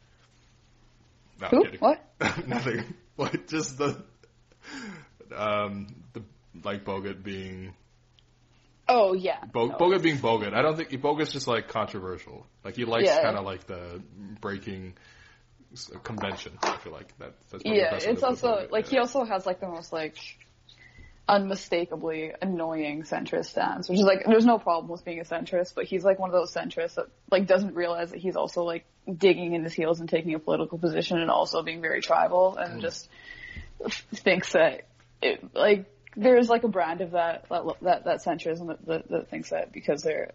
No, 1.41 1.49
who? 1.49 1.65
What? 1.81 2.03
Nothing. 2.47 2.95
What? 3.17 3.47
Just 3.47 3.77
the, 3.77 4.03
um, 5.37 5.87
the 6.15 6.23
like 6.65 6.85
Bogut 6.85 7.23
being 7.23 7.75
Oh 8.89 9.13
yeah. 9.13 9.39
Bo- 9.53 9.67
No. 9.67 9.77
Bogut 9.77 10.03
being 10.03 10.17
Bogut. 10.19 10.55
I 10.55 10.63
don't 10.63 10.77
think 10.77 10.91
Bogut's 10.91 11.33
just 11.33 11.47
like 11.47 11.69
controversial. 11.69 12.47
Like 12.65 12.77
he 12.77 12.85
likes 12.87 13.07
Yeah. 13.07 13.23
kind 13.23 13.37
of 13.37 13.45
like 13.45 13.67
the 13.67 14.03
breaking 14.41 14.95
convention. 16.03 16.53
I 16.63 16.79
feel 16.79 16.93
like 16.93 17.17
that. 17.19 17.35
That's 17.51 17.63
Yeah, 17.67 17.97
it's 17.97 18.23
also 18.23 18.67
like 18.71 18.87
yeah. 18.87 18.91
he 18.91 18.99
also 18.99 19.25
has 19.25 19.45
like 19.47 19.61
the 19.61 19.69
most 19.69 19.93
like 19.93 20.17
unmistakably 21.29 22.33
annoying 22.43 23.03
centrist 23.03 23.47
stance, 23.47 23.89
which 23.89 23.99
is 23.99 24.05
like 24.05 24.25
there's 24.27 24.45
no 24.45 24.59
problem 24.59 24.91
with 24.91 25.05
being 25.05 25.21
a 25.21 25.25
centrist, 25.25 25.75
but 25.75 25.85
he's 25.85 26.05
like 26.05 26.19
one 26.19 26.31
of 26.31 26.35
those 26.35 26.53
centrists 26.53 26.95
that 26.95 27.07
like 27.31 27.47
doesn't 27.47 27.75
realize 27.75 28.11
that 28.11 28.21
he's 28.21 28.37
also 28.37 28.65
like 28.65 28.85
digging 29.17 29.55
in 29.55 29.63
his 29.63 29.73
heels 29.73 30.01
and 30.01 30.09
taking 30.09 30.35
a 30.35 30.39
political 30.39 30.79
position 30.79 31.19
and 31.19 31.31
also 31.31 31.63
being 31.63 31.81
very 31.81 32.01
tribal 32.01 32.57
and 32.57 32.79
mm. 32.79 32.83
just 32.83 33.09
thinks 34.15 34.53
that 34.53 34.83
it 35.21 35.55
like 35.55 35.87
there's 36.17 36.49
like 36.49 36.65
a 36.65 36.69
brand 36.69 37.01
of 37.01 37.13
that 37.13 37.49
that 37.49 37.65
that, 37.83 38.05
that 38.05 38.25
centrism 38.25 38.69
that, 38.69 38.85
that 38.87 39.09
that 39.09 39.29
thinks 39.29 39.51
that 39.51 39.73
because 39.73 40.03
they're 40.03 40.33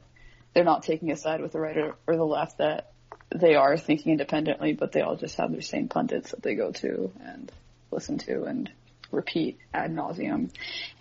they're 0.54 0.64
not 0.64 0.84
taking 0.84 1.12
a 1.12 1.16
side 1.16 1.42
with 1.42 1.52
the 1.52 1.60
right 1.60 1.78
or, 1.78 1.96
or 2.08 2.16
the 2.16 2.26
left 2.26 2.58
that 2.58 2.92
they 3.36 3.56
are 3.56 3.78
thinking 3.78 4.14
independently, 4.14 4.74
but 4.74 4.92
they 4.92 5.02
all 5.02 5.16
just 5.16 5.38
have 5.38 5.52
their 5.52 5.62
same 5.62 5.88
pundits 5.88 6.32
that 6.32 6.42
they 6.42 6.56
go 6.56 6.72
to 6.72 7.12
and 7.24 7.52
listen 7.92 8.18
to 8.18 8.44
and 8.44 8.72
repeat 9.12 9.58
ad 9.74 9.92
nauseum. 9.94 10.52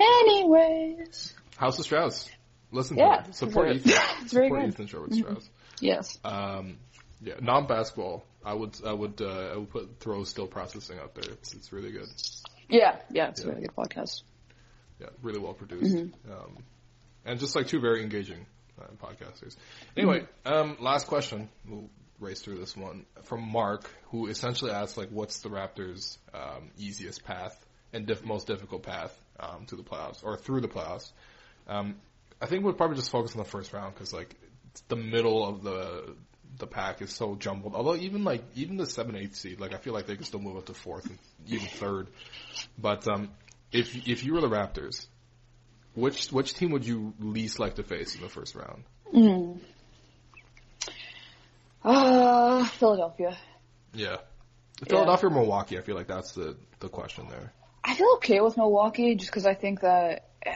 Anyways, 0.01 1.35
House 1.57 1.79
of 1.79 1.85
Strauss. 1.85 2.29
Listen 2.73 2.97
Yeah, 2.99 3.23
to 3.23 3.29
it. 3.31 3.35
Support 3.35 3.77
Ethan. 3.77 3.93
it's 4.23 4.33
very 4.33 4.49
Support 4.49 4.61
good. 4.63 4.69
Ethan 4.75 4.87
Sherwood 4.87 5.15
Strauss. 5.15 5.51
yes. 5.81 6.19
Um, 6.25 6.79
yeah, 7.23 7.35
non-basketball. 7.41 8.25
I 8.45 8.55
would, 8.55 8.77
I 8.87 8.93
would, 8.93 9.21
uh, 9.21 9.53
I 9.55 9.57
would 9.57 9.71
put 9.71 9.99
throw 10.01 10.25
still 10.25 10.47
processing 10.47 10.99
up 10.99 11.15
there. 11.15 11.33
It's, 11.33 11.55
it's 11.55 11.73
really 11.73 11.91
good. 11.93 12.07
Yeah, 12.69 12.97
yeah, 13.11 13.29
it's 13.29 13.41
a 13.43 13.49
really 13.49 13.63
good 13.63 13.75
podcast. 13.77 14.23
Yeah, 15.01 15.09
really 15.23 15.41
well 15.41 15.55
produced. 15.55 15.95
Mm-hmm. 15.97 16.31
Um, 16.33 16.59
and 17.25 17.41
just 17.41 17.57
like 17.57 17.67
two 17.69 17.81
very 17.81 18.03
engaging 18.03 18.47
uh, 18.81 18.85
podcasters. 19.05 19.57
Anyway, 19.97 20.27
Mm-hmm. 20.45 20.53
um, 20.53 20.77
last 20.81 21.07
question. 21.07 21.49
We'll 21.69 21.89
race 22.21 22.41
through 22.41 22.59
this 22.59 22.77
one 22.77 23.05
from 23.25 23.43
Mark, 23.43 23.91
who 24.11 24.27
essentially 24.29 24.71
asked 24.71 24.97
like, 24.97 25.09
"What's 25.11 25.41
the 25.41 25.49
Raptors' 25.49 26.17
um, 26.33 26.71
easiest 26.79 27.25
path 27.25 27.66
and 27.93 28.07
diff- 28.07 28.25
most 28.25 28.47
difficult 28.47 28.83
path 28.83 29.17
um, 29.41 29.67
to 29.67 29.77
the 29.77 29.83
playoffs 29.83 30.25
or 30.25 30.37
through 30.37 30.61
the 30.61 30.69
playoffs?" 30.69 31.11
Um, 31.69 31.97
I 32.41 32.47
think 32.47 32.65
we'll 32.65 32.75
probably 32.75 32.97
just 32.97 33.11
focus 33.11 33.33
on 33.33 33.39
the 33.39 33.49
first 33.49 33.73
round 33.73 33.95
because 33.95 34.13
like 34.13 34.35
the 34.89 34.97
middle 34.97 35.47
of 35.47 35.63
the 35.63 36.15
the 36.59 36.67
pack 36.67 37.03
is 37.03 37.13
so 37.13 37.35
jumbled. 37.35 37.75
Although 37.75 37.97
even 37.97 38.25
like 38.25 38.43
even 38.55 38.77
the 38.77 38.87
seven 38.87 39.17
eighth 39.17 39.37
seed, 39.37 39.61
like 39.61 39.75
I 39.75 39.79
feel 39.79 39.93
like 39.93 40.07
they 40.07 40.17
can 40.17 40.25
still 40.25 40.41
move 40.41 40.57
up 40.57 40.67
to 40.67 40.75
fourth 40.75 41.07
and 41.07 41.19
even 41.49 41.67
third. 41.67 42.09
But 42.79 43.07
um, 43.09 43.31
if 43.73 44.09
if 44.09 44.25
you 44.25 44.35
were 44.35 44.41
the 44.41 44.49
Raptors, 44.49 45.07
which 45.95 46.29
which 46.29 46.55
team 46.55 46.71
would 46.73 46.87
you 46.87 47.15
least 47.19 47.59
like 47.59 47.75
to 47.77 47.83
face 47.83 48.15
in 48.15 48.23
the 48.23 48.29
first 48.29 48.55
round? 48.55 48.85
Mm. 49.13 49.61
Uh, 51.85 52.65
Philadelphia. 52.65 53.37
Yeah, 53.95 54.17
Philadelphia 54.87 55.31
or 55.31 55.33
Milwaukee. 55.33 55.79
I 55.79 55.83
feel 55.83 55.95
like 55.95 56.09
that's 56.09 56.33
the 56.33 56.57
the 56.81 56.89
question 56.89 57.29
there. 57.29 57.53
I 57.87 57.95
feel 57.95 58.15
okay 58.17 58.41
with 58.41 58.57
Milwaukee 58.57 59.15
just 59.15 59.31
because 59.31 59.47
I 59.47 59.55
think 59.55 59.81
that 59.83 60.29
eh, 60.45 60.55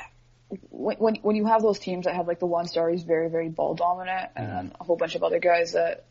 when, 0.70 0.96
when 0.96 1.14
when 1.22 1.36
you 1.36 1.46
have 1.46 1.62
those 1.62 1.78
teams 1.78 2.06
that 2.06 2.16
have 2.16 2.26
like 2.26 2.40
the 2.40 2.46
one 2.46 2.66
star 2.66 2.90
who's 2.90 3.02
very 3.04 3.28
very 3.30 3.48
ball 3.48 3.74
dominant 3.74 4.32
and 4.34 4.48
then 4.48 4.72
a 4.80 4.84
whole 4.84 4.96
bunch 4.96 5.14
of 5.14 5.22
other 5.22 5.38
guys 5.38 5.72
that 5.74 6.06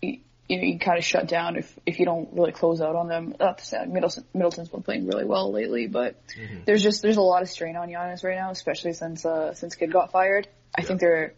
you, 0.00 0.20
you 0.48 0.56
know 0.56 0.62
you 0.64 0.78
kind 0.78 0.96
of 0.98 1.04
shut 1.04 1.28
down 1.28 1.56
if 1.56 1.78
if 1.84 1.98
you 1.98 2.06
don't 2.06 2.30
really 2.32 2.52
close 2.52 2.80
out 2.80 2.96
on 2.96 3.06
them. 3.08 3.34
That's 3.38 3.68
sad. 3.68 3.90
Middleton, 3.92 4.24
Middleton's 4.32 4.70
been 4.70 4.82
playing 4.82 5.06
really 5.06 5.26
well 5.26 5.52
lately, 5.52 5.88
but 5.88 6.20
there's 6.64 6.82
just 6.82 7.02
there's 7.02 7.18
a 7.18 7.22
lot 7.22 7.42
of 7.42 7.50
strain 7.50 7.76
on 7.76 7.88
Giannis 7.88 8.24
right 8.24 8.36
now, 8.36 8.50
especially 8.50 8.94
since 8.94 9.26
uh 9.26 9.52
since 9.52 9.74
Kidd 9.74 9.92
got 9.92 10.10
fired. 10.10 10.48
I 10.76 10.82
think 10.82 11.00
they're 11.00 11.34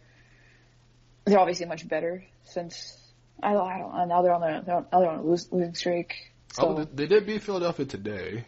they're 1.25 1.39
obviously 1.39 1.65
much 1.65 1.85
better 1.87 2.23
since 2.45 2.97
I 3.43 3.51
don't 3.51 3.67
I 3.67 3.79
don't 3.79 3.91
know, 3.91 4.05
now 4.05 4.21
they're 4.21 4.33
on 4.33 4.41
the 4.41 4.63
they're 4.65 4.75
on, 4.75 4.85
now 4.93 4.99
they're 5.01 5.09
on 5.09 5.19
a 5.19 5.23
losing 5.23 5.75
streak. 5.75 6.13
So 6.53 6.77
Oh, 6.77 6.83
they 6.85 7.07
did 7.07 7.25
beat 7.25 7.43
Philadelphia 7.43 7.85
today, 7.85 8.45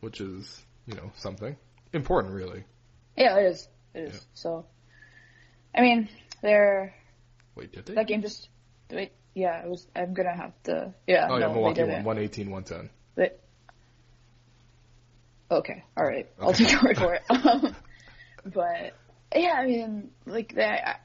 which 0.00 0.20
is 0.20 0.62
you 0.86 0.94
know 0.94 1.10
something 1.16 1.56
important, 1.92 2.34
really. 2.34 2.64
yeah, 3.16 3.36
it 3.38 3.46
is 3.46 3.68
it 3.94 4.00
is. 4.00 4.14
Yeah. 4.14 4.20
So 4.34 4.66
I 5.74 5.80
mean 5.82 6.08
they're 6.42 6.94
Wait, 7.54 7.72
did 7.72 7.86
they? 7.86 7.94
That 7.94 8.06
game 8.06 8.22
just 8.22 8.48
wait. 8.90 9.12
Yeah, 9.34 9.62
it 9.64 9.68
was. 9.68 9.86
I'm 9.96 10.14
gonna 10.14 10.36
have 10.36 10.52
to. 10.64 10.94
Yeah, 11.06 11.26
oh 11.30 11.38
no, 11.38 11.48
yeah, 11.48 11.52
Milwaukee 11.52 11.80
won 11.82 11.88
didn't. 11.90 12.04
118, 12.04 12.50
110. 12.50 12.90
They, 13.16 13.30
okay, 15.50 15.84
all 15.96 16.04
right. 16.04 16.28
I'll 16.40 16.52
take 16.52 16.70
your 16.70 16.82
word 16.82 16.96
for 16.98 17.14
it. 17.14 17.22
Um, 17.30 17.74
but 18.44 18.94
yeah, 19.34 19.54
I 19.58 19.66
mean, 19.66 20.10
like 20.26 20.54
they, 20.54 20.64
I- 20.64 20.96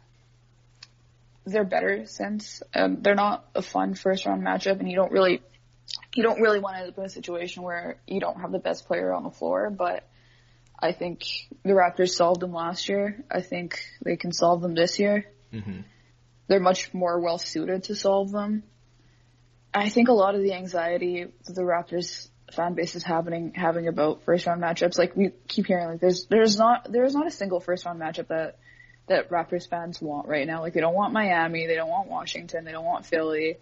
they're 1.46 1.66
better 1.66 2.06
since 2.06 2.64
um, 2.74 3.00
they're 3.02 3.16
not 3.16 3.46
a 3.54 3.62
fun 3.62 3.96
first 3.96 4.26
round 4.26 4.44
matchup, 4.44 4.80
and 4.80 4.90
you 4.90 4.96
don't 4.96 5.12
really, 5.12 5.42
you 6.16 6.24
don't 6.24 6.42
really 6.42 6.60
want 6.60 6.76
to 6.76 6.82
end 6.82 6.90
up 6.90 6.98
in 6.98 7.06
a 7.06 7.10
situation 7.10 7.64
where 7.64 7.98
you 8.08 8.20
don't 8.20 8.40
have 8.40 8.52
the 8.52 8.60
best 8.60 8.86
player 8.86 9.14
on 9.14 9.24
the 9.24 9.32
floor. 9.32 9.70
But 9.70 10.08
I 10.80 10.92
think 10.92 11.24
the 11.64 11.72
Raptors 11.72 12.10
solved 12.10 12.42
them 12.42 12.54
last 12.54 12.90
year. 12.90 13.24
I 13.32 13.42
think 13.42 13.84
they 14.04 14.16
can 14.16 14.32
solve 14.32 14.62
them 14.62 14.76
this 14.76 15.00
year 15.00 15.26
hmm 15.52 15.82
they're 16.48 16.60
much 16.60 16.94
more 16.94 17.20
well 17.20 17.38
suited 17.38 17.84
to 17.86 17.96
solve 17.96 18.32
them. 18.32 18.64
I 19.74 19.90
think 19.90 20.10
a 20.10 20.14
lot 20.14 20.36
of 20.36 20.42
the 20.42 20.54
anxiety 20.54 21.26
that 21.46 21.54
the 21.54 21.62
Raptors 21.62 22.28
fan 22.52 22.76
base 22.76 22.96
is 22.96 23.04
having 23.04 23.54
having 23.56 23.88
about 23.88 24.24
first 24.24 24.46
round 24.46 24.62
matchups, 24.62 24.98
like 24.98 25.16
we 25.16 25.32
keep 25.48 25.66
hearing, 25.66 25.88
like 25.88 26.00
there's 26.00 26.26
there's 26.28 26.58
not 26.58 26.92
there's 26.92 27.16
not 27.16 27.28
a 27.28 27.32
single 27.32 27.60
first 27.60 27.86
round 27.86 28.00
matchup 28.00 28.28
that 28.28 28.60
that 29.08 29.30
Raptors 29.30 29.68
fans 29.68 30.02
want 30.02 30.28
right 30.28 30.46
now. 30.46 30.62
Like 30.62 30.74
they 30.74 30.82
don't 30.82 30.94
want 30.94 31.14
Miami, 31.14 31.66
they 31.66 31.76
don't 31.76 31.90
want 31.90 32.10
Washington, 32.10 32.66
they 32.66 32.72
don't 32.72 32.86
want 32.86 33.06
Philly. 33.06 33.58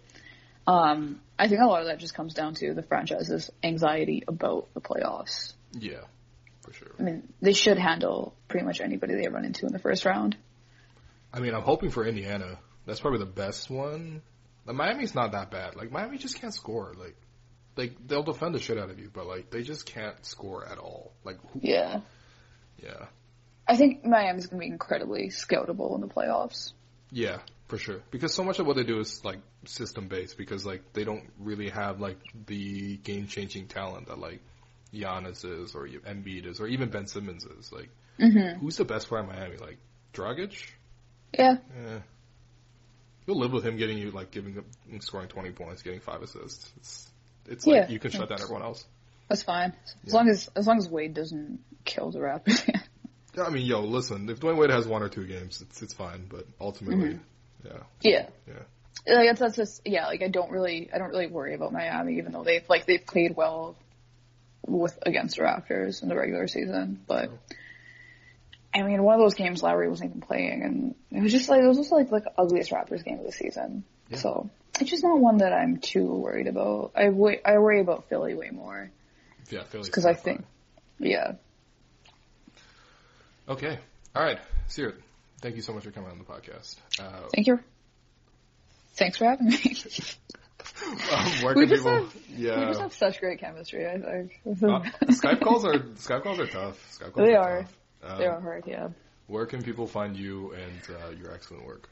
Um, 0.66 1.20
I 1.38 1.48
think 1.48 1.60
a 1.60 1.66
lot 1.66 1.80
of 1.80 1.86
that 1.88 1.98
just 1.98 2.14
comes 2.14 2.34
down 2.34 2.54
to 2.56 2.74
the 2.74 2.82
franchise's 2.82 3.50
anxiety 3.62 4.22
about 4.28 4.68
the 4.74 4.80
playoffs. 4.80 5.54
Yeah, 5.72 6.02
for 6.60 6.72
sure. 6.72 6.92
I 6.98 7.02
mean, 7.02 7.32
they 7.40 7.52
should 7.52 7.78
handle 7.78 8.34
pretty 8.48 8.64
much 8.66 8.80
anybody 8.80 9.14
they 9.14 9.28
run 9.28 9.44
into 9.44 9.66
in 9.66 9.72
the 9.72 9.78
first 9.78 10.04
round. 10.04 10.36
I 11.32 11.40
mean, 11.40 11.54
I'm 11.54 11.62
hoping 11.62 11.90
for 11.90 12.06
Indiana. 12.06 12.58
That's 12.86 13.00
probably 13.00 13.20
the 13.20 13.26
best 13.26 13.70
one. 13.70 14.22
The 14.66 14.72
Miami's 14.72 15.14
not 15.14 15.32
that 15.32 15.50
bad. 15.50 15.74
Like 15.76 15.90
Miami 15.90 16.18
just 16.18 16.40
can't 16.40 16.54
score. 16.54 16.94
Like, 16.96 17.16
like 17.76 17.96
they'll 18.06 18.22
defend 18.22 18.54
the 18.54 18.60
shit 18.60 18.78
out 18.78 18.90
of 18.90 18.98
you, 19.00 19.10
but 19.12 19.26
like 19.26 19.50
they 19.50 19.62
just 19.62 19.86
can't 19.86 20.24
score 20.24 20.66
at 20.66 20.78
all. 20.78 21.12
Like, 21.24 21.38
who, 21.52 21.60
Yeah. 21.62 22.00
yeah, 22.82 23.06
I 23.66 23.76
think 23.76 24.04
Miami's 24.04 24.46
going 24.46 24.60
to 24.60 24.66
be 24.66 24.72
incredibly 24.72 25.30
scoutable 25.30 25.94
in 25.96 26.00
the 26.02 26.06
playoffs. 26.08 26.72
yeah, 27.10 27.38
for 27.72 27.78
sure. 27.78 28.02
Because 28.10 28.34
so 28.34 28.44
much 28.44 28.58
of 28.58 28.66
what 28.66 28.76
they 28.76 28.84
do 28.84 29.00
is 29.00 29.24
like 29.24 29.38
system 29.64 30.06
based. 30.06 30.36
Because 30.36 30.66
like 30.66 30.92
they 30.92 31.04
don't 31.04 31.24
really 31.38 31.70
have 31.70 32.00
like 32.00 32.18
the 32.46 32.98
game 32.98 33.28
changing 33.28 33.66
talent 33.66 34.08
that 34.08 34.18
like 34.18 34.40
Giannis 34.92 35.42
is 35.46 35.74
or 35.74 35.88
Embiid 35.88 36.44
is 36.44 36.60
or 36.60 36.66
even 36.66 36.90
Ben 36.90 37.06
Simmons 37.06 37.46
is. 37.46 37.72
Like, 37.72 37.88
who's 38.60 38.76
the 38.76 38.84
best 38.84 39.08
player 39.08 39.22
in 39.22 39.28
Miami? 39.28 39.56
Like 39.56 39.78
Dragic. 40.12 40.52
Yeah. 41.32 41.56
Eh. 41.74 41.98
You'll 43.26 43.38
live 43.38 43.52
with 43.52 43.64
him 43.64 43.78
getting 43.78 43.96
you 43.96 44.10
like 44.10 44.30
giving 44.32 44.58
up 44.58 44.64
scoring 45.00 45.28
twenty 45.28 45.52
points, 45.52 45.80
getting 45.80 46.00
five 46.00 46.20
assists. 46.20 46.70
It's 46.76 47.10
it's 47.48 47.66
like 47.66 47.84
Yeah. 47.84 47.88
you 47.88 47.98
can 47.98 48.10
shut 48.10 48.28
down 48.28 48.38
everyone 48.42 48.64
else. 48.64 48.84
That's 49.30 49.44
fine. 49.44 49.72
As 50.06 50.12
long 50.12 50.28
as 50.28 50.50
as 50.54 50.66
long 50.66 50.76
as 50.76 50.90
Wade 50.90 51.14
doesn't 51.14 51.60
kill 51.86 52.10
the 52.10 52.18
Raptors. 52.18 52.68
Yeah, 53.34 53.44
I 53.44 53.48
mean, 53.48 53.64
yo, 53.64 53.80
listen, 53.80 54.28
if 54.28 54.40
Dwyane 54.40 54.58
Wade 54.58 54.68
has 54.68 54.86
one 54.86 55.02
or 55.02 55.08
two 55.08 55.26
games, 55.26 55.62
it's 55.62 55.80
it's 55.80 55.94
fine. 55.94 56.26
But 56.28 56.46
ultimately, 56.60 57.18
yeah, 57.64 57.72
yeah. 58.00 58.26
yeah, 58.46 59.14
Like 59.14 59.28
that's, 59.28 59.40
that's 59.40 59.56
just 59.56 59.82
yeah. 59.84 60.06
Like 60.06 60.22
I 60.22 60.28
don't 60.28 60.50
really 60.50 60.90
I 60.92 60.98
don't 60.98 61.10
really 61.10 61.26
worry 61.26 61.54
about 61.54 61.72
Miami, 61.72 62.18
even 62.18 62.32
though 62.32 62.44
they've 62.44 62.68
like 62.68 62.86
they've 62.86 63.04
played 63.04 63.36
well 63.36 63.76
with 64.66 64.98
against 65.02 65.36
the 65.36 65.42
Raptors 65.42 66.02
in 66.02 66.08
the 66.08 66.16
regular 66.16 66.46
season. 66.46 67.00
But 67.06 67.30
I 68.74 68.82
mean, 68.82 69.02
one 69.02 69.14
of 69.14 69.20
those 69.20 69.34
games 69.34 69.62
Lowry 69.62 69.88
wasn't 69.88 70.10
even 70.10 70.20
playing, 70.20 70.62
and 70.62 70.94
it 71.10 71.22
was 71.22 71.32
just 71.32 71.48
like 71.48 71.62
it 71.62 71.66
was 71.66 71.78
just 71.78 71.92
like 71.92 72.10
like 72.10 72.24
ugliest 72.38 72.70
Raptors 72.70 73.04
game 73.04 73.18
of 73.18 73.26
the 73.26 73.32
season. 73.32 73.84
Yeah. 74.08 74.18
So 74.18 74.50
it's 74.80 74.90
just 74.90 75.02
not 75.02 75.18
one 75.18 75.38
that 75.38 75.52
I'm 75.52 75.78
too 75.78 76.06
worried 76.06 76.46
about. 76.46 76.92
I 76.94 77.08
wo- 77.08 77.40
I 77.44 77.58
worry 77.58 77.80
about 77.80 78.08
Philly 78.08 78.34
way 78.34 78.50
more 78.50 78.90
yeah. 79.52 79.64
Philly's 79.64 79.88
because 79.88 80.06
I 80.06 80.14
think 80.14 80.44
yeah. 80.98 81.32
Okay, 83.48 83.78
all 84.14 84.22
right, 84.22 84.38
Seerat, 84.68 84.94
thank 85.42 85.56
you 85.56 85.62
so 85.62 85.72
much 85.74 85.84
for 85.84 85.90
coming 85.90 86.10
on 86.10 86.18
the 86.18 86.24
podcast. 86.24 86.76
Uh, 86.98 87.28
Thank 87.34 87.46
you. 87.46 87.60
Thanks 88.94 89.18
for 89.18 89.24
having 89.26 89.48
me. 89.48 89.56
um, 91.12 91.26
where 91.44 91.54
we 91.54 91.66
just 91.66 91.82
people? 91.84 92.04
have 92.04 92.14
we 92.38 92.44
just 92.66 92.80
have 92.80 92.94
such 92.94 93.20
great 93.20 93.40
chemistry. 93.40 93.86
I 93.86 93.98
think 93.98 94.32
Uh, 94.46 94.80
Skype 95.06 95.40
calls 95.42 95.64
are 95.64 95.78
Skype 95.78 96.22
calls 96.22 96.38
are 96.38 96.46
tough. 96.46 96.98
Skype 96.98 97.12
calls 97.12 97.26
They 97.28 97.34
are. 97.34 97.58
are. 97.58 97.62
Tough. 97.62 97.76
Um, 98.12 98.18
they 98.18 98.26
are 98.26 98.40
hard. 98.40 98.64
Yeah. 98.66 98.88
Where 99.26 99.46
can 99.46 99.62
people 99.62 99.86
find 99.86 100.16
you 100.16 100.52
and 100.52 100.96
uh, 100.96 101.10
your 101.10 101.32
excellent 101.32 101.64
work? 101.66 101.88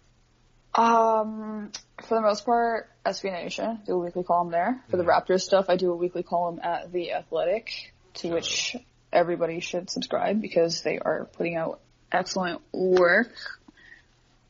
Um, 0.75 1.73
for 2.07 2.15
the 2.17 2.21
most 2.21 2.45
part, 2.45 2.89
SB 3.05 3.33
Nation 3.33 3.81
do 3.87 3.95
a 3.95 3.99
weekly 3.99 4.23
column 4.25 4.51
there. 4.51 4.83
For 4.89 4.97
the 4.99 5.05
Raptors 5.05 5.41
stuff, 5.41 5.67
I 5.69 5.77
do 5.77 5.91
a 5.91 5.97
weekly 5.97 6.23
column 6.23 6.61
at 6.63 6.93
the 6.93 7.13
Athletic, 7.13 7.93
to 8.15 8.29
which 8.31 8.77
everybody 9.13 9.61
should 9.61 9.91
subscribe 9.91 10.41
because 10.41 10.83
they 10.83 10.99
are 10.99 11.29
putting 11.33 11.57
out 11.57 11.81
excellent 12.13 12.61
work. 12.73 13.33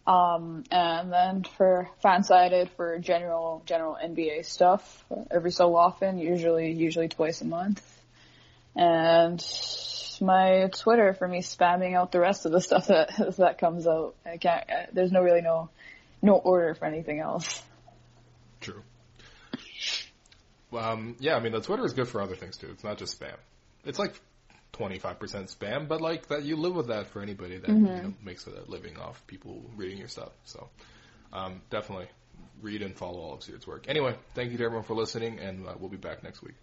Um, 0.06 0.64
and 0.70 1.12
then 1.12 1.44
for 1.56 1.88
FanSided, 2.02 2.70
for 2.76 2.98
general 2.98 3.62
general 3.66 3.96
NBA 4.02 4.44
stuff, 4.44 5.04
every 5.30 5.52
so 5.52 5.76
often, 5.76 6.18
usually 6.18 6.72
usually 6.72 7.08
twice 7.08 7.42
a 7.42 7.44
month. 7.44 7.82
And 8.74 9.40
my 10.20 10.68
Twitter 10.76 11.14
for 11.14 11.26
me 11.26 11.40
spamming 11.40 11.94
out 11.94 12.12
the 12.12 12.20
rest 12.20 12.46
of 12.46 12.52
the 12.52 12.60
stuff 12.60 12.88
that 12.88 13.34
that 13.38 13.58
comes 13.58 13.86
out. 13.86 14.14
I 14.24 14.36
can't. 14.36 14.64
There's 14.92 15.12
no 15.12 15.20
really 15.20 15.42
no 15.42 15.70
no 16.22 16.34
order 16.34 16.74
for 16.74 16.86
anything 16.86 17.20
else. 17.20 17.62
True. 18.60 18.82
Um, 20.72 21.16
yeah, 21.18 21.36
I 21.36 21.40
mean, 21.40 21.52
the 21.52 21.60
Twitter 21.60 21.84
is 21.84 21.94
good 21.94 22.08
for 22.08 22.20
other 22.20 22.36
things 22.36 22.56
too. 22.56 22.68
It's 22.70 22.84
not 22.84 22.98
just 22.98 23.20
spam. 23.20 23.34
It's 23.84 23.98
like 23.98 24.14
25% 24.72 25.54
spam, 25.54 25.88
but 25.88 26.00
like 26.00 26.28
that, 26.28 26.44
you 26.44 26.56
live 26.56 26.74
with 26.74 26.88
that 26.88 27.08
for 27.08 27.22
anybody 27.22 27.58
that 27.58 27.68
you 27.68 27.74
know, 27.74 28.14
makes 28.22 28.46
a 28.46 28.52
living 28.66 28.98
off 28.98 29.26
people 29.26 29.62
reading 29.76 29.98
your 29.98 30.08
stuff. 30.08 30.30
So, 30.44 30.68
um, 31.32 31.60
definitely 31.70 32.08
read 32.62 32.82
and 32.82 32.96
follow 32.96 33.20
all 33.20 33.34
of 33.34 33.42
Seerat's 33.42 33.66
work. 33.66 33.86
Anyway, 33.88 34.14
thank 34.34 34.52
you 34.52 34.58
to 34.58 34.64
everyone 34.64 34.84
for 34.84 34.94
listening, 34.94 35.38
and 35.38 35.66
uh, 35.66 35.74
we'll 35.78 35.90
be 35.90 35.96
back 35.96 36.22
next 36.22 36.42
week. 36.42 36.54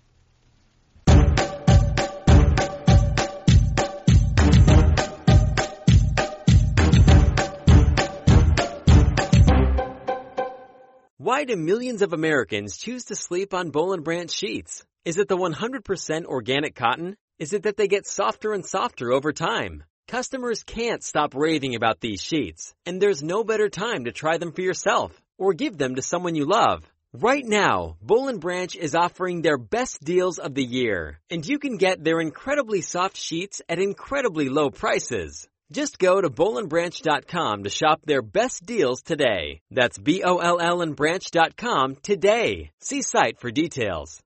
Why 11.27 11.43
do 11.43 11.57
millions 11.57 12.01
of 12.03 12.13
Americans 12.13 12.77
choose 12.77 13.05
to 13.05 13.15
sleep 13.15 13.53
on 13.53 13.69
Boll 13.69 13.91
and 13.91 14.01
Branch 14.01 14.31
sheets? 14.31 14.85
Is 15.03 15.17
it 15.17 15.27
the 15.27 15.35
100% 15.35 16.25
organic 16.25 16.73
cotton? 16.73 17.17
Is 17.39 17.53
it 17.53 17.63
that 17.63 17.77
they 17.77 17.87
get 17.87 18.07
softer 18.07 18.51
and 18.53 18.65
softer 18.65 19.11
over 19.11 19.31
time? 19.31 19.83
Customers 20.07 20.63
can't 20.63 21.03
stop 21.03 21.35
raving 21.35 21.75
about 21.75 21.99
these 21.99 22.19
sheets, 22.19 22.73
and 22.83 22.99
there's 22.99 23.21
no 23.21 23.43
better 23.43 23.69
time 23.69 24.05
to 24.05 24.11
try 24.11 24.39
them 24.39 24.51
for 24.51 24.61
yourself 24.61 25.11
or 25.37 25.53
give 25.53 25.77
them 25.77 25.93
to 25.95 26.01
someone 26.01 26.33
you 26.33 26.45
love. 26.45 26.83
Right 27.13 27.45
now, 27.45 27.97
Boll 28.01 28.29
and 28.29 28.41
Branch 28.41 28.75
is 28.75 28.95
offering 28.95 29.43
their 29.43 29.59
best 29.59 30.03
deals 30.03 30.39
of 30.39 30.55
the 30.55 30.63
year, 30.63 31.19
and 31.29 31.45
you 31.45 31.59
can 31.59 31.77
get 31.77 32.03
their 32.03 32.19
incredibly 32.19 32.81
soft 32.81 33.17
sheets 33.17 33.61
at 33.69 33.77
incredibly 33.77 34.49
low 34.49 34.71
prices. 34.71 35.47
Just 35.71 35.99
go 35.99 36.19
to 36.19 36.31
bollandbranch.com 36.31 37.65
to 37.65 37.69
shop 37.69 38.01
their 38.03 38.23
best 38.23 38.65
deals 38.65 39.03
today. 39.03 39.61
That's 39.69 39.99
B-O-L-L 39.99 40.81
and 40.81 40.95
branch.com 40.95 41.97
today. 42.01 42.71
See 42.79 43.03
site 43.03 43.39
for 43.39 43.51
details. 43.51 44.23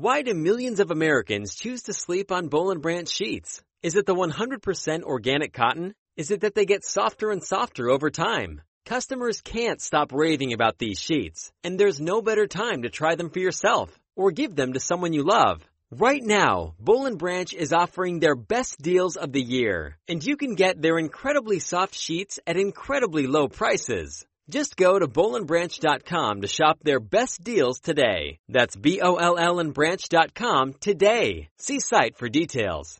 Why 0.00 0.22
do 0.22 0.32
millions 0.32 0.78
of 0.78 0.92
Americans 0.92 1.56
choose 1.56 1.82
to 1.82 1.92
sleep 1.92 2.30
on 2.30 2.46
Boll 2.46 2.70
and 2.70 2.80
Branch 2.80 3.08
sheets? 3.08 3.60
Is 3.82 3.96
it 3.96 4.06
the 4.06 4.14
100% 4.14 5.02
organic 5.02 5.52
cotton? 5.52 5.92
Is 6.16 6.30
it 6.30 6.42
that 6.42 6.54
they 6.54 6.66
get 6.66 6.84
softer 6.84 7.32
and 7.32 7.42
softer 7.42 7.90
over 7.90 8.08
time? 8.08 8.60
Customers 8.86 9.40
can't 9.40 9.80
stop 9.80 10.12
raving 10.12 10.52
about 10.52 10.78
these 10.78 11.00
sheets, 11.00 11.50
and 11.64 11.80
there's 11.80 12.00
no 12.00 12.22
better 12.22 12.46
time 12.46 12.82
to 12.82 12.90
try 12.90 13.16
them 13.16 13.30
for 13.30 13.40
yourself 13.40 13.90
or 14.14 14.30
give 14.30 14.54
them 14.54 14.74
to 14.74 14.78
someone 14.78 15.12
you 15.12 15.24
love. 15.24 15.68
Right 15.90 16.22
now, 16.22 16.76
Boll 16.78 17.10
& 17.10 17.16
Branch 17.16 17.52
is 17.52 17.72
offering 17.72 18.20
their 18.20 18.36
best 18.36 18.80
deals 18.80 19.16
of 19.16 19.32
the 19.32 19.42
year, 19.42 19.98
and 20.06 20.22
you 20.22 20.36
can 20.36 20.54
get 20.54 20.80
their 20.80 20.96
incredibly 21.00 21.58
soft 21.58 21.96
sheets 21.96 22.38
at 22.46 22.56
incredibly 22.56 23.26
low 23.26 23.48
prices. 23.48 24.24
Just 24.50 24.76
go 24.76 24.98
to 24.98 25.06
bollandbranch.com 25.06 26.40
to 26.40 26.48
shop 26.48 26.78
their 26.82 27.00
best 27.00 27.44
deals 27.44 27.80
today. 27.80 28.38
That's 28.48 28.76
B-O-L-L 28.76 29.58
and 29.58 29.74
branch.com 29.74 30.74
today. 30.80 31.48
See 31.58 31.80
site 31.80 32.16
for 32.16 32.30
details. 32.30 32.98